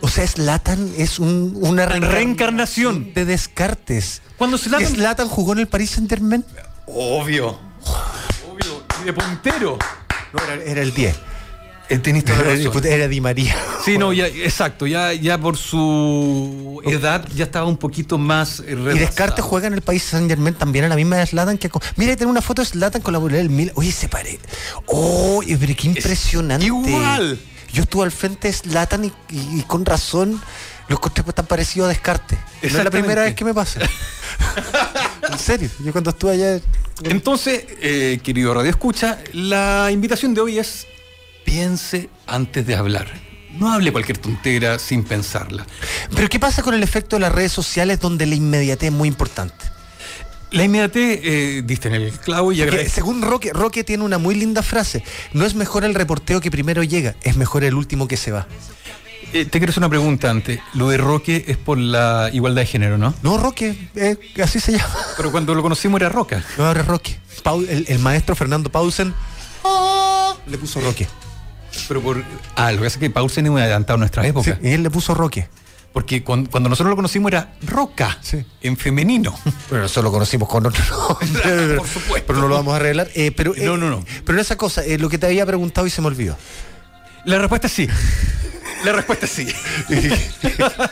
o 0.00 0.08
sea, 0.08 0.24
Slatan 0.26 0.92
es 0.96 1.18
un, 1.18 1.58
una 1.60 1.86
Reencarnación. 1.86 3.12
de 3.14 3.24
Descartes. 3.24 4.22
Cuando 4.36 4.56
Zlatan... 4.58 4.86
Slatan 4.86 5.28
jugó 5.28 5.54
en 5.54 5.58
el 5.58 5.66
Paris 5.66 5.90
Saint 5.90 6.08
Germain. 6.08 6.44
Obvio. 6.86 7.58
Obvio. 8.48 8.84
Y 9.02 9.06
de 9.06 9.12
puntero. 9.12 9.76
No, 10.32 10.44
era, 10.44 10.62
era 10.62 10.82
el 10.82 10.94
10. 10.94 11.16
Eh, 11.90 11.98
tenés 11.98 12.24
toda 12.24 12.38
la 12.42 12.52
Era, 12.52 12.64
razón. 12.70 12.86
era 12.86 13.08
Di 13.08 13.20
María. 13.20 13.56
Sí, 13.84 13.96
no, 13.96 14.12
ya, 14.12 14.26
exacto. 14.26 14.86
Ya, 14.86 15.12
ya 15.14 15.38
por 15.38 15.56
su 15.56 16.82
edad 16.84 17.26
ya 17.34 17.44
estaba 17.44 17.66
un 17.66 17.76
poquito 17.78 18.18
más 18.18 18.60
eh, 18.60 18.72
Y. 18.94 18.98
Descartes 18.98 19.44
juega 19.44 19.68
en 19.68 19.74
el 19.74 19.80
Paris 19.82 20.02
Saint 20.02 20.28
Germain 20.28 20.54
también 20.54 20.84
a 20.84 20.88
la 20.88 20.96
misma 20.96 21.16
de 21.16 21.26
Slatan 21.26 21.56
que 21.58 21.70
con- 21.70 21.80
Mira, 21.96 22.14
tiene 22.16 22.30
una 22.30 22.42
foto 22.42 22.62
de 22.62 22.68
Slatan 22.68 23.00
con 23.02 23.12
la 23.12 23.18
bolera 23.18 23.38
del 23.38 23.50
Milan. 23.50 23.72
Oye, 23.76 23.90
se 23.92 24.08
pare. 24.08 24.38
Oh, 24.86 25.40
pero 25.46 25.74
qué 25.76 25.86
impresionante. 25.88 26.66
igual. 26.66 27.38
Yo 27.72 27.82
estuve 27.82 28.04
al 28.04 28.12
frente 28.12 28.48
de 28.48 28.54
Slatan 28.54 29.04
y, 29.06 29.12
y- 29.30 29.58
y 29.60 29.62
con 29.66 29.84
razón 29.84 30.40
lo 30.88 30.96
encontré 30.96 31.22
tan 31.24 31.46
parecido 31.46 31.86
a 31.86 31.88
Descartes. 31.88 32.38
No 32.62 32.68
es 32.68 32.72
la 32.84 32.90
primera 32.90 33.22
vez 33.22 33.34
que 33.34 33.44
me 33.44 33.52
pasa. 33.54 33.80
en 35.30 35.38
serio, 35.38 35.68
yo 35.84 35.92
cuando 35.92 36.10
estuve 36.10 36.32
allá. 36.32 36.60
Entonces, 37.04 37.64
eh, 37.80 38.18
querido 38.22 38.52
Radio 38.54 38.70
Escucha, 38.70 39.18
la 39.32 39.88
invitación 39.92 40.34
de 40.34 40.40
hoy 40.40 40.58
es 40.58 40.86
piense 41.48 42.10
antes 42.26 42.66
de 42.66 42.74
hablar. 42.76 43.06
No 43.58 43.72
hable 43.72 43.90
cualquier 43.90 44.18
tontera 44.18 44.78
sin 44.78 45.02
pensarla. 45.02 45.66
Pero 46.14 46.28
¿qué 46.28 46.38
pasa 46.38 46.62
con 46.62 46.74
el 46.74 46.82
efecto 46.82 47.16
de 47.16 47.20
las 47.20 47.32
redes 47.32 47.52
sociales 47.52 47.98
donde 48.00 48.26
la 48.26 48.34
inmediatez 48.34 48.88
es 48.90 48.92
muy 48.94 49.08
importante? 49.08 49.64
La 50.50 50.64
inmediatez, 50.64 51.20
eh, 51.22 51.62
diste 51.64 51.88
en 51.88 51.94
el 51.94 52.12
clavo 52.12 52.52
y 52.52 52.60
agradezco. 52.60 52.94
según 52.94 53.22
Roque, 53.22 53.50
Roque 53.54 53.82
tiene 53.82 54.04
una 54.04 54.18
muy 54.18 54.34
linda 54.34 54.62
frase. 54.62 55.02
No 55.32 55.46
es 55.46 55.54
mejor 55.54 55.84
el 55.84 55.94
reporteo 55.94 56.40
que 56.42 56.50
primero 56.50 56.82
llega, 56.82 57.16
es 57.22 57.36
mejor 57.38 57.64
el 57.64 57.74
último 57.74 58.06
que 58.08 58.18
se 58.18 58.30
va. 58.30 58.46
Eh, 59.32 59.44
te 59.46 59.58
quiero 59.58 59.70
hacer 59.70 59.80
una 59.80 59.88
pregunta 59.88 60.30
antes. 60.30 60.60
Lo 60.74 60.90
de 60.90 60.98
Roque 60.98 61.44
es 61.48 61.56
por 61.56 61.78
la 61.78 62.28
igualdad 62.32 62.60
de 62.62 62.66
género, 62.66 62.98
¿no? 62.98 63.14
No, 63.22 63.38
Roque, 63.38 63.88
eh, 63.94 64.16
así 64.42 64.60
se 64.60 64.72
llama. 64.72 64.94
Pero 65.16 65.30
cuando 65.32 65.54
lo 65.54 65.62
conocimos 65.62 65.98
era 66.00 66.10
Roca. 66.10 66.44
No, 66.58 66.66
ahora 66.66 66.82
Roque. 66.82 67.18
Pau- 67.42 67.66
el, 67.68 67.86
el 67.88 67.98
maestro 68.00 68.34
Fernando 68.36 68.70
Pausen 68.70 69.14
le 70.46 70.56
puso 70.58 70.80
Roque. 70.80 71.06
Pero 71.86 72.00
por. 72.02 72.22
Ah, 72.56 72.72
lo 72.72 72.78
que 72.78 72.84
pasa 72.84 72.96
es 72.96 73.00
que 73.00 73.10
Paulsen 73.10 73.46
es 73.46 73.52
muy 73.52 73.60
adelantado 73.62 73.94
a 73.96 73.98
nuestra 73.98 74.26
época. 74.26 74.58
Sí, 74.60 74.68
y 74.68 74.72
él 74.72 74.82
le 74.82 74.90
puso 74.90 75.14
Roque. 75.14 75.48
Porque 75.92 76.22
cuan- 76.22 76.46
cuando, 76.46 76.68
nosotros 76.68 76.90
lo 76.90 76.96
conocimos 76.96 77.32
era 77.32 77.54
Roca. 77.62 78.18
Sí. 78.20 78.44
En 78.60 78.76
femenino. 78.76 79.34
Bueno, 79.68 79.82
nosotros 79.82 80.04
lo 80.04 80.12
conocimos 80.12 80.48
con 80.48 80.64
otro 80.66 80.82
nombre. 80.90 81.76
Por 81.76 81.86
supuesto. 81.88 82.26
Pero 82.28 82.38
no 82.40 82.48
lo 82.48 82.54
vamos 82.56 82.72
a 82.74 82.76
arreglar. 82.76 83.08
Eh, 83.14 83.32
pero, 83.36 83.54
eh, 83.56 83.64
No, 83.64 83.76
no, 83.76 83.88
no. 83.90 84.04
Pero 84.24 84.40
esa 84.40 84.56
cosa, 84.56 84.84
eh, 84.84 84.98
lo 84.98 85.08
que 85.08 85.18
te 85.18 85.26
había 85.26 85.44
preguntado 85.46 85.86
y 85.86 85.90
se 85.90 86.00
me 86.00 86.06
olvidó. 86.08 86.36
La 87.24 87.38
respuesta 87.38 87.66
es 87.66 87.72
sí. 87.72 87.88
La 88.84 88.92
respuesta 88.92 89.26
es 89.26 89.32
sí. 89.32 89.46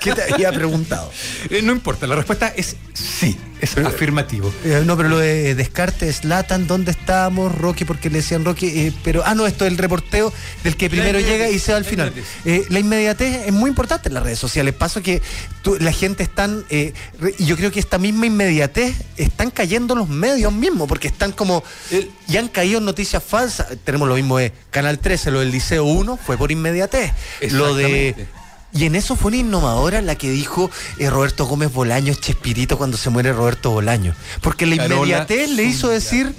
¿Qué 0.01 0.13
te 0.13 0.35
había 0.35 0.53
preguntado? 0.53 1.11
Eh, 1.51 1.63
no 1.63 1.73
importa, 1.73 2.07
la 2.07 2.17
respuesta 2.17 2.53
es 2.57 2.77
sí, 2.95 3.39
es 3.61 3.77
afirmativo. 3.79 4.53
Eh, 4.65 4.83
no, 4.85 4.97
pero 4.97 5.09
lo 5.09 5.19
de 5.19 5.55
Descartes, 5.55 6.25
Latan, 6.25 6.67
¿dónde 6.67 6.91
estamos? 6.91 7.55
Rocky, 7.55 7.85
porque 7.85 8.11
le 8.11 8.17
decían 8.19 8.45
Rocky. 8.45 8.67
eh, 8.67 8.93
pero, 9.05 9.23
ah, 9.25 9.35
no, 9.35 9.47
esto 9.47 9.65
es 9.67 9.73
el 9.73 9.79
reporteo 9.79 10.33
del 10.65 10.77
que 10.77 10.91
primero 10.91 11.21
llega 11.21 11.49
y 11.49 11.59
se 11.59 11.73
va 11.73 11.79
al 11.79 11.85
final. 11.85 12.13
Eh, 12.45 12.65
la 12.71 12.79
inmediatez 12.81 13.47
es 13.47 13.53
muy 13.53 13.69
importante 13.71 14.09
en 14.09 14.15
las 14.15 14.23
redes 14.25 14.39
sociales. 14.39 14.75
Paso 14.75 15.01
que 15.03 15.23
tú- 15.63 15.77
la 15.81 15.93
gente 15.93 16.23
están, 16.23 16.65
eh, 16.71 16.93
re- 17.21 17.35
y 17.39 17.47
yo 17.47 17.57
creo 17.57 17.71
que 17.71 17.81
esta 17.81 17.99
misma 17.99 18.27
inmediatez 18.27 18.95
están 19.17 19.51
cayendo 19.51 19.95
los 19.95 20.09
medios 20.09 20.53
mismos, 20.53 20.89
porque 20.89 21.09
están 21.09 21.33
como, 21.33 21.63
El- 21.91 22.11
y 22.29 22.37
han 22.37 22.49
caído 22.49 22.81
noticias 22.81 23.23
falsas. 23.23 23.69
Tenemos 23.85 24.09
lo 24.09 24.15
mismo 24.17 24.39
de 24.39 24.53
Canal 24.71 24.99
13, 24.99 25.31
lo 25.31 25.41
del 25.41 25.51
Liceo 25.51 25.85
1, 25.85 26.17
fue 26.25 26.37
por 26.37 26.51
inmediatez. 26.51 27.13
Lo 27.51 27.76
de... 27.77 28.27
Y 28.73 28.85
en 28.85 28.95
eso 28.95 29.17
fue 29.17 29.29
una 29.29 29.39
innovadora 29.39 30.03
la 30.03 30.17
que 30.17 30.31
dijo 30.31 30.71
eh, 30.99 31.09
Roberto 31.09 31.47
Gómez 31.47 31.73
Bolaños, 31.73 32.21
Chespirito, 32.21 32.77
cuando 32.77 32.99
se 32.99 33.09
muere 33.09 33.33
Roberto 33.33 33.71
Bolaño. 33.71 34.15
Porque 34.43 34.67
la 34.67 34.77
Carola 34.77 34.97
inmediatez 34.97 35.51
le 35.51 35.65
hizo 35.65 35.89
decir 35.89 36.35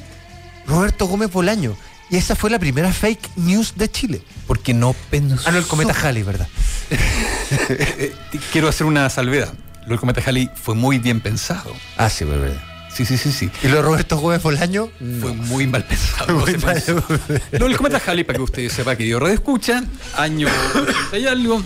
Roberto 0.67 1.07
Gómez 1.07 1.31
Bolaño. 1.31 1.75
Y 2.09 2.17
esa 2.17 2.35
fue 2.35 2.49
la 2.49 2.59
primera 2.59 2.93
fake 2.93 3.31
news 3.38 3.73
de 3.75 3.89
Chile. 3.89 4.21
Porque 4.45 4.73
no 4.73 4.93
pensó. 5.09 5.43
Ah, 5.47 5.51
no, 5.51 5.57
el 5.57 5.65
cometa 5.65 5.93
Halley, 5.93 6.23
¿verdad? 6.23 6.47
Quiero 8.51 8.67
hacer 8.67 8.85
una 8.85 9.09
salvedad. 9.09 9.53
Lo 9.81 9.89
del 9.89 9.99
cometa 9.99 10.21
Halley 10.25 10.49
fue 10.55 10.75
muy 10.75 10.99
bien 10.99 11.21
pensado. 11.21 11.73
Ah, 11.97 12.09
sí, 12.09 12.23
verdad. 12.23 12.61
Sí, 12.98 13.06
sí, 13.06 13.16
sí, 13.18 13.32
sí. 13.32 13.52
Y 13.62 13.68
lo 13.68 13.76
de 13.76 13.82
Roberto 13.84 14.18
Gómez 14.18 14.41
Bolaño, 14.41 14.89
Fue 15.22 15.32
muy 15.34 15.68
mal 15.68 15.86
pensado. 15.86 16.34
Muy 16.39 16.52
se 16.54 16.58
mal. 16.58 16.84
No, 17.60 17.68
el 17.68 17.78
cometa 17.78 18.02
Halley, 18.04 18.24
para 18.24 18.38
que 18.38 18.43
usted 18.43 18.70
sepa 18.70 18.95
que 18.95 19.04
dio 19.04 19.20
radio 19.20 19.36
escucha, 19.36 19.84
año 20.16 20.48
80 20.74 21.18
y 21.20 21.28
algo. 21.28 21.62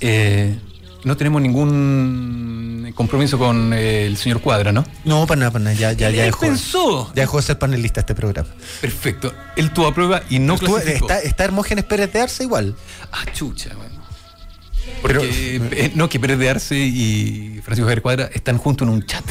eh, 0.00 0.56
no 1.02 1.16
tenemos 1.16 1.42
ningún 1.42 2.92
compromiso 2.94 3.38
con 3.38 3.72
eh, 3.74 4.06
el 4.06 4.16
señor 4.16 4.40
Cuadra, 4.40 4.70
¿no? 4.72 4.84
No, 5.04 5.26
para 5.26 5.40
nada, 5.40 5.50
para 5.50 5.64
nada. 5.64 5.76
Ya, 5.76 5.92
ya, 5.92 6.10
dejó. 6.10 6.40
pensó. 6.40 7.08
Ya 7.14 7.22
dejó 7.22 7.38
de 7.38 7.42
ser 7.42 7.58
panelista 7.58 8.00
este 8.00 8.14
programa. 8.14 8.48
Perfecto. 8.80 9.34
Él 9.56 9.72
tuvo 9.72 9.88
a 9.88 9.94
prueba 9.94 10.22
y 10.30 10.38
no 10.38 10.54
Estuvo- 10.54 10.76
clasificó. 10.76 11.08
está, 11.10 11.18
está 11.20 11.44
Hermógenes 11.44 11.84
Pérez 11.84 12.12
de 12.12 12.20
Arce 12.20 12.44
igual. 12.44 12.76
Ah, 13.12 13.24
chucha, 13.32 13.70
bueno. 13.76 13.94
Pero- 15.02 15.20
eh, 15.24 15.90
no, 15.96 16.08
que 16.08 16.20
Pérez 16.20 16.38
de 16.38 16.48
Arce 16.50 16.76
y 16.78 17.60
Francisco 17.64 17.86
Javier 17.86 18.00
Cuadra 18.02 18.30
están 18.32 18.58
juntos 18.58 18.86
en 18.86 18.94
un 18.94 19.04
chat. 19.04 19.24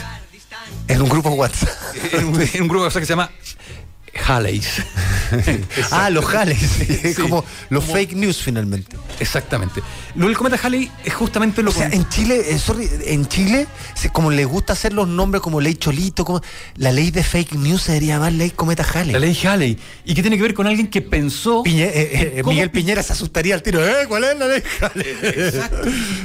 En 0.87 1.01
un 1.01 1.09
grupo 1.09 1.29
WhatsApp. 1.31 1.69
En 2.13 2.25
un, 2.25 2.41
en 2.41 2.61
un 2.61 2.67
grupo 2.67 2.89
sea, 2.91 2.99
que 3.01 3.05
se 3.05 3.13
llama 3.13 3.29
Halleys. 4.27 4.67
ah, 5.91 6.09
los 6.11 6.25
Halley. 6.33 6.55
Es 7.03 7.15
Sí. 7.15 7.21
como 7.21 7.43
los 7.69 7.83
fake 7.83 8.13
news 8.13 8.37
finalmente. 8.41 8.95
Exactamente. 9.19 9.81
Lo 10.15 10.27
del 10.27 10.37
cometa 10.37 10.59
Halley 10.61 10.91
es 11.03 11.13
justamente 11.13 11.63
lo 11.63 11.71
O 11.71 11.73
sea, 11.73 11.89
con- 11.89 11.97
en 11.99 12.09
Chile, 12.09 12.43
eh, 12.49 12.59
sorry, 12.59 12.87
en 13.05 13.27
Chile, 13.27 13.65
como 14.11 14.29
les 14.29 14.45
gusta 14.45 14.73
hacer 14.73 14.93
los 14.93 15.07
nombres 15.07 15.41
como 15.41 15.59
ley 15.61 15.73
Cholito, 15.75 16.25
como 16.25 16.41
la 16.75 16.91
ley 16.91 17.09
de 17.09 17.23
fake 17.23 17.53
news 17.53 17.81
se 17.83 17.93
debería 17.93 18.15
llamar 18.15 18.33
ley 18.33 18.51
Cometa 18.51 18.83
Halley. 18.93 19.13
la 19.13 19.19
ley 19.19 19.37
Halley. 19.45 19.79
¿Y 20.05 20.13
que 20.13 20.21
tiene 20.21 20.37
que 20.37 20.43
ver 20.43 20.53
con 20.53 20.67
alguien 20.67 20.87
que 20.87 21.01
pensó. 21.01 21.63
Piñe- 21.63 21.89
eh, 21.91 22.31
eh, 22.37 22.41
¿Cómo 22.43 22.53
Miguel 22.53 22.69
pi- 22.69 22.81
Piñera 22.81 23.01
se 23.01 23.13
asustaría 23.13 23.55
al 23.55 23.63
tiro. 23.63 23.83
¿Eh? 23.87 24.05
¿Cuál 24.07 24.25
es 24.25 24.37
la 24.37 24.47
ley 24.47 24.63
Halley? 24.81 25.07
Exacto. 25.23 25.77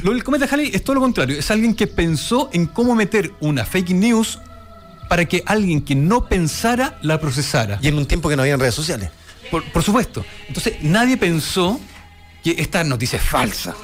Lo 0.02 0.12
del 0.12 0.22
cometa 0.24 0.46
Halley 0.50 0.70
es 0.74 0.84
todo 0.84 0.94
lo 0.94 1.00
contrario. 1.00 1.38
Es 1.38 1.50
alguien 1.50 1.74
que 1.74 1.86
pensó 1.86 2.50
en 2.52 2.66
cómo 2.66 2.94
meter 2.94 3.32
una 3.40 3.64
fake 3.64 3.90
news 3.90 4.38
para 5.08 5.24
que 5.24 5.42
alguien 5.46 5.82
que 5.82 5.94
no 5.94 6.28
pensara 6.28 6.98
la 7.02 7.20
procesara. 7.20 7.78
Y 7.82 7.88
en 7.88 7.96
un 7.96 8.06
tiempo 8.06 8.28
que 8.28 8.36
no 8.36 8.42
había 8.42 8.56
redes 8.56 8.74
sociales. 8.74 9.10
Por, 9.50 9.64
por 9.72 9.82
supuesto. 9.82 10.24
Entonces, 10.46 10.74
nadie 10.82 11.16
pensó 11.16 11.80
que 12.42 12.54
esta 12.58 12.84
noticia 12.84 13.18
es 13.18 13.24
falsa. 13.24 13.74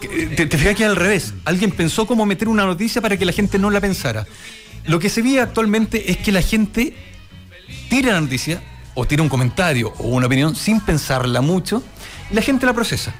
Te, 0.00 0.46
te 0.46 0.58
fijas 0.58 0.74
que 0.74 0.84
al 0.84 0.96
revés. 0.96 1.34
Alguien 1.44 1.70
pensó 1.70 2.06
cómo 2.06 2.26
meter 2.26 2.48
una 2.48 2.64
noticia 2.64 3.00
para 3.00 3.16
que 3.16 3.24
la 3.24 3.32
gente 3.32 3.58
no 3.58 3.70
la 3.70 3.80
pensara. 3.80 4.26
Lo 4.84 4.98
que 4.98 5.08
se 5.08 5.22
ve 5.22 5.40
actualmente 5.40 6.10
es 6.10 6.18
que 6.18 6.32
la 6.32 6.42
gente 6.42 6.94
tira 7.88 8.12
la 8.12 8.20
noticia, 8.20 8.62
o 8.94 9.06
tira 9.06 9.22
un 9.22 9.28
comentario, 9.28 9.92
o 9.98 10.08
una 10.08 10.26
opinión, 10.26 10.54
sin 10.56 10.80
pensarla 10.80 11.40
mucho, 11.40 11.82
y 12.30 12.34
la 12.34 12.42
gente 12.42 12.66
la 12.66 12.72
procesa. 12.72 13.14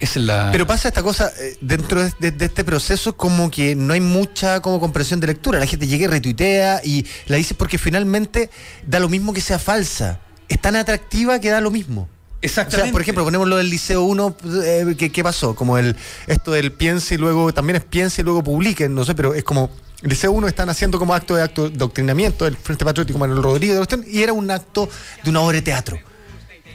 Esa 0.00 0.18
es 0.18 0.24
la. 0.24 0.48
Pero 0.50 0.66
pasa 0.66 0.88
esta 0.88 1.02
cosa, 1.02 1.30
eh, 1.38 1.56
dentro 1.60 2.02
de, 2.02 2.10
de- 2.18 2.30
de 2.32 2.44
este 2.46 2.64
proceso, 2.64 3.16
como 3.16 3.50
que 3.50 3.74
no 3.76 3.92
hay 3.92 4.00
mucha 4.00 4.60
como 4.60 4.80
comprensión 4.80 5.20
de 5.20 5.26
lectura. 5.26 5.58
La 5.58 5.66
gente 5.66 5.86
llega 5.86 6.04
y 6.04 6.08
retuitea 6.08 6.80
y 6.82 7.06
la 7.26 7.36
dice 7.36 7.54
porque 7.54 7.76
finalmente 7.78 8.48
da 8.86 8.98
lo 8.98 9.08
mismo 9.10 9.32
que 9.34 9.40
sea 9.42 9.58
falsa. 9.58 10.20
Es 10.48 10.58
tan 10.60 10.74
atractiva 10.76 11.38
que 11.38 11.50
da 11.50 11.60
lo 11.60 11.70
mismo. 11.70 12.02
O 12.02 12.08
Exactamente. 12.42 12.84
sea, 12.86 12.92
por 12.92 13.02
ejemplo, 13.02 13.24
ponemos 13.24 13.46
lo 13.46 13.58
del 13.58 13.68
Liceo 13.68 14.02
1, 14.02 14.36
eh, 14.64 14.94
¿qué, 14.98 15.12
qué 15.12 15.22
pasó? 15.22 15.54
Como 15.54 15.76
el 15.76 15.94
esto 16.26 16.52
del 16.52 16.72
piense 16.72 17.16
y 17.16 17.18
luego, 17.18 17.52
también 17.52 17.76
es 17.76 17.84
piense 17.84 18.22
y 18.22 18.24
luego 18.24 18.42
publiquen, 18.42 18.94
no 18.94 19.04
sé, 19.04 19.14
pero 19.14 19.34
es 19.34 19.44
como, 19.44 19.70
el 20.02 20.08
Liceo 20.08 20.32
1 20.32 20.48
están 20.48 20.70
haciendo 20.70 20.98
como 20.98 21.12
acto 21.12 21.36
de 21.36 21.42
acto 21.42 21.68
de 21.68 21.76
doctrinamiento 21.76 22.46
del 22.46 22.56
Frente 22.56 22.86
Patriótico 22.86 23.18
Manuel 23.18 23.42
Rodríguez, 23.42 23.78
y 24.10 24.22
era 24.22 24.32
un 24.32 24.50
acto 24.50 24.88
de 25.22 25.28
una 25.28 25.40
obra 25.42 25.56
de 25.56 25.62
teatro. 25.62 25.98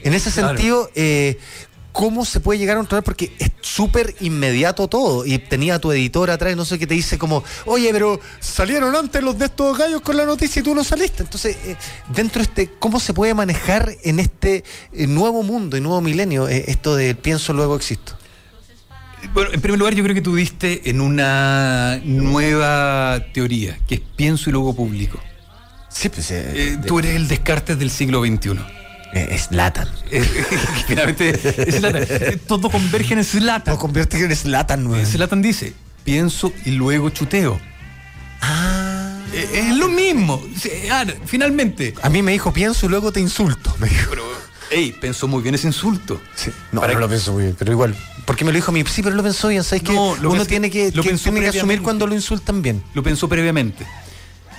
En 0.03 0.13
ese 0.13 0.30
Claro. 0.30 0.49
sentido, 0.49 0.91
eh, 0.93 1.39
¿cómo 1.95 2.25
se 2.25 2.41
puede 2.41 2.59
llegar 2.59 2.75
a 2.75 2.79
controlar? 2.81 3.05
Porque 3.05 3.31
es 3.39 3.51
súper 3.61 4.15
inmediato 4.19 4.89
todo. 4.89 5.25
Y 5.25 5.39
tenía 5.39 5.75
a 5.75 5.79
tu 5.79 5.93
editor 5.93 6.29
atrás, 6.29 6.53
no 6.57 6.65
sé 6.65 6.77
qué 6.77 6.85
te 6.85 6.93
dice 6.93 7.17
como, 7.17 7.41
oye, 7.65 7.89
pero 7.93 8.19
salieron 8.41 8.93
antes 8.93 9.23
los 9.23 9.39
de 9.39 9.45
estos 9.45 9.77
gallos 9.77 10.01
con 10.01 10.17
la 10.17 10.25
noticia 10.25 10.59
y 10.59 10.63
tú 10.63 10.75
no 10.75 10.83
saliste. 10.83 11.23
Entonces, 11.23 11.55
eh, 11.63 11.77
dentro 12.13 12.41
de 12.41 12.49
este, 12.49 12.69
¿cómo 12.79 12.99
se 12.99 13.13
puede 13.13 13.33
manejar 13.33 13.93
en 14.03 14.19
este 14.19 14.65
eh, 14.91 15.07
nuevo 15.07 15.41
mundo 15.41 15.77
y 15.77 15.81
nuevo 15.81 16.01
milenio 16.01 16.49
eh, 16.49 16.65
esto 16.67 16.97
de 16.97 17.15
pienso 17.15 17.53
luego 17.53 17.77
existo? 17.77 18.17
Bueno, 19.33 19.51
en 19.53 19.61
primer 19.61 19.79
lugar, 19.79 19.95
yo 19.95 20.03
creo 20.03 20.13
que 20.13 20.21
tú 20.21 20.35
diste 20.35 20.89
en 20.89 20.99
una 20.99 22.01
nueva 22.03 23.25
teoría, 23.33 23.79
que 23.87 23.95
es 23.95 24.01
pienso 24.17 24.49
y 24.49 24.53
luego 24.53 24.75
publico. 24.75 25.17
Sí, 25.87 26.09
pues 26.09 26.33
tú 26.85 26.99
eres 26.99 27.15
el 27.15 27.29
Descartes 27.29 27.79
del 27.79 27.89
siglo 27.89 28.21
XXI. 28.21 28.84
Es 29.16 29.51
Latan. 29.51 29.88
Eh, 30.11 30.22
finalmente, 30.88 31.30
es 31.68 31.76
Zlatan. 31.78 32.03
Eh, 32.09 32.38
Todo 32.47 32.70
converge 32.70 33.13
en 33.13 33.24
Zlatan. 33.24 33.74
Lo 33.74 33.80
convierte 33.80 34.18
en 34.24 34.36
Slatan, 34.36 34.86
Eh, 34.86 34.89
weón. 34.89 35.05
Zlatan 35.05 35.41
dice, 35.41 35.74
pienso 36.03 36.51
y 36.66 36.72
luego 36.72 37.09
chuteo. 37.09 37.59
Ah. 38.41 39.20
Eh, 39.34 39.49
es 39.70 39.76
lo 39.76 39.88
mismo. 39.89 40.41
Ah, 40.91 41.05
finalmente. 41.26 41.93
A 42.01 42.09
mí 42.09 42.22
me 42.22 42.32
dijo 42.32 42.53
pienso 42.53 42.86
y 42.86 42.89
luego 42.89 43.11
te 43.11 43.20
insulto. 43.20 43.74
Me 43.80 43.88
dijo. 43.89 44.09
Pero, 44.09 44.24
hey, 44.70 44.95
pensó 44.99 45.28
muy 45.28 45.41
bien 45.41 45.55
ese 45.55 45.68
insulto. 45.68 46.22
Sí, 46.36 46.51
no, 46.72 46.82
Para 46.82 46.93
no 46.93 46.99
que- 46.99 47.05
lo 47.05 47.09
pensó 47.09 47.34
muy 47.34 47.43
bien, 47.43 47.55
pero 47.57 47.72
igual. 47.72 47.95
Porque 48.26 48.43
me 48.43 48.51
lo 48.51 48.55
dijo 48.55 48.72
a 48.72 48.74
mí, 48.74 48.84
sí, 48.88 49.03
pero 49.03 49.16
lo 49.16 49.24
pensó 49.24 49.47
bien. 49.49 49.63
¿Sabes 49.63 49.84
No, 49.84 50.16
que 50.20 50.28
Uno 50.28 50.45
tiene 50.45 50.70
que, 50.72 50.91
lo 50.91 51.03
que- 51.03 51.09
pensó 51.09 51.26
tiene 51.32 51.41
que 51.51 51.57
asumir 51.57 51.82
cuando 51.82 52.07
lo 52.07 52.16
insultan 52.16 52.61
bien. 52.61 52.84
Lo 52.93 53.03
pensó 53.03 53.28
previamente. 53.30 53.86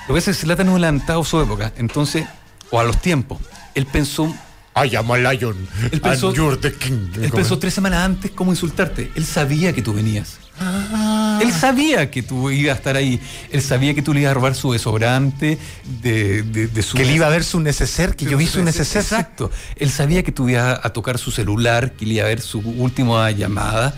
Lo 0.08 0.14
que 0.14 0.20
pasa 0.20 0.30
es 0.30 0.36
que 0.36 0.42
Zlatan 0.44 0.66
es 0.68 0.70
un 0.74 0.84
adelantado 0.84 1.22
a 1.22 1.24
su 1.24 1.40
época, 1.40 1.72
entonces, 1.76 2.26
o 2.70 2.78
a 2.78 2.84
los 2.84 3.00
tiempos. 3.02 3.38
Él 3.74 3.86
pensó 3.86 4.32
I 4.76 4.94
am 4.94 5.10
a 5.10 5.16
lion. 5.16 5.56
Él 5.90 6.00
pensó- 6.00 6.28
and 6.28 6.36
you're 6.36 6.56
the 6.56 6.72
king. 6.72 7.08
Él 7.20 7.30
pensó 7.30 7.58
tres 7.58 7.72
semanas 7.74 8.04
antes 8.04 8.30
cómo 8.32 8.52
insultarte. 8.52 9.10
Él 9.14 9.24
sabía 9.24 9.72
que 9.72 9.80
tú 9.80 9.94
venías. 9.94 10.38
Ah. 10.60 11.38
Él 11.42 11.52
sabía 11.52 12.10
que 12.10 12.22
tú 12.22 12.50
ibas 12.50 12.74
a 12.74 12.76
estar 12.78 12.96
ahí. 12.96 13.20
Él 13.50 13.62
sabía 13.62 13.94
que 13.94 14.02
tú 14.02 14.12
le 14.14 14.20
ibas 14.20 14.32
a 14.32 14.34
robar 14.34 14.54
su 14.54 14.72
desodorante, 14.72 15.58
de, 16.02 16.42
de, 16.42 16.68
de 16.68 16.82
su. 16.82 16.96
que 16.96 17.02
él 17.04 17.10
iba 17.10 17.26
a 17.26 17.30
ver 17.30 17.44
su 17.44 17.60
neceser, 17.60 18.14
que 18.16 18.24
yo 18.26 18.36
vi 18.36 18.46
su 18.46 18.62
neceser. 18.62 19.02
Exacto. 19.02 19.50
Él 19.76 19.90
sabía 19.90 20.22
que 20.22 20.32
tú 20.32 20.48
ibas 20.48 20.80
a 20.82 20.90
tocar 20.90 21.18
su 21.18 21.30
celular, 21.30 21.92
que 21.92 22.04
le 22.06 22.14
iba 22.14 22.24
a 22.24 22.28
ver 22.28 22.40
su 22.40 22.60
última 22.60 23.30
llamada. 23.30 23.94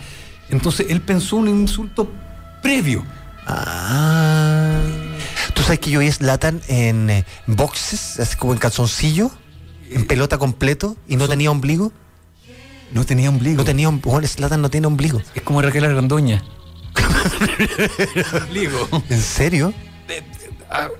Entonces 0.49 0.87
él 0.89 1.01
pensó 1.01 1.35
un 1.37 1.47
insulto 1.49 2.11
previo. 2.61 3.05
Ah. 3.47 4.79
Tú 5.53 5.61
sabes 5.63 5.79
que 5.79 5.91
yo 5.91 5.99
vi 5.99 6.11
Slatan 6.11 6.61
en 6.67 7.09
eh, 7.09 7.25
boxes, 7.47 8.19
así 8.19 8.35
como 8.37 8.53
en 8.53 8.59
calzoncillo, 8.59 9.31
en 9.89 10.05
pelota 10.05 10.37
completo, 10.37 10.95
y 11.07 11.15
no 11.15 11.21
Son- 11.25 11.31
tenía 11.31 11.51
ombligo. 11.51 11.91
No 12.91 13.05
tenía 13.05 13.29
ombligo. 13.29 13.57
No 13.57 13.63
tenía 13.65 13.87
ombligo. 13.89 14.21
Zlatan 14.27 14.61
no 14.61 14.69
tiene 14.69 14.87
ombligo. 14.87 15.21
Es 15.35 15.41
como 15.43 15.61
Raquel 15.61 15.85
Argandoña. 15.85 16.43
ombligo. 18.43 18.87
¿En 19.09 19.21
serio? 19.21 19.73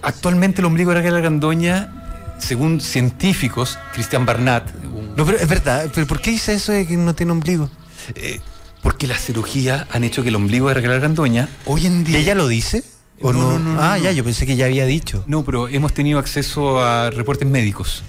Actualmente 0.02 0.61
el 0.61 0.66
ombligo 0.66 0.91
de 0.91 0.98
Raquel 0.98 1.16
Argandoña, 1.16 2.36
según 2.40 2.82
científicos, 2.82 3.78
Cristian 3.94 4.26
Barnat, 4.26 4.70
un- 4.86 5.16
No, 5.16 5.26
pero 5.26 5.38
es 5.38 5.48
verdad. 5.48 5.90
¿Pero 5.94 6.07
por 6.07 6.22
qué 6.22 6.32
dice 6.32 6.53
eso 6.53 6.72
de 6.72 6.86
que 6.88 6.95
no 6.98 7.14
tiene 7.16 7.32
ombligo? 7.32 7.70
eh, 8.16 8.40
porque 8.82 9.07
las 9.07 9.20
cirugías 9.22 9.86
han 9.91 10.03
hecho 10.06 10.24
que 10.24 10.30
el 10.30 10.36
ombligo 10.36 10.70
de 10.70 10.74
Raquel 10.76 10.91
Argandoña 10.91 11.49
hoy 11.66 11.86
en 11.86 12.02
¿Y 12.02 12.03
día... 12.06 12.20
ella 12.20 12.36
lo 12.36 12.48
dice? 12.48 12.84
¿O 13.22 13.34
No, 13.34 13.40
no? 13.53 13.60
no, 13.60 13.74
no, 13.76 13.82
ah, 13.82 13.98
no. 13.98 14.03
ya, 14.03 14.11
yo 14.14 14.24
pensé 14.24 14.45
que 14.45 14.56
ya 14.56 14.66
había 14.66 14.86
dicho. 14.86 15.24
No, 15.28 15.44
pero 15.44 15.68
hemos 15.68 15.94
tenido 15.94 16.18
acceso 16.18 16.82
a 16.82 17.10
reportes 17.11 17.48
médicos. 17.48 18.03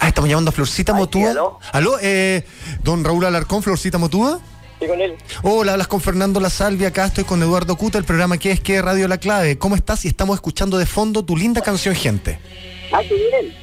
Ah, 0.00 0.08
estamos 0.08 0.28
llamando 0.28 0.50
a 0.50 0.52
Florcita 0.52 0.92
Ay, 0.92 0.96
sí, 0.96 1.00
Motúa. 1.00 1.30
¿aló? 1.30 1.58
¿Aló? 1.72 1.98
Eh, 2.00 2.44
don 2.82 3.04
Raúl 3.04 3.24
Alarcón, 3.24 3.62
Florcita 3.62 3.98
Motúa. 3.98 4.40
Sí, 4.80 4.86
con 4.86 5.00
él. 5.00 5.16
Hola, 5.42 5.72
hablas 5.72 5.88
con 5.88 6.00
Fernando 6.00 6.38
La 6.38 6.50
Salvia, 6.50 6.88
acá 6.88 7.06
estoy 7.06 7.24
con 7.24 7.42
Eduardo 7.42 7.76
Cuta, 7.76 7.98
el 7.98 8.04
programa 8.04 8.36
que 8.36 8.50
es 8.50 8.60
que 8.60 8.82
Radio 8.82 9.08
La 9.08 9.18
Clave. 9.18 9.58
¿Cómo 9.58 9.74
estás? 9.74 10.04
Y 10.04 10.08
estamos 10.08 10.34
escuchando 10.36 10.76
de 10.76 10.86
fondo 10.86 11.24
tu 11.24 11.36
linda 11.36 11.62
canción, 11.62 11.94
gente. 11.94 12.38
Ah, 12.92 13.00
qué 13.00 13.14
bien. 13.14 13.54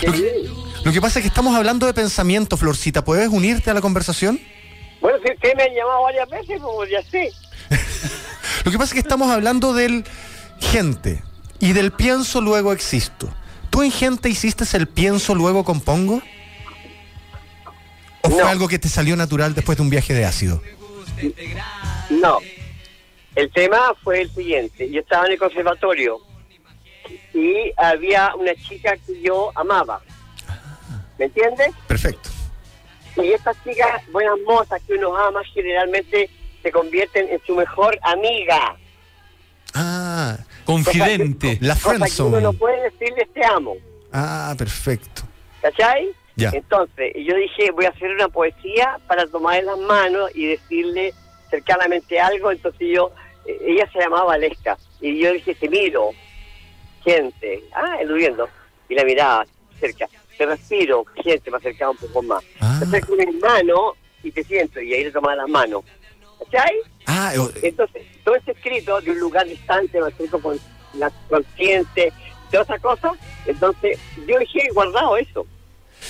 Qué 0.00 0.06
Lo 0.06 0.12
que, 0.12 0.20
bien. 0.20 0.54
Lo 0.84 0.92
que 0.92 1.00
pasa 1.00 1.18
es 1.18 1.22
que 1.24 1.28
estamos 1.28 1.56
hablando 1.56 1.86
de 1.86 1.94
pensamiento, 1.94 2.56
Florcita. 2.56 3.04
¿Puedes 3.04 3.28
unirte 3.28 3.70
a 3.70 3.74
la 3.74 3.80
conversación? 3.80 4.40
Bueno, 5.00 5.18
si 5.24 5.32
ustedes 5.32 5.54
me 5.56 5.64
han 5.64 5.74
llamado 5.74 6.02
varias 6.02 6.28
veces, 6.28 6.60
pues 6.62 6.90
ya 6.90 7.02
sé. 7.02 7.32
Lo 8.64 8.70
que 8.70 8.78
pasa 8.78 8.90
es 8.90 8.92
que 8.94 9.00
estamos 9.00 9.30
hablando 9.30 9.74
del 9.74 10.04
gente 10.60 11.22
y 11.58 11.72
del 11.72 11.90
pienso 11.92 12.40
luego 12.40 12.72
existo. 12.72 13.28
¿Tú 13.74 13.82
en 13.82 13.90
gente 13.90 14.28
hiciste 14.28 14.64
el 14.76 14.86
pienso 14.86 15.34
luego 15.34 15.64
compongo? 15.64 16.22
¿O 18.20 18.30
fue 18.30 18.42
algo 18.44 18.68
que 18.68 18.78
te 18.78 18.88
salió 18.88 19.16
natural 19.16 19.52
después 19.52 19.76
de 19.76 19.82
un 19.82 19.90
viaje 19.90 20.14
de 20.14 20.24
ácido? 20.24 20.62
No. 22.08 22.38
El 23.34 23.50
tema 23.50 23.92
fue 24.04 24.20
el 24.20 24.30
siguiente. 24.30 24.88
Yo 24.92 25.00
estaba 25.00 25.26
en 25.26 25.32
el 25.32 25.38
conservatorio 25.40 26.20
y 27.34 27.72
había 27.76 28.32
una 28.36 28.54
chica 28.54 28.96
que 29.04 29.20
yo 29.20 29.50
amaba. 29.56 30.00
¿Me 31.18 31.24
entiendes? 31.24 31.70
Perfecto. 31.88 32.30
Y 33.16 33.32
estas 33.32 33.56
chicas, 33.64 34.02
buenas 34.12 34.38
mozas 34.46 34.80
que 34.86 34.92
uno 34.92 35.16
ama, 35.16 35.42
generalmente 35.52 36.30
se 36.62 36.70
convierten 36.70 37.26
en 37.28 37.40
su 37.44 37.56
mejor 37.56 37.98
amiga. 38.02 38.76
Ah, 39.74 40.38
Confidente. 40.64 41.58
la 41.60 41.74
Cosa 41.74 41.96
friend 41.96 42.16
que 42.16 42.22
uno 42.22 42.40
no 42.40 42.52
puede 42.52 42.90
decirles 42.90 43.28
te 43.32 43.44
amo. 43.44 43.76
Ah, 44.12 44.54
perfecto. 44.56 45.22
¿Cachai? 45.60 46.10
Ya. 46.36 46.50
Entonces, 46.52 47.12
yo 47.16 47.36
dije, 47.36 47.70
voy 47.70 47.84
a 47.84 47.90
hacer 47.90 48.10
una 48.10 48.28
poesía 48.28 48.98
para 49.06 49.26
tomar 49.26 49.58
en 49.58 49.66
las 49.66 49.78
manos 49.78 50.30
y 50.34 50.46
decirle 50.46 51.12
cercanamente 51.50 52.18
algo. 52.18 52.50
Entonces 52.50 52.88
yo, 52.92 53.12
eh, 53.46 53.58
ella 53.66 53.88
se 53.92 54.00
llamaba 54.00 54.24
Valesca. 54.24 54.76
Y 55.00 55.18
yo 55.18 55.32
dije, 55.32 55.54
te 55.54 55.68
miro, 55.68 56.10
gente. 57.04 57.62
Ah, 57.74 57.98
eludiendo. 58.00 58.48
Y 58.88 58.94
la 58.94 59.04
miraba 59.04 59.46
cerca. 59.78 60.08
Te 60.36 60.46
respiro, 60.46 61.04
gente, 61.22 61.50
me 61.50 61.58
acercaba 61.58 61.92
un 61.92 61.96
poco 61.96 62.22
más. 62.22 62.42
Ah. 62.60 62.76
Te 62.80 62.86
acerco 62.86 63.14
mi 63.14 63.26
mano 63.38 63.94
y 64.22 64.32
te 64.32 64.42
siento. 64.42 64.80
Y 64.80 64.92
ahí 64.92 65.04
le 65.04 65.12
tomaba 65.12 65.36
las 65.36 65.48
manos. 65.48 65.84
¿Cachai? 66.50 66.80
Ah, 67.06 67.32
eh, 67.34 67.60
Entonces, 67.62 68.02
todo 68.24 68.34
este 68.36 68.52
escrito 68.52 69.00
de 69.00 69.10
un 69.10 69.20
lugar 69.20 69.46
distante, 69.46 70.00
me 70.00 70.08
acerco 70.08 70.40
con 70.40 70.58
la 70.94 71.10
consciente, 71.28 72.12
todas 72.50 72.68
esas 72.68 72.80
cosas. 72.80 73.12
Entonces, 73.46 73.98
yo 74.26 74.38
dejé 74.38 74.68
guardado 74.72 75.16
eso. 75.16 75.46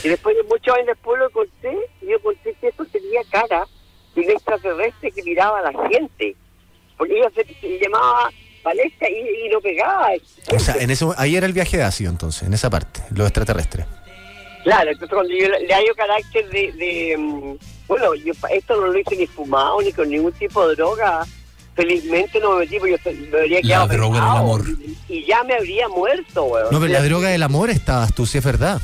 Y 0.03 0.09
después 0.09 0.37
de 0.37 0.43
muchos 0.45 0.75
años 0.75 0.89
después 0.89 1.19
lo 1.21 1.31
conté, 1.31 1.77
y 2.03 2.11
yo 2.11 2.21
conté 2.21 2.55
que 2.61 2.69
eso 2.69 2.85
tenía 2.87 3.21
cara 3.31 3.67
de 4.15 4.21
un 4.23 4.31
extraterrestre 4.31 5.11
que 5.13 5.23
miraba 5.23 5.61
a 5.61 5.73
la 5.73 5.89
gente. 5.89 6.37
Porque 6.97 7.19
ella 7.19 7.31
se, 7.35 7.45
se 7.45 7.79
llamaba 7.81 8.31
Valesca 8.63 9.09
y, 9.09 9.47
y 9.47 9.49
no 9.51 9.61
pegaba. 9.61 10.09
o 10.55 10.59
sea, 10.59 10.77
en 10.77 10.91
ese, 10.91 11.05
ahí 11.17 11.37
era 11.37 11.47
el 11.47 11.53
viaje 11.53 11.77
de 11.77 11.83
ácido 11.83 12.11
entonces, 12.11 12.45
en 12.45 12.55
esa 12.55 12.71
parte, 12.71 13.03
lo 13.15 13.25
extraterrestre. 13.25 13.87
Claro, 14.65 14.91
entonces 14.91 15.15
cuando 15.15 15.33
yo 15.33 15.49
le, 15.49 15.73
hallo 15.73 15.95
carácter 15.97 16.49
de, 16.49 16.73
de, 16.73 17.17
mm, 17.17 17.57
bueno, 17.87 18.15
yo 18.17 18.33
esto 18.51 18.81
no 18.81 18.87
lo 18.89 18.99
hice 18.99 19.15
ni 19.17 19.27
fumado 19.27 19.81
ni 19.83 19.93
con 19.93 20.09
ningún 20.11 20.33
tipo 20.33 20.67
de 20.67 20.75
droga. 20.75 21.25
Felizmente 21.77 22.39
no 22.41 22.53
me 22.53 22.61
metí 22.61 22.79
porque 22.79 22.99
yo 23.05 23.13
me 23.33 23.39
habría 23.41 23.57
La 23.57 23.63
quedado 23.63 23.89
droga 23.89 24.21
del 24.21 24.29
amor. 24.29 24.65
Y, 24.69 24.99
y 25.19 25.25
ya 25.27 25.43
me 25.45 25.55
habría 25.55 25.89
muerto, 25.89 26.45
weón. 26.45 26.69
No, 26.71 26.81
pero 26.81 26.93
la 26.93 27.03
droga 27.03 27.29
del 27.31 27.43
amor 27.43 27.69
estabas 27.71 28.15
tú, 28.15 28.27
si 28.27 28.39
es 28.39 28.45
verdad. 28.45 28.81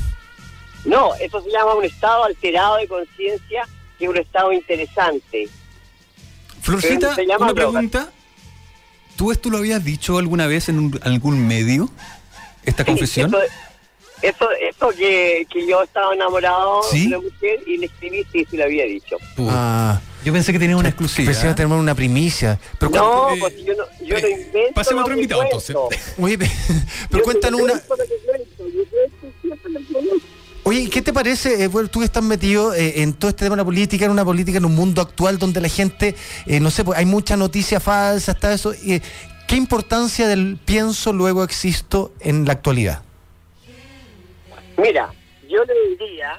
No, 0.85 1.15
eso 1.15 1.41
se 1.41 1.49
llama 1.51 1.73
un 1.75 1.85
estado 1.85 2.25
alterado 2.25 2.77
de 2.77 2.87
conciencia, 2.87 3.67
es 3.99 4.09
un 4.09 4.17
estado 4.17 4.51
interesante. 4.51 5.47
Florcita, 6.61 7.15
Se 7.15 7.25
llama 7.25 7.45
una 7.45 7.53
droga. 7.53 7.79
pregunta. 7.79 8.11
¿Tú 9.15 9.31
esto 9.31 9.49
lo 9.49 9.57
habías 9.57 9.83
dicho 9.83 10.17
alguna 10.17 10.47
vez 10.47 10.69
en 10.69 10.79
un- 10.79 10.99
algún 11.03 11.47
medio? 11.47 11.89
¿Esta 12.65 12.83
confesión? 12.85 13.33
Eso, 14.21 14.49
eso 14.51 14.89
que, 14.97 15.45
que 15.51 15.67
yo 15.67 15.81
estaba 15.83 16.13
enamorado 16.13 16.81
¿Sí? 16.91 17.01
de 17.01 17.07
una 17.17 17.19
mujer 17.19 17.59
y 17.65 17.77
le 17.77 17.85
escribí, 17.87 18.25
sí, 18.31 18.45
sí 18.49 18.57
lo 18.57 18.63
había 18.65 18.85
dicho. 18.85 19.17
Ah, 19.49 19.99
Yo 20.23 20.31
pensé 20.33 20.51
que 20.53 20.59
tenía 20.59 20.77
una 20.77 20.89
exclusiva. 20.89 21.31
pensé 21.31 21.47
que 21.47 21.53
tenemos 21.55 21.79
una 21.79 21.95
primicia. 21.95 22.59
Pero 22.79 22.91
No, 22.91 23.33
eh, 23.33 23.37
pues 23.39 23.55
yo 23.65 23.73
no, 23.75 23.83
yo 24.05 24.19
no 24.19 24.27
eh, 24.27 24.31
invento. 24.45 24.73
pasemos 24.75 24.91
a 24.91 24.95
lo 24.95 25.01
otro 25.01 25.15
que 25.15 25.21
invitado, 25.21 25.41
cuento. 25.49 25.89
Oye, 26.19 26.37
pe- 26.37 26.51
pero 27.09 27.23
cuéntanos 27.23 27.59
no 27.59 27.65
una. 27.65 27.81
Oye, 30.63 30.89
¿qué 30.91 31.01
te 31.01 31.11
parece? 31.11 31.63
eh, 31.63 31.67
bueno, 31.67 31.89
tú 31.89 31.99
que 31.99 32.05
estás 32.05 32.23
metido 32.23 32.73
eh, 32.75 33.01
en 33.01 33.13
todo 33.13 33.29
este 33.29 33.45
tema 33.45 33.55
de 33.55 33.61
la 33.61 33.65
política, 33.65 34.05
en 34.05 34.11
una 34.11 34.23
política 34.23 34.59
en 34.59 34.65
un 34.65 34.75
mundo 34.75 35.01
actual 35.01 35.39
donde 35.39 35.59
la 35.59 35.67
gente, 35.69 36.15
eh, 36.45 36.59
no 36.59 36.69
sé, 36.69 36.83
pues 36.83 36.99
hay 36.99 37.05
mucha 37.05 37.35
noticia 37.35 37.79
falsa, 37.79 38.33
está 38.33 38.53
eso. 38.53 38.71
eh, 38.73 39.01
¿Qué 39.47 39.55
importancia 39.55 40.27
del 40.27 40.57
pienso 40.63 41.11
luego 41.13 41.43
existo 41.43 42.13
en 42.19 42.45
la 42.45 42.53
actualidad? 42.53 43.01
Mira, 44.81 45.13
yo 45.47 45.63
le 45.65 45.73
diría 45.97 46.37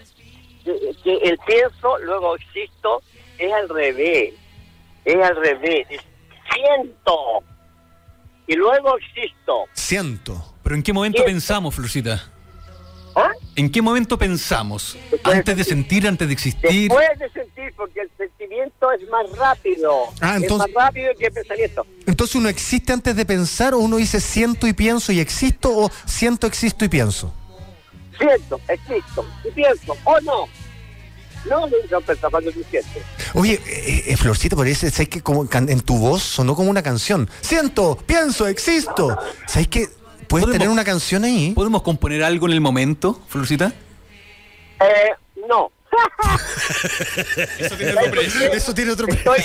que, 0.64 0.94
que 1.02 1.16
el 1.28 1.38
pienso, 1.46 1.98
luego 1.98 2.36
existo, 2.36 3.02
es 3.38 3.52
al 3.52 3.68
revés. 3.68 4.34
Es 5.04 5.16
al 5.16 5.36
revés. 5.36 5.86
Es 5.90 6.00
siento. 6.54 7.16
Y 8.46 8.54
luego 8.54 8.96
existo. 8.98 9.64
Siento. 9.72 10.54
¿Pero 10.62 10.76
en 10.76 10.82
qué 10.82 10.92
momento 10.92 11.24
pensamos, 11.24 11.74
Florcita? 11.74 12.28
¿Ah? 13.14 13.30
¿En 13.56 13.70
qué 13.70 13.82
momento 13.82 14.16
pensamos? 14.18 14.96
Después 15.10 15.36
¿Antes 15.36 15.56
de 15.56 15.64
sentir, 15.64 16.06
antes 16.08 16.26
de 16.26 16.32
existir? 16.32 16.88
Después 16.88 17.18
de 17.18 17.30
sentir, 17.30 17.72
porque 17.76 18.00
el 18.00 18.10
sentimiento 18.16 18.90
es 18.92 19.06
más 19.10 19.30
rápido. 19.36 20.04
Ah, 20.20 20.36
entonces- 20.36 20.68
Es 20.68 20.74
más 20.74 20.84
rápido 20.86 21.12
que 21.18 21.26
el 21.26 21.32
pensamiento. 21.32 21.86
Entonces 22.06 22.36
uno 22.36 22.48
existe 22.48 22.92
antes 22.92 23.14
de 23.14 23.26
pensar 23.26 23.74
o 23.74 23.78
uno 23.78 23.98
dice 23.98 24.18
siento 24.20 24.66
y 24.66 24.72
pienso 24.72 25.12
y 25.12 25.20
existo 25.20 25.68
o 25.76 25.90
siento, 26.06 26.46
existo 26.46 26.84
y 26.86 26.88
pienso. 26.88 27.34
Siento, 28.22 28.60
existo. 28.68 29.26
Y 29.44 29.50
pienso, 29.50 29.96
o 30.04 30.20
no. 30.20 30.46
No, 31.44 31.66
nunca 31.66 31.98
pensar 32.06 32.30
cuando 32.30 32.52
tú 32.52 32.62
sientes. 32.70 33.02
Oye, 33.34 33.54
eh, 33.66 34.04
eh, 34.06 34.16
Florcita, 34.16 34.54
parece, 34.54 34.90
¿sabes 34.92 35.08
que 35.08 35.22
como 35.22 35.48
can- 35.48 35.68
en 35.68 35.80
tu 35.80 35.98
voz 35.98 36.22
sonó 36.22 36.54
como 36.54 36.70
una 36.70 36.82
canción? 36.84 37.28
Siento, 37.40 37.96
pienso, 37.96 38.46
existo. 38.46 39.18
¿Sabes 39.48 39.66
que 39.66 39.88
puedes 40.28 40.44
¿Podemos- 40.44 40.52
tener 40.52 40.68
una 40.68 40.84
canción 40.84 41.24
ahí? 41.24 41.50
¿Podemos 41.52 41.82
componer 41.82 42.22
algo 42.22 42.46
en 42.46 42.52
el 42.52 42.60
momento, 42.60 43.20
Florcita? 43.28 43.72
Eh, 44.80 45.10
no. 45.48 45.72
Eso 47.58 47.76
tiene 47.76 47.92
nombre. 47.92 48.26
Eso 48.52 48.72
tiene 48.74 48.90
otro 48.92 49.08
Estoy, 49.08 49.40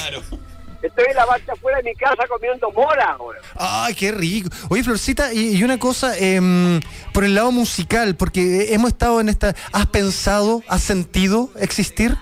estoy 0.81 1.05
en 1.09 1.15
la 1.15 1.25
parte 1.25 1.51
afuera 1.51 1.77
de 1.77 1.83
mi 1.83 1.95
casa 1.95 2.27
comiendo 2.27 2.71
mora 2.71 3.11
ahora. 3.11 3.39
Ay, 3.55 3.95
qué 3.95 4.11
rico. 4.11 4.49
Oye, 4.69 4.83
Florcita, 4.83 5.33
y, 5.33 5.57
y 5.57 5.63
una 5.63 5.79
cosa, 5.79 6.17
em, 6.17 6.79
por 7.13 7.23
el 7.23 7.35
lado 7.35 7.51
musical, 7.51 8.15
porque 8.15 8.73
hemos 8.73 8.89
estado 8.89 9.19
en 9.19 9.29
esta... 9.29 9.55
¿Has 9.71 9.87
pensado, 9.87 10.63
has 10.67 10.83
sentido 10.83 11.49
existir 11.59 12.15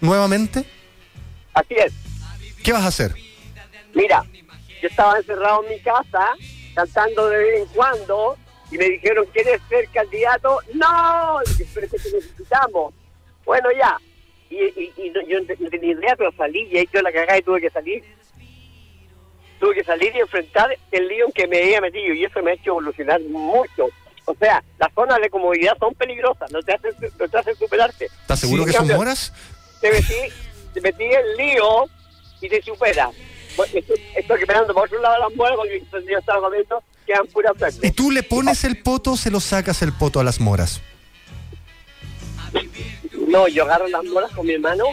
nuevamente? 0.00 0.64
Así 1.54 1.74
es. 1.74 1.92
¿Qué 2.62 2.72
vas 2.72 2.82
a 2.82 2.88
hacer? 2.88 3.14
Mira, 3.94 4.24
yo 4.82 4.88
estaba 4.88 5.18
encerrado 5.18 5.64
en 5.64 5.70
mi 5.70 5.80
casa, 5.80 6.26
cantando 6.74 7.28
de 7.28 7.38
vez 7.38 7.62
en 7.62 7.66
cuando, 7.74 8.36
y 8.70 8.78
me 8.78 8.84
dijeron, 8.84 9.26
¿quieres 9.32 9.60
ser 9.68 9.88
candidato? 9.88 10.60
¡No! 10.74 11.40
Pero 11.74 11.86
es 11.86 11.92
que 11.92 11.98
te 11.98 12.12
necesitamos. 12.12 12.94
Bueno, 13.44 13.68
ya. 13.76 13.98
Y, 14.50 14.56
y- 14.56 14.92
y 14.96 15.10
no- 15.10 15.22
yo 15.26 15.38
no 15.58 15.70
tenía 15.70 15.92
idea, 15.92 16.16
pero 16.16 16.32
salí 16.36 16.68
y 16.70 16.78
ahí 16.78 16.88
yo 16.92 17.00
la 17.02 17.12
cagada 17.12 17.38
y 17.38 17.42
tuve 17.42 17.60
que 17.60 17.70
salir. 17.70 18.02
Tuve 19.60 19.74
que 19.74 19.84
salir 19.84 20.12
y 20.14 20.20
enfrentar 20.20 20.74
el 20.90 21.08
lío 21.08 21.26
en 21.26 21.32
que 21.32 21.46
me 21.46 21.58
había 21.62 21.80
metido, 21.80 22.14
y 22.14 22.24
eso 22.24 22.42
me 22.42 22.50
ha 22.52 22.54
hecho 22.54 22.70
evolucionar 22.70 23.20
mucho. 23.22 23.88
O 24.24 24.34
sea, 24.34 24.62
las 24.78 24.92
zonas 24.94 25.20
de 25.20 25.28
comodidad 25.28 25.76
son 25.78 25.94
peligrosas, 25.94 26.50
no 26.50 26.62
te 26.62 26.72
hacen, 26.72 26.92
no 27.18 27.28
te 27.28 27.38
hacen 27.38 27.56
superarte. 27.56 28.06
¿Estás 28.06 28.40
seguro 28.40 28.64
Sí, 28.64 28.70
que 28.70 28.76
son 28.76 28.88
moras? 28.88 29.32
te 29.80 29.90
metí, 29.92 30.14
te 30.74 30.80
metí 30.80 31.04
en 31.04 31.12
el 31.12 31.36
lío 31.36 31.84
y 32.40 32.48
te 32.48 32.62
supera. 32.62 33.10
Estoy, 33.50 33.84
estoy 34.16 34.40
esperando 34.40 34.72
por 34.72 34.84
otro 34.86 35.00
lado 35.02 35.18
las 35.28 35.36
muelas 35.36 35.58
porque 35.58 35.82
yo 36.10 36.18
estaba 36.18 36.40
comiendo, 36.40 36.82
quedan 37.06 37.26
puras 37.26 37.54
¿Y 37.82 37.90
tú 37.90 38.10
le 38.10 38.22
pones 38.22 38.64
el 38.64 38.80
poto 38.82 39.12
o 39.12 39.16
se 39.16 39.30
lo 39.30 39.40
sacas 39.40 39.82
el 39.82 39.92
poto 39.92 40.20
a 40.20 40.24
las 40.24 40.40
moras? 40.40 40.80
No, 43.30 43.48
yo 43.48 43.64
agarro 43.64 43.86
las 43.88 44.04
muelas 44.04 44.30
con 44.32 44.46
mi 44.46 44.54
hermano 44.54 44.84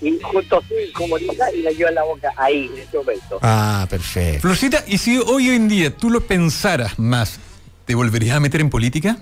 y 0.00 0.18
junto 0.20 0.58
así 0.58 0.92
como 0.92 1.18
lisa 1.18 1.52
y 1.52 1.62
la 1.62 1.70
llevo 1.70 1.88
en 1.88 1.94
la 1.96 2.04
boca 2.04 2.32
ahí 2.36 2.70
en 2.72 2.78
este 2.82 2.96
momento. 2.98 3.38
Ah, 3.42 3.86
perfecto. 3.90 4.40
Florcita, 4.42 4.84
¿y 4.86 4.98
si 4.98 5.18
hoy 5.18 5.50
en 5.50 5.68
día 5.68 5.90
tú 5.94 6.08
lo 6.10 6.20
pensaras 6.20 6.98
más, 6.98 7.40
¿te 7.84 7.94
volverías 7.94 8.36
a 8.36 8.40
meter 8.40 8.60
en 8.60 8.70
política? 8.70 9.16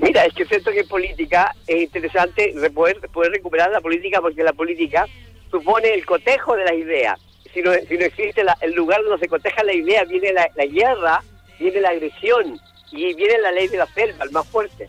Mira, 0.00 0.24
es 0.26 0.34
que 0.34 0.44
siento 0.44 0.70
que 0.70 0.80
en 0.80 0.88
política 0.88 1.54
es 1.66 1.82
interesante 1.82 2.52
re- 2.54 2.70
poder, 2.70 3.00
poder 3.12 3.32
recuperar 3.32 3.70
la 3.70 3.80
política 3.80 4.20
porque 4.20 4.44
la 4.44 4.52
política 4.52 5.06
supone 5.50 5.92
el 5.94 6.06
cotejo 6.06 6.54
de 6.54 6.64
las 6.64 6.74
ideas. 6.74 7.18
Si 7.52 7.62
no, 7.62 7.72
si 7.88 7.96
no 7.96 8.04
existe 8.04 8.44
la- 8.44 8.56
el 8.60 8.74
lugar 8.74 9.02
donde 9.02 9.18
se 9.18 9.28
coteja 9.28 9.64
la 9.64 9.72
idea, 9.72 10.04
viene 10.04 10.32
la, 10.32 10.48
la 10.54 10.66
guerra, 10.66 11.24
viene 11.58 11.80
la 11.80 11.88
agresión 11.88 12.60
y 12.92 13.12
viene 13.14 13.38
la 13.38 13.50
ley 13.50 13.66
de 13.68 13.78
la 13.78 13.86
selva, 13.86 14.24
el 14.24 14.30
más 14.30 14.46
fuerte. 14.46 14.88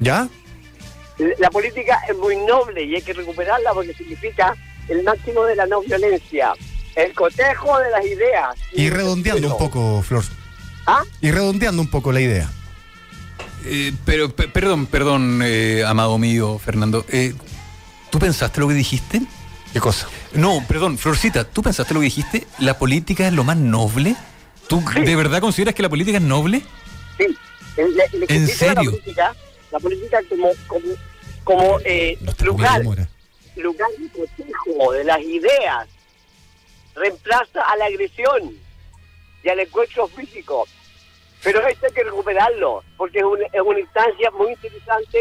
¿Ya? 0.00 0.28
La 1.38 1.50
política 1.50 1.98
es 2.08 2.16
muy 2.16 2.36
noble 2.36 2.84
y 2.84 2.94
hay 2.94 3.02
que 3.02 3.12
recuperarla 3.12 3.72
porque 3.72 3.92
significa 3.94 4.54
el 4.88 5.02
máximo 5.02 5.44
de 5.44 5.56
la 5.56 5.66
no 5.66 5.80
violencia, 5.82 6.52
el 6.94 7.12
cotejo 7.12 7.78
de 7.80 7.90
las 7.90 8.04
ideas. 8.06 8.56
Y 8.72 8.88
redondeando 8.90 9.52
un 9.52 9.58
poco, 9.58 10.02
Flor. 10.02 10.24
¿Ah? 10.86 11.02
Y 11.20 11.30
redondeando 11.32 11.82
un 11.82 11.90
poco 11.90 12.12
la 12.12 12.20
idea. 12.20 12.48
Eh, 13.64 13.92
pero, 14.04 14.30
pe- 14.34 14.48
perdón, 14.48 14.86
perdón, 14.86 15.40
eh, 15.44 15.82
amado 15.86 16.16
mío, 16.18 16.58
Fernando. 16.64 17.04
Eh, 17.08 17.34
¿Tú 18.10 18.18
pensaste 18.20 18.60
lo 18.60 18.68
que 18.68 18.74
dijiste? 18.74 19.20
¿Qué 19.72 19.80
cosa? 19.80 20.08
No, 20.32 20.64
perdón, 20.66 20.96
Florcita, 20.96 21.44
¿tú 21.44 21.62
pensaste 21.62 21.92
lo 21.92 22.00
que 22.00 22.04
dijiste? 22.04 22.46
¿La 22.60 22.78
política 22.78 23.26
es 23.26 23.32
lo 23.34 23.44
más 23.44 23.56
noble? 23.56 24.16
¿Tú 24.68 24.82
de 24.94 25.16
verdad 25.16 25.40
consideras 25.40 25.74
que 25.74 25.82
la 25.82 25.88
política 25.88 26.18
es 26.18 26.22
noble? 26.24 26.62
Sí, 27.18 27.26
el, 27.76 28.00
el 28.12 28.22
¿En 28.22 28.22
ejercicio 28.22 28.40
de 28.40 28.46
serio? 28.54 28.74
La 28.84 28.90
política, 28.90 29.34
la 29.70 29.78
política 29.80 30.20
como, 30.28 30.50
como, 30.66 30.86
como 31.44 31.80
eh, 31.84 32.18
lugar, 32.42 32.82
lugar 33.56 33.90
de 33.98 34.08
cotejo 34.10 34.92
de 34.92 35.04
las 35.04 35.20
ideas, 35.20 35.88
reemplaza 36.94 37.60
a 37.62 37.76
la 37.76 37.86
agresión 37.86 38.54
y 39.42 39.48
al 39.48 39.60
encuentro 39.60 40.08
físico. 40.08 40.66
Pero 41.42 41.64
esto 41.66 41.86
hay 41.86 41.92
que 41.92 42.02
recuperarlo, 42.04 42.82
porque 42.96 43.18
es 43.18 43.24
una, 43.24 43.46
es 43.46 43.60
una 43.64 43.78
instancia 43.78 44.30
muy 44.32 44.52
interesante, 44.52 45.18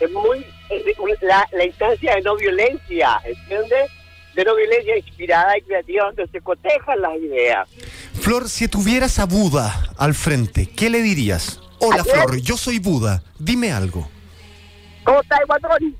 es 0.00 0.10
muy 0.10 0.44
es 0.70 0.98
un- 0.98 1.10
la, 1.20 1.48
la 1.52 1.64
instancia 1.64 2.16
de 2.16 2.22
no 2.22 2.34
violencia, 2.36 3.20
¿entiendes? 3.24 3.90
De 4.34 4.44
no 4.44 4.56
violencia 4.56 4.96
inspirada 4.96 5.56
y 5.58 5.62
creativa, 5.62 6.06
donde 6.06 6.26
se 6.28 6.40
cotejan 6.40 7.00
las 7.00 7.14
ideas. 7.18 7.68
Flor, 8.20 8.48
si 8.48 8.66
tuvieras 8.66 9.18
a 9.20 9.26
Buda 9.26 9.90
al 9.98 10.14
frente, 10.14 10.66
¿qué 10.74 10.90
le 10.90 11.02
dirías? 11.02 11.60
Hola. 11.84 12.04
Flor, 12.04 12.36
yo 12.40 12.56
soy 12.56 12.78
Buda, 12.78 13.22
dime 13.38 13.72
algo. 13.72 14.08
¿Cómo 15.04 15.20
estás, 15.20 15.40
Guatón? 15.46 15.96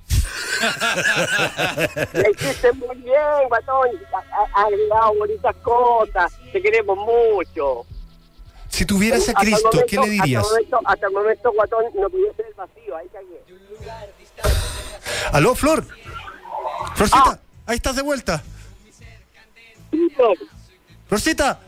Le 2.13 2.31
hiciste 2.31 2.73
muy 2.75 2.97
bien, 2.99 3.49
Guatón. 3.49 3.89
Ha- 4.15 4.61
ha 4.61 4.63
agregado 4.67 5.15
bonitas 5.19 5.57
cosas. 5.57 6.33
Te 6.53 6.63
queremos 6.63 6.97
mucho. 6.99 7.85
Si 8.69 8.87
tuvieras 8.87 9.29
a 9.29 9.35
Cristo, 9.35 9.69
momento- 9.73 9.87
¿qué 9.89 9.97
le 9.99 10.09
dirías? 10.11 10.45
Hasta 10.45 10.57
el 10.57 10.63
momento, 10.67 10.81
hasta 10.87 11.07
el 11.07 11.13
momento 11.13 11.53
Guatón, 11.53 11.85
no 12.01 12.09
podía 12.11 12.33
ser 12.35 12.47
el 12.47 12.55
vacío. 12.55 12.97
Ahí 12.97 13.07
cagué. 13.13 13.43
¿Aló, 15.33 15.55
Flor? 15.55 15.87
Florcita, 16.95 17.23
Ah. 17.31 17.39
ahí 17.67 17.77
estás 17.77 17.97
de 17.97 18.03
vuelta. 18.03 18.43
Florcita, 21.09 21.59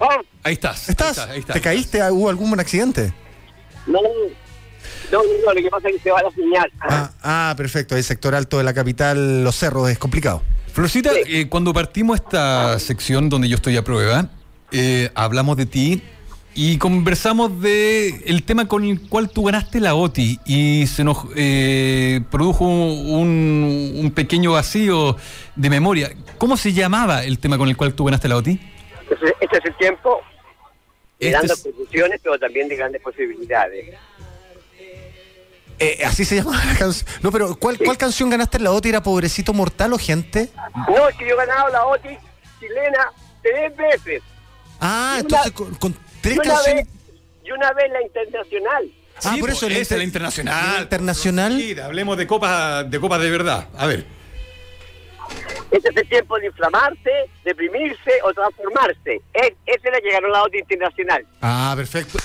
Ah, 0.00 0.20
Ahí 0.42 0.54
estás. 0.54 0.88
¿estás? 0.88 1.18
Ahí. 1.18 1.40
¿Te 1.42 1.60
caíste? 1.60 2.02
¿Hubo 2.10 2.28
algún 2.28 2.58
accidente? 2.58 3.12
No, 3.86 4.00
no, 5.12 5.22
no, 5.22 5.52
lo 5.52 5.62
que 5.62 5.70
pasa 5.70 5.88
es 5.88 5.96
que 5.96 6.00
se 6.02 6.10
va 6.10 6.22
la 6.22 6.30
señal. 6.30 6.70
Ah, 6.80 7.10
ah, 7.22 7.54
perfecto. 7.56 7.96
El 7.96 8.04
sector 8.04 8.34
alto 8.34 8.58
de 8.58 8.64
la 8.64 8.74
capital, 8.74 9.44
Los 9.44 9.56
Cerros, 9.56 9.90
es 9.90 9.98
complicado. 9.98 10.42
Florcita, 10.72 11.10
eh, 11.26 11.48
cuando 11.48 11.72
partimos 11.72 12.16
esta 12.16 12.78
sección 12.78 13.28
donde 13.28 13.48
yo 13.48 13.56
estoy 13.56 13.76
a 13.76 13.84
prueba, 13.84 14.28
eh, 14.72 15.10
hablamos 15.14 15.56
de 15.56 15.66
ti 15.66 16.02
y 16.56 16.78
conversamos 16.78 17.60
de 17.60 18.22
el 18.26 18.42
tema 18.42 18.66
con 18.66 18.84
el 18.84 19.08
cual 19.08 19.30
tú 19.30 19.44
ganaste 19.44 19.80
la 19.80 19.94
OTI 19.94 20.40
y 20.44 20.86
se 20.86 21.04
nos 21.04 21.18
eh, 21.36 22.22
produjo 22.30 22.64
un, 22.64 23.94
un 23.96 24.10
pequeño 24.10 24.52
vacío 24.52 25.16
de 25.54 25.70
memoria. 25.70 26.10
¿Cómo 26.38 26.56
se 26.56 26.72
llamaba 26.72 27.24
el 27.24 27.38
tema 27.38 27.56
con 27.56 27.68
el 27.68 27.76
cual 27.76 27.94
tú 27.94 28.04
ganaste 28.04 28.28
la 28.28 28.36
OTI? 28.36 28.60
Este, 29.10 29.34
este 29.40 29.58
es 29.58 29.64
el 29.66 29.76
tiempo 29.76 30.20
de 31.24 31.30
Este 31.36 31.46
grandes 31.46 31.66
es- 31.66 31.72
posiciones, 31.74 32.20
pero 32.22 32.38
también 32.38 32.68
de 32.68 32.76
grandes 32.76 33.02
posibilidades. 33.02 33.94
Eh, 35.78 36.02
así 36.04 36.24
se 36.24 36.36
llama 36.36 36.64
la 36.64 36.78
canción. 36.78 37.06
No, 37.20 37.32
pero 37.32 37.56
¿cuál, 37.56 37.78
¿cuál 37.78 37.98
canción 37.98 38.30
ganaste 38.30 38.58
en 38.58 38.64
la 38.64 38.70
OTI? 38.70 38.90
¿Era 38.90 39.02
Pobrecito 39.02 39.52
Mortal 39.52 39.92
o 39.92 39.98
Gente? 39.98 40.48
No, 40.88 41.08
es 41.08 41.16
que 41.16 41.26
yo 41.28 41.34
he 41.34 41.36
ganado 41.46 41.68
la 41.70 41.84
OTI 41.86 42.16
chilena 42.60 43.08
tres 43.42 43.76
veces. 43.76 44.22
Ah, 44.80 45.16
Y 45.16 45.20
una- 45.20 45.20
entonces 45.20 45.52
con, 45.52 45.74
con 45.74 45.96
tres 46.20 46.36
y 46.36 46.38
una 46.38 46.48
canciones. 46.54 46.84
vez 46.86 46.94
y 47.44 47.50
una 47.50 47.72
vez 47.72 47.90
la 47.92 48.02
internacional. 48.02 48.90
Ah, 49.16 49.30
por 49.32 49.40
pues, 49.40 49.52
eso 49.54 49.68
la 49.68 49.74
es 49.78 49.90
la 49.90 49.96
inter- 49.96 50.02
internacional. 50.06 50.74
la 50.76 50.82
internacional. 50.82 51.54
Mira, 51.54 51.86
hablemos 51.86 52.16
de 52.18 52.26
copas 52.26 52.88
de 52.90 53.00
copas 53.00 53.20
de 53.20 53.30
verdad. 53.30 53.68
A 53.76 53.86
ver. 53.86 54.06
Este 55.70 55.88
es 55.90 55.96
el 55.96 56.08
tiempo 56.08 56.38
de 56.38 56.46
inflamarse, 56.46 57.10
deprimirse 57.44 58.12
o 58.24 58.32
transformarse. 58.32 59.20
Es, 59.32 59.52
esa 59.66 59.88
es 59.88 59.92
la 59.92 60.00
que 60.00 60.10
ganó 60.12 60.28
la 60.28 60.42
OTI 60.42 60.58
internacional. 60.58 61.26
Ah, 61.42 61.74
perfecto. 61.76 62.18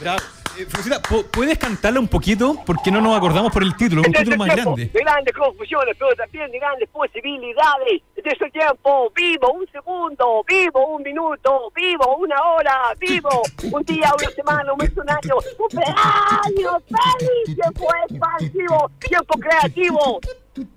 Bravo. 0.00 0.18
Eh, 0.58 0.66
Florcita, 0.66 1.00
¿pu- 1.02 1.24
¿puedes 1.30 1.56
cantarla 1.56 2.00
un 2.00 2.08
poquito? 2.08 2.56
Porque 2.66 2.90
no 2.90 3.00
nos 3.00 3.16
acordamos 3.16 3.52
por 3.52 3.62
el 3.62 3.76
título, 3.76 4.00
un 4.00 4.06
Este 4.06 4.18
título 4.20 4.36
más 4.38 4.54
tiempo 4.54 4.74
grande. 4.74 4.90
de 4.92 5.00
grandes 5.04 5.34
confusiones, 5.34 5.94
pero 5.96 6.10
también 6.16 6.50
de 6.50 6.58
grandes 6.58 6.88
posibilidades. 6.88 8.02
Este 8.16 8.32
es 8.32 8.40
el 8.42 8.50
tiempo 8.50 9.12
vivo, 9.14 9.52
un 9.52 9.66
segundo, 9.70 10.42
vivo, 10.48 10.86
un 10.96 11.02
minuto, 11.02 11.70
vivo, 11.76 12.16
una 12.16 12.42
hora, 12.42 12.92
vivo, 12.98 13.28
un 13.70 13.82
día, 13.84 14.10
una 14.18 14.30
semana, 14.30 14.72
un 14.72 14.78
mes, 14.78 14.90
un 14.96 15.08
año, 15.08 15.34
un 15.58 15.78
año 15.78 16.80
feliz, 16.88 17.56
tiempo 17.56 17.86
expansivo, 18.08 18.90
tiempo 18.98 19.38
creativo, 19.38 20.20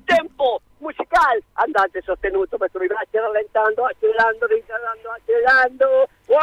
tiempo 0.05 0.60
musical, 1.11 1.43
andante 1.55 2.01
sostenuto, 2.01 2.57
me 2.59 2.67
estoy 2.67 2.88
ralentando, 2.88 3.85
acelerando, 3.85 4.45
acelerando, 4.45 5.11
acelerando. 5.11 6.09
¡Wow! 6.27 6.38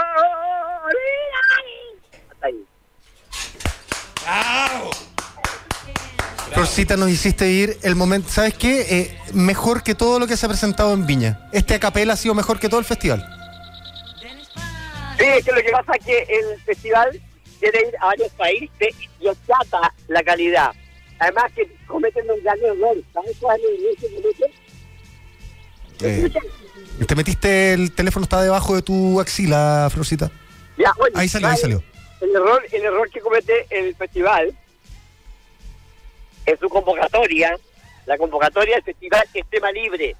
Hasta 2.30 2.46
ahí. 2.46 2.66
Florcita, 6.52 6.96
nos 6.96 7.10
hiciste 7.10 7.48
ir 7.48 7.76
el 7.82 7.94
momento. 7.94 8.28
¿Sabes 8.28 8.54
qué? 8.54 8.80
Eh, 8.80 9.18
mejor 9.32 9.82
que 9.82 9.94
todo 9.94 10.18
lo 10.18 10.26
que 10.26 10.36
se 10.36 10.46
ha 10.46 10.48
presentado 10.48 10.92
en 10.92 11.06
Viña. 11.06 11.48
Este 11.52 11.74
acapela 11.74 12.14
ha 12.14 12.16
sido 12.16 12.34
mejor 12.34 12.58
que 12.58 12.68
todo 12.68 12.80
el 12.80 12.86
festival. 12.86 13.24
Sí, 15.18 15.24
es 15.24 15.44
que 15.44 15.52
lo 15.52 15.62
que 15.62 15.70
pasa 15.70 15.92
es 15.98 16.04
que 16.04 16.22
el 16.22 16.60
festival 16.62 17.20
quiere 17.58 17.88
ir 17.88 17.96
a 18.00 18.06
varios 18.06 18.32
países 18.32 18.94
y 19.20 19.28
achata 19.28 19.92
la 20.06 20.22
calidad. 20.22 20.72
Además 21.18 21.52
que 21.54 21.68
cometen 21.86 22.30
un 22.30 22.42
gran 22.42 22.58
error. 22.60 22.96
¿Sabes 23.12 23.36
cuál 23.40 23.60
es 23.60 23.66
el 23.66 23.84
error 23.84 23.96
que 23.98 24.14
cometen? 24.14 24.50
Eh, 26.00 27.04
¿Te 27.06 27.14
metiste 27.16 27.72
el 27.72 27.92
teléfono 27.92 28.24
está 28.24 28.40
debajo 28.42 28.74
de 28.76 28.82
tu 28.82 29.20
axila, 29.20 29.88
Florcita? 29.92 30.30
Ya, 30.76 30.92
Ahí 31.14 31.28
salió, 31.28 31.48
ahí 31.48 31.56
salió. 31.56 31.82
El 32.20 32.30
error, 32.30 32.62
el 32.70 32.82
error 32.84 33.10
que 33.10 33.20
comete 33.20 33.66
el 33.70 33.94
festival 33.96 34.56
en 36.46 36.58
su 36.58 36.68
convocatoria, 36.68 37.56
la 38.06 38.16
convocatoria 38.16 38.76
del 38.76 38.84
festival 38.84 39.24
es 39.34 39.44
tema 39.50 39.70
libre. 39.72 40.16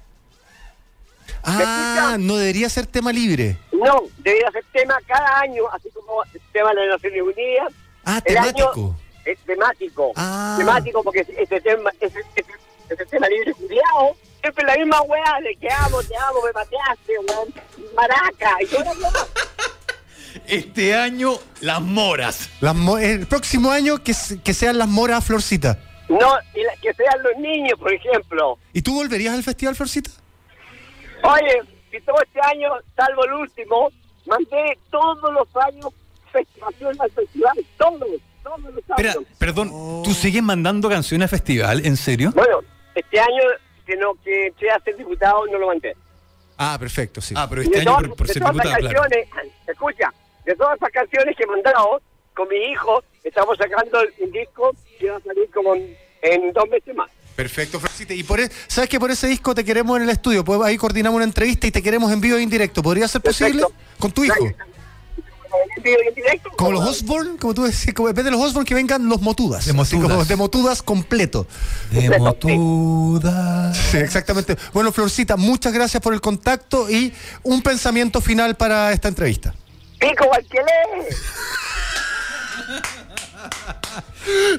Ah, 1.43 2.17
no 2.19 2.35
debería 2.37 2.69
ser 2.69 2.85
tema 2.85 3.13
libre. 3.13 3.57
No, 3.71 4.03
debería 4.17 4.51
ser 4.51 4.63
tema 4.73 4.97
cada 5.07 5.39
año, 5.41 5.63
así 5.71 5.89
como 5.91 6.23
el 6.33 6.41
tema 6.51 6.69
de 6.73 6.85
las 6.87 6.95
Naciones 7.01 7.21
Unidas. 7.21 7.73
Ah, 8.03 8.21
El 8.25 8.37
año- 8.37 8.51
temático. 8.53 8.95
Es 9.31 9.39
temático. 9.45 10.11
Ah. 10.15 10.55
Temático 10.57 11.03
porque 11.03 11.19
ese 11.37 11.61
tema, 11.61 11.91
ese, 11.99 12.19
ese, 12.35 12.51
ese 12.89 13.05
tema 13.05 13.27
libre 13.27 13.53
culiado, 13.53 14.15
siempre 14.41 14.65
la 14.65 14.75
misma 14.77 15.01
weá 15.03 15.39
de 15.43 15.55
que 15.57 15.67
amo, 15.71 16.01
te 16.03 16.15
amo, 16.17 16.39
me 16.45 16.51
pateaste, 16.53 17.13
weón, 17.27 17.53
maraca, 17.95 18.57
y 18.61 18.75
weá. 18.75 19.11
Este 20.47 20.95
año, 20.95 21.33
las 21.61 21.81
moras. 21.81 22.49
Las 22.61 22.75
mo- 22.75 22.97
el 22.99 23.25
próximo 23.27 23.71
año 23.71 23.97
que, 24.03 24.13
que 24.43 24.53
sean 24.53 24.77
las 24.77 24.87
moras 24.87 25.25
Florcita. 25.25 25.79
No, 26.07 26.33
y 26.55 26.63
la- 26.63 26.75
que 26.81 26.93
sean 26.93 27.21
los 27.23 27.35
niños, 27.37 27.77
por 27.79 27.93
ejemplo. 27.93 28.57
¿Y 28.73 28.81
tú 28.81 28.93
volverías 28.95 29.33
al 29.33 29.43
festival, 29.43 29.75
Florcita? 29.75 30.09
Oye, 31.23 31.61
si 31.91 31.99
todo 32.01 32.15
este 32.21 32.39
año, 32.41 32.69
salvo 32.95 33.25
el 33.25 33.33
último, 33.33 33.89
mandé 34.27 34.77
todos 34.91 35.33
los 35.33 35.47
años 35.65 35.87
festivación 36.31 36.95
al 37.01 37.11
festival, 37.11 37.57
todos, 37.77 38.07
Espera, 38.89 39.13
perdón, 39.37 39.69
¿tú 40.03 40.13
sigues 40.13 40.41
mandando 40.43 40.89
canciones 40.89 41.25
a 41.25 41.29
festival? 41.29 41.85
¿En 41.85 41.95
serio? 41.97 42.31
Bueno, 42.35 42.59
este 42.95 43.19
año 43.19 43.43
que 43.85 43.95
no 43.97 44.13
que 44.23 44.47
entré 44.47 44.71
a 44.71 44.79
ser 44.81 44.97
diputado 44.97 45.45
no 45.51 45.57
lo 45.57 45.67
mandé. 45.67 45.95
Ah, 46.57 46.77
perfecto, 46.79 47.21
sí. 47.21 47.33
Ah, 47.37 47.47
pero 47.49 47.61
este 47.61 47.75
de 47.75 47.81
año 47.81 47.91
todas- 47.91 48.07
por, 48.09 48.17
por 48.17 48.27
de 48.27 48.33
ser 48.33 48.41
todas 48.41 48.53
diputado, 48.55 48.79
claro. 48.79 49.01
canciones, 49.01 49.29
escucha, 49.67 50.13
de 50.45 50.55
todas 50.55 50.77
esas 50.77 50.91
canciones 50.91 51.35
que 51.37 51.43
he 51.43 51.47
mandado 51.47 52.01
con 52.35 52.47
mi 52.49 52.57
hijo, 52.71 53.03
estamos 53.23 53.57
sacando 53.57 53.99
un 54.19 54.31
disco 54.31 54.75
que 54.99 55.09
va 55.09 55.17
a 55.17 55.21
salir 55.21 55.49
como 55.53 55.75
en, 55.75 55.95
en 56.21 56.51
dos 56.53 56.67
meses 56.69 56.95
más. 56.95 57.09
Perfecto, 57.35 57.79
Florcita. 57.79 58.13
Y 58.13 58.23
por 58.23 58.41
e- 58.41 58.49
¿sabes 58.67 58.89
que 58.89 58.99
por 58.99 59.09
ese 59.11 59.27
disco 59.27 59.55
te 59.55 59.63
queremos 59.63 59.95
en 59.97 60.03
el 60.03 60.09
estudio? 60.09 60.43
Pues 60.43 60.59
ahí 60.61 60.77
coordinamos 60.77 61.15
una 61.15 61.25
entrevista 61.25 61.67
y 61.67 61.71
te 61.71 61.81
queremos 61.81 62.11
en 62.11 62.19
vivo 62.19 62.35
e 62.37 62.41
indirecto. 62.41 62.83
¿Podría 62.83 63.07
ser 63.07 63.21
posible? 63.21 63.61
Perfecto. 63.61 63.81
Con 63.97 64.11
tu 64.11 64.25
hijo. 64.25 64.35
En 65.75 65.83
vivo 65.83 65.97
y 66.03 66.07
en 66.07 66.15
directo. 66.15 66.49
Como 66.55 66.71
los 66.73 66.87
Osborne, 66.87 67.37
como 67.37 67.53
tú 67.53 67.63
decías, 67.63 67.93
como 67.93 68.09
en 68.09 68.15
vez 68.15 68.25
de 68.25 68.31
los 68.31 68.41
Osborne 68.41 68.67
que 68.67 68.75
vengan 68.75 69.07
los 69.07 69.21
motudas. 69.21 69.65
De 69.65 69.73
motudas. 69.73 70.09
como 70.09 70.25
de 70.25 70.35
motudas 70.35 70.81
completo. 70.81 71.47
De 71.91 72.19
motuda. 72.19 73.73
Sí, 73.73 73.97
exactamente. 73.97 74.57
Bueno, 74.73 74.91
Florcita, 74.91 75.37
muchas 75.37 75.73
gracias 75.73 76.01
por 76.01 76.13
el 76.13 76.21
contacto 76.21 76.89
y 76.89 77.13
un 77.43 77.61
pensamiento 77.61 78.21
final 78.21 78.55
para 78.55 78.91
esta 78.91 79.07
entrevista. 79.07 79.53
Pico 79.99 80.25
Gualquelé. 80.25 81.07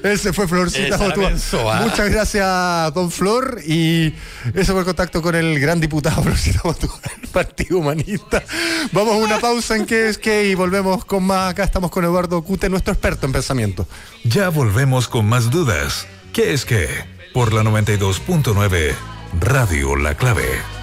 Ese 0.03 0.33
fue 0.33 0.47
Florcita 0.47 0.97
pensó, 1.13 1.71
¿ah? 1.71 1.81
Muchas 1.81 2.09
gracias, 2.09 2.93
don 2.93 3.11
Flor. 3.11 3.61
Y 3.65 4.13
ese 4.53 4.71
fue 4.71 4.79
el 4.79 4.85
contacto 4.85 5.21
con 5.21 5.35
el 5.35 5.59
gran 5.59 5.79
diputado 5.79 6.21
Florcita 6.23 6.61
Botúa 6.63 6.99
del 7.03 7.29
Partido 7.29 7.77
Humanista. 7.77 8.43
Vamos 8.91 9.13
a 9.15 9.17
una 9.17 9.39
pausa 9.39 9.75
en 9.75 9.85
que 9.85 10.09
es 10.09 10.17
que 10.17 10.47
y 10.47 10.55
volvemos 10.55 11.05
con 11.05 11.23
más. 11.23 11.51
Acá 11.51 11.63
estamos 11.63 11.91
con 11.91 12.03
Eduardo 12.03 12.41
Cute, 12.41 12.69
nuestro 12.69 12.93
experto 12.93 13.25
en 13.25 13.33
pensamiento. 13.33 13.87
Ya 14.23 14.49
volvemos 14.49 15.07
con 15.07 15.25
más 15.27 15.51
dudas. 15.51 16.07
¿Qué 16.33 16.53
es 16.53 16.65
qué? 16.65 16.87
Por 17.33 17.53
la 17.53 17.63
92.9 17.63 18.93
Radio 19.39 19.95
La 19.95 20.15
Clave. 20.15 20.80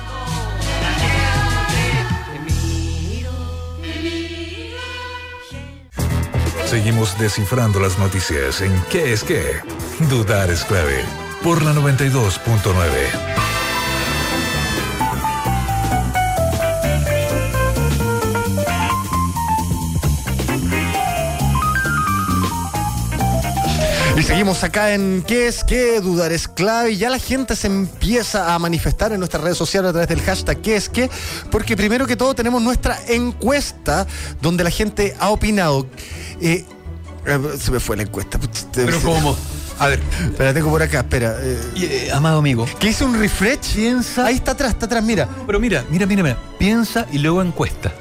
Seguimos 6.69 7.19
descifrando 7.19 7.81
las 7.81 7.99
noticias 7.99 8.61
en 8.61 8.71
¿Qué 8.91 9.15
es 9.15 9.25
qué? 9.25 9.43
Dudar 10.11 10.51
es 10.51 10.67
clave. 10.67 11.03
Por 11.43 11.63
la 11.63 11.73
92.9. 11.73 13.58
Y 24.19 24.23
seguimos 24.25 24.65
acá 24.65 24.95
en 24.95 25.23
¿Qué 25.27 25.47
es 25.47 25.63
qué? 25.63 26.01
Dudar 26.01 26.33
es 26.33 26.49
clave. 26.49 26.91
Y 26.93 26.97
ya 26.97 27.09
la 27.09 27.19
gente 27.21 27.55
se 27.55 27.69
empieza 27.69 28.53
a 28.53 28.59
manifestar 28.59 29.13
en 29.13 29.21
nuestras 29.21 29.43
redes 29.45 29.57
sociales 29.57 29.91
a 29.91 29.93
través 29.93 30.09
del 30.09 30.21
hashtag 30.23 30.61
¿Qué 30.61 30.77
es 30.77 30.89
qué? 30.89 31.09
Porque 31.51 31.77
primero 31.77 32.07
que 32.07 32.17
todo 32.17 32.35
tenemos 32.35 32.61
nuestra 32.61 32.99
encuesta 33.07 34.07
donde 34.41 34.65
la 34.65 34.71
gente 34.71 35.15
ha 35.21 35.31
opinado. 35.31 35.87
Eh, 36.41 36.65
eh, 37.27 37.39
se 37.61 37.71
me 37.71 37.79
fue 37.79 37.97
la 37.97 38.03
encuesta. 38.03 38.41
Pero 38.75 39.01
¿cómo? 39.03 39.37
A 39.79 39.87
ver, 39.87 40.01
Espera, 40.25 40.53
tengo 40.53 40.71
por 40.71 40.83
acá, 40.83 40.99
espera. 41.01 41.37
eh, 41.41 41.61
eh, 41.77 42.11
amado 42.13 42.39
amigo, 42.39 42.67
que 42.81 42.89
hice 42.89 43.05
un 43.05 43.17
refresh. 43.21 43.75
Piensa- 43.77 44.27
Ahí 44.27 44.35
está 44.35 44.51
atrás, 44.53 44.71
está 44.73 44.87
atrás, 44.87 45.05
mira. 45.05 45.29
pero 45.47 45.61
mira, 45.61 45.85
mira, 45.89 46.05
mira, 46.07 46.23
mira. 46.25 46.37
Piensa 46.59 47.07
y 47.13 47.19
luego 47.19 47.41
encuesta. 47.43 47.93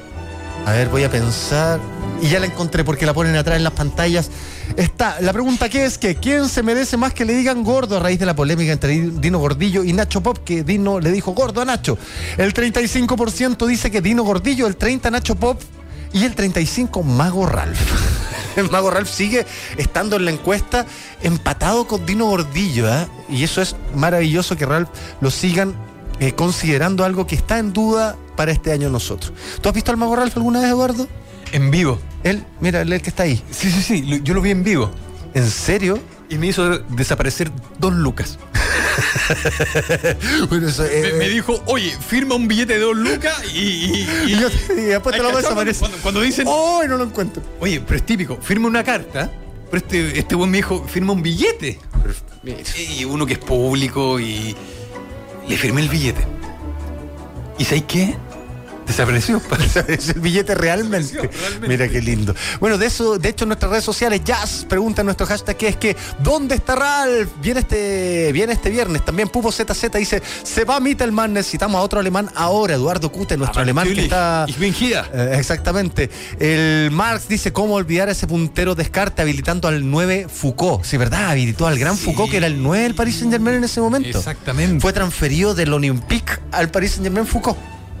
A 0.66 0.72
ver, 0.72 0.88
voy 0.88 1.04
a 1.04 1.10
pensar. 1.10 1.78
Y 2.20 2.28
ya 2.28 2.40
la 2.40 2.46
encontré 2.46 2.84
porque 2.84 3.06
la 3.06 3.14
ponen 3.14 3.36
atrás 3.36 3.56
en 3.56 3.64
las 3.64 3.72
pantallas. 3.72 4.30
Está, 4.76 5.20
la 5.20 5.32
pregunta 5.32 5.68
que 5.68 5.84
es 5.84 5.98
que 5.98 6.16
¿quién 6.16 6.48
se 6.48 6.62
merece 6.62 6.96
más 6.96 7.14
que 7.14 7.24
le 7.24 7.34
digan 7.34 7.62
gordo 7.62 7.96
a 7.96 8.00
raíz 8.00 8.18
de 8.18 8.26
la 8.26 8.34
polémica 8.34 8.72
entre 8.72 8.90
Dino 8.90 9.38
Gordillo 9.38 9.84
y 9.84 9.92
Nacho 9.92 10.20
Pop? 10.20 10.38
Que 10.44 10.64
Dino 10.64 11.00
le 11.00 11.12
dijo 11.12 11.32
gordo 11.32 11.62
a 11.62 11.64
Nacho. 11.64 11.96
El 12.36 12.52
35% 12.52 13.66
dice 13.66 13.90
que 13.90 14.00
Dino 14.00 14.24
Gordillo, 14.24 14.66
el 14.66 14.76
30% 14.76 15.10
Nacho 15.10 15.36
Pop 15.36 15.60
y 16.12 16.24
el 16.24 16.34
35% 16.34 17.02
Mago 17.04 17.46
Ralph. 17.46 17.78
El 18.56 18.70
Mago 18.70 18.90
Ralph 18.90 19.08
sigue 19.08 19.46
estando 19.76 20.16
en 20.16 20.24
la 20.24 20.30
encuesta 20.32 20.86
empatado 21.22 21.86
con 21.86 22.04
Dino 22.04 22.26
Gordillo, 22.26 22.92
¿ah? 22.92 23.06
Y 23.28 23.44
eso 23.44 23.62
es 23.62 23.76
maravilloso 23.94 24.56
que 24.56 24.66
Ralph 24.66 24.88
lo 25.20 25.30
sigan 25.30 25.74
eh, 26.20 26.32
considerando 26.32 27.04
algo 27.04 27.26
que 27.26 27.36
está 27.36 27.58
en 27.58 27.72
duda 27.72 28.16
para 28.36 28.50
este 28.50 28.72
año 28.72 28.88
nosotros. 28.88 29.32
¿Tú 29.60 29.68
has 29.68 29.74
visto 29.74 29.92
al 29.92 29.96
Mago 29.96 30.16
Ralph 30.16 30.36
alguna 30.36 30.60
vez, 30.60 30.70
Eduardo? 30.70 31.06
En 31.52 31.70
vivo. 31.70 31.98
Él, 32.24 32.44
mira, 32.60 32.82
el 32.82 32.88
que 33.02 33.10
está 33.10 33.22
ahí. 33.24 33.42
Sí, 33.50 33.70
sí, 33.70 33.82
sí. 33.82 34.20
Yo 34.22 34.34
lo 34.34 34.40
vi 34.42 34.50
en 34.50 34.64
vivo. 34.64 34.90
¿En 35.34 35.48
serio? 35.48 35.98
Y 36.28 36.36
me 36.36 36.48
hizo 36.48 36.78
desaparecer 36.78 37.50
dos 37.78 37.92
lucas. 37.94 38.38
Bueno, 40.48 40.68
eso, 40.68 40.84
eh, 40.86 41.10
Me, 41.12 41.18
me 41.18 41.28
dijo, 41.28 41.62
oye, 41.66 41.94
firma 42.06 42.34
un 42.34 42.48
billete 42.48 42.74
de 42.74 42.80
dos 42.80 42.96
lucas 42.96 43.34
y. 43.54 43.58
y- 43.58 44.08
y, 44.26 44.30
yo- 44.40 44.48
después 44.74 45.14
te 45.16 45.22
lo 45.22 45.28
¿Has 45.28 45.34
vas 45.34 45.44
a 45.44 45.48
desaparecer. 45.48 45.80
Cuando, 45.80 45.98
cuando 45.98 46.20
dicen, 46.22 46.46
¡Oh! 46.48 46.82
no 46.88 46.96
lo 46.96 47.04
encuentro. 47.04 47.42
oye, 47.60 47.80
pero 47.80 47.96
es 47.98 48.06
típico, 48.06 48.38
firma 48.42 48.66
una 48.68 48.82
carta, 48.82 49.30
pero 49.70 49.78
este, 49.84 50.18
este 50.18 50.34
buen 50.34 50.50
me 50.50 50.58
dijo, 50.58 50.84
firma 50.88 51.12
un 51.12 51.22
billete. 51.22 51.78
Y 52.98 53.04
uno 53.04 53.26
que 53.26 53.34
es 53.34 53.38
público 53.38 54.18
y 54.18 54.56
le 55.48 55.56
firmé 55.56 55.82
el 55.82 55.88
billete. 55.88 56.24
¿Y 57.58 57.64
sabes 57.64 57.84
qué? 57.86 58.16
Desapareció. 58.88 59.40
Es 59.88 60.08
el 60.08 60.20
billete 60.20 60.54
realmente. 60.54 61.14
realmente. 61.18 61.68
Mira 61.68 61.88
qué 61.88 62.00
lindo. 62.00 62.34
Bueno, 62.58 62.78
de 62.78 62.86
eso, 62.86 63.18
de 63.18 63.28
hecho, 63.28 63.44
en 63.44 63.50
nuestras 63.50 63.70
redes 63.70 63.84
sociales, 63.84 64.22
Jazz 64.24 64.66
pregunta 64.68 65.04
nuestro 65.04 65.26
hashtag 65.26 65.56
que 65.56 65.68
es 65.68 65.76
que 65.76 65.96
¿dónde 66.18 66.54
está 66.56 66.74
Ralph? 66.74 67.28
Viene 67.40 67.60
este, 67.60 68.32
viene 68.32 68.54
este 68.54 68.70
viernes. 68.70 69.04
También 69.04 69.28
Pupo 69.28 69.52
ZZ 69.52 69.90
dice, 69.94 70.22
se 70.42 70.64
va 70.64 70.80
Mittelmann, 70.80 71.32
necesitamos 71.32 71.78
a 71.78 71.82
otro 71.82 72.00
alemán 72.00 72.30
ahora, 72.34 72.74
Eduardo 72.74 73.12
Cute, 73.12 73.36
nuestro 73.36 73.62
alemán 73.62 73.86
que 73.92 74.04
está. 74.04 74.46
Eh, 75.12 75.34
exactamente. 75.38 76.10
El 76.38 76.90
Marx 76.90 77.28
dice 77.28 77.52
cómo 77.52 77.74
olvidar 77.74 78.08
ese 78.08 78.26
puntero 78.26 78.74
descarte 78.74 79.22
habilitando 79.22 79.68
al 79.68 79.88
9 79.88 80.26
Foucault. 80.32 80.84
Sí, 80.84 80.96
¿verdad? 80.96 81.30
Habilitó 81.30 81.66
al 81.66 81.78
gran 81.78 81.96
Sí. 81.96 82.04
Foucault, 82.06 82.30
que 82.30 82.38
era 82.38 82.46
el 82.46 82.62
9 82.62 82.82
del 82.84 82.94
Paris 82.94 83.16
Saint 83.16 83.32
Germain 83.32 83.56
en 83.56 83.64
ese 83.64 83.80
momento. 83.80 84.16
Exactamente. 84.18 84.80
Fue 84.80 84.92
transferido 84.92 85.54
del 85.54 85.72
Olympique 85.72 86.32
al 86.52 86.70
Paris 86.70 86.92
Saint 86.92 87.04
Germain 87.04 87.26
Foucault. 87.26 87.58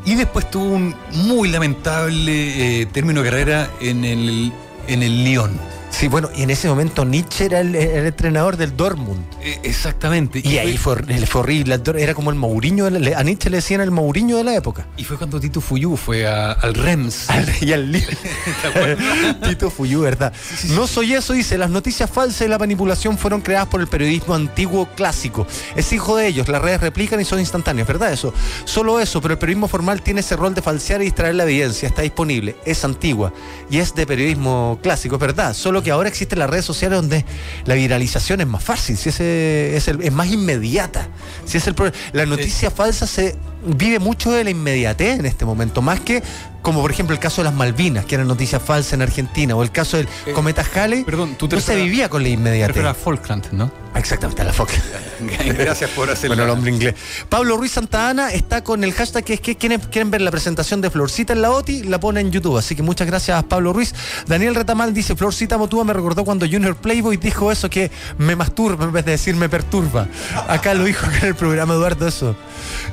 Y 0.08 0.14
después 0.14 0.50
tuvo 0.50 0.64
un 0.64 0.94
muy 1.12 1.50
lamentable 1.50 2.80
eh, 2.80 2.86
término 2.86 3.22
de 3.22 3.28
carrera 3.28 3.70
en 3.78 4.06
el, 4.06 4.50
en 4.86 5.02
el 5.02 5.22
Lyon. 5.22 5.50
Sí, 5.90 6.06
bueno, 6.06 6.28
y 6.36 6.42
en 6.42 6.50
ese 6.50 6.68
momento 6.68 7.04
Nietzsche 7.04 7.46
era 7.46 7.60
el, 7.60 7.74
el 7.74 8.06
entrenador 8.06 8.56
del 8.56 8.76
Dortmund. 8.76 9.20
Eh, 9.42 9.58
exactamente. 9.64 10.40
Y 10.44 10.58
ahí 10.58 10.76
fue, 10.76 10.96
fue 11.26 11.40
horrible. 11.40 11.80
Era 11.96 12.14
como 12.14 12.30
el 12.30 12.36
Mourinho, 12.36 12.86
a 12.86 13.22
Nietzsche 13.24 13.50
le 13.50 13.56
decían 13.56 13.80
el 13.80 13.90
Mourinho 13.90 14.36
de 14.36 14.44
la 14.44 14.54
época. 14.54 14.86
Y 14.96 15.04
fue 15.04 15.16
cuando 15.16 15.40
Tito 15.40 15.60
Fuyú 15.60 15.96
fue 15.96 16.26
a- 16.28 16.52
al 16.52 16.74
Rems. 16.74 17.28
Al- 17.30 17.48
y 17.60 17.72
al 17.72 17.90
Lille. 17.90 18.06
Tito 19.48 19.70
Fuyú, 19.70 20.02
¿verdad? 20.02 20.32
No 20.70 20.86
soy 20.86 21.14
eso, 21.14 21.32
dice. 21.32 21.58
Las 21.58 21.70
noticias 21.70 22.08
falsas 22.10 22.42
y 22.46 22.48
la 22.48 22.58
manipulación 22.58 23.18
fueron 23.18 23.40
creadas 23.40 23.68
por 23.68 23.80
el 23.80 23.86
periodismo 23.88 24.34
antiguo 24.34 24.88
clásico. 24.94 25.46
Es 25.74 25.92
hijo 25.92 26.16
de 26.16 26.26
ellos. 26.28 26.48
Las 26.48 26.62
redes 26.62 26.80
replican 26.80 27.20
y 27.20 27.24
son 27.24 27.40
instantáneas, 27.40 27.88
¿verdad? 27.88 28.12
Eso. 28.12 28.32
Solo 28.64 29.00
eso, 29.00 29.20
pero 29.20 29.32
el 29.34 29.38
periodismo 29.38 29.68
formal 29.68 30.02
tiene 30.02 30.20
ese 30.20 30.36
rol 30.36 30.54
de 30.54 30.62
falsear 30.62 31.00
y 31.00 31.06
distraer 31.06 31.34
la 31.34 31.44
evidencia. 31.44 31.88
Está 31.88 32.02
disponible, 32.02 32.56
es 32.64 32.84
antigua 32.84 33.32
y 33.70 33.78
es 33.78 33.94
de 33.94 34.06
periodismo 34.06 34.78
clásico, 34.82 35.18
verdad. 35.18 35.54
Solo 35.54 35.82
que 35.82 35.87
ahora 35.90 36.08
existen 36.08 36.38
las 36.38 36.50
redes 36.50 36.64
sociales 36.64 36.96
donde 36.98 37.24
la 37.64 37.74
viralización 37.74 38.40
es 38.40 38.46
más 38.46 38.62
fácil, 38.62 38.96
si 38.96 39.08
ese 39.08 39.76
es, 39.76 39.88
el- 39.88 40.02
es 40.02 40.12
más 40.12 40.28
inmediata. 40.28 41.08
Si 41.44 41.56
es 41.58 41.66
el 41.66 41.74
la 42.12 42.26
noticia 42.26 42.70
falsa 42.70 43.06
se 43.06 43.36
vive 43.64 43.98
mucho 43.98 44.30
de 44.32 44.44
la 44.44 44.50
inmediatez 44.50 45.18
en 45.18 45.26
este 45.26 45.44
momento, 45.44 45.82
más 45.82 46.00
que 46.00 46.22
como 46.62 46.82
por 46.82 46.90
ejemplo 46.90 47.14
el 47.14 47.20
caso 47.20 47.40
de 47.40 47.44
las 47.46 47.54
Malvinas, 47.54 48.04
que 48.04 48.16
era 48.16 48.24
noticia 48.24 48.58
falsa 48.60 48.94
en 48.96 49.02
Argentina, 49.02 49.54
o 49.56 49.62
el 49.62 49.70
caso 49.70 49.96
del 49.96 50.08
cometa 50.34 50.64
Halley, 50.74 51.04
perdón, 51.04 51.36
tú 51.38 51.48
te 51.48 51.56
no 51.56 51.62
se 51.62 51.68
refieres 51.68 51.82
a- 51.82 51.84
vivía 51.90 52.08
con 52.10 52.22
la 52.22 52.28
Me 52.28 52.34
inmediatez. 52.34 52.68
refiero 52.68 52.88
a 52.90 52.94
Falkland, 52.94 53.52
¿no? 53.52 53.70
Exactamente, 53.94 54.42
a 54.42 54.44
la 54.44 54.52
foca. 54.52 54.74
Gracias 55.58 55.90
por 55.90 56.10
hacerlo. 56.10 56.36
Bueno, 56.36 56.44
el 56.52 56.56
hombre 56.56 56.70
inglés. 56.72 56.94
Pablo 57.28 57.56
Ruiz 57.56 57.72
Santa 57.72 58.08
Ana 58.10 58.30
está 58.32 58.62
con 58.62 58.84
el 58.84 58.92
hashtag 58.92 59.24
que 59.24 59.34
es 59.34 59.40
que 59.40 59.56
quieren, 59.56 59.80
quieren 59.80 60.10
ver 60.10 60.20
la 60.20 60.30
presentación 60.30 60.80
de 60.80 60.90
Florcita 60.90 61.32
en 61.32 61.42
la 61.42 61.50
OTI, 61.50 61.84
la 61.84 61.98
pone 61.98 62.20
en 62.20 62.30
YouTube. 62.30 62.58
Así 62.58 62.76
que 62.76 62.82
muchas 62.82 63.06
gracias, 63.06 63.42
Pablo 63.44 63.72
Ruiz. 63.72 63.94
Daniel 64.26 64.54
Retamal 64.54 64.92
dice, 64.92 65.16
Florcita 65.16 65.56
Motúa 65.58 65.84
me 65.84 65.92
recordó 65.94 66.24
cuando 66.24 66.46
Junior 66.46 66.76
Playboy 66.76 67.16
dijo 67.16 67.50
eso 67.50 67.70
que 67.70 67.90
me 68.18 68.36
masturba 68.36 68.84
en 68.84 68.92
vez 68.92 69.04
de 69.04 69.12
decir 69.12 69.34
me 69.36 69.48
perturba. 69.48 70.06
Acá 70.48 70.74
lo 70.74 70.84
dijo 70.84 71.06
en 71.10 71.24
el 71.26 71.34
programa 71.34 71.74
Eduardo 71.74 72.06
eso. 72.06 72.36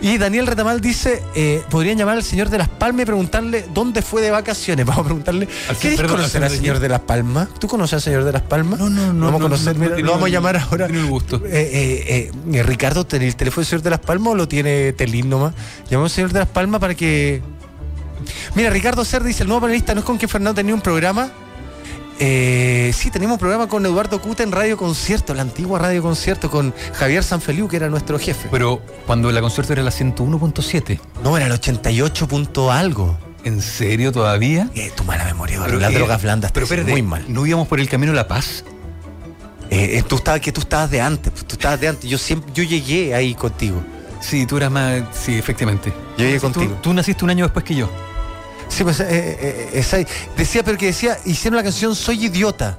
Y 0.02 0.18
Daniel 0.18 0.48
Retamal 0.56 0.80
dice, 0.80 1.22
eh, 1.36 1.64
podrían 1.70 1.98
llamar 1.98 2.16
al 2.16 2.24
señor 2.24 2.50
de 2.50 2.58
Las 2.58 2.70
Palmas 2.70 3.02
y 3.04 3.06
preguntarle 3.08 3.66
dónde 3.74 4.02
fue 4.02 4.22
de 4.22 4.32
vacaciones. 4.32 4.86
Vamos 4.86 5.02
a 5.02 5.04
preguntarle, 5.04 5.50
Al 5.68 5.76
¿quieres 5.76 6.00
perdón, 6.00 6.16
conocer 6.16 6.44
al 6.46 6.50
señor 6.50 6.80
de 6.80 6.88
Las 6.88 7.02
Palmas? 7.02 7.50
¿Tú 7.60 7.68
conoces 7.68 7.96
al 7.96 8.02
señor 8.02 8.24
de 8.24 8.32
Las 8.32 8.42
Palmas? 8.42 8.80
No, 8.80 8.90
no, 8.90 9.12
no, 9.12 9.26
Vamos 9.26 9.42
a 9.42 9.44
no, 9.44 9.46
conocer, 9.50 9.76
no, 9.76 9.84
no 9.84 9.90
mira, 9.90 10.00
he 10.00 10.02
lo 10.02 10.12
vamos 10.14 10.28
a 10.28 10.30
llamar 10.30 10.56
ahora. 10.56 10.88
tenido 10.88 11.04
el 11.04 11.10
gusto. 11.10 11.42
Eh, 11.46 11.50
eh, 11.52 12.32
eh, 12.54 12.64
Ricardo, 12.64 13.06
¿tiene 13.06 13.28
el 13.28 13.36
teléfono 13.36 13.64
del 13.64 13.68
señor 13.68 13.84
de 13.84 13.90
Las 13.90 14.00
Palmas 14.00 14.32
o 14.32 14.36
lo 14.36 14.48
tiene 14.48 14.94
Telín 14.94 15.30
nomás? 15.30 15.54
Llamamos 15.90 16.14
al 16.14 16.16
señor 16.16 16.32
de 16.32 16.40
Las 16.40 16.48
Palmas 16.48 16.80
para 16.80 16.96
que. 16.96 17.42
Mira, 18.56 18.70
Ricardo 18.70 19.04
Cer 19.04 19.24
dice: 19.24 19.44
el 19.44 19.50
nuevo 19.50 19.60
panelista 19.60 19.94
no 19.94 20.00
es 20.00 20.06
con 20.06 20.18
que 20.18 20.30
Fernando 20.30 20.56
tenía 20.56 20.74
un 20.74 20.80
programa. 20.80 21.32
Eh, 22.20 22.92
sí, 22.96 23.12
teníamos 23.12 23.36
un 23.36 23.40
programa 23.40 23.68
con 23.68 23.86
Eduardo 23.86 24.22
Cuta 24.22 24.44
en 24.44 24.52
Radio 24.52 24.78
Concierto, 24.78 25.34
la 25.34 25.42
antigua 25.42 25.80
Radio 25.80 26.02
Concierto, 26.02 26.50
con 26.50 26.74
Javier 26.94 27.24
Sanfeliu, 27.24 27.68
que 27.68 27.76
era 27.76 27.90
nuestro 27.90 28.18
jefe. 28.18 28.48
Pero 28.50 28.82
cuando 29.06 29.32
la 29.32 29.42
concierto 29.42 29.74
era 29.74 29.84
la 29.84 29.92
101.7. 29.92 31.00
No, 31.24 31.36
era 31.36 31.48
el 31.48 31.52
88 31.52 32.28
punto 32.28 32.72
algo. 32.72 33.18
¿En 33.44 33.62
serio 33.62 34.12
todavía? 34.12 34.70
Eh, 34.76 34.92
tu 34.96 35.04
mala 35.04 35.26
memoria, 35.26 35.62
Pero, 35.66 35.78
las 35.78 35.92
eh, 35.92 35.96
drogas 35.96 36.22
blandas, 36.22 36.52
pero 36.52 36.64
espérate, 36.66 36.90
muy 36.92 37.02
mal. 37.04 37.26
¿No 37.28 37.46
íbamos 37.46 37.68
por 37.68 37.80
el 37.80 37.90
camino 37.90 38.12
de 38.12 38.16
la 38.16 38.28
paz? 38.28 38.64
Eh, 39.70 39.98
eh, 39.98 40.04
tú 40.08 40.16
estabas, 40.16 40.42
que 40.42 40.52
tú 40.52 40.62
estabas 40.62 40.90
de 40.90 41.02
antes, 41.02 41.32
pues, 41.32 41.46
tú 41.46 41.56
estabas 41.56 41.80
de 41.82 41.88
antes. 41.90 42.10
Yo 42.10 42.18
siempre, 42.18 42.52
yo 42.54 42.64
llegué 42.64 43.14
ahí 43.14 43.36
contigo. 43.36 43.84
Sí, 44.22 44.46
tú 44.46 44.58
eras 44.58 44.72
más. 44.72 45.04
Sí, 45.14 45.36
efectivamente. 45.38 45.92
Yo 46.18 46.26
llegué 46.26 46.40
Tú- 46.40 46.52
contigo. 46.54 46.78
Tú, 46.82 46.94
naciste 46.94 47.24
un 47.24 47.30
año 47.32 47.46
después 47.46 47.64
que 47.66 47.76
yo. 47.76 47.90
Sí, 48.70 48.84
pues 48.84 49.00
eh, 49.00 49.06
eh, 49.10 49.70
esa- 49.74 49.98
decía, 50.38 50.64
pero 50.64 50.78
que 50.78 50.88
decía, 50.88 51.18
hicieron 51.26 51.58
la 51.58 51.64
canción 51.64 51.96
Soy 51.96 52.26
Idiota. 52.26 52.78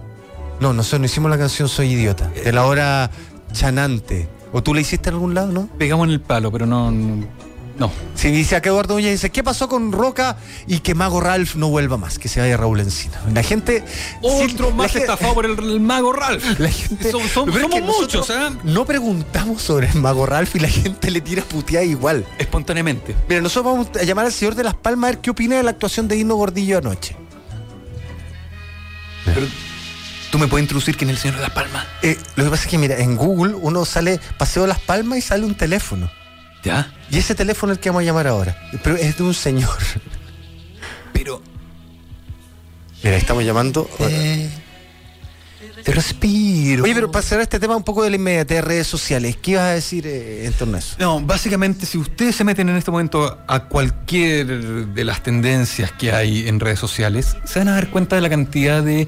No, 0.61 0.73
nosotros 0.73 1.01
no 1.01 1.07
hicimos 1.07 1.31
la 1.31 1.39
canción 1.39 1.69
Soy 1.69 1.93
Idiota. 1.93 2.29
De 2.29 2.53
la 2.53 2.65
hora 2.67 3.11
chanante. 3.53 4.29
¿O 4.53 4.63
tú 4.63 4.75
la 4.75 4.81
hiciste 4.81 5.09
en 5.09 5.15
algún 5.17 5.35
lado, 5.35 5.53
no? 5.53 5.69
Pegamos 5.79 6.07
en 6.07 6.13
el 6.15 6.21
palo, 6.21 6.51
pero 6.53 6.67
no. 6.67 6.91
no- 6.91 7.27
No. 7.79 7.93
Si 8.15 8.31
dice 8.31 8.57
acá 8.57 8.71
Eduardo 8.71 8.95
Núñez, 8.95 9.13
dice, 9.13 9.31
¿qué 9.31 9.45
pasó 9.45 9.69
con 9.69 9.93
Roca 9.93 10.39
y 10.67 10.79
que 10.79 10.95
Mago 10.95 11.21
Ralph 11.21 11.57
no 11.57 11.69
vuelva 11.69 11.99
más? 11.99 12.19
Que 12.19 12.29
se 12.29 12.41
vaya 12.41 12.57
Raúl 12.57 12.81
Encina. 12.81 13.21
La 13.35 13.43
gente... 13.43 13.85
Otro 14.23 14.71
más 14.71 14.95
la 14.95 15.01
estafado 15.01 15.35
por 15.35 15.45
el, 15.45 15.59
el 15.59 15.81
mago 15.81 16.13
Ralph. 16.13 16.43
La 16.59 16.71
gente, 16.71 17.09
es 17.09 17.15
que 17.71 17.83
muchos, 17.83 18.31
¿eh? 18.31 18.51
No 18.65 18.87
preguntamos 18.87 19.61
sobre 19.61 19.89
el 19.89 20.01
Mago 20.01 20.25
Ralph 20.27 20.57
y 20.57 20.61
la 20.61 20.69
gente 20.69 21.11
le 21.11 21.21
tira 21.21 21.43
puteada 21.43 21.85
igual. 21.85 22.27
Espontáneamente. 22.39 23.15
Mira, 23.29 23.41
nosotros 23.41 23.73
vamos 23.73 23.89
a 24.01 24.05
llamar 24.05 24.27
al 24.27 24.33
señor 24.33 24.55
de 24.55 24.65
Las 24.65 24.75
Palmas 24.75 25.09
a 25.09 25.11
ver 25.13 25.21
qué 25.21 25.31
opina 25.31 25.57
de 25.57 25.63
la 25.63 25.71
actuación 25.71 26.09
de 26.09 26.17
Hino 26.17 26.37
Gordillo 26.37 26.79
anoche. 26.79 27.17
Pero 29.25 29.47
tú 30.31 30.39
me 30.39 30.47
puedes 30.47 30.65
introducir 30.65 30.97
quién 30.97 31.11
es 31.11 31.17
el 31.17 31.23
señor 31.23 31.37
de 31.37 31.43
Las 31.43 31.53
Palmas. 31.53 31.87
Eh, 32.03 32.17
lo 32.37 32.45
que 32.45 32.51
pasa 32.51 32.65
es 32.65 32.71
que, 32.71 32.79
mira, 32.79 32.99
en 32.99 33.17
Google 33.17 33.55
uno 33.55 33.85
sale 33.85 34.19
Paseo 34.39 34.63
de 34.63 34.69
Las 34.69 34.81
Palmas 34.81 35.19
y 35.19 35.23
sale 35.23 35.45
un 35.45 35.55
teléfono. 35.55 36.11
¿Ya? 36.67 36.93
Y 37.11 37.19
ese 37.19 37.37
teléfono 37.37 37.73
es 37.73 37.79
el 37.79 37.81
que 37.81 37.91
vamos 37.91 38.03
a 38.03 38.07
llamar 38.07 38.27
ahora. 38.27 38.57
Pero 38.83 38.97
es 38.97 39.17
de 39.17 39.23
un 39.23 39.35
señor. 39.35 39.79
Pero. 41.13 41.41
Mira, 43.05 43.17
estamos 43.17 43.45
llamando. 43.45 43.89
Te 45.85 45.93
respiro. 45.93 46.83
Oye, 46.83 46.93
pero 46.93 47.13
para 47.13 47.23
cerrar 47.23 47.43
este 47.43 47.61
tema 47.61 47.77
un 47.77 47.85
poco 47.85 48.03
de 48.03 48.11
la 48.11 48.17
inmediatez 48.17 48.57
de 48.57 48.63
redes 48.63 48.89
sociales, 48.89 49.37
¿qué 49.41 49.53
ibas 49.53 49.63
a 49.63 49.75
decir 49.75 50.09
eh, 50.09 50.45
en 50.45 50.53
torno 50.55 50.75
a 50.75 50.81
eso? 50.81 50.97
No, 50.99 51.21
básicamente, 51.21 51.87
si 51.87 51.99
ustedes 51.99 52.35
se 52.35 52.43
meten 52.43 52.69
en 52.69 52.77
este 52.77 52.91
momento 52.91 53.39
a 53.47 53.65
cualquier 53.69 54.89
de 54.89 55.05
las 55.05 55.23
tendencias 55.23 55.93
que 55.93 56.11
hay 56.11 56.49
en 56.49 56.59
redes 56.59 56.81
sociales, 56.81 57.37
se 57.45 57.61
van 57.61 57.69
a 57.69 57.75
dar 57.75 57.91
cuenta 57.91 58.17
de 58.17 58.23
la 58.23 58.29
cantidad 58.29 58.83
de 58.83 59.07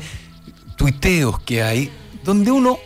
tuiteos 0.77 1.41
que 1.41 1.65
hay, 1.65 1.91
donde 2.23 2.53
uno, 2.53 2.79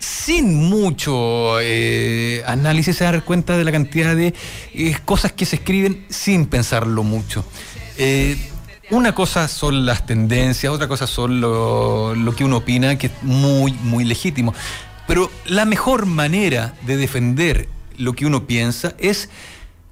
sin 0.00 0.54
mucho 0.54 1.60
eh, 1.60 2.42
análisis, 2.46 2.96
se 2.96 3.04
dar 3.04 3.22
cuenta 3.22 3.56
de 3.56 3.64
la 3.64 3.70
cantidad 3.70 4.16
de 4.16 4.34
eh, 4.74 4.96
cosas 5.04 5.32
que 5.32 5.46
se 5.46 5.56
escriben 5.56 6.06
sin 6.08 6.46
pensarlo 6.46 7.04
mucho. 7.04 7.44
Eh, 7.98 8.36
una 8.90 9.14
cosa 9.14 9.46
son 9.46 9.86
las 9.86 10.06
tendencias, 10.06 10.72
otra 10.72 10.88
cosa 10.88 11.06
son 11.06 11.40
lo, 11.40 12.14
lo 12.14 12.34
que 12.34 12.44
uno 12.44 12.56
opina, 12.56 12.96
que 12.96 13.08
es 13.08 13.12
muy, 13.22 13.72
muy 13.72 14.04
legítimo. 14.04 14.54
Pero 15.06 15.30
la 15.46 15.64
mejor 15.64 16.06
manera 16.06 16.74
de 16.82 16.96
defender 16.96 17.68
lo 17.98 18.14
que 18.14 18.26
uno 18.26 18.46
piensa 18.46 18.94
es 18.98 19.28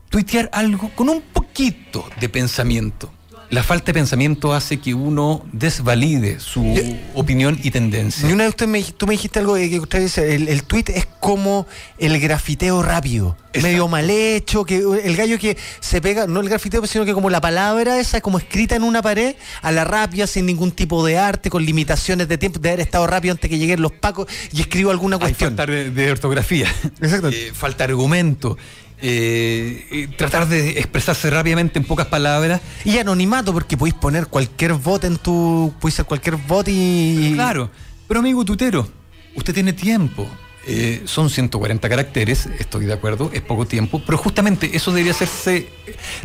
tuitear 0.09 0.49
algo 0.53 0.91
con 0.97 1.11
un 1.11 1.21
poquito 1.21 2.09
de 2.19 2.29
pensamiento. 2.29 3.13
La 3.51 3.62
falta 3.62 3.87
de 3.87 3.95
pensamiento 3.95 4.53
hace 4.53 4.79
que 4.79 4.93
uno 4.93 5.43
desvalide 5.53 6.39
su 6.39 6.79
opinión 7.15 7.59
y 7.62 7.70
tendencia. 7.70 8.29
Y 8.29 8.33
una 8.35 8.45
vez 8.45 8.51
usted 8.51 8.66
me, 8.69 8.83
tú 8.83 9.07
me 9.07 9.12
dijiste 9.12 9.39
algo 9.39 9.55
de 9.55 9.70
que 9.70 9.81
usted 9.81 10.03
dice, 10.03 10.35
el, 10.35 10.49
el 10.49 10.65
tweet 10.65 10.85
es 10.89 11.07
como 11.19 11.66
el 11.99 12.20
grafiteo 12.20 12.83
rápido, 12.83 13.37
Exacto. 13.55 13.61
medio 13.69 13.89
mal 13.89 14.11
hecho, 14.11 14.66
que 14.66 14.77
el 15.03 15.16
gallo 15.16 15.39
que 15.39 15.57
se 15.81 16.03
pega, 16.03 16.27
no 16.27 16.41
el 16.41 16.49
grafiteo, 16.51 16.87
sino 16.87 17.07
que 17.07 17.15
como 17.15 17.31
la 17.31 17.41
palabra 17.41 17.99
esa, 17.99 18.20
como 18.20 18.37
escrita 18.37 18.77
en 18.77 18.83
una 18.83 19.01
pared, 19.01 19.35
a 19.62 19.73
la 19.73 19.85
rápida, 19.85 20.27
sin 20.27 20.45
ningún 20.45 20.70
tipo 20.73 21.05
de 21.07 21.16
arte, 21.16 21.49
con 21.49 21.65
limitaciones 21.65 22.29
de 22.29 22.37
tiempo, 22.37 22.59
de 22.59 22.69
haber 22.69 22.81
estado 22.81 23.07
rápido 23.07 23.33
antes 23.33 23.49
que 23.49 23.57
lleguen 23.59 23.81
los 23.81 23.93
pacos 23.93 24.27
y 24.53 24.61
escribo 24.61 24.91
alguna 24.91 25.16
Hay 25.16 25.20
cuestión. 25.20 25.57
falta 25.57 25.73
de, 25.73 25.91
de 25.91 26.11
ortografía. 26.11 26.66
Exacto. 27.01 27.31
Eh, 27.31 27.53
falta 27.55 27.85
argumento. 27.85 28.59
Eh, 29.01 30.09
tratar 30.16 30.49
de 30.49 30.70
expresarse 30.79 31.31
rápidamente 31.31 31.79
en 31.79 31.85
pocas 31.85 32.07
palabras. 32.07 32.61
Y 32.85 32.99
anonimato, 32.99 33.53
porque 33.53 33.77
podéis 33.77 33.95
poner 33.95 34.27
cualquier 34.27 34.75
bot 34.75 35.05
en 35.05 35.16
tu. 35.19 35.73
Podéis 35.81 35.95
ser 35.97 36.05
cualquier 36.05 36.37
bot 36.37 36.66
y. 36.69 37.33
Claro, 37.35 37.70
pero 38.07 38.20
amigo 38.20 38.45
tutero, 38.45 38.89
usted 39.35 39.55
tiene 39.55 39.73
tiempo. 39.73 40.27
Eh, 40.66 41.03
son 41.07 41.31
140 41.31 41.89
caracteres, 41.89 42.47
estoy 42.59 42.85
de 42.85 42.93
acuerdo, 42.93 43.31
es 43.33 43.41
poco 43.41 43.66
tiempo, 43.66 44.03
pero 44.05 44.19
justamente 44.19 44.77
eso 44.77 44.91
debería 44.91 45.12
hacerse, 45.12 45.66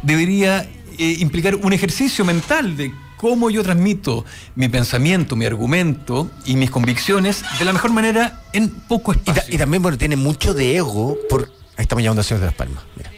debería 0.02 0.70
eh, 0.98 1.16
implicar 1.20 1.56
un 1.56 1.72
ejercicio 1.72 2.26
mental 2.26 2.76
de 2.76 2.91
cómo 3.16 3.50
yo 3.50 3.64
transmito 3.64 4.26
mi 4.56 4.68
pensamiento, 4.68 5.38
mi 5.38 5.45
argumento 5.45 6.30
y 6.45 6.58
mis 6.58 6.70
convicciones 6.72 7.45
de 7.58 7.64
la 7.64 7.72
mejor 7.72 7.91
manera 7.94 8.41
en 8.52 8.70
poco 8.70 9.14
Y, 9.14 9.18
ta- 9.18 9.32
espacio. 9.32 9.56
y 9.56 9.58
también, 9.58 9.82
bueno, 9.82 9.98
tiene 9.98 10.18
mucho 10.18 10.54
de 10.54 10.76
ego. 10.76 11.16
Por... 11.30 11.50
Ahí 11.78 11.84
estamos 11.84 12.04
llamando 12.04 12.22
al 12.22 12.26
señor 12.26 12.41
de 12.41 12.45
Las 12.48 12.56
Palmas. 12.56 12.84
Mira, 12.95 13.12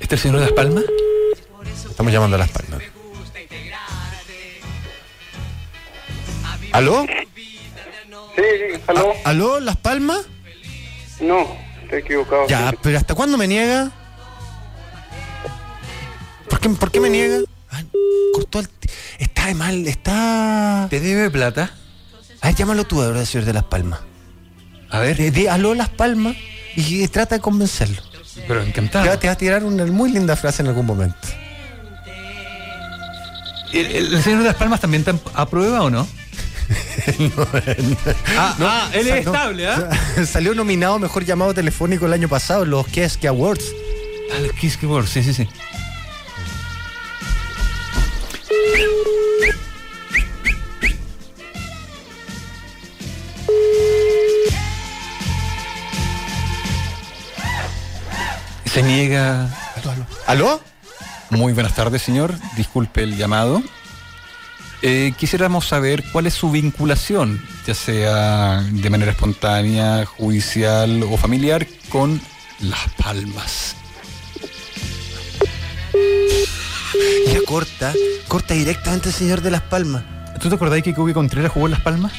¿Este 0.00 0.14
es 0.14 0.20
el 0.24 0.30
señor 0.30 0.40
de 0.40 0.46
las 0.46 0.52
Palmas? 0.54 0.84
estamos 1.88 2.12
llamando 2.12 2.36
a 2.36 2.38
Las 2.38 2.50
Palmas. 2.50 2.82
¿Aló? 6.72 7.04
Sí, 8.34 8.42
sí, 8.42 8.80
aló. 8.86 9.12
¿A- 9.24 9.28
¿Aló, 9.30 9.60
Las 9.60 9.76
Palmas? 9.76 10.22
No, 11.20 11.46
estoy 11.82 11.98
equivocado. 12.00 12.46
Ya, 12.48 12.72
pero 12.82 12.96
¿hasta 12.96 13.14
cuándo 13.14 13.36
me 13.36 13.46
niega? 13.46 13.92
¿Por 16.48 16.58
qué, 16.60 16.68
por 16.70 16.90
qué 16.90 17.00
me 17.00 17.10
niega? 17.10 17.38
Ay, 17.70 17.86
cortó 18.34 18.60
el... 18.60 18.68
t- 18.68 18.88
Está 19.18 19.46
de 19.46 19.54
mal, 19.54 19.86
está... 19.86 20.86
¿Te 20.90 21.00
debe 21.00 21.30
plata? 21.30 21.74
A 22.40 22.46
ver, 22.48 22.56
llámalo 22.56 22.84
tú 22.84 23.00
ahora, 23.02 23.24
señor 23.26 23.46
de 23.46 23.52
Las 23.52 23.64
Palmas. 23.64 24.00
A 24.92 25.00
ver, 25.00 25.16
De, 25.16 25.30
de 25.30 25.48
aló 25.50 25.74
Las 25.74 25.88
Palmas 25.88 26.36
y, 26.76 27.06
trata 27.08 27.34
de 27.36 27.40
convencerlo. 27.40 28.00
pero 28.46 28.60
Te, 28.60 28.64
va- 28.64 28.64
encantado. 28.68 29.18
te 29.18 29.26
va 29.26 29.32
a 29.32 29.36
tirar 29.36 29.64
una 29.64 29.84
muy 29.86 30.12
linda 30.12 30.36
frase 30.36 30.62
en 30.62 30.68
algún 30.68 30.86
momento. 30.86 31.16
¿El, 33.72 33.86
el- 33.86 34.22
señor 34.22 34.40
de 34.40 34.46
las 34.46 34.56
Palmas 34.56 34.80
también 34.80 35.02
te 35.02 35.14
aprueba 35.34 35.82
o 35.82 35.90
no? 35.90 36.06
ah, 38.36 38.56
ah, 38.60 38.90
él 38.92 39.08
es 39.08 39.24
no, 39.24 39.32
estable, 39.32 39.66
¿ah? 39.66 39.90
sa- 40.14 40.26
Salió 40.32 40.54
nominado 40.54 40.98
mejor 40.98 41.24
llamado 41.24 41.54
telefónico 41.54 42.06
el 42.06 42.12
año 42.12 42.28
pasado 42.28 42.62
en 42.64 42.70
los 42.70 42.86
Keski 42.86 43.26
Awards. 43.26 43.64
Ah, 44.32 44.36
el 44.38 44.52
Kiss 44.52 44.76
Keyboard, 44.76 45.06
sí, 45.06 45.22
sí, 45.22 45.34
sí. 45.34 45.48
Se 58.82 58.88
niega. 58.88 59.48
¿Aló? 60.26 60.60
Muy 61.30 61.52
buenas 61.52 61.74
tardes, 61.74 62.02
señor. 62.02 62.34
Disculpe 62.56 63.04
el 63.04 63.16
llamado. 63.16 63.62
Eh, 64.82 65.14
quisiéramos 65.16 65.68
saber 65.68 66.02
cuál 66.10 66.26
es 66.26 66.34
su 66.34 66.50
vinculación, 66.50 67.40
ya 67.64 67.74
sea 67.74 68.60
de 68.60 68.90
manera 68.90 69.12
espontánea, 69.12 70.04
judicial 70.04 71.04
o 71.04 71.16
familiar, 71.16 71.64
con 71.90 72.20
Las 72.58 72.88
Palmas. 73.00 73.76
Ya 77.28 77.38
corta, 77.46 77.92
corta 78.26 78.54
directamente 78.54 79.10
el 79.10 79.14
señor 79.14 79.42
de 79.42 79.52
Las 79.52 79.62
Palmas. 79.62 80.02
¿Tú 80.40 80.48
te 80.48 80.56
acordás 80.56 80.82
que 80.82 80.92
Coque 80.92 81.14
Contreras 81.14 81.52
jugó 81.52 81.66
en 81.66 81.72
Las 81.72 81.82
Palmas? 81.82 82.12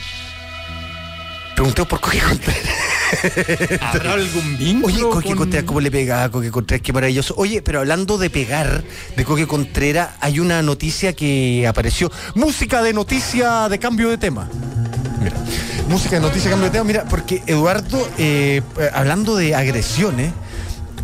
Pregunté 1.56 1.84
por 1.84 2.00
Coque 2.00 2.20
Contreras. 2.20 2.83
¿Habrá 3.82 4.14
algún 4.14 4.58
vínculo? 4.58 4.94
Oye, 4.94 5.02
Coque 5.02 5.28
con- 5.30 5.38
Contreras, 5.38 5.66
¿cómo 5.66 5.82
le 5.82 5.92
pega 5.92 6.24
a 6.24 6.30
Coque 6.32 6.52
Contreras? 6.52 6.82
Qué 6.84 6.94
maravilloso. 6.94 7.34
Oye, 7.38 7.62
pero 7.62 7.80
hablando 7.80 8.18
de 8.18 8.30
pegar 8.30 8.84
de 9.16 9.26
Coque 9.26 9.48
Contreras, 9.48 10.10
hay 10.20 10.40
una 10.40 10.62
noticia 10.62 11.14
que 11.14 11.66
apareció. 11.68 12.12
Música 12.36 12.82
de 12.82 12.94
noticia 12.94 13.70
de 13.70 13.80
cambio 13.80 14.10
de 14.10 14.18
tema. 14.18 14.50
Mira, 15.22 15.36
música 15.90 16.16
de 16.16 16.22
noticia 16.22 16.46
de 16.46 16.52
cambio 16.52 16.66
de 16.70 16.72
tema. 16.72 16.84
Mira, 16.86 17.06
porque 17.06 17.42
Eduardo, 17.48 18.08
eh, 18.18 18.62
eh, 18.80 18.90
hablando 18.94 19.36
de 19.36 19.56
agresiones, 19.56 20.32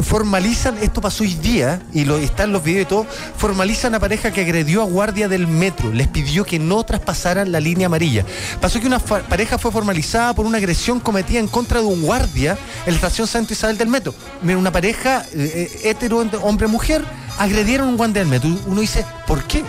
formalizan, 0.02 0.78
esto 0.82 1.02
pasó 1.02 1.24
hoy 1.24 1.36
día, 1.36 1.82
y 1.94 2.06
lo, 2.06 2.18
está 2.18 2.44
en 2.44 2.52
los 2.52 2.64
videos 2.64 2.84
y 2.84 2.90
todo, 2.90 3.06
formalizan 3.38 3.96
a 3.96 4.00
pareja 4.00 4.32
que 4.32 4.42
agredió 4.42 4.82
a 4.82 4.86
guardia 4.86 5.28
del 5.28 5.48
metro, 5.48 5.92
les 5.92 6.08
pidió 6.08 6.46
que 6.46 6.60
no 6.60 6.84
traspasaran 6.84 7.52
la 7.52 7.60
línea 7.60 7.88
amarilla. 7.88 8.26
Pasó 8.62 8.80
que 8.80 8.88
una 8.88 9.00
pareja 9.00 9.58
fue 9.58 9.72
formalizada 9.72 10.34
por 10.34 10.46
una 10.46 10.58
agresión 10.58 11.00
cometida 11.00 11.40
en 11.40 11.48
contra 11.48 11.82
de 11.82 11.88
un 11.88 12.02
guardia 12.02 12.58
en 12.86 12.94
la 12.94 12.96
estación 12.96 13.28
Santa 13.28 13.54
Isabel 13.54 13.78
del 13.78 13.88
metro. 13.88 14.14
Mira, 14.42 14.58
una 14.58 14.72
pareja 14.72 15.26
eh, 15.34 15.72
eh, 15.84 15.90
hetero, 15.90 16.20
hombre-mujer, 16.42 17.04
agredieron 17.38 17.88
a 17.88 17.92
un 17.92 17.98
guardia 17.98 18.22
del 18.22 18.30
metro. 18.30 18.50
Uno 18.68 18.82
dice, 18.82 19.06
¿por 19.28 19.44
qué? 19.44 19.64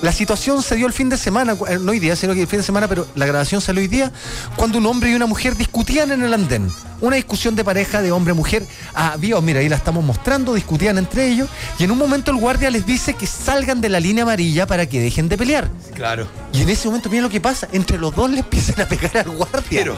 La 0.00 0.12
situación 0.12 0.62
se 0.62 0.76
dio 0.76 0.86
el 0.86 0.92
fin 0.92 1.08
de 1.08 1.16
semana, 1.16 1.56
eh, 1.68 1.78
no 1.80 1.90
hoy 1.90 1.98
día, 1.98 2.14
sino 2.14 2.32
que 2.32 2.42
el 2.42 2.46
fin 2.46 2.60
de 2.60 2.62
semana, 2.62 2.86
pero 2.86 3.08
la 3.16 3.26
grabación 3.26 3.60
salió 3.60 3.82
hoy 3.82 3.88
día, 3.88 4.12
cuando 4.54 4.78
un 4.78 4.86
hombre 4.86 5.10
y 5.10 5.14
una 5.14 5.26
mujer 5.26 5.56
discutían 5.56 6.12
en 6.12 6.22
el 6.22 6.32
andén. 6.32 6.70
Una 7.00 7.16
discusión 7.16 7.56
de 7.56 7.64
pareja 7.64 8.00
de 8.00 8.12
hombre-mujer. 8.12 8.64
Había, 8.94 9.40
mira, 9.40 9.58
ahí 9.58 9.68
la 9.68 9.74
estamos 9.74 10.04
mostrando, 10.04 10.54
discutían 10.54 10.98
entre 10.98 11.26
ellos, 11.26 11.48
y 11.80 11.84
en 11.84 11.90
un 11.90 11.98
momento 11.98 12.30
el 12.30 12.36
guardia 12.36 12.70
les 12.70 12.86
dice 12.86 13.14
que 13.14 13.26
salgan 13.26 13.80
de 13.80 13.88
la 13.88 13.98
línea 13.98 14.22
amarilla 14.22 14.66
para 14.68 14.86
que 14.86 15.00
dejen 15.00 15.28
de 15.28 15.36
pelear. 15.36 15.68
Claro. 15.94 16.28
Y 16.52 16.62
en 16.62 16.68
ese 16.68 16.86
momento, 16.86 17.10
mira 17.10 17.22
lo 17.22 17.30
que 17.30 17.40
pasa, 17.40 17.66
entre 17.72 17.98
los 17.98 18.14
dos 18.14 18.30
le 18.30 18.38
empiezan 18.38 18.80
a 18.80 18.88
pegar 18.88 19.18
al 19.18 19.30
guardia. 19.30 19.62
Pero, 19.70 19.96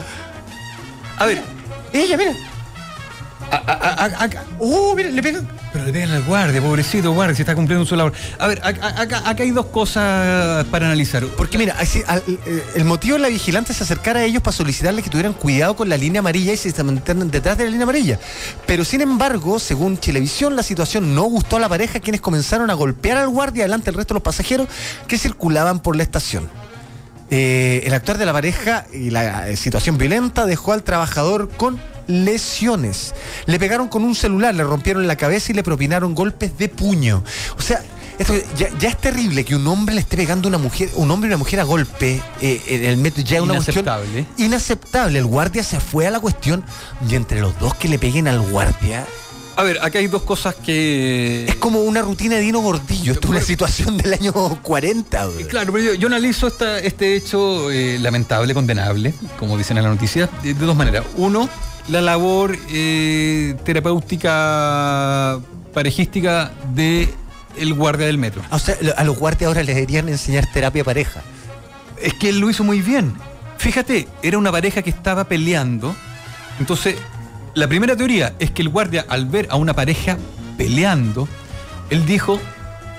a 1.17 1.25
ver, 1.27 1.43
Ella, 1.93 2.17
mira. 2.17 2.33
Pegan. 5.21 5.47
Pero 5.73 5.85
le 5.85 5.93
pegan 5.93 6.11
al 6.11 6.23
guardia, 6.23 6.61
pobrecito 6.61 7.11
guardia, 7.13 7.35
si 7.35 7.41
está 7.43 7.55
cumpliendo 7.55 7.85
su 7.85 7.95
labor. 7.95 8.13
A 8.39 8.47
ver, 8.47 8.61
acá, 8.63 9.23
hay 9.25 9.51
dos 9.51 9.67
cosas 9.67 10.65
para 10.65 10.87
analizar. 10.87 11.25
Porque 11.37 11.57
mira, 11.57 11.75
eh, 11.81 12.63
el 12.75 12.85
motivo 12.85 13.15
de 13.15 13.21
la 13.21 13.29
vigilante 13.29 13.71
es 13.71 13.81
acercar 13.81 14.17
a 14.17 14.23
ellos 14.23 14.41
para 14.41 14.55
solicitarles 14.55 15.03
que 15.03 15.09
tuvieran 15.09 15.33
cuidado 15.33 15.75
con 15.75 15.89
la 15.89 15.97
línea 15.97 16.19
amarilla 16.19 16.53
y 16.53 16.57
se 16.57 16.83
mantengan 16.83 17.31
detrás 17.31 17.57
de 17.57 17.65
la 17.65 17.69
línea 17.69 17.83
amarilla. 17.83 18.19
Pero 18.65 18.83
sin 18.83 19.01
embargo, 19.01 19.59
según 19.59 19.99
Chilevisión, 19.99 20.55
la 20.55 20.63
situación 20.63 21.15
no 21.15 21.23
gustó 21.23 21.57
a 21.57 21.59
la 21.59 21.69
pareja 21.69 21.99
quienes 21.99 22.21
comenzaron 22.21 22.69
a 22.69 22.73
golpear 22.73 23.17
al 23.17 23.29
guardia 23.29 23.63
delante 23.63 23.85
del 23.85 23.95
resto 23.95 24.13
de 24.13 24.19
los 24.19 24.23
pasajeros 24.23 24.67
que 25.07 25.17
circulaban 25.17 25.79
por 25.79 25.95
la 25.95 26.03
estación. 26.03 26.49
Eh, 27.33 27.83
el 27.85 27.93
actuar 27.93 28.17
de 28.17 28.25
la 28.25 28.33
pareja 28.33 28.85
y 28.91 29.09
la 29.09 29.47
eh, 29.47 29.55
situación 29.55 29.97
violenta 29.97 30.45
dejó 30.45 30.73
al 30.73 30.83
trabajador 30.83 31.49
con 31.49 31.79
lesiones. 32.07 33.13
Le 33.45 33.59
pegaron 33.59 33.87
con 33.87 34.03
un 34.03 34.15
celular, 34.15 34.53
le 34.55 34.63
rompieron 34.63 35.07
la 35.07 35.15
cabeza 35.15 35.51
y 35.51 35.55
le 35.55 35.63
propinaron 35.63 36.15
golpes 36.15 36.57
de 36.57 36.69
puño. 36.69 37.23
O 37.57 37.61
sea, 37.61 37.81
esto 38.19 38.33
ya, 38.57 38.67
ya 38.79 38.89
es 38.89 38.97
terrible 38.97 39.43
que 39.45 39.55
un 39.55 39.65
hombre 39.67 39.95
le 39.95 40.01
esté 40.01 40.15
pegando 40.17 40.47
a 40.47 40.49
una 40.49 40.57
mujer, 40.59 40.89
un 40.95 41.09
hombre 41.09 41.27
y 41.27 41.31
una 41.31 41.37
mujer 41.37 41.59
a 41.59 41.63
golpe 41.63 42.21
eh, 42.41 42.61
en 42.67 42.85
el 42.85 42.97
metro, 42.97 43.23
ya 43.23 43.37
es 43.37 43.41
una 43.43 43.55
cuestión 43.55 43.77
Inaceptable. 43.85 44.25
inaceptable. 44.37 45.19
El 45.19 45.25
guardia 45.25 45.63
se 45.63 45.79
fue 45.79 46.07
a 46.07 46.11
la 46.11 46.19
cuestión 46.19 46.63
y 47.09 47.15
entre 47.15 47.41
los 47.41 47.57
dos 47.59 47.73
que 47.75 47.87
le 47.87 47.97
peguen 47.97 48.27
al 48.27 48.39
guardia 48.41 49.05
A 49.55 49.63
ver, 49.63 49.79
acá 49.81 49.97
hay 49.99 50.07
dos 50.07 50.21
cosas 50.21 50.53
que. 50.55 51.45
es 51.47 51.55
como 51.55 51.81
una 51.81 52.01
rutina 52.03 52.35
de 52.35 52.41
Dino 52.41 52.59
Gordillo. 52.59 53.13
Esto 53.13 53.27
es 53.27 53.31
una 53.31 53.41
situación 53.41 53.97
del 53.97 54.13
año 54.13 54.33
40. 54.61 55.25
güey. 55.25 55.47
Claro, 55.47 55.73
pero 55.73 55.85
yo, 55.85 55.93
yo 55.95 56.07
analizo 56.07 56.47
esta- 56.47 56.77
este 56.79 57.15
hecho 57.15 57.71
eh, 57.71 57.97
lamentable, 57.99 58.53
condenable, 58.53 59.13
como 59.39 59.57
dicen 59.57 59.77
en 59.77 59.83
la 59.83 59.89
noticia, 59.89 60.29
de, 60.43 60.53
de 60.53 60.65
dos 60.65 60.75
maneras. 60.75 61.05
Uno, 61.17 61.49
la 61.87 62.01
labor 62.01 62.57
eh, 62.69 63.55
terapéutica 63.63 65.39
parejística 65.73 66.51
de 66.73 67.09
el 67.57 67.73
guardia 67.73 68.07
del 68.07 68.17
metro. 68.17 68.41
O 68.51 68.59
sea, 68.59 68.75
a 68.97 69.03
los 69.03 69.17
guardias 69.17 69.47
ahora 69.47 69.63
les 69.63 69.75
deberían 69.75 70.09
enseñar 70.09 70.45
terapia 70.51 70.83
pareja. 70.83 71.21
Es 72.01 72.13
que 72.13 72.29
él 72.29 72.39
lo 72.39 72.49
hizo 72.49 72.63
muy 72.63 72.81
bien. 72.81 73.13
Fíjate, 73.57 74.07
era 74.23 74.37
una 74.37 74.51
pareja 74.51 74.81
que 74.81 74.89
estaba 74.89 75.25
peleando. 75.25 75.95
Entonces, 76.59 76.95
la 77.53 77.67
primera 77.67 77.95
teoría 77.95 78.33
es 78.39 78.51
que 78.51 78.61
el 78.61 78.69
guardia, 78.69 79.05
al 79.07 79.25
ver 79.25 79.47
a 79.51 79.55
una 79.55 79.73
pareja 79.73 80.17
peleando, 80.57 81.27
él 81.89 82.05
dijo, 82.05 82.39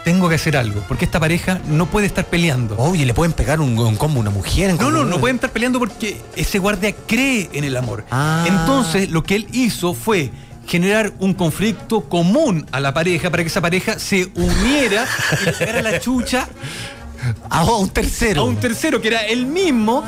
tengo 0.05 0.29
que 0.29 0.35
hacer 0.35 0.57
algo, 0.57 0.83
porque 0.89 1.05
esta 1.05 1.21
pareja 1.21 1.61
no 1.69 1.87
puede 1.87 2.07
estar 2.07 2.25
peleando. 2.27 2.77
Oye, 2.77 3.07
le 3.07 3.15
pueden 3.15 3.33
pegar 3.33 3.61
un, 3.61 3.79
un 3.79 3.97
combo 3.97 4.19
a 4.19 4.21
una 4.23 4.31
mujer. 4.31 4.71
en 4.71 4.79
No, 4.79 4.91
no, 4.91 5.05
no 5.05 5.19
pueden 5.21 5.37
estar 5.37 5.51
peleando 5.51 5.79
porque 5.79 6.21
ese 6.37 6.59
guardia 6.59 6.95
cree 7.07 7.49
en 7.53 7.65
el 7.65 7.77
amor. 7.77 8.05
Ah. 8.11 8.45
Entonces, 8.49 9.11
lo 9.11 9.23
que 9.23 9.37
él 9.37 9.47
hizo 9.53 9.95
fue 9.95 10.31
generar 10.67 11.13
un 11.19 11.35
conflicto 11.35 12.03
común 12.09 12.67
a 12.73 12.81
la 12.81 12.95
pareja 12.95 13.31
para 13.31 13.43
que 13.43 13.49
esa 13.49 13.61
pareja 13.61 13.99
se 13.99 14.31
uniera 14.35 15.07
y 15.41 15.45
le 15.47 15.53
pegara 15.53 15.83
la 15.83 16.01
chucha 16.01 16.49
Ah, 17.51 17.65
un 17.65 17.89
tercero. 17.89 18.43
a 18.43 18.45
un 18.45 18.57
tercero 18.57 19.01
que 19.01 19.09
era 19.09 19.21
el 19.21 19.47
mismo, 19.47 20.05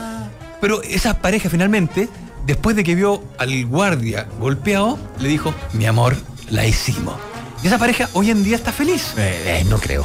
pero 0.60 0.82
esa 0.82 1.20
pareja 1.20 1.48
finalmente, 1.48 2.08
después 2.46 2.74
de 2.76 2.84
que 2.84 2.94
vio 2.94 3.22
al 3.38 3.66
guardia 3.66 4.26
golpeado, 4.40 4.98
le 5.20 5.28
dijo, 5.28 5.54
mi 5.72 5.86
amor, 5.86 6.16
la 6.50 6.66
hicimos. 6.66 7.14
Y 7.64 7.68
esa 7.68 7.78
pareja 7.78 8.10
hoy 8.12 8.30
en 8.30 8.44
día 8.44 8.56
está 8.56 8.72
feliz. 8.72 9.14
Eh, 9.16 9.60
eh, 9.60 9.64
no 9.64 9.78
creo. 9.78 10.04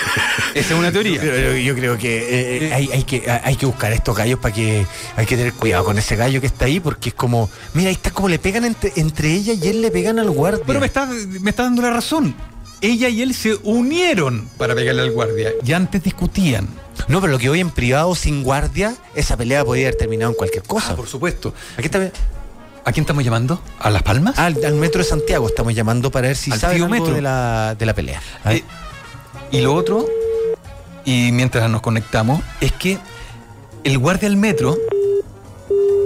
Esa 0.54 0.74
es 0.74 0.78
una 0.78 0.92
teoría. 0.92 1.18
Pero 1.18 1.52
yo, 1.52 1.56
yo 1.56 1.74
creo 1.74 1.96
que, 1.96 2.66
eh, 2.66 2.74
hay, 2.74 2.90
hay 2.92 3.02
que 3.04 3.30
hay 3.30 3.56
que 3.56 3.64
buscar 3.64 3.92
a 3.92 3.94
estos 3.94 4.14
gallos 4.14 4.38
para 4.38 4.54
que 4.54 4.84
hay 5.16 5.24
que 5.24 5.38
tener 5.38 5.54
cuidado 5.54 5.86
con 5.86 5.96
ese 5.96 6.16
gallo 6.16 6.38
que 6.42 6.48
está 6.48 6.66
ahí 6.66 6.80
porque 6.80 7.08
es 7.08 7.14
como, 7.14 7.48
mira, 7.72 7.88
ahí 7.88 7.94
está 7.94 8.10
como 8.10 8.28
le 8.28 8.38
pegan 8.38 8.66
entre, 8.66 8.92
entre 8.96 9.32
ella 9.32 9.54
y 9.54 9.68
él 9.68 9.80
le 9.80 9.90
pegan 9.90 10.18
al 10.18 10.30
guardia. 10.30 10.62
Pero 10.66 10.80
me 10.80 10.86
está, 10.86 11.06
me 11.06 11.48
está 11.48 11.62
dando 11.62 11.80
la 11.80 11.92
razón. 11.92 12.34
Ella 12.82 13.08
y 13.08 13.22
él 13.22 13.32
se 13.32 13.54
unieron 13.62 14.46
para 14.58 14.74
pegarle 14.74 15.00
al 15.00 15.12
guardia 15.12 15.52
y 15.64 15.72
antes 15.72 16.02
discutían. 16.02 16.68
No, 17.08 17.22
pero 17.22 17.32
lo 17.32 17.38
que 17.38 17.48
hoy 17.48 17.60
en 17.60 17.70
privado 17.70 18.14
sin 18.14 18.42
guardia, 18.42 18.94
esa 19.14 19.34
pelea 19.34 19.64
podría 19.64 19.86
haber 19.86 19.96
terminado 19.96 20.32
en 20.32 20.36
cualquier 20.36 20.64
cosa. 20.64 20.88
Ah, 20.90 20.96
por 20.96 21.08
supuesto. 21.08 21.54
Aquí 21.78 21.86
está 21.86 22.12
¿A 22.88 22.92
quién 22.92 23.02
estamos 23.02 23.22
llamando? 23.22 23.60
¿A 23.80 23.90
Las 23.90 24.02
Palmas? 24.02 24.38
al, 24.38 24.64
al 24.64 24.72
metro 24.76 25.02
de 25.02 25.04
Santiago 25.06 25.46
estamos 25.46 25.74
llamando 25.74 26.10
para 26.10 26.28
ver 26.28 26.36
si 26.38 26.50
Al 26.50 26.58
saben 26.58 26.76
algo 26.82 26.88
metro. 26.88 27.12
de 27.12 27.20
la, 27.20 27.74
de 27.78 27.84
la 27.84 27.94
pelea. 27.94 28.22
Eh, 28.46 28.64
y 29.50 29.60
lo 29.60 29.74
otro, 29.74 30.06
y 31.04 31.30
mientras 31.32 31.68
nos 31.68 31.82
conectamos, 31.82 32.40
es 32.62 32.72
que 32.72 32.96
el 33.84 33.98
guardia 33.98 34.30
del 34.30 34.38
metro 34.38 34.74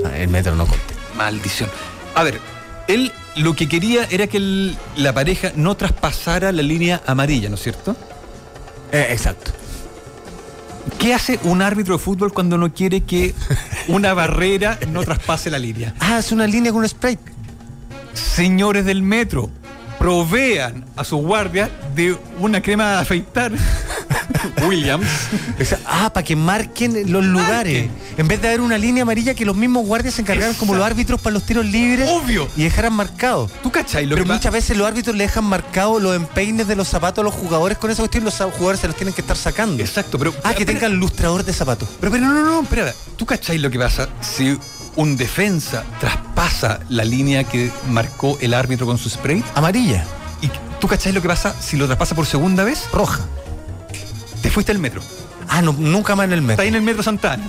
Ah, 0.04 0.18
el 0.18 0.26
metro 0.26 0.56
no 0.56 0.66
conté. 0.66 0.94
Maldición. 1.16 1.70
A 2.16 2.24
ver, 2.24 2.40
él 2.88 3.12
lo 3.36 3.54
que 3.54 3.68
quería 3.68 4.04
era 4.10 4.26
que 4.26 4.38
el- 4.38 4.76
la 4.96 5.12
pareja 5.12 5.52
no 5.54 5.76
traspasara 5.76 6.50
la 6.50 6.62
línea 6.62 7.00
amarilla, 7.06 7.48
¿no 7.48 7.54
es 7.54 7.62
cierto? 7.62 7.94
Eh, 8.90 9.06
exacto. 9.10 9.52
¿Qué 10.98 11.14
hace 11.14 11.38
un 11.44 11.62
árbitro 11.62 11.96
de 11.96 12.02
fútbol 12.02 12.32
cuando 12.32 12.59
no 12.59 12.72
quiere 12.72 13.02
que 13.02 13.34
una 13.88 14.14
barrera 14.14 14.78
no 14.88 15.02
traspase 15.02 15.50
la 15.50 15.59
línea? 15.59 15.94
Ah, 16.00 16.18
es 16.18 16.32
una 16.32 16.46
línea 16.46 16.72
con 16.72 16.82
un 16.82 16.88
spray. 16.88 17.18
Señores 18.14 18.84
del 18.84 19.02
metro, 19.02 19.50
provean 19.98 20.84
a 20.96 21.04
sus 21.04 21.20
guardias 21.20 21.70
de 21.94 22.16
una 22.38 22.60
crema 22.60 22.90
de 22.92 22.98
afeitar. 22.98 23.52
Williams. 24.68 25.06
Ah, 25.86 26.12
para 26.12 26.24
que 26.24 26.36
marquen 26.36 27.10
los 27.12 27.24
lugares. 27.24 27.88
En 28.16 28.28
vez 28.28 28.40
de 28.40 28.48
haber 28.48 28.60
una 28.60 28.78
línea 28.78 29.02
amarilla 29.02 29.34
que 29.34 29.44
los 29.44 29.56
mismos 29.56 29.86
guardias 29.86 30.14
se 30.14 30.22
encargaran 30.22 30.54
como 30.54 30.74
los 30.74 30.84
árbitros 30.84 31.20
para 31.20 31.34
los 31.34 31.44
tiros 31.44 31.64
libres. 31.66 32.08
Obvio. 32.10 32.48
Y 32.56 32.64
dejaran 32.64 32.92
marcados. 32.92 33.50
¿Tú 33.62 33.70
cachai 33.70 34.06
lo 34.06 34.14
Pero 34.16 34.26
que 34.26 34.32
muchas 34.32 34.52
veces 34.52 34.76
los 34.76 34.86
árbitros 34.86 35.16
le 35.16 35.24
dejan 35.24 35.44
marcados 35.44 36.02
los 36.02 36.14
empeines 36.16 36.66
de 36.68 36.76
los 36.76 36.88
zapatos 36.88 37.22
a 37.22 37.24
los 37.24 37.34
jugadores 37.34 37.78
con 37.78 37.90
esa 37.90 38.02
cuestión. 38.02 38.24
Los 38.24 38.34
jugadores 38.36 38.80
se 38.80 38.86
los 38.88 38.96
tienen 38.96 39.14
que 39.14 39.20
estar 39.20 39.36
sacando. 39.36 39.82
Exacto, 39.82 40.18
pero. 40.18 40.34
Ah, 40.44 40.54
que 40.54 40.64
pero- 40.66 40.78
tengan 40.78 40.96
lustrador 40.98 41.44
de 41.44 41.52
zapatos. 41.52 41.88
Pero, 42.00 42.12
pero 42.12 42.24
no, 42.26 42.32
no, 42.34 42.42
no, 42.44 42.62
espera. 42.62 42.92
¿Tú 43.16 43.26
cachai 43.26 43.58
lo 43.58 43.70
que 43.70 43.78
pasa 43.78 44.08
si 44.20 44.58
un 44.96 45.16
defensa 45.16 45.84
traspasa 46.00 46.80
la 46.88 47.04
línea 47.04 47.44
que 47.44 47.70
marcó 47.90 48.36
el 48.40 48.54
árbitro 48.54 48.86
con 48.86 48.98
su 48.98 49.08
spray? 49.08 49.42
Amarilla, 49.54 50.04
¿Y 50.42 50.50
tú 50.80 50.88
cachai 50.88 51.12
lo 51.12 51.22
que 51.22 51.28
pasa 51.28 51.54
si 51.60 51.76
lo 51.76 51.86
traspasa 51.86 52.14
por 52.16 52.26
segunda 52.26 52.64
vez? 52.64 52.84
roja. 52.92 53.20
Te 54.43 54.51
fuiste 54.51 54.73
al 54.73 54.78
metro. 54.78 55.01
Ah, 55.48 55.62
no, 55.62 55.73
nunca 55.73 56.14
más 56.16 56.24
en 56.27 56.32
el 56.32 56.39
Está 56.40 56.47
metro. 56.48 56.62
ahí 56.62 56.69
en 56.69 56.74
el 56.77 56.82
metro 56.82 57.02
Santana. 57.02 57.44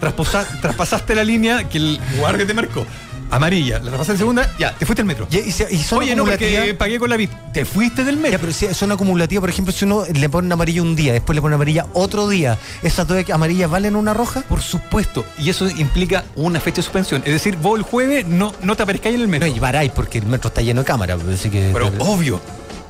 Trasposa- 0.00 0.46
traspasaste 0.60 1.14
la 1.14 1.24
línea 1.24 1.68
que 1.68 1.78
el 1.78 2.00
guardia 2.18 2.46
te 2.46 2.54
marcó. 2.54 2.84
Amarilla. 3.30 3.76
La 3.78 3.84
traspasaste 3.84 4.12
en 4.12 4.18
segunda, 4.18 4.50
ya, 4.58 4.74
te 4.74 4.84
fuiste 4.84 5.00
al 5.00 5.06
metro. 5.06 5.26
Y, 5.30 5.38
y 5.38 5.52
se- 5.52 5.66
y 5.72 5.78
son 5.78 6.00
Oye, 6.00 6.14
no, 6.14 6.24
porque 6.24 6.74
pagué 6.78 6.98
con 6.98 7.08
la 7.08 7.16
VIP. 7.16 7.30
Te 7.54 7.64
fuiste 7.64 8.04
del 8.04 8.16
metro. 8.16 8.32
Ya, 8.32 8.38
pero 8.38 8.52
si 8.52 8.74
son 8.74 8.92
acumulativas, 8.92 9.40
por 9.40 9.48
ejemplo, 9.48 9.72
si 9.72 9.84
uno 9.86 10.04
le 10.12 10.28
pone 10.28 10.52
amarilla 10.52 10.82
un 10.82 10.94
día, 10.96 11.12
después 11.14 11.34
le 11.34 11.40
pone 11.40 11.54
amarilla 11.54 11.86
otro 11.94 12.28
día, 12.28 12.58
¿esas 12.82 13.06
dos 13.06 13.18
amarillas 13.30 13.70
valen 13.70 13.96
una 13.96 14.12
roja? 14.12 14.42
Por 14.42 14.60
supuesto. 14.60 15.24
Y 15.38 15.48
eso 15.48 15.66
implica 15.70 16.24
una 16.36 16.60
fecha 16.60 16.76
de 16.76 16.82
suspensión. 16.82 17.22
Es 17.24 17.32
decir, 17.32 17.56
vos 17.56 17.78
el 17.78 17.84
jueves 17.84 18.26
no, 18.26 18.52
no 18.62 18.76
te 18.76 18.82
aparezcáis 18.82 19.14
en 19.14 19.22
el 19.22 19.28
metro. 19.28 19.48
No, 19.48 19.54
y 19.54 19.58
varáis 19.60 19.92
porque 19.92 20.18
el 20.18 20.26
metro 20.26 20.48
está 20.48 20.60
lleno 20.60 20.82
de 20.82 20.86
cámaras. 20.86 21.18
Así 21.32 21.48
que, 21.48 21.70
Pero 21.72 21.90
obvio, 22.00 22.38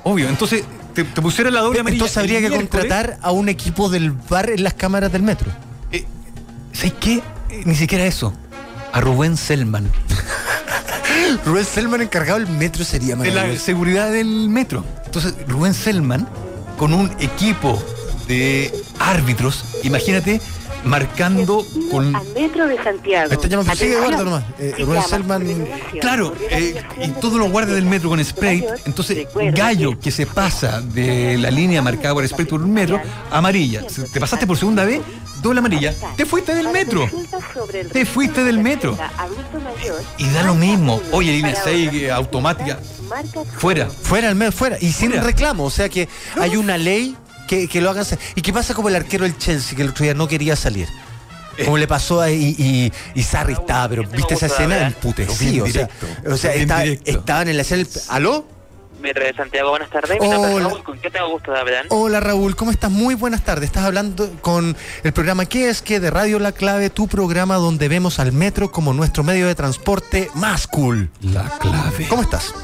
obvio. 0.02 0.28
Entonces, 0.28 0.64
te, 0.94 1.04
te 1.04 1.22
pusieron 1.22 1.54
la 1.54 1.60
doble 1.60 1.80
amarilla. 1.80 1.98
Entonces 1.98 2.18
habría 2.18 2.40
que 2.40 2.50
contratar 2.50 3.18
a 3.22 3.30
un 3.30 3.48
equipo 3.48 3.88
del 3.88 4.12
bar 4.12 4.50
en 4.50 4.62
las 4.62 4.74
cámaras 4.74 5.12
del 5.12 5.22
metro. 5.22 5.50
Eh, 5.90 6.04
¿Sabes 6.72 6.94
qué? 7.00 7.22
Eh, 7.50 7.62
ni 7.64 7.74
siquiera 7.74 8.04
eso. 8.04 8.32
A 8.92 9.00
Rubén 9.00 9.36
Selman. 9.36 9.90
Rubén 11.44 11.64
Selman 11.64 12.02
encargado 12.02 12.38
del 12.38 12.48
metro 12.48 12.84
sería 12.84 13.16
De 13.16 13.30
la 13.30 13.56
seguridad 13.56 14.10
del 14.10 14.48
metro. 14.48 14.84
Entonces, 15.04 15.34
Rubén 15.48 15.74
Selman, 15.74 16.28
con 16.78 16.92
un 16.94 17.10
equipo 17.20 17.82
de 18.28 18.72
árbitros, 18.98 19.64
imagínate, 19.82 20.40
marcando 20.84 21.64
con. 21.90 22.14
Al 22.14 22.26
metro 22.34 22.66
de 22.66 22.82
Santiago. 22.82 23.32
Está 23.32 23.48
llamando, 23.48 23.74
sigue. 23.74 23.94
Eduardo 23.94 24.24
nomás. 24.24 24.44
Eh, 24.58 24.74
Rubén 24.78 25.02
Selman- 25.02 25.68
Claro, 26.00 26.34
eh, 26.50 26.82
y 27.04 27.08
todos 27.12 27.38
los 27.38 27.50
guardias 27.50 27.76
del 27.76 27.84
metro 27.86 28.08
con 28.08 28.24
spray. 28.24 28.64
Entonces, 28.84 29.26
gallo 29.52 29.98
que 29.98 30.10
se 30.10 30.26
pasa 30.26 30.80
de 30.80 31.38
la 31.38 31.50
línea 31.50 31.82
marcada 31.82 32.14
por 32.14 32.26
spray 32.26 32.46
por 32.46 32.62
un 32.62 32.72
metro, 32.72 33.00
amarilla. 33.30 33.84
Te 34.12 34.20
pasaste 34.20 34.46
por 34.46 34.56
segunda 34.58 34.84
vez, 34.84 35.00
doble 35.42 35.58
amarilla. 35.60 35.94
Te 36.16 36.26
fuiste 36.26 36.54
del 36.54 36.68
metro. 36.68 37.08
el 37.72 37.88
Te 37.90 38.04
fuiste 38.06 38.44
del 38.44 38.58
metro. 38.58 38.96
Y 40.18 40.28
da 40.30 40.42
lo 40.42 40.54
mismo. 40.54 41.00
Oye, 41.12 41.32
línea 41.32 41.52
Para 41.52 41.64
6 41.64 41.88
otras 41.88 42.10
automática. 42.12 42.78
Fuera. 43.56 43.88
Fuera 43.88 44.28
al 44.28 44.34
metro, 44.34 44.52
fuera. 44.52 44.78
Y 44.80 44.92
sin 44.92 45.12
reclamo. 45.12 45.64
O 45.64 45.70
sea 45.70 45.88
que 45.88 46.08
hay 46.40 46.56
una 46.56 46.78
ley 46.78 47.16
que, 47.52 47.68
que 47.68 47.80
lo 47.82 47.90
hagan. 47.90 48.06
¿Y 48.34 48.40
qué 48.40 48.52
pasa 48.52 48.72
como 48.74 48.88
el 48.88 48.96
arquero 48.96 49.24
del 49.24 49.36
Chelsea 49.36 49.76
que 49.76 49.82
el 49.82 49.90
otro 49.90 50.04
día 50.04 50.14
no 50.14 50.26
quería 50.26 50.56
salir? 50.56 50.88
Como 51.64 51.76
le 51.76 51.86
pasó 51.86 52.22
a 52.22 52.30
y, 52.30 52.54
y, 52.58 52.92
y 53.14 53.22
Sarri 53.22 53.52
estaba, 53.52 53.86
pero 53.90 54.04
viste 54.04 54.32
esa 54.34 54.46
escena 54.46 54.86
emputecido. 54.86 55.66
O 55.66 55.68
sea, 55.68 55.88
o 56.30 56.36
sea 56.38 56.54
estaba- 56.54 56.84
estaban 56.84 57.48
en 57.48 57.56
la 57.56 57.62
escena. 57.62 57.84
¿Aló? 58.08 58.46
Metro 59.02 59.24
de 59.24 59.34
Santiago, 59.34 59.70
buenas 59.70 59.90
tardes. 59.90 60.16
Mi 60.20 60.28
nombre 60.28 60.50
es 60.50 60.56
Hola. 60.56 60.68
Raúl, 60.70 60.82
¿Con 60.84 60.98
qué 61.00 61.10
tengo 61.10 61.28
gusto 61.28 61.50
de 61.52 61.58
hablar? 61.58 61.86
Hola 61.90 62.20
Raúl, 62.20 62.56
¿cómo 62.56 62.70
estás? 62.70 62.90
Muy 62.90 63.14
buenas 63.16 63.42
tardes. 63.44 63.64
Estás 63.66 63.84
hablando 63.84 64.30
con 64.40 64.74
el 65.02 65.12
programa 65.12 65.44
¿Qué 65.44 65.68
es 65.68 65.82
que 65.82 65.98
de 66.00 66.08
Radio 66.10 66.38
La 66.38 66.52
Clave? 66.52 66.88
Tu 66.88 67.06
programa 67.08 67.56
donde 67.56 67.88
vemos 67.88 68.18
al 68.18 68.32
metro 68.32 68.70
como 68.72 68.94
nuestro 68.94 69.22
medio 69.24 69.46
de 69.46 69.54
transporte 69.56 70.30
más 70.34 70.66
cool. 70.68 71.10
La 71.20 71.50
clave. 71.58 72.06
¿Cómo 72.08 72.22
estás? 72.22 72.54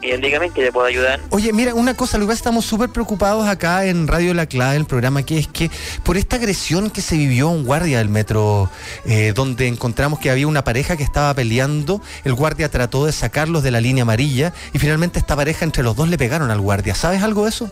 Bien, 0.00 0.18
dígame 0.20 0.50
qué 0.50 0.62
le 0.62 0.72
puedo 0.72 0.86
ayudar. 0.86 1.20
Oye, 1.28 1.52
mira, 1.52 1.74
una 1.74 1.94
cosa, 1.94 2.16
lo 2.16 2.26
que 2.26 2.30
que 2.30 2.34
estamos 2.34 2.64
súper 2.64 2.90
preocupados 2.90 3.48
acá 3.48 3.86
en 3.86 4.06
Radio 4.06 4.32
La 4.34 4.46
Clave, 4.46 4.76
el 4.76 4.84
programa 4.86 5.24
que 5.24 5.38
es 5.38 5.48
que 5.48 5.68
por 6.04 6.16
esta 6.16 6.36
agresión 6.36 6.88
que 6.88 7.02
se 7.02 7.16
vivió 7.16 7.48
a 7.48 7.50
un 7.50 7.64
guardia 7.64 7.98
del 7.98 8.08
metro, 8.08 8.70
eh, 9.04 9.32
donde 9.34 9.66
encontramos 9.66 10.20
que 10.20 10.30
había 10.30 10.46
una 10.46 10.62
pareja 10.62 10.96
que 10.96 11.02
estaba 11.02 11.34
peleando, 11.34 12.00
el 12.24 12.34
guardia 12.34 12.70
trató 12.70 13.04
de 13.06 13.12
sacarlos 13.12 13.64
de 13.64 13.72
la 13.72 13.80
línea 13.80 14.02
amarilla 14.02 14.52
y 14.72 14.78
finalmente 14.78 15.18
esta 15.18 15.34
pareja 15.34 15.64
entre 15.64 15.82
los 15.82 15.96
dos 15.96 16.08
le 16.08 16.16
pegaron 16.18 16.52
al 16.52 16.60
guardia. 16.60 16.94
¿Sabes 16.94 17.20
algo 17.22 17.42
de 17.42 17.50
eso? 17.50 17.68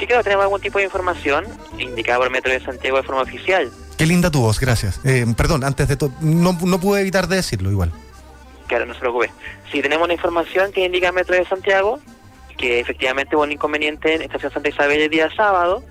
Sí 0.00 0.06
que 0.06 0.14
tenemos 0.24 0.42
algún 0.42 0.60
tipo 0.60 0.78
de 0.78 0.84
información 0.84 1.44
indicada 1.78 2.18
por 2.18 2.30
Metro 2.30 2.50
de 2.50 2.60
Santiago 2.60 2.96
de 2.96 3.02
forma 3.04 3.22
oficial. 3.22 3.70
Qué 3.96 4.04
linda 4.04 4.30
tu 4.30 4.40
voz, 4.40 4.58
gracias. 4.58 4.98
Eh, 5.04 5.26
perdón, 5.36 5.62
antes 5.62 5.86
de 5.86 5.96
todo, 5.96 6.12
no, 6.20 6.58
no 6.60 6.80
pude 6.80 7.02
evitar 7.02 7.28
de 7.28 7.36
decirlo 7.36 7.70
igual. 7.70 7.92
Claro, 8.70 8.86
no 8.86 8.94
se 8.94 9.00
preocupe. 9.00 9.32
Si 9.72 9.82
tenemos 9.82 10.04
una 10.04 10.14
información 10.14 10.70
que 10.70 10.84
indica 10.84 11.10
Metro 11.10 11.34
de 11.34 11.44
Santiago, 11.44 11.98
que 12.56 12.78
efectivamente 12.78 13.34
hubo 13.34 13.42
un 13.42 13.50
inconveniente 13.50 14.14
en 14.14 14.22
Estación 14.22 14.52
Santa 14.52 14.68
Isabel 14.68 15.00
el 15.00 15.10
día 15.10 15.28
sábado, 15.34 15.82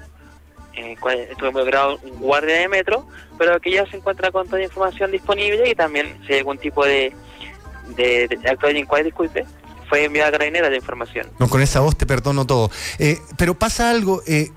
cual 1.02 1.20
estuvo 1.20 1.50
involucrado 1.50 2.00
un 2.04 2.20
guardia 2.22 2.56
de 2.56 2.70
metro, 2.70 3.06
pero 3.38 3.60
que 3.60 3.72
ya 3.72 3.86
se 3.88 3.98
encuentra 3.98 4.32
con 4.32 4.46
toda 4.46 4.60
la 4.60 4.64
información 4.64 5.12
disponible 5.12 5.70
y 5.70 5.76
también 5.76 6.18
si 6.26 6.32
hay 6.32 6.40
algún 6.40 6.58
tipo 6.58 6.86
de, 6.86 7.14
de, 7.98 8.30
de 8.30 8.50
acto 8.50 8.68
de 8.68 8.74
delincuencia, 8.74 9.04
disculpe, 9.04 9.46
fue 9.90 10.06
enviada 10.06 10.30
a 10.30 10.32
Carabinera 10.32 10.70
la 10.70 10.78
información. 10.78 11.28
No, 11.38 11.50
con 11.50 11.62
esa 11.62 11.82
voz 11.82 11.98
te 11.98 12.06
perdono 12.06 12.46
todo. 12.46 12.72
Eh, 12.98 13.18
pero 13.38 13.56
pasa 13.56 13.90
algo, 13.90 14.22
eh, 14.26 14.52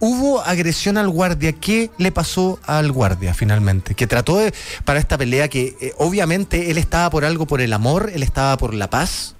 hubo 0.00 0.40
agresión 0.40 0.98
al 0.98 1.08
guardia. 1.08 1.52
¿Qué 1.52 1.90
le 1.98 2.12
pasó 2.12 2.58
al 2.64 2.92
guardia 2.92 3.34
finalmente? 3.34 3.94
Que 3.94 4.06
trató 4.06 4.38
de, 4.38 4.52
para 4.84 4.98
esta 4.98 5.18
pelea, 5.18 5.48
que 5.48 5.76
eh, 5.80 5.92
obviamente 5.98 6.70
él 6.70 6.78
estaba 6.78 7.10
por 7.10 7.24
algo, 7.24 7.46
por 7.46 7.60
el 7.60 7.72
amor, 7.72 8.10
él 8.14 8.22
estaba 8.22 8.56
por 8.56 8.74
la 8.74 8.90
paz. 8.90 9.34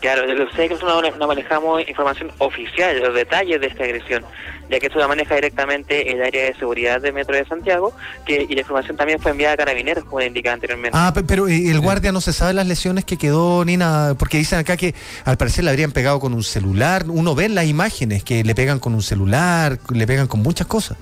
Claro, 0.00 0.26
de 0.26 0.34
lo 0.34 0.48
que 0.48 0.56
sé 0.56 0.62
que 0.68 0.74
nosotros 0.74 1.02
no, 1.12 1.16
no 1.16 1.26
manejamos 1.26 1.86
información 1.88 2.30
oficial, 2.38 2.98
los 3.00 3.14
detalles 3.14 3.60
de 3.60 3.68
esta 3.68 3.84
agresión, 3.84 4.24
ya 4.68 4.78
que 4.80 4.86
eso 4.88 4.98
la 4.98 5.06
maneja 5.08 5.34
directamente 5.36 6.10
el 6.12 6.22
área 6.22 6.44
de 6.44 6.54
seguridad 6.54 7.00
del 7.00 7.12
Metro 7.12 7.36
de 7.36 7.44
Santiago, 7.46 7.92
que 8.26 8.46
y 8.48 8.54
la 8.54 8.60
información 8.62 8.96
también 8.96 9.20
fue 9.20 9.30
enviada 9.30 9.54
a 9.54 9.56
Carabineros, 9.56 10.04
como 10.04 10.20
indicaba 10.22 10.54
anteriormente. 10.54 10.96
Ah, 11.00 11.12
pe- 11.14 11.22
pero 11.22 11.46
eh, 11.48 11.70
el 11.70 11.80
guardia 11.80 12.10
no 12.12 12.20
se 12.20 12.32
sabe 12.32 12.52
las 12.52 12.66
lesiones 12.66 13.04
que 13.04 13.16
quedó 13.16 13.64
ni 13.64 13.76
nada, 13.76 14.14
porque 14.14 14.38
dicen 14.38 14.58
acá 14.58 14.76
que 14.76 14.94
al 15.24 15.36
parecer 15.36 15.64
le 15.64 15.70
habrían 15.70 15.92
pegado 15.92 16.18
con 16.20 16.34
un 16.34 16.42
celular. 16.42 17.04
Uno 17.08 17.34
ve 17.34 17.48
las 17.48 17.66
imágenes 17.66 18.24
que 18.24 18.42
le 18.44 18.54
pegan 18.54 18.78
con 18.80 18.94
un 18.94 19.02
celular, 19.02 19.78
le 19.92 20.06
pegan 20.06 20.26
con 20.26 20.40
muchas 20.40 20.66
cosas. 20.66 20.98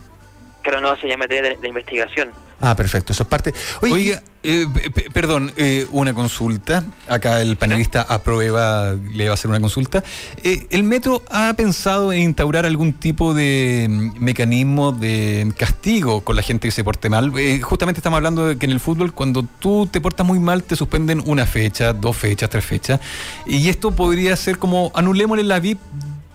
Claro, 0.69 0.81
no, 0.83 1.01
se 1.01 1.07
llama 1.09 1.25
materia 1.25 1.51
de, 1.51 1.57
de 1.57 1.69
investigación. 1.69 2.29
Ah, 2.61 2.75
perfecto, 2.77 3.13
eso 3.13 3.23
es 3.23 3.29
parte. 3.29 3.55
Oye, 3.81 3.93
Oiga, 3.95 4.23
eh, 4.43 4.67
pe- 4.75 4.91
pe- 4.91 5.11
perdón, 5.13 5.53
eh, 5.57 5.87
una 5.93 6.13
consulta. 6.13 6.85
Acá 7.09 7.41
el 7.41 7.57
panelista 7.57 8.03
aprueba, 8.03 8.95
le 9.15 9.25
va 9.27 9.31
a 9.31 9.35
hacer 9.35 9.49
una 9.49 9.61
consulta. 9.61 10.03
Eh, 10.43 10.67
¿El 10.71 10.83
metro 10.83 11.23
ha 11.31 11.55
pensado 11.55 12.13
en 12.13 12.21
instaurar 12.23 12.67
algún 12.67 12.93
tipo 12.93 13.33
de 13.33 13.87
mm, 13.89 14.23
mecanismo 14.23 14.93
de 14.93 15.51
castigo 15.57 16.23
con 16.23 16.37
la 16.37 16.43
gente 16.43 16.69
que 16.69 16.73
se 16.73 16.85
porte 16.85 17.09
mal? 17.09 17.33
Eh, 17.39 17.61
justamente 17.63 18.01
estamos 18.01 18.17
hablando 18.19 18.47
de 18.47 18.59
que 18.59 18.67
en 18.67 18.73
el 18.73 18.81
fútbol, 18.81 19.15
cuando 19.15 19.45
tú 19.45 19.87
te 19.91 20.01
portas 20.01 20.27
muy 20.27 20.39
mal, 20.41 20.65
te 20.65 20.75
suspenden 20.77 21.23
una 21.27 21.47
fecha, 21.47 21.93
dos 21.95 22.17
fechas, 22.17 22.51
tres 22.51 22.65
fechas. 22.65 23.01
Y 23.47 23.69
esto 23.69 23.93
podría 23.93 24.37
ser 24.37 24.59
como 24.59 24.91
anulémosle 24.95 25.45
la 25.45 25.61
VIP 25.61 25.79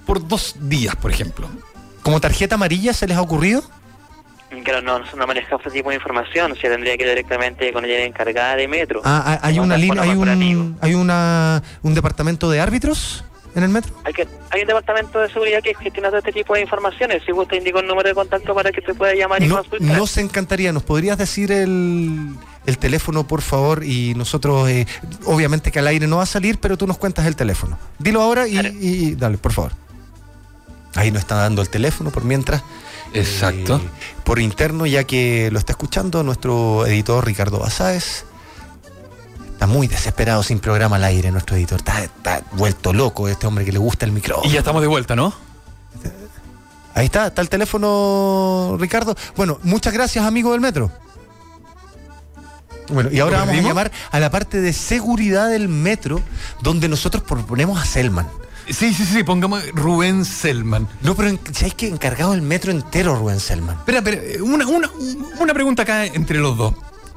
por 0.08 0.28
dos 0.28 0.56
días, 0.62 0.96
por 0.96 1.12
ejemplo. 1.12 1.48
¿como 2.02 2.20
tarjeta 2.20 2.56
amarilla 2.56 2.92
se 2.94 3.08
les 3.08 3.16
ha 3.16 3.22
ocurrido? 3.22 3.64
Claro, 4.64 4.82
no, 4.82 5.00
no 5.00 5.28
manejamos 5.28 5.66
ese 5.66 5.76
tipo 5.76 5.90
de 5.90 5.96
información, 5.96 6.52
o 6.52 6.56
sea, 6.56 6.70
tendría 6.70 6.96
que 6.98 7.04
ir 7.04 7.10
directamente 7.10 7.72
con 7.74 7.86
ella 7.86 8.04
encargada 8.06 8.56
de 8.56 8.68
Metro. 8.68 9.02
Ah, 9.04 9.24
ah, 9.26 9.40
hay 9.42 9.60
una 9.60 9.78
línea, 9.78 10.04
hay 10.04 10.10
un, 10.12 10.78
hay 10.82 10.94
una, 10.94 11.64
un 11.82 11.94
departamento 11.94 12.50
de 12.52 12.60
árbitros 12.60 13.24
en 13.56 13.64
el 13.64 13.70
metro. 13.70 13.94
Hay, 14.04 14.14
que, 14.14 14.28
hay 14.50 14.62
un 14.62 14.68
departamento 14.68 15.20
de 15.20 15.30
seguridad 15.30 15.62
que 15.62 15.76
gestiona 15.76 16.10
todo 16.10 16.18
este 16.20 16.32
tipo 16.32 16.56
de 16.56 16.62
informaciones. 16.62 17.22
Si 17.26 17.32
gusta, 17.32 17.56
indico 17.56 17.80
el 17.80 17.88
número 17.88 18.10
de 18.10 18.16
contacto 18.16 18.54
para 18.56 18.72
que 18.72 18.82
te 18.82 18.94
pueda 18.96 19.14
llamar 19.14 19.44
y 19.44 19.48
No, 19.48 19.58
consultar. 19.58 19.96
nos 19.98 20.18
encantaría, 20.18 20.72
¿nos 20.74 20.82
podrías 20.84 21.18
decir 21.20 21.52
el, 21.52 22.30
el 22.66 22.78
teléfono, 22.80 23.28
por 23.28 23.42
favor? 23.44 23.84
Y 23.84 24.14
nosotros, 24.16 24.68
eh, 24.70 24.88
obviamente 25.26 25.72
que 25.72 25.78
al 25.80 25.88
aire 25.88 26.08
no 26.08 26.18
va 26.18 26.24
a 26.24 26.28
salir, 26.28 26.58
pero 26.60 26.78
tú 26.78 26.88
nos 26.88 26.98
cuentas 26.98 27.28
el 27.28 27.36
teléfono. 27.36 27.78
Dilo 28.00 28.22
ahora 28.22 28.48
y, 28.48 28.58
y- 28.58 28.78
y 28.82 29.16
dale, 29.16 29.38
por 29.38 29.52
favor. 29.54 29.72
Ahí 30.96 31.12
nos 31.12 31.22
está 31.22 31.36
dando 31.36 31.62
el 31.62 31.70
teléfono 31.70 32.10
por 32.12 32.24
mientras. 32.24 32.64
Exacto. 33.14 33.78
Eh, 33.78 33.90
por 34.24 34.40
interno, 34.40 34.86
ya 34.86 35.04
que 35.04 35.50
lo 35.52 35.60
está 35.60 35.74
escuchando 35.74 36.24
nuestro 36.24 36.86
editor 36.86 37.26
Ricardo 37.26 37.60
Basáez. 37.60 38.26
Está 39.54 39.68
muy 39.68 39.88
desesperado 39.88 40.44
sin 40.44 40.60
programa 40.60 40.98
al 40.98 41.04
aire, 41.06 41.32
nuestro 41.32 41.56
editor. 41.56 41.80
Está, 41.80 42.04
está 42.04 42.42
vuelto 42.54 42.92
loco 42.92 43.28
este 43.28 43.48
hombre 43.48 43.64
que 43.64 43.72
le 43.72 43.80
gusta 43.80 44.06
el 44.06 44.12
micrófono. 44.12 44.50
Y 44.50 44.54
ya 44.54 44.60
estamos 44.60 44.82
de 44.82 44.88
vuelta, 44.88 45.16
¿no? 45.16 45.34
Ahí 46.96 47.06
está, 47.06 47.28
está 47.28 47.42
el 47.42 47.50
teléfono, 47.50 48.78
Ricardo. 48.80 49.16
Bueno, 49.36 49.60
muchas 49.64 49.94
gracias, 49.94 50.26
amigo 50.26 50.52
del 50.52 50.62
metro. 50.62 50.92
Bueno, 52.90 53.10
y 53.12 53.20
ahora 53.20 53.40
¿Lo 53.40 53.46
vamos 53.46 53.64
a 53.64 53.68
llamar 53.68 53.92
a 54.12 54.20
la 54.20 54.30
parte 54.30 54.62
de 54.62 54.74
seguridad 54.74 55.50
del 55.50 55.70
metro, 55.70 56.22
donde 56.62 56.90
nosotros 56.90 57.24
proponemos 57.24 57.82
a 57.82 57.86
Selman. 57.86 58.28
Sí, 58.70 58.94
sí, 58.94 59.06
sí, 59.06 59.24
pongamos 59.24 59.64
Rubén 59.74 60.24
Selman. 60.26 60.88
No, 61.02 61.16
pero 61.16 61.38
¿sabes 61.52 61.74
qué? 61.76 61.88
Encargado 61.88 62.32
del 62.32 62.42
metro 62.42 62.72
entero, 62.72 63.16
Rubén 63.16 63.40
Selman. 63.40 63.78
Espera, 63.78 63.98
espera, 64.00 64.44
una, 64.44 64.66
una, 64.68 64.90
una 65.40 65.54
pregunta 65.54 65.84
acá 65.84 66.06
entre 66.06 66.40
los 66.40 66.56
dos. 66.58 66.74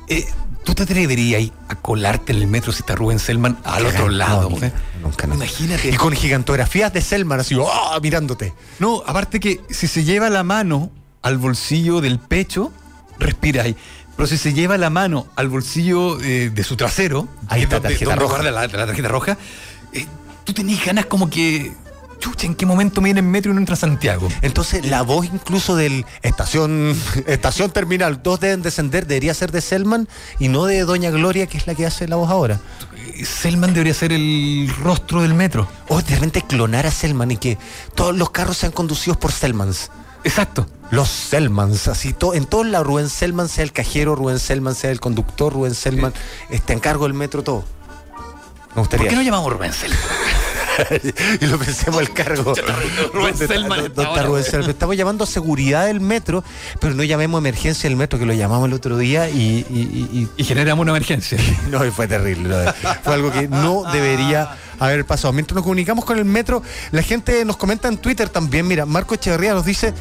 Eh, 0.08 0.26
¿Tú 0.64 0.74
te 0.74 0.82
atreverías 0.82 1.50
a 1.68 1.76
colarte 1.76 2.32
en 2.32 2.38
el 2.38 2.48
metro 2.48 2.72
si 2.72 2.80
está 2.80 2.96
Rubén 2.96 3.20
Selman 3.20 3.58
al 3.62 3.86
otro 3.86 4.08
lado? 4.08 4.50
no, 4.50 4.56
eh? 4.66 4.72
nunca, 5.00 5.26
no. 5.28 5.36
Imagínate. 5.36 5.88
Y 5.90 5.96
con 5.96 6.12
gigantografías 6.12 6.92
de 6.92 7.00
Selman, 7.00 7.38
así, 7.40 7.56
¡ah! 7.64 7.98
mirándote. 8.02 8.52
No, 8.80 9.02
aparte 9.06 9.38
que 9.38 9.60
si 9.70 9.86
se 9.86 10.02
lleva 10.02 10.28
la 10.28 10.42
mano 10.42 10.90
al 11.22 11.38
bolsillo 11.38 12.00
del 12.00 12.18
pecho, 12.18 12.72
respira 13.20 13.62
ahí. 13.62 13.76
Pero 14.16 14.26
si 14.26 14.38
se 14.38 14.52
lleva 14.54 14.76
la 14.78 14.90
mano 14.90 15.28
al 15.36 15.48
bolsillo 15.48 16.20
eh, 16.20 16.50
de 16.52 16.64
su 16.64 16.74
trasero, 16.76 17.28
Ahí 17.48 17.62
está, 17.62 17.76
es 17.76 17.82
donde- 17.82 17.88
tarjeta 17.98 18.16
roja. 18.16 18.42
La, 18.42 18.50
la 18.50 18.68
tarjeta 18.68 19.08
roja, 19.08 19.38
eh, 19.92 20.06
tú 20.46 20.54
tenés 20.54 20.82
ganas 20.82 21.04
como 21.06 21.28
que. 21.28 21.72
Chucha, 22.18 22.46
¿en 22.46 22.54
qué 22.54 22.64
momento 22.64 23.02
me 23.02 23.08
viene 23.08 23.20
en 23.20 23.30
metro 23.30 23.52
y 23.52 23.54
no 23.54 23.60
entra 23.60 23.74
a 23.74 23.76
Santiago? 23.76 24.26
Entonces, 24.40 24.86
la 24.86 25.02
voz 25.02 25.26
incluso 25.26 25.76
del 25.76 26.06
estación, 26.22 26.96
estación 27.26 27.70
terminal, 27.70 28.22
dos 28.22 28.40
deben 28.40 28.62
descender, 28.62 29.06
debería 29.06 29.34
ser 29.34 29.52
de 29.52 29.60
Selman 29.60 30.08
y 30.38 30.48
no 30.48 30.64
de 30.64 30.80
Doña 30.80 31.10
Gloria, 31.10 31.46
que 31.46 31.58
es 31.58 31.66
la 31.66 31.74
que 31.74 31.84
hace 31.84 32.08
la 32.08 32.16
voz 32.16 32.30
ahora. 32.30 32.58
Eh, 32.96 33.22
Selman 33.26 33.74
debería 33.74 33.92
ser 33.92 34.14
el 34.14 34.72
rostro 34.82 35.20
del 35.20 35.34
metro. 35.34 35.68
O 35.88 36.00
de 36.00 36.14
repente 36.14 36.40
clonar 36.40 36.86
a 36.86 36.90
Selman 36.90 37.32
y 37.32 37.36
que 37.36 37.58
todos 37.94 38.16
los 38.16 38.30
carros 38.30 38.56
sean 38.56 38.72
conducidos 38.72 39.18
por 39.18 39.30
Selmans. 39.30 39.90
Exacto. 40.24 40.66
Los 40.90 41.08
Selmans, 41.10 41.86
así, 41.86 42.14
to- 42.14 42.32
en 42.32 42.46
todos 42.46 42.66
lados, 42.66 42.86
Rubén 42.86 43.10
Selman 43.10 43.50
sea 43.50 43.62
el 43.62 43.72
cajero, 43.72 44.14
Rubén 44.16 44.38
Selman 44.38 44.74
sea 44.74 44.90
el 44.90 45.00
conductor, 45.00 45.52
Rubén 45.52 45.74
Selman 45.74 46.14
esté 46.48 46.72
en 46.72 46.80
cargo 46.80 47.04
del 47.04 47.12
metro, 47.12 47.42
todo. 47.44 47.62
Me 48.68 48.74
¿Por 48.74 48.78
gustaría. 48.84 49.08
qué 49.10 49.16
no 49.16 49.22
llamamos 49.22 49.52
Rubén 49.52 49.72
Selman? 49.74 49.98
y 51.40 51.46
lo 51.46 51.58
pensemos 51.58 52.00
el 52.00 52.12
cargo. 52.12 52.54
Rubén 52.54 53.32
¿Dónde 53.32 53.44
está- 53.44 53.46
Selman? 53.54 54.70
Estamos 54.70 54.96
llamando 54.96 55.24
a 55.24 55.26
seguridad 55.26 55.86
del 55.86 56.00
metro, 56.00 56.42
pero 56.80 56.94
no 56.94 57.02
llamemos 57.02 57.38
emergencia 57.38 57.88
del 57.88 57.96
metro, 57.96 58.18
que 58.18 58.26
lo 58.26 58.32
llamamos 58.32 58.66
el 58.68 58.74
otro 58.74 58.98
día 58.98 59.28
y, 59.30 59.64
y- 59.70 60.08
y- 60.12 60.28
Y 60.36 60.44
generamos 60.44 60.82
una 60.82 60.92
emergencia. 60.92 61.38
no, 61.70 61.84
y 61.84 61.90
fue 61.90 62.06
terrible. 62.08 62.48
no, 62.48 62.72
fue 63.02 63.14
algo 63.14 63.32
que 63.32 63.48
no 63.48 63.84
debería 63.92 64.56
haber 64.78 65.04
pasado. 65.04 65.32
Mientras 65.32 65.54
nos 65.54 65.62
comunicamos 65.64 66.04
con 66.04 66.18
el 66.18 66.24
metro, 66.24 66.62
la 66.90 67.02
gente 67.02 67.44
nos 67.44 67.56
comenta 67.56 67.88
en 67.88 67.98
Twitter 67.98 68.28
también. 68.28 68.66
Mira, 68.68 68.86
Marco 68.86 69.14
Echeverría 69.14 69.54
nos 69.54 69.64
dice. 69.64 69.92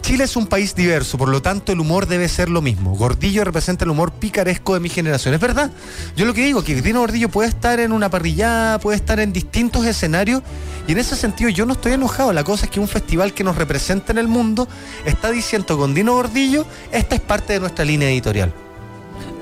Chile 0.00 0.24
es 0.24 0.36
un 0.36 0.46
país 0.46 0.74
diverso, 0.74 1.18
por 1.18 1.28
lo 1.28 1.42
tanto 1.42 1.72
el 1.72 1.80
humor 1.80 2.06
debe 2.06 2.28
ser 2.28 2.48
lo 2.48 2.62
mismo. 2.62 2.96
Gordillo 2.96 3.44
representa 3.44 3.84
el 3.84 3.90
humor 3.90 4.12
picaresco 4.12 4.74
de 4.74 4.80
mi 4.80 4.88
generación. 4.88 5.34
Es 5.34 5.40
verdad. 5.40 5.70
Yo 6.16 6.24
lo 6.24 6.34
que 6.34 6.44
digo, 6.44 6.62
que 6.62 6.80
Dino 6.80 7.00
Gordillo 7.00 7.28
puede 7.28 7.48
estar 7.48 7.80
en 7.80 7.92
una 7.92 8.08
parrillada, 8.08 8.78
puede 8.78 8.96
estar 8.96 9.20
en 9.20 9.32
distintos 9.32 9.84
escenarios, 9.86 10.42
y 10.86 10.92
en 10.92 10.98
ese 10.98 11.16
sentido 11.16 11.50
yo 11.50 11.66
no 11.66 11.74
estoy 11.74 11.92
enojado. 11.92 12.32
La 12.32 12.44
cosa 12.44 12.66
es 12.66 12.70
que 12.70 12.80
un 12.80 12.88
festival 12.88 13.34
que 13.34 13.44
nos 13.44 13.56
representa 13.56 14.12
en 14.12 14.18
el 14.18 14.28
mundo 14.28 14.68
está 15.04 15.30
diciendo 15.30 15.76
con 15.76 15.94
Dino 15.94 16.14
Gordillo, 16.14 16.66
esta 16.92 17.14
es 17.14 17.20
parte 17.20 17.52
de 17.54 17.60
nuestra 17.60 17.84
línea 17.84 18.08
editorial. 18.08 18.52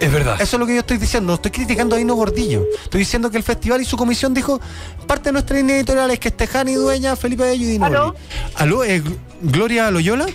Es 0.01 0.13
verdad. 0.13 0.37
Eso 0.41 0.57
es 0.57 0.61
lo 0.61 0.67
que 0.67 0.75
yo 0.75 0.81
estoy 0.81 0.99
diciendo, 0.99 1.29
no 1.29 1.35
estoy 1.35 1.51
criticando 1.51 1.97
a 1.97 1.99
Dino 1.99 2.15
Gordillo. 2.15 2.65
Estoy 2.85 3.01
diciendo 3.01 3.31
que 3.31 3.37
el 3.37 3.43
festival 3.43 3.81
y 3.81 3.85
su 3.85 3.97
comisión 3.97 4.33
dijo, 4.33 4.61
parte 5.07 5.25
de 5.31 5.33
nuestra 5.33 5.57
línea 5.57 5.77
editorial 5.77 6.11
es 6.13 6.21
que 6.21 6.29
esté 6.29 6.47
Jani 6.47 6.75
Dueña, 6.75 7.17
Felipe 7.17 7.43
Bello 7.43 7.63
y 7.65 7.67
Dino 7.67 7.87
¿Aló? 7.87 8.15
¿Aló? 8.55 8.85
eh, 8.85 9.03
Gl- 9.03 9.17
¿Gloria 9.43 9.91
Loyola? 9.91 10.27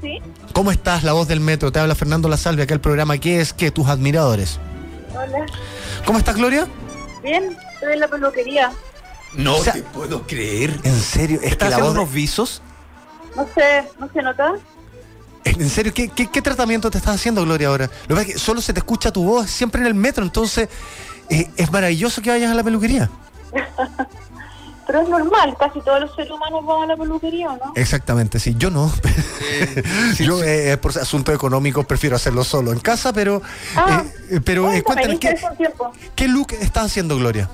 Sí. 0.00 0.18
¿Cómo 0.54 0.70
estás? 0.72 1.04
La 1.04 1.12
voz 1.12 1.28
del 1.28 1.40
metro. 1.40 1.70
Te 1.70 1.78
habla 1.78 1.94
Fernando 1.94 2.28
La 2.28 2.36
Salve, 2.38 2.62
acá 2.62 2.72
el 2.74 2.80
programa 2.80 3.18
¿Qué 3.18 3.40
es 3.40 3.52
que 3.52 3.70
Tus 3.70 3.88
admiradores. 3.88 4.58
Hola. 5.14 5.44
¿Cómo 6.06 6.18
estás, 6.18 6.36
Gloria? 6.36 6.66
Bien, 7.22 7.56
estoy 7.74 7.92
en 7.92 8.00
la 8.00 8.08
peluquería. 8.08 8.72
No 9.34 9.56
O 9.56 9.62
sea, 9.62 9.74
te 9.74 9.82
puedo 9.82 10.26
creer. 10.26 10.78
En 10.82 10.98
serio, 10.98 11.36
es 11.36 11.42
que 11.42 11.48
¿Estás 11.48 11.70
la 11.70 11.76
haciendo 11.76 11.88
voz. 11.90 11.94
de- 11.94 12.00
unos 12.00 12.14
visos? 12.14 12.62
No 13.36 13.46
sé, 13.54 13.84
¿no 13.98 14.08
se 14.12 14.22
nota? 14.22 14.54
En 15.44 15.70
serio, 15.70 15.92
¿qué, 15.94 16.08
qué, 16.08 16.26
qué 16.26 16.42
tratamiento 16.42 16.90
te 16.90 16.98
estás 16.98 17.14
haciendo, 17.16 17.42
Gloria, 17.44 17.68
ahora? 17.68 17.86
Lo 17.86 18.08
que 18.08 18.14
pasa 18.14 18.22
es 18.22 18.32
que 18.34 18.38
solo 18.38 18.60
se 18.60 18.72
te 18.72 18.80
escucha 18.80 19.10
tu 19.10 19.24
voz 19.24 19.50
siempre 19.50 19.80
en 19.80 19.86
el 19.86 19.94
metro, 19.94 20.22
entonces 20.22 20.68
eh, 21.28 21.50
es 21.56 21.72
maravilloso 21.72 22.20
que 22.20 22.30
vayas 22.30 22.50
a 22.50 22.54
la 22.54 22.62
peluquería. 22.62 23.10
Pero 24.90 25.02
es 25.02 25.08
normal, 25.08 25.56
casi 25.56 25.80
todos 25.82 26.00
los 26.00 26.14
seres 26.16 26.32
humanos 26.32 26.66
van 26.66 26.82
a 26.82 26.86
la 26.86 26.96
peluquería, 26.96 27.50
¿o 27.50 27.56
¿no? 27.64 27.72
Exactamente, 27.76 28.40
sí. 28.40 28.56
Yo 28.58 28.72
no. 28.72 28.92
Yo, 30.18 30.42
eh, 30.42 30.76
por 30.78 30.98
asuntos 30.98 31.32
económicos, 31.32 31.86
prefiero 31.86 32.16
hacerlo 32.16 32.42
solo 32.42 32.72
en 32.72 32.80
casa, 32.80 33.12
pero. 33.12 33.40
Ah, 33.76 34.02
eh, 34.04 34.36
eh, 34.36 34.40
pero 34.44 34.62
Cuéntame, 34.62 34.82
cuéntanos, 34.82 35.20
¿viste 35.20 35.36
¿qué? 35.36 36.10
¿qué 36.16 36.26
look 36.26 36.54
estás 36.60 36.86
haciendo, 36.86 37.16
Gloria? 37.16 37.48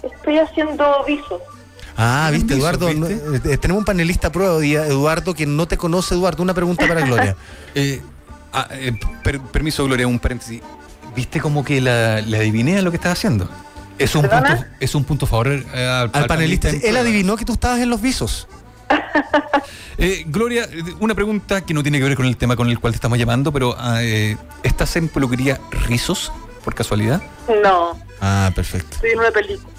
Estoy 0.00 0.38
haciendo 0.38 1.02
visos. 1.04 1.42
Ah, 1.96 2.28
viste, 2.32 2.54
Eduardo. 2.54 2.92
no, 2.92 3.06
¿viste? 3.06 3.52
eh, 3.52 3.58
tenemos 3.58 3.80
un 3.80 3.84
panelista 3.84 4.28
a 4.28 4.32
prueba 4.32 4.54
hoy 4.54 4.68
día, 4.68 4.86
Eduardo, 4.86 5.34
que 5.34 5.46
no 5.46 5.66
te 5.66 5.76
conoce, 5.76 6.14
Eduardo. 6.14 6.42
Una 6.42 6.54
pregunta 6.54 6.86
para 6.88 7.00
Gloria. 7.02 7.36
Eh, 7.76 8.00
ah, 8.52 8.68
eh, 8.70 8.92
per- 9.24 9.40
permiso, 9.40 9.84
Gloria, 9.84 10.06
un 10.06 10.18
paréntesis. 10.20 10.62
¿Viste 11.16 11.40
como 11.40 11.64
que 11.64 11.80
la, 11.80 12.20
la 12.20 12.38
adiviné 12.38 12.78
a 12.78 12.82
lo 12.82 12.90
que 12.92 12.96
estás 12.98 13.12
haciendo? 13.18 13.48
Es 13.98 14.14
un, 14.14 14.22
¿Perdona? 14.22 14.56
punto, 14.56 14.64
es 14.80 14.94
un 14.94 15.04
punto 15.04 15.26
a 15.26 15.28
favor 15.28 15.48
eh, 15.48 15.62
al, 15.74 16.10
Al 16.12 16.26
panelista, 16.26 16.68
él 16.70 16.96
adivinó 16.96 17.36
que 17.36 17.44
tú 17.44 17.52
estabas 17.54 17.80
en 17.80 17.90
los 17.90 18.00
visos. 18.00 18.46
Eh, 19.96 20.24
Gloria, 20.26 20.64
eh, 20.64 20.82
una 20.98 21.14
pregunta 21.14 21.60
que 21.60 21.72
no 21.72 21.82
tiene 21.84 21.98
que 21.98 22.04
ver 22.04 22.16
con 22.16 22.26
el 22.26 22.36
tema 22.36 22.56
con 22.56 22.68
el 22.68 22.80
cual 22.80 22.92
te 22.92 22.96
estamos 22.96 23.16
llamando, 23.16 23.52
pero 23.52 23.76
ah, 23.78 24.02
eh, 24.02 24.36
¿estás 24.64 24.96
en 24.96 25.06
peluquería 25.08 25.60
Rizos, 25.86 26.32
por 26.64 26.74
casualidad? 26.74 27.22
No, 27.62 27.96
Ah, 28.20 28.50
perfecto. 28.56 28.96
estoy 28.96 29.10
en 29.10 29.20
una 29.20 29.28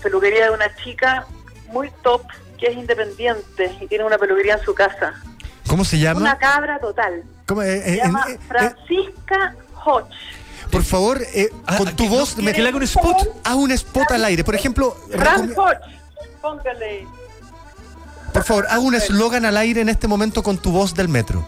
peluquería 0.01 0.45
de 0.45 0.51
una 0.51 0.73
chica 0.81 1.27
muy 1.75 1.91
top 2.01 2.21
que 2.57 2.67
es 2.67 2.77
independiente 2.77 3.75
y 3.81 3.87
tiene 3.87 4.05
una 4.05 4.17
peluquería 4.17 4.53
en 4.55 4.63
su 4.63 4.73
casa. 4.73 5.13
¿Cómo 5.67 5.83
se 5.83 5.99
llama? 5.99 6.21
Una 6.21 6.37
cabra 6.37 6.79
total. 6.79 7.23
¿Cómo, 7.45 7.61
eh, 7.61 7.81
Se 7.81 7.93
eh, 7.95 7.97
llama 7.97 8.25
eh, 8.29 8.33
eh, 8.33 8.39
Francisca 8.47 9.55
Hodge. 9.83 10.15
por 10.71 10.83
favor, 10.83 11.21
eh, 11.33 11.49
Ah, 11.67 11.77
con 11.77 11.93
tu 11.97 12.07
voz, 12.07 12.37
no 12.37 12.43
me, 12.43 12.53
quiere 12.53 12.55
que 12.55 12.61
le 12.63 12.69
haga 12.69 12.77
un 12.77 12.83
spot. 12.83 13.17
haz 13.43 13.55
un 13.55 13.71
spot 13.71 14.11
al 14.11 14.23
aire. 14.23 14.43
Por 14.45 14.55
ejemplo, 14.55 14.95
Fran 15.11 15.51
Hodge. 15.55 15.79
Póngale. 16.41 17.07
por 18.31 18.43
favor, 18.45 18.65
haz 18.69 18.79
un 18.79 18.95
eslogan 18.95 19.43
al 19.45 19.57
aire 19.57 19.81
en 19.81 19.89
este 19.89 20.07
momento 20.07 20.41
con 20.43 20.57
tu 20.57 20.71
voz 20.71 20.93
del 20.93 21.09
metro. 21.09 21.45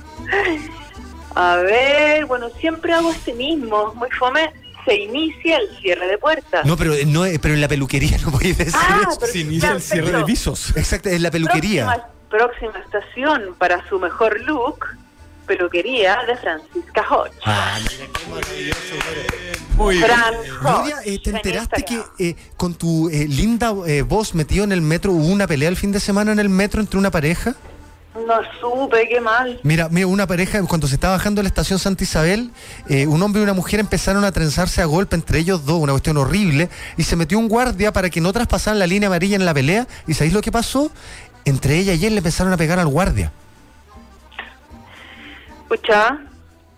A 1.35 1.57
ver, 1.57 2.27
bueno, 2.27 2.51
siempre 2.61 2.93
hago 2.93 3.11
este 3.11 3.33
mismo. 3.33 3.93
Muy 3.95 4.11
fome. 4.11 4.53
Se 4.85 4.95
inicia 4.97 5.59
el 5.59 5.69
cierre 5.81 6.07
de 6.09 6.19
puertas. 6.19 6.65
No, 6.67 6.77
pero 6.77 6.95
eh, 6.95 7.05
no, 7.07 7.25
eh, 7.25 7.39
pero 7.41 7.55
en 7.55 7.61
la 7.61 7.69
peluquería 7.69 8.19
no 8.25 8.33
puedes 8.33 8.59
decir 8.59 8.75
Ah, 8.77 9.01
eso. 9.09 9.19
pero- 9.21 9.33
Se 9.33 9.39
inicia 9.39 9.71
el 9.73 9.81
cierre 9.83 10.13
de 10.13 10.25
visos. 10.25 10.77
Exacto, 10.77 11.09
en 11.09 11.23
la 11.23 11.31
peluquería. 11.31 11.87
Próxima, 12.29 12.73
próxima 12.73 12.79
estación 12.85 13.55
para 13.59 13.87
su 13.89 13.99
mejor 13.99 14.41
look. 14.41 14.87
Peluquería 15.47 16.19
de 16.27 16.37
Francisca 16.37 17.05
Hodge. 17.11 17.33
Ah, 17.45 17.77
mira 17.81 18.07
qué 18.13 18.31
maravilloso. 18.31 18.95
Muy 19.77 19.97
bien. 19.97 20.11
Hodge. 20.65 20.93
eh, 21.05 21.19
¿te 21.23 21.31
en 21.31 21.37
enteraste 21.37 21.85
que 21.85 22.01
eh, 22.19 22.37
con 22.57 22.75
tu 22.75 23.09
eh, 23.09 23.27
linda 23.29 23.75
eh, 23.87 24.03
voz 24.03 24.35
metido 24.35 24.63
en 24.65 24.71
el 24.73 24.81
metro 24.83 25.13
hubo 25.13 25.27
una 25.27 25.47
pelea 25.49 25.69
el 25.69 25.77
fin 25.77 25.91
de 25.91 25.99
semana 26.01 26.31
en 26.33 26.39
el 26.39 26.49
metro 26.49 26.81
entre 26.81 26.97
una 26.99 27.11
pareja? 27.11 27.55
No 28.15 28.35
supe, 28.61 29.09
qué 29.09 29.21
mal. 29.23 29.59
Mira, 29.63 29.89
mira, 29.89 30.07
una 30.07 30.27
pareja, 30.27 30.63
cuando 30.65 30.87
se 30.87 30.95
estaba 30.97 31.17
bajando 31.17 31.39
de 31.39 31.45
la 31.45 31.49
estación 31.49 31.79
Santa 31.79 32.05
Isabel, 32.05 32.51
eh, 32.89 33.07
un 33.07 33.23
hombre 33.23 33.41
y 33.41 33.45
una 33.45 33.55
mujer 33.55 33.81
empezaron 33.81 34.25
a 34.25 34.33
trenzarse 34.33 34.83
a 34.83 34.85
golpe 34.85 35.17
entre 35.17 35.39
ellos 35.39 35.65
dos, 35.65 35.81
una 35.81 35.93
cuestión 35.93 36.19
horrible, 36.19 36.69
y 36.99 37.05
se 37.05 37.17
metió 37.17 37.39
un 37.39 37.49
guardia 37.49 37.91
para 37.91 38.11
que 38.11 38.21
no 38.21 38.31
traspasaran 38.33 38.79
la 38.79 38.87
línea 38.87 39.07
amarilla 39.07 39.37
en 39.37 39.47
la 39.47 39.55
pelea, 39.55 39.87
y 40.07 40.13
¿sabéis 40.13 40.35
lo 40.35 40.43
que 40.43 40.53
pasó? 40.53 40.93
Entre 41.47 41.79
ella 41.79 41.95
y 41.95 42.05
él 42.05 42.13
le 42.15 42.19
empezaron 42.19 42.53
a 42.53 42.57
pegar 42.59 42.79
al 42.79 42.89
guardia. 42.89 43.33
Escucha, 45.63 46.19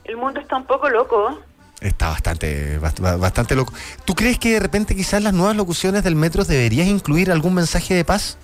el 0.05 0.16
mundo 0.16 0.39
está 0.40 0.56
un 0.56 0.66
poco 0.66 0.89
loco. 0.89 1.40
Está 1.81 2.11
bastante, 2.11 2.81
bast- 2.81 3.19
bastante 3.19 3.56
loco. 3.56 3.73
¿Tú 4.05 4.15
crees 4.15 4.39
que 4.39 4.52
de 4.52 4.61
repente 4.61 4.94
quizás 4.94 5.20
las 5.20 5.32
nuevas 5.35 5.56
locuciones 5.56 6.05
del 6.05 6.15
metro 6.15 6.44
deberías 6.44 6.86
incluir 6.86 7.32
algún 7.32 7.55
mensaje 7.55 7.93
de 7.94 8.05
paz? 8.05 8.39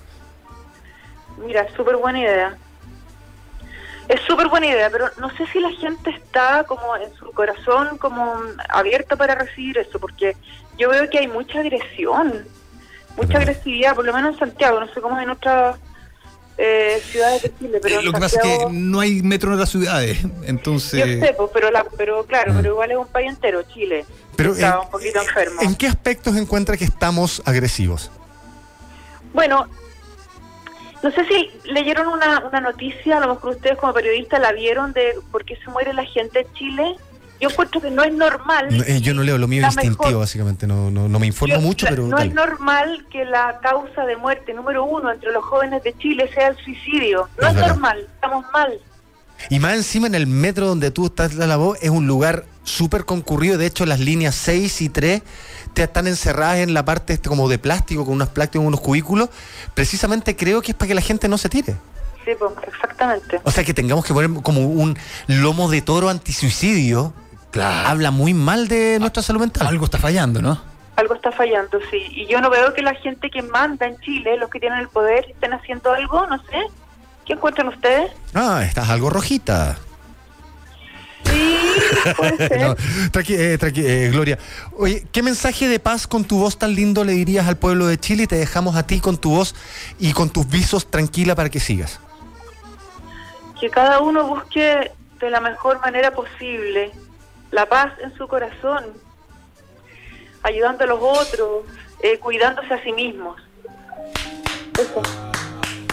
Mira, 1.47 1.65
súper 1.77 1.97
buena 1.97 2.19
idea. 2.19 2.59
Es 4.11 4.21
súper 4.23 4.49
buena 4.49 4.67
idea, 4.67 4.91
pero 4.91 5.09
no 5.21 5.31
sé 5.37 5.47
si 5.53 5.61
la 5.61 5.71
gente 5.71 6.11
está 6.11 6.65
como 6.65 6.97
en 6.97 7.15
su 7.15 7.31
corazón 7.31 7.97
como 7.99 8.35
abierta 8.69 9.15
para 9.15 9.37
recibir 9.37 9.79
eso, 9.79 10.01
porque 10.01 10.37
yo 10.77 10.91
veo 10.91 11.09
que 11.09 11.21
hay 11.21 11.29
mucha 11.29 11.61
agresión, 11.61 12.45
mucha 13.17 13.39
agresividad, 13.39 13.95
por 13.95 14.05
lo 14.05 14.13
menos 14.13 14.33
en 14.33 14.41
Santiago, 14.41 14.81
no 14.81 14.93
sé 14.93 15.01
cómo 15.01 15.17
es 15.17 15.23
en 15.23 15.31
otras 15.31 15.77
eh, 16.59 17.01
ciudades 17.09 17.43
de 17.43 17.57
Chile, 17.57 17.79
pero 17.81 17.95
Eh, 17.95 17.99
en 18.01 18.05
lo 18.07 18.13
que 18.13 18.19
pasa 18.19 18.41
es 18.43 18.59
que 18.59 18.67
no 18.73 18.99
hay 18.99 19.23
metro 19.23 19.51
en 19.51 19.55
otras 19.55 19.71
ciudades, 19.71 20.21
Yo 20.23 20.29
entonces... 20.43 21.21
sé, 21.21 21.33
pues, 21.37 21.51
pero, 21.55 21.71
la, 21.71 21.85
pero 21.97 22.25
claro, 22.27 22.53
pero 22.57 22.73
igual 22.73 22.91
es 22.91 22.97
un 22.97 23.07
país 23.07 23.29
entero, 23.29 23.63
Chile. 23.63 24.05
Pero, 24.35 24.55
está 24.55 24.71
eh, 24.71 24.81
un 24.87 24.91
poquito 24.91 25.21
enfermo. 25.21 25.63
¿En 25.63 25.77
qué 25.77 25.87
aspectos 25.87 26.37
encuentra 26.37 26.77
que 26.77 26.85
estamos 26.85 27.45
agresivos? 27.47 28.11
Bueno, 29.33 29.69
no 31.03 31.11
sé 31.11 31.25
si 31.27 31.51
leyeron 31.71 32.09
una, 32.09 32.41
una 32.47 32.61
noticia, 32.61 33.19
a 33.19 33.21
lo 33.21 33.35
mejor 33.35 33.53
ustedes 33.57 33.79
como 33.79 33.93
periodistas 33.95 34.41
la 34.41 34.53
vieron 34.53 34.93
de 34.93 35.15
por 35.31 35.45
qué 35.45 35.57
se 35.57 35.71
muere 35.71 35.93
la 35.95 36.05
gente 36.05 36.41
en 36.41 36.53
Chile. 36.55 36.97
Yo 37.41 37.49
encuentro 37.49 37.81
que 37.81 37.91
no 37.91 38.03
es 38.05 38.13
normal. 38.13 38.69
No, 38.71 38.85
eh, 38.85 39.01
yo 39.01 39.15
no 39.15 39.23
leo, 39.23 39.39
lo 39.39 39.49
mío 39.49 39.63
es 39.67 39.73
instintivo, 39.75 40.05
mejor- 40.05 40.21
básicamente, 40.21 40.67
no, 40.67 40.91
no, 40.91 41.09
no 41.09 41.19
me 41.19 41.27
informo 41.27 41.55
Yo- 41.55 41.61
mucho, 41.63 41.87
la- 41.87 41.91
pero... 41.93 42.03
no 42.07 42.17
dale. 42.19 42.29
es 42.29 42.35
normal 42.35 43.07
que 43.11 43.25
la 43.25 43.59
causa 43.63 44.05
de 44.05 44.17
muerte 44.17 44.53
número 44.53 44.85
uno 44.85 45.11
entre 45.11 45.33
los 45.33 45.43
jóvenes 45.43 45.83
de 45.83 45.97
Chile 45.97 46.29
sea 46.35 46.49
el 46.49 46.57
suicidio. 46.59 47.31
No 47.41 47.49
Es 47.49 47.55
normal, 47.55 48.07
estamos 48.15 48.45
mal. 48.53 48.79
Y 49.49 49.59
más 49.59 49.75
encima 49.75 50.07
en 50.07 50.15
el 50.15 50.27
metro 50.27 50.67
donde 50.67 50.91
tú 50.91 51.07
estás 51.07 51.35
la 51.35 51.57
voz 51.57 51.79
es 51.81 51.89
un 51.89 52.07
lugar 52.07 52.45
súper 52.63 53.07
concurrido. 53.07 53.57
De 53.57 53.65
hecho, 53.65 53.87
las 53.87 54.01
líneas 54.01 54.35
6 54.35 54.83
y 54.83 54.91
3 54.91 55.23
te 55.23 55.29
están 55.77 56.07
encerradas 56.07 56.59
en 56.59 56.75
la 56.75 56.85
parte 56.85 57.13
este 57.13 57.29
como 57.29 57.49
de 57.49 57.59
plástico, 57.59 58.05
con 58.05 58.15
unos 58.15 58.29
plásticos, 58.29 58.67
unos 58.67 58.81
cubículos. 58.81 59.29
Precisamente 59.75 60.37
creo 60.37 60.63
que 60.63 60.73
es 60.73 60.77
para 60.77 60.89
que 60.89 60.95
la 60.95 61.01
gente 61.01 61.29
no 61.29 61.39
se 61.39 61.49
tire. 61.49 61.77
Sí, 62.25 62.33
pues, 62.39 62.53
exactamente. 62.67 63.41
O 63.45 63.51
sea, 63.51 63.65
que 63.65 63.75
tengamos 63.75 64.05
que 64.05 64.13
poner 64.13 64.31
como 64.43 64.67
un 64.67 64.97
lomo 65.27 65.71
de 65.71 65.83
toro 65.83 66.09
antisuicidio. 66.09 67.13
Habla 67.55 68.11
muy 68.11 68.35
mal 68.35 68.69
de 68.69 68.99
nuestra 69.01 69.23
salud 69.23 69.41
mental. 69.41 69.67
Algo 69.67 69.87
está 69.87 69.99
fallando, 69.99 70.41
¿no? 70.41 70.61
Algo 70.97 71.15
está 71.15 71.33
fallando, 71.33 71.79
sí. 71.91 72.07
Y 72.11 72.27
yo 72.27 72.41
no 72.41 72.51
veo 72.51 72.75
que 72.75 72.83
la 72.83 72.95
gente 72.95 73.31
que 73.31 73.43
manda 73.43 73.87
en 73.87 73.99
Chile, 74.01 74.37
los 74.37 74.51
que 74.51 74.61
tienen 74.61 74.79
el 74.81 74.89
poder, 74.89 75.25
estén 75.31 75.53
haciendo 75.53 75.93
algo, 75.93 76.27
no 76.27 76.39
sé. 76.45 76.59
¿Qué 77.25 77.33
encuentran 77.33 77.69
ustedes? 77.69 78.13
Ah, 78.35 78.63
estás 78.65 78.89
algo 78.91 79.09
rojita. 79.09 79.79
Sí, 81.25 81.71
puede 82.17 82.37
ser. 82.49 82.61
No, 82.61 82.75
tranqui- 83.13 83.37
eh, 83.39 83.59
tranqui- 83.59 83.85
eh, 83.85 84.09
Gloria. 84.11 84.39
Oye, 84.77 85.07
¿qué 85.13 85.23
mensaje 85.23 85.69
de 85.69 85.79
paz 85.79 86.07
con 86.07 86.25
tu 86.25 86.39
voz 86.39 86.59
tan 86.59 86.75
lindo 86.75 87.05
le 87.05 87.13
dirías 87.13 87.47
al 87.47 87.57
pueblo 87.57 87.87
de 87.87 87.99
Chile? 87.99 88.25
Y 88.25 88.27
te 88.27 88.37
dejamos 88.37 88.77
a 88.77 88.87
ti 88.87 89.01
con 89.01 89.17
tu 89.19 89.31
voz 89.31 89.55
y 89.99 90.13
con 90.13 90.31
tus 90.31 90.49
visos 90.49 90.91
tranquila 90.91 91.35
para 91.35 91.49
que 91.51 91.61
sigas. 91.61 92.01
que 93.61 93.69
cada 93.69 94.01
uno 94.01 94.27
busque 94.27 94.91
de 95.21 95.31
la 95.31 95.41
mejor 95.41 95.81
manera 95.81 96.13
posible 96.13 96.93
la 97.51 97.67
paz 97.67 97.93
en 98.03 98.17
su 98.17 98.27
corazón, 98.27 98.85
ayudando 100.43 100.85
a 100.85 100.87
los 100.87 100.99
otros, 101.03 101.65
eh, 102.03 102.19
cuidándose 102.19 102.73
a 102.73 102.83
sí 102.83 102.91
mismos. 102.93 103.37
Eso. 104.79 105.03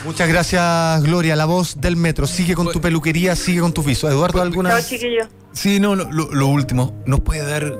Muchas 0.07 0.29
gracias, 0.29 1.03
Gloria. 1.03 1.35
La 1.35 1.43
voz 1.43 1.81
del 1.81 1.97
metro. 1.97 2.27
Sigue 2.27 2.55
con 2.55 2.71
tu 2.71 2.79
peluquería, 2.79 3.35
sigue 3.35 3.59
con 3.59 3.73
tus 3.73 3.85
visos. 3.85 4.09
Eduardo, 4.09 4.41
¿alguna? 4.41 4.69
Chao, 4.69 4.79
chiquillos. 4.79 5.27
Sí, 5.51 5.81
no, 5.81 5.95
lo 5.95 6.47
último. 6.47 6.93
¿Nos 7.05 7.19
puede 7.19 7.45
dar 7.45 7.73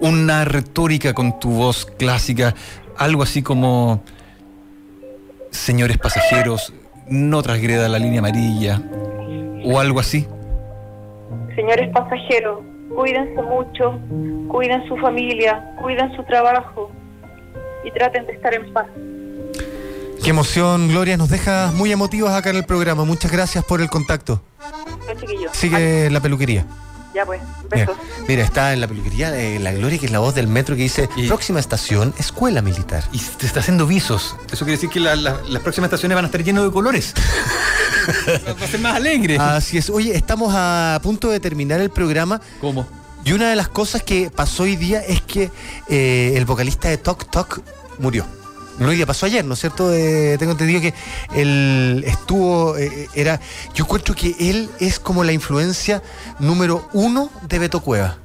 una 0.00 0.44
retórica 0.44 1.14
con 1.14 1.40
tu 1.40 1.50
voz 1.50 1.86
clásica? 1.86 2.54
Algo 2.98 3.22
así 3.22 3.42
como, 3.42 4.02
señores 5.50 5.96
pasajeros, 5.96 6.74
no 7.08 7.42
transgreda 7.42 7.88
la 7.88 7.98
línea 7.98 8.18
amarilla. 8.18 8.82
O 9.64 9.80
algo 9.80 9.98
así. 9.98 10.28
Señores 11.54 11.88
pasajeros, 11.90 12.60
cuídense 12.94 13.40
mucho, 13.40 13.98
cuiden 14.48 14.86
su 14.88 14.96
familia, 14.98 15.74
cuiden 15.80 16.14
su 16.14 16.22
trabajo 16.24 16.90
y 17.82 17.90
traten 17.92 18.26
de 18.26 18.34
estar 18.34 18.52
en 18.52 18.74
paz. 18.74 18.86
Qué 20.26 20.30
emoción, 20.30 20.88
Gloria. 20.88 21.16
Nos 21.16 21.28
dejas 21.28 21.72
muy 21.72 21.92
emotivos 21.92 22.32
acá 22.32 22.50
en 22.50 22.56
el 22.56 22.64
programa. 22.64 23.04
Muchas 23.04 23.30
gracias 23.30 23.64
por 23.64 23.80
el 23.80 23.88
contacto. 23.88 24.42
Chao, 25.06 25.14
chiquillos. 25.20 25.52
Sigue 25.56 26.10
la 26.10 26.18
peluquería. 26.18 26.66
Ya 27.14 27.24
pues, 27.24 27.40
Mira, 27.72 27.86
besos. 27.86 27.96
mira, 28.26 28.42
está 28.42 28.72
en 28.72 28.80
la 28.80 28.88
peluquería 28.88 29.38
eh, 29.38 29.60
la 29.60 29.70
Gloria, 29.72 30.00
que 30.00 30.06
es 30.06 30.10
la 30.12 30.18
voz 30.18 30.34
del 30.34 30.48
metro, 30.48 30.74
que 30.74 30.82
dice 30.82 31.08
Y- 31.14 31.28
próxima 31.28 31.60
estación, 31.60 32.12
escuela 32.18 32.60
militar. 32.60 33.04
Y 33.12 33.20
te 33.20 33.46
está 33.46 33.60
haciendo 33.60 33.86
visos. 33.86 34.34
Eso 34.50 34.64
quiere 34.64 34.72
decir 34.72 34.90
que 34.90 34.98
la- 34.98 35.14
la- 35.14 35.40
las 35.48 35.62
próximas 35.62 35.86
estaciones 35.88 36.16
van 36.16 36.24
a 36.24 36.26
estar 36.28 36.42
llenas 36.42 36.64
de 36.64 36.72
colores. 36.72 37.14
Va 38.60 38.64
a 38.64 38.68
ser 38.68 38.80
más 38.80 38.96
alegre. 38.96 39.38
Así 39.38 39.78
es. 39.78 39.88
Oye, 39.90 40.16
estamos 40.16 40.52
a 40.56 40.98
punto 41.04 41.30
de 41.30 41.38
terminar 41.38 41.80
el 41.80 41.90
programa. 41.90 42.40
¿Cómo? 42.60 42.84
Y 43.24 43.32
una 43.32 43.48
de 43.48 43.54
las 43.54 43.68
cosas 43.68 44.02
que 44.02 44.28
pasó 44.34 44.64
hoy 44.64 44.74
día 44.74 45.00
es 45.02 45.20
que 45.22 45.52
eh, 45.88 46.32
el 46.34 46.44
vocalista 46.46 46.88
de 46.88 46.98
Tok 46.98 47.30
Tok 47.30 47.60
murió. 48.00 48.26
No, 48.78 48.90
día 48.90 49.06
pasó 49.06 49.26
ayer, 49.26 49.44
¿no 49.44 49.54
es 49.54 49.60
cierto? 49.60 49.92
Eh, 49.92 50.36
tengo 50.38 50.52
entendido 50.52 50.80
que 50.80 50.94
él 51.34 52.04
estuvo, 52.06 52.76
eh, 52.76 53.08
era, 53.14 53.40
yo 53.74 53.84
encuentro 53.84 54.14
que 54.14 54.34
él 54.38 54.68
es 54.80 54.98
como 54.98 55.24
la 55.24 55.32
influencia 55.32 56.02
número 56.38 56.88
uno 56.92 57.30
de 57.48 57.58
Beto 57.58 57.80
Cueva. 57.80 58.18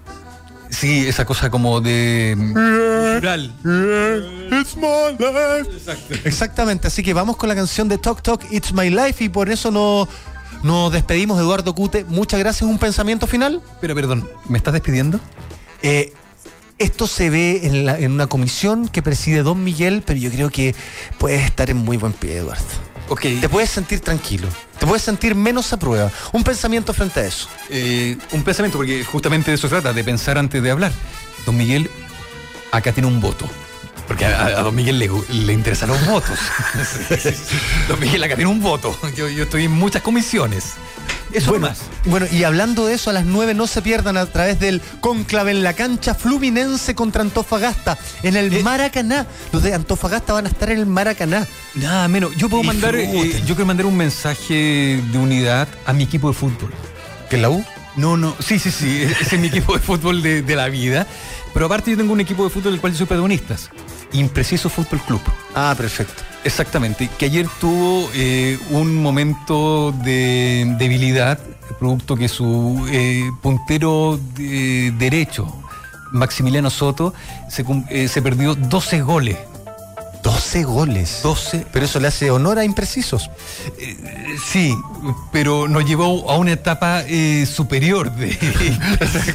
Sí, 0.70 1.08
esa 1.08 1.26
cosa 1.26 1.52
como 1.52 1.82
de. 1.82 2.36
Rural. 2.38 3.54
It's 4.52 4.76
my 4.78 5.18
life. 5.20 6.22
Exactamente, 6.24 6.88
así 6.88 7.04
que 7.04 7.14
vamos 7.14 7.36
con 7.36 7.50
la 7.50 7.56
canción 7.56 7.90
de 7.90 7.98
Tok 7.98 8.22
Tok, 8.22 8.44
It's 8.52 8.74
My 8.74 8.90
Life, 8.90 9.24
y 9.24 9.30
por 9.30 9.50
eso 9.50 9.70
nos, 9.70 10.08
nos 10.64 10.92
despedimos, 10.94 11.40
Eduardo 11.40 11.76
Cute. 11.76 12.06
Muchas 12.06 12.40
gracias. 12.40 12.70
¿Un 12.70 12.80
pensamiento 12.80 13.28
final? 13.28 13.62
Pero 13.82 13.96
perdón, 13.96 14.30
¿me 14.48 14.58
estás 14.58 14.74
despidiendo? 14.74 15.20
Eh, 15.82 16.14
esto 16.82 17.08
se 17.08 17.30
ve 17.30 17.62
en, 17.64 17.86
la- 17.86 17.98
en 18.00 18.12
una 18.12 18.28
comisión 18.28 18.88
que 18.88 19.02
preside 19.02 19.44
Don 19.44 19.64
Miguel, 19.64 20.04
pero 20.06 20.20
yo 20.20 20.30
creo 20.32 20.50
que 20.50 20.76
puedes 21.18 21.44
estar 21.44 21.70
en 21.70 21.78
muy 21.78 21.98
buen 21.98 22.14
pie, 22.14 22.38
Eduardo. 22.38 22.64
Ok. 23.10 23.22
Te 23.42 23.50
puedes 23.50 23.70
sentir 23.70 24.00
tranquilo, 24.00 24.48
te 24.80 24.86
puedes 24.86 25.04
sentir 25.04 25.36
menos 25.36 25.74
a 25.74 25.78
prueba. 25.80 26.12
Un 26.32 26.44
pensamiento 26.44 26.94
frente 26.94 27.20
a 27.20 27.26
eso. 27.26 27.48
Eh, 27.70 28.18
un 28.32 28.44
pensamiento, 28.44 28.78
porque 28.78 29.04
justamente 29.04 29.52
de 29.52 29.56
eso 29.56 29.68
se 29.68 29.74
trata, 29.76 29.92
de 29.94 30.04
pensar 30.04 30.38
antes 30.38 30.64
de 30.64 30.72
hablar. 30.72 30.92
Don 31.46 31.58
Miguel, 31.58 31.90
acá 32.72 32.92
tiene 32.94 33.08
un 33.08 33.20
voto. 33.20 33.46
Porque 34.08 34.26
a, 34.26 34.46
a 34.48 34.62
Don 34.64 34.76
Miguel 34.76 35.00
le, 35.00 35.10
le 35.30 35.54
interesan 35.54 35.90
los 35.90 36.06
votos. 36.06 36.38
Don 37.88 38.00
Miguel 38.00 38.24
acá 38.24 38.36
tiene 38.36 38.52
un 38.52 38.62
voto. 38.62 38.98
Yo, 39.16 39.30
yo 39.30 39.44
estoy 39.44 39.66
en 39.66 39.72
muchas 39.72 40.02
comisiones. 40.02 40.74
Eso 41.34 41.52
bueno, 41.52 41.68
más. 41.70 41.80
bueno, 42.06 42.26
y 42.30 42.44
hablando 42.44 42.86
de 42.86 42.94
eso, 42.96 43.10
a 43.10 43.14
las 43.14 43.24
9 43.26 43.54
no 43.54 43.66
se 43.66 43.82
pierdan 43.82 44.18
a 44.18 44.26
través 44.26 44.60
del 44.60 44.82
conclave 45.00 45.52
en 45.52 45.64
la 45.64 45.72
cancha 45.74 46.14
Fluminense 46.14 46.94
contra 46.94 47.22
Antofagasta 47.22 47.98
en 48.22 48.36
el 48.36 48.54
Eh. 48.54 48.62
Maracaná. 48.64 49.26
Los 49.54 49.64
de 49.64 49.74
Antofagasta 49.74 50.34
van 50.34 50.46
a 50.46 50.50
estar 50.50 50.70
en 50.72 50.80
el 50.80 50.86
Maracaná. 50.88 51.48
Nada 51.76 52.10
menos. 52.10 52.36
Yo 52.36 52.50
puedo 52.50 52.64
mandar, 52.64 52.96
eh, 52.98 53.32
yo 53.46 53.56
quiero 53.56 53.66
mandar 53.66 53.86
un 53.86 53.96
mensaje 53.96 55.02
de 55.10 55.18
unidad 55.18 55.70
a 55.86 55.94
mi 55.94 56.04
equipo 56.04 56.28
de 56.28 56.34
fútbol. 56.34 56.74
¿Que 57.30 57.38
la 57.38 57.50
U? 57.50 57.64
No, 57.96 58.18
no, 58.18 58.36
sí, 58.46 58.60
sí, 58.60 58.70
sí, 58.70 59.02
ese 59.22 59.36
es 59.36 59.42
mi 59.42 59.48
equipo 59.48 59.74
de 59.74 59.80
fútbol 59.80 60.22
de, 60.22 60.42
de 60.42 60.56
la 60.58 60.68
vida. 60.68 61.08
Pero 61.54 61.66
aparte 61.68 61.92
yo 61.92 61.98
tengo 61.98 62.12
un 62.12 62.20
equipo 62.20 62.44
de 62.44 62.50
fútbol 62.50 62.74
del 62.74 62.82
cual 62.82 62.92
yo 62.92 62.98
soy 63.00 63.08
protagonista. 63.08 63.56
Impreciso 64.14 64.70
Fútbol 64.70 65.00
Club. 65.02 65.22
Ah, 65.56 65.74
perfecto. 65.78 66.24
Exactamente, 66.44 67.08
que 67.20 67.26
ayer 67.26 67.48
tuvo 67.60 68.10
eh, 68.16 68.58
un 68.72 68.96
momento 69.02 69.92
de 70.04 70.76
debilidad, 70.80 71.38
producto 71.80 72.16
que 72.16 72.28
su 72.28 72.88
eh, 72.92 73.30
puntero 73.42 74.20
de- 74.36 74.92
derecho, 74.98 75.48
Maximiliano 76.12 76.70
Soto, 76.72 77.14
se, 77.48 77.64
eh, 77.90 78.08
se 78.08 78.22
perdió 78.22 78.56
12 78.56 79.02
goles. 79.02 79.38
12 80.24 80.64
goles. 80.64 81.20
12 81.24 81.66
Pero 81.72 81.86
eso 81.86 82.00
le 82.00 82.08
hace 82.08 82.32
honor 82.32 82.60
a 82.60 82.64
imprecisos. 82.64 83.30
Eh, 83.78 83.98
Sí, 84.52 84.76
pero 85.32 85.68
nos 85.68 85.86
llevó 85.86 86.30
a 86.30 86.38
una 86.38 86.54
etapa 86.54 87.04
eh, 87.08 87.46
superior 87.46 88.12
de. 88.16 88.38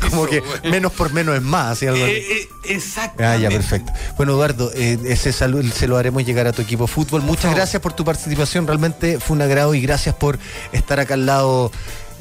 Como 0.11 0.27
que 0.27 0.43
menos 0.65 0.93
por 0.93 1.13
menos 1.13 1.37
es 1.37 1.43
más. 1.43 1.83
Eh, 1.83 1.89
eh, 1.95 2.49
exactamente. 2.65 3.25
Ah, 3.25 3.37
ya, 3.37 3.51
perfecto. 3.51 3.93
Bueno, 4.17 4.33
Eduardo, 4.33 4.71
eh, 4.75 4.99
ese 5.07 5.33
salud 5.33 5.65
se 5.73 5.87
lo 5.87 5.97
haremos 5.97 6.25
llegar 6.25 6.47
a 6.47 6.53
tu 6.53 6.63
equipo 6.63 6.85
de 6.85 6.93
fútbol. 6.93 7.23
Muchas 7.23 7.55
gracias 7.55 7.81
por 7.83 7.93
tu 7.93 8.05
participación, 8.05 8.67
realmente 8.67 9.21
fue 9.21 9.37
un 9.37 9.43
agrado 9.43 9.75
y 9.75 9.81
gracias 9.81 10.15
por 10.15 10.39
estar 10.73 10.99
acá 11.01 11.15
al 11.15 11.27
lado 11.27 11.71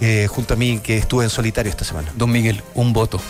eh, 0.02 0.28
junto 0.30 0.54
a 0.54 0.58
mí, 0.58 0.80
que 0.80 0.98
estuve 0.98 1.24
en 1.24 1.30
solitario 1.30 1.70
esta 1.70 1.86
semana. 1.86 2.12
Don 2.16 2.32
Miguel, 2.32 2.62
un 2.74 2.94
voto. 2.94 3.22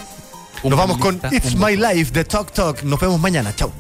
Un 0.64 0.72
Nos 0.72 0.80
vamos 0.80 0.98
con 0.98 1.22
It's 1.32 1.56
My 1.56 1.76
voto. 1.76 1.94
Life 1.94 2.12
de 2.12 2.26
Talk 2.26 2.52
Talk. 2.52 2.84
Nos 2.84 3.00
vemos 3.00 3.20
mañana. 3.20 3.56
Chao. 3.56 3.72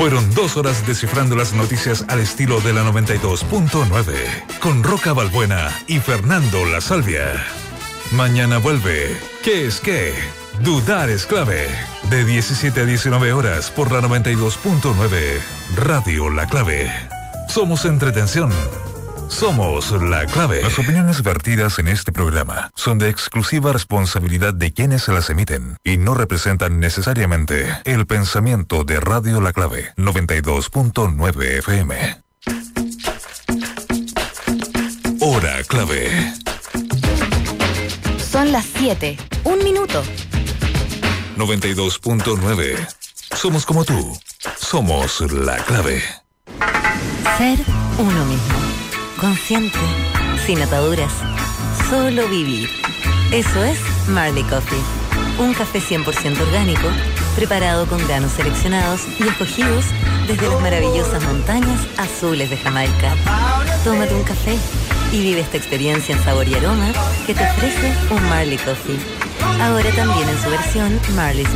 Fueron 0.00 0.34
dos 0.34 0.56
horas 0.56 0.86
descifrando 0.86 1.36
las 1.36 1.52
noticias 1.52 2.06
al 2.08 2.20
estilo 2.20 2.62
de 2.62 2.72
la 2.72 2.82
92.9 2.90 4.58
con 4.58 4.82
Roca 4.82 5.12
Balbuena 5.12 5.78
y 5.86 5.98
Fernando 5.98 6.64
La 6.64 6.80
Salvia. 6.80 7.34
Mañana 8.12 8.56
vuelve. 8.56 9.14
¿Qué 9.44 9.66
es 9.66 9.78
qué? 9.78 10.14
Dudar 10.62 11.10
es 11.10 11.26
clave. 11.26 11.68
De 12.08 12.24
17 12.24 12.80
a 12.80 12.86
19 12.86 13.34
horas 13.34 13.70
por 13.70 13.92
la 13.92 14.00
92.9 14.00 15.38
Radio 15.76 16.30
La 16.30 16.46
Clave. 16.46 16.90
Somos 17.50 17.84
entretención. 17.84 18.50
Somos 19.30 19.90
la 19.92 20.26
clave. 20.26 20.60
Las 20.60 20.78
opiniones 20.78 21.22
vertidas 21.22 21.78
en 21.78 21.88
este 21.88 22.12
programa 22.12 22.70
son 22.74 22.98
de 22.98 23.08
exclusiva 23.08 23.72
responsabilidad 23.72 24.52
de 24.52 24.72
quienes 24.74 25.04
se 25.04 25.12
las 25.12 25.30
emiten 25.30 25.76
y 25.82 25.96
no 25.96 26.14
representan 26.14 26.78
necesariamente 26.78 27.66
el 27.84 28.06
pensamiento 28.06 28.84
de 28.84 29.00
Radio 29.00 29.40
La 29.40 29.52
Clave 29.52 29.94
92.9 29.96 31.58
FM. 31.58 32.22
Hora 35.20 35.62
clave. 35.64 36.34
Son 38.30 38.52
las 38.52 38.66
7. 38.76 39.16
Un 39.44 39.62
minuto. 39.64 40.02
92.9. 41.36 42.88
Somos 43.34 43.64
como 43.64 43.84
tú. 43.84 44.18
Somos 44.58 45.20
la 45.32 45.56
clave. 45.64 46.02
Ser 47.38 47.58
uno 47.98 48.24
mismo. 48.24 48.79
Consciente. 49.20 49.78
Sin 50.46 50.62
ataduras. 50.62 51.12
Solo 51.90 52.26
vivir. 52.28 52.70
Eso 53.30 53.62
es 53.62 53.78
Marley 54.08 54.42
Coffee. 54.44 54.80
Un 55.38 55.52
café 55.52 55.78
100% 55.78 56.40
orgánico, 56.40 56.88
preparado 57.36 57.86
con 57.86 57.98
granos 58.06 58.32
seleccionados 58.32 59.02
y 59.18 59.28
escogidos 59.28 59.84
desde 60.26 60.48
las 60.48 60.60
maravillosas 60.62 61.22
montañas 61.24 61.80
azules 61.98 62.48
de 62.48 62.56
Jamaica. 62.56 63.14
Tómate 63.84 64.14
un 64.14 64.24
café 64.24 64.56
y 65.12 65.20
vive 65.20 65.40
esta 65.40 65.58
experiencia 65.58 66.16
en 66.16 66.24
sabor 66.24 66.48
y 66.48 66.54
aroma 66.54 66.90
que 67.26 67.34
te 67.34 67.44
ofrece 67.44 67.92
un 68.10 68.22
Marley 68.30 68.56
Coffee. 68.56 68.98
Ahora 69.60 69.90
también 69.90 70.28
en 70.28 70.42
su 70.42 70.48
versión 70.48 70.98
Marley's 71.14 71.48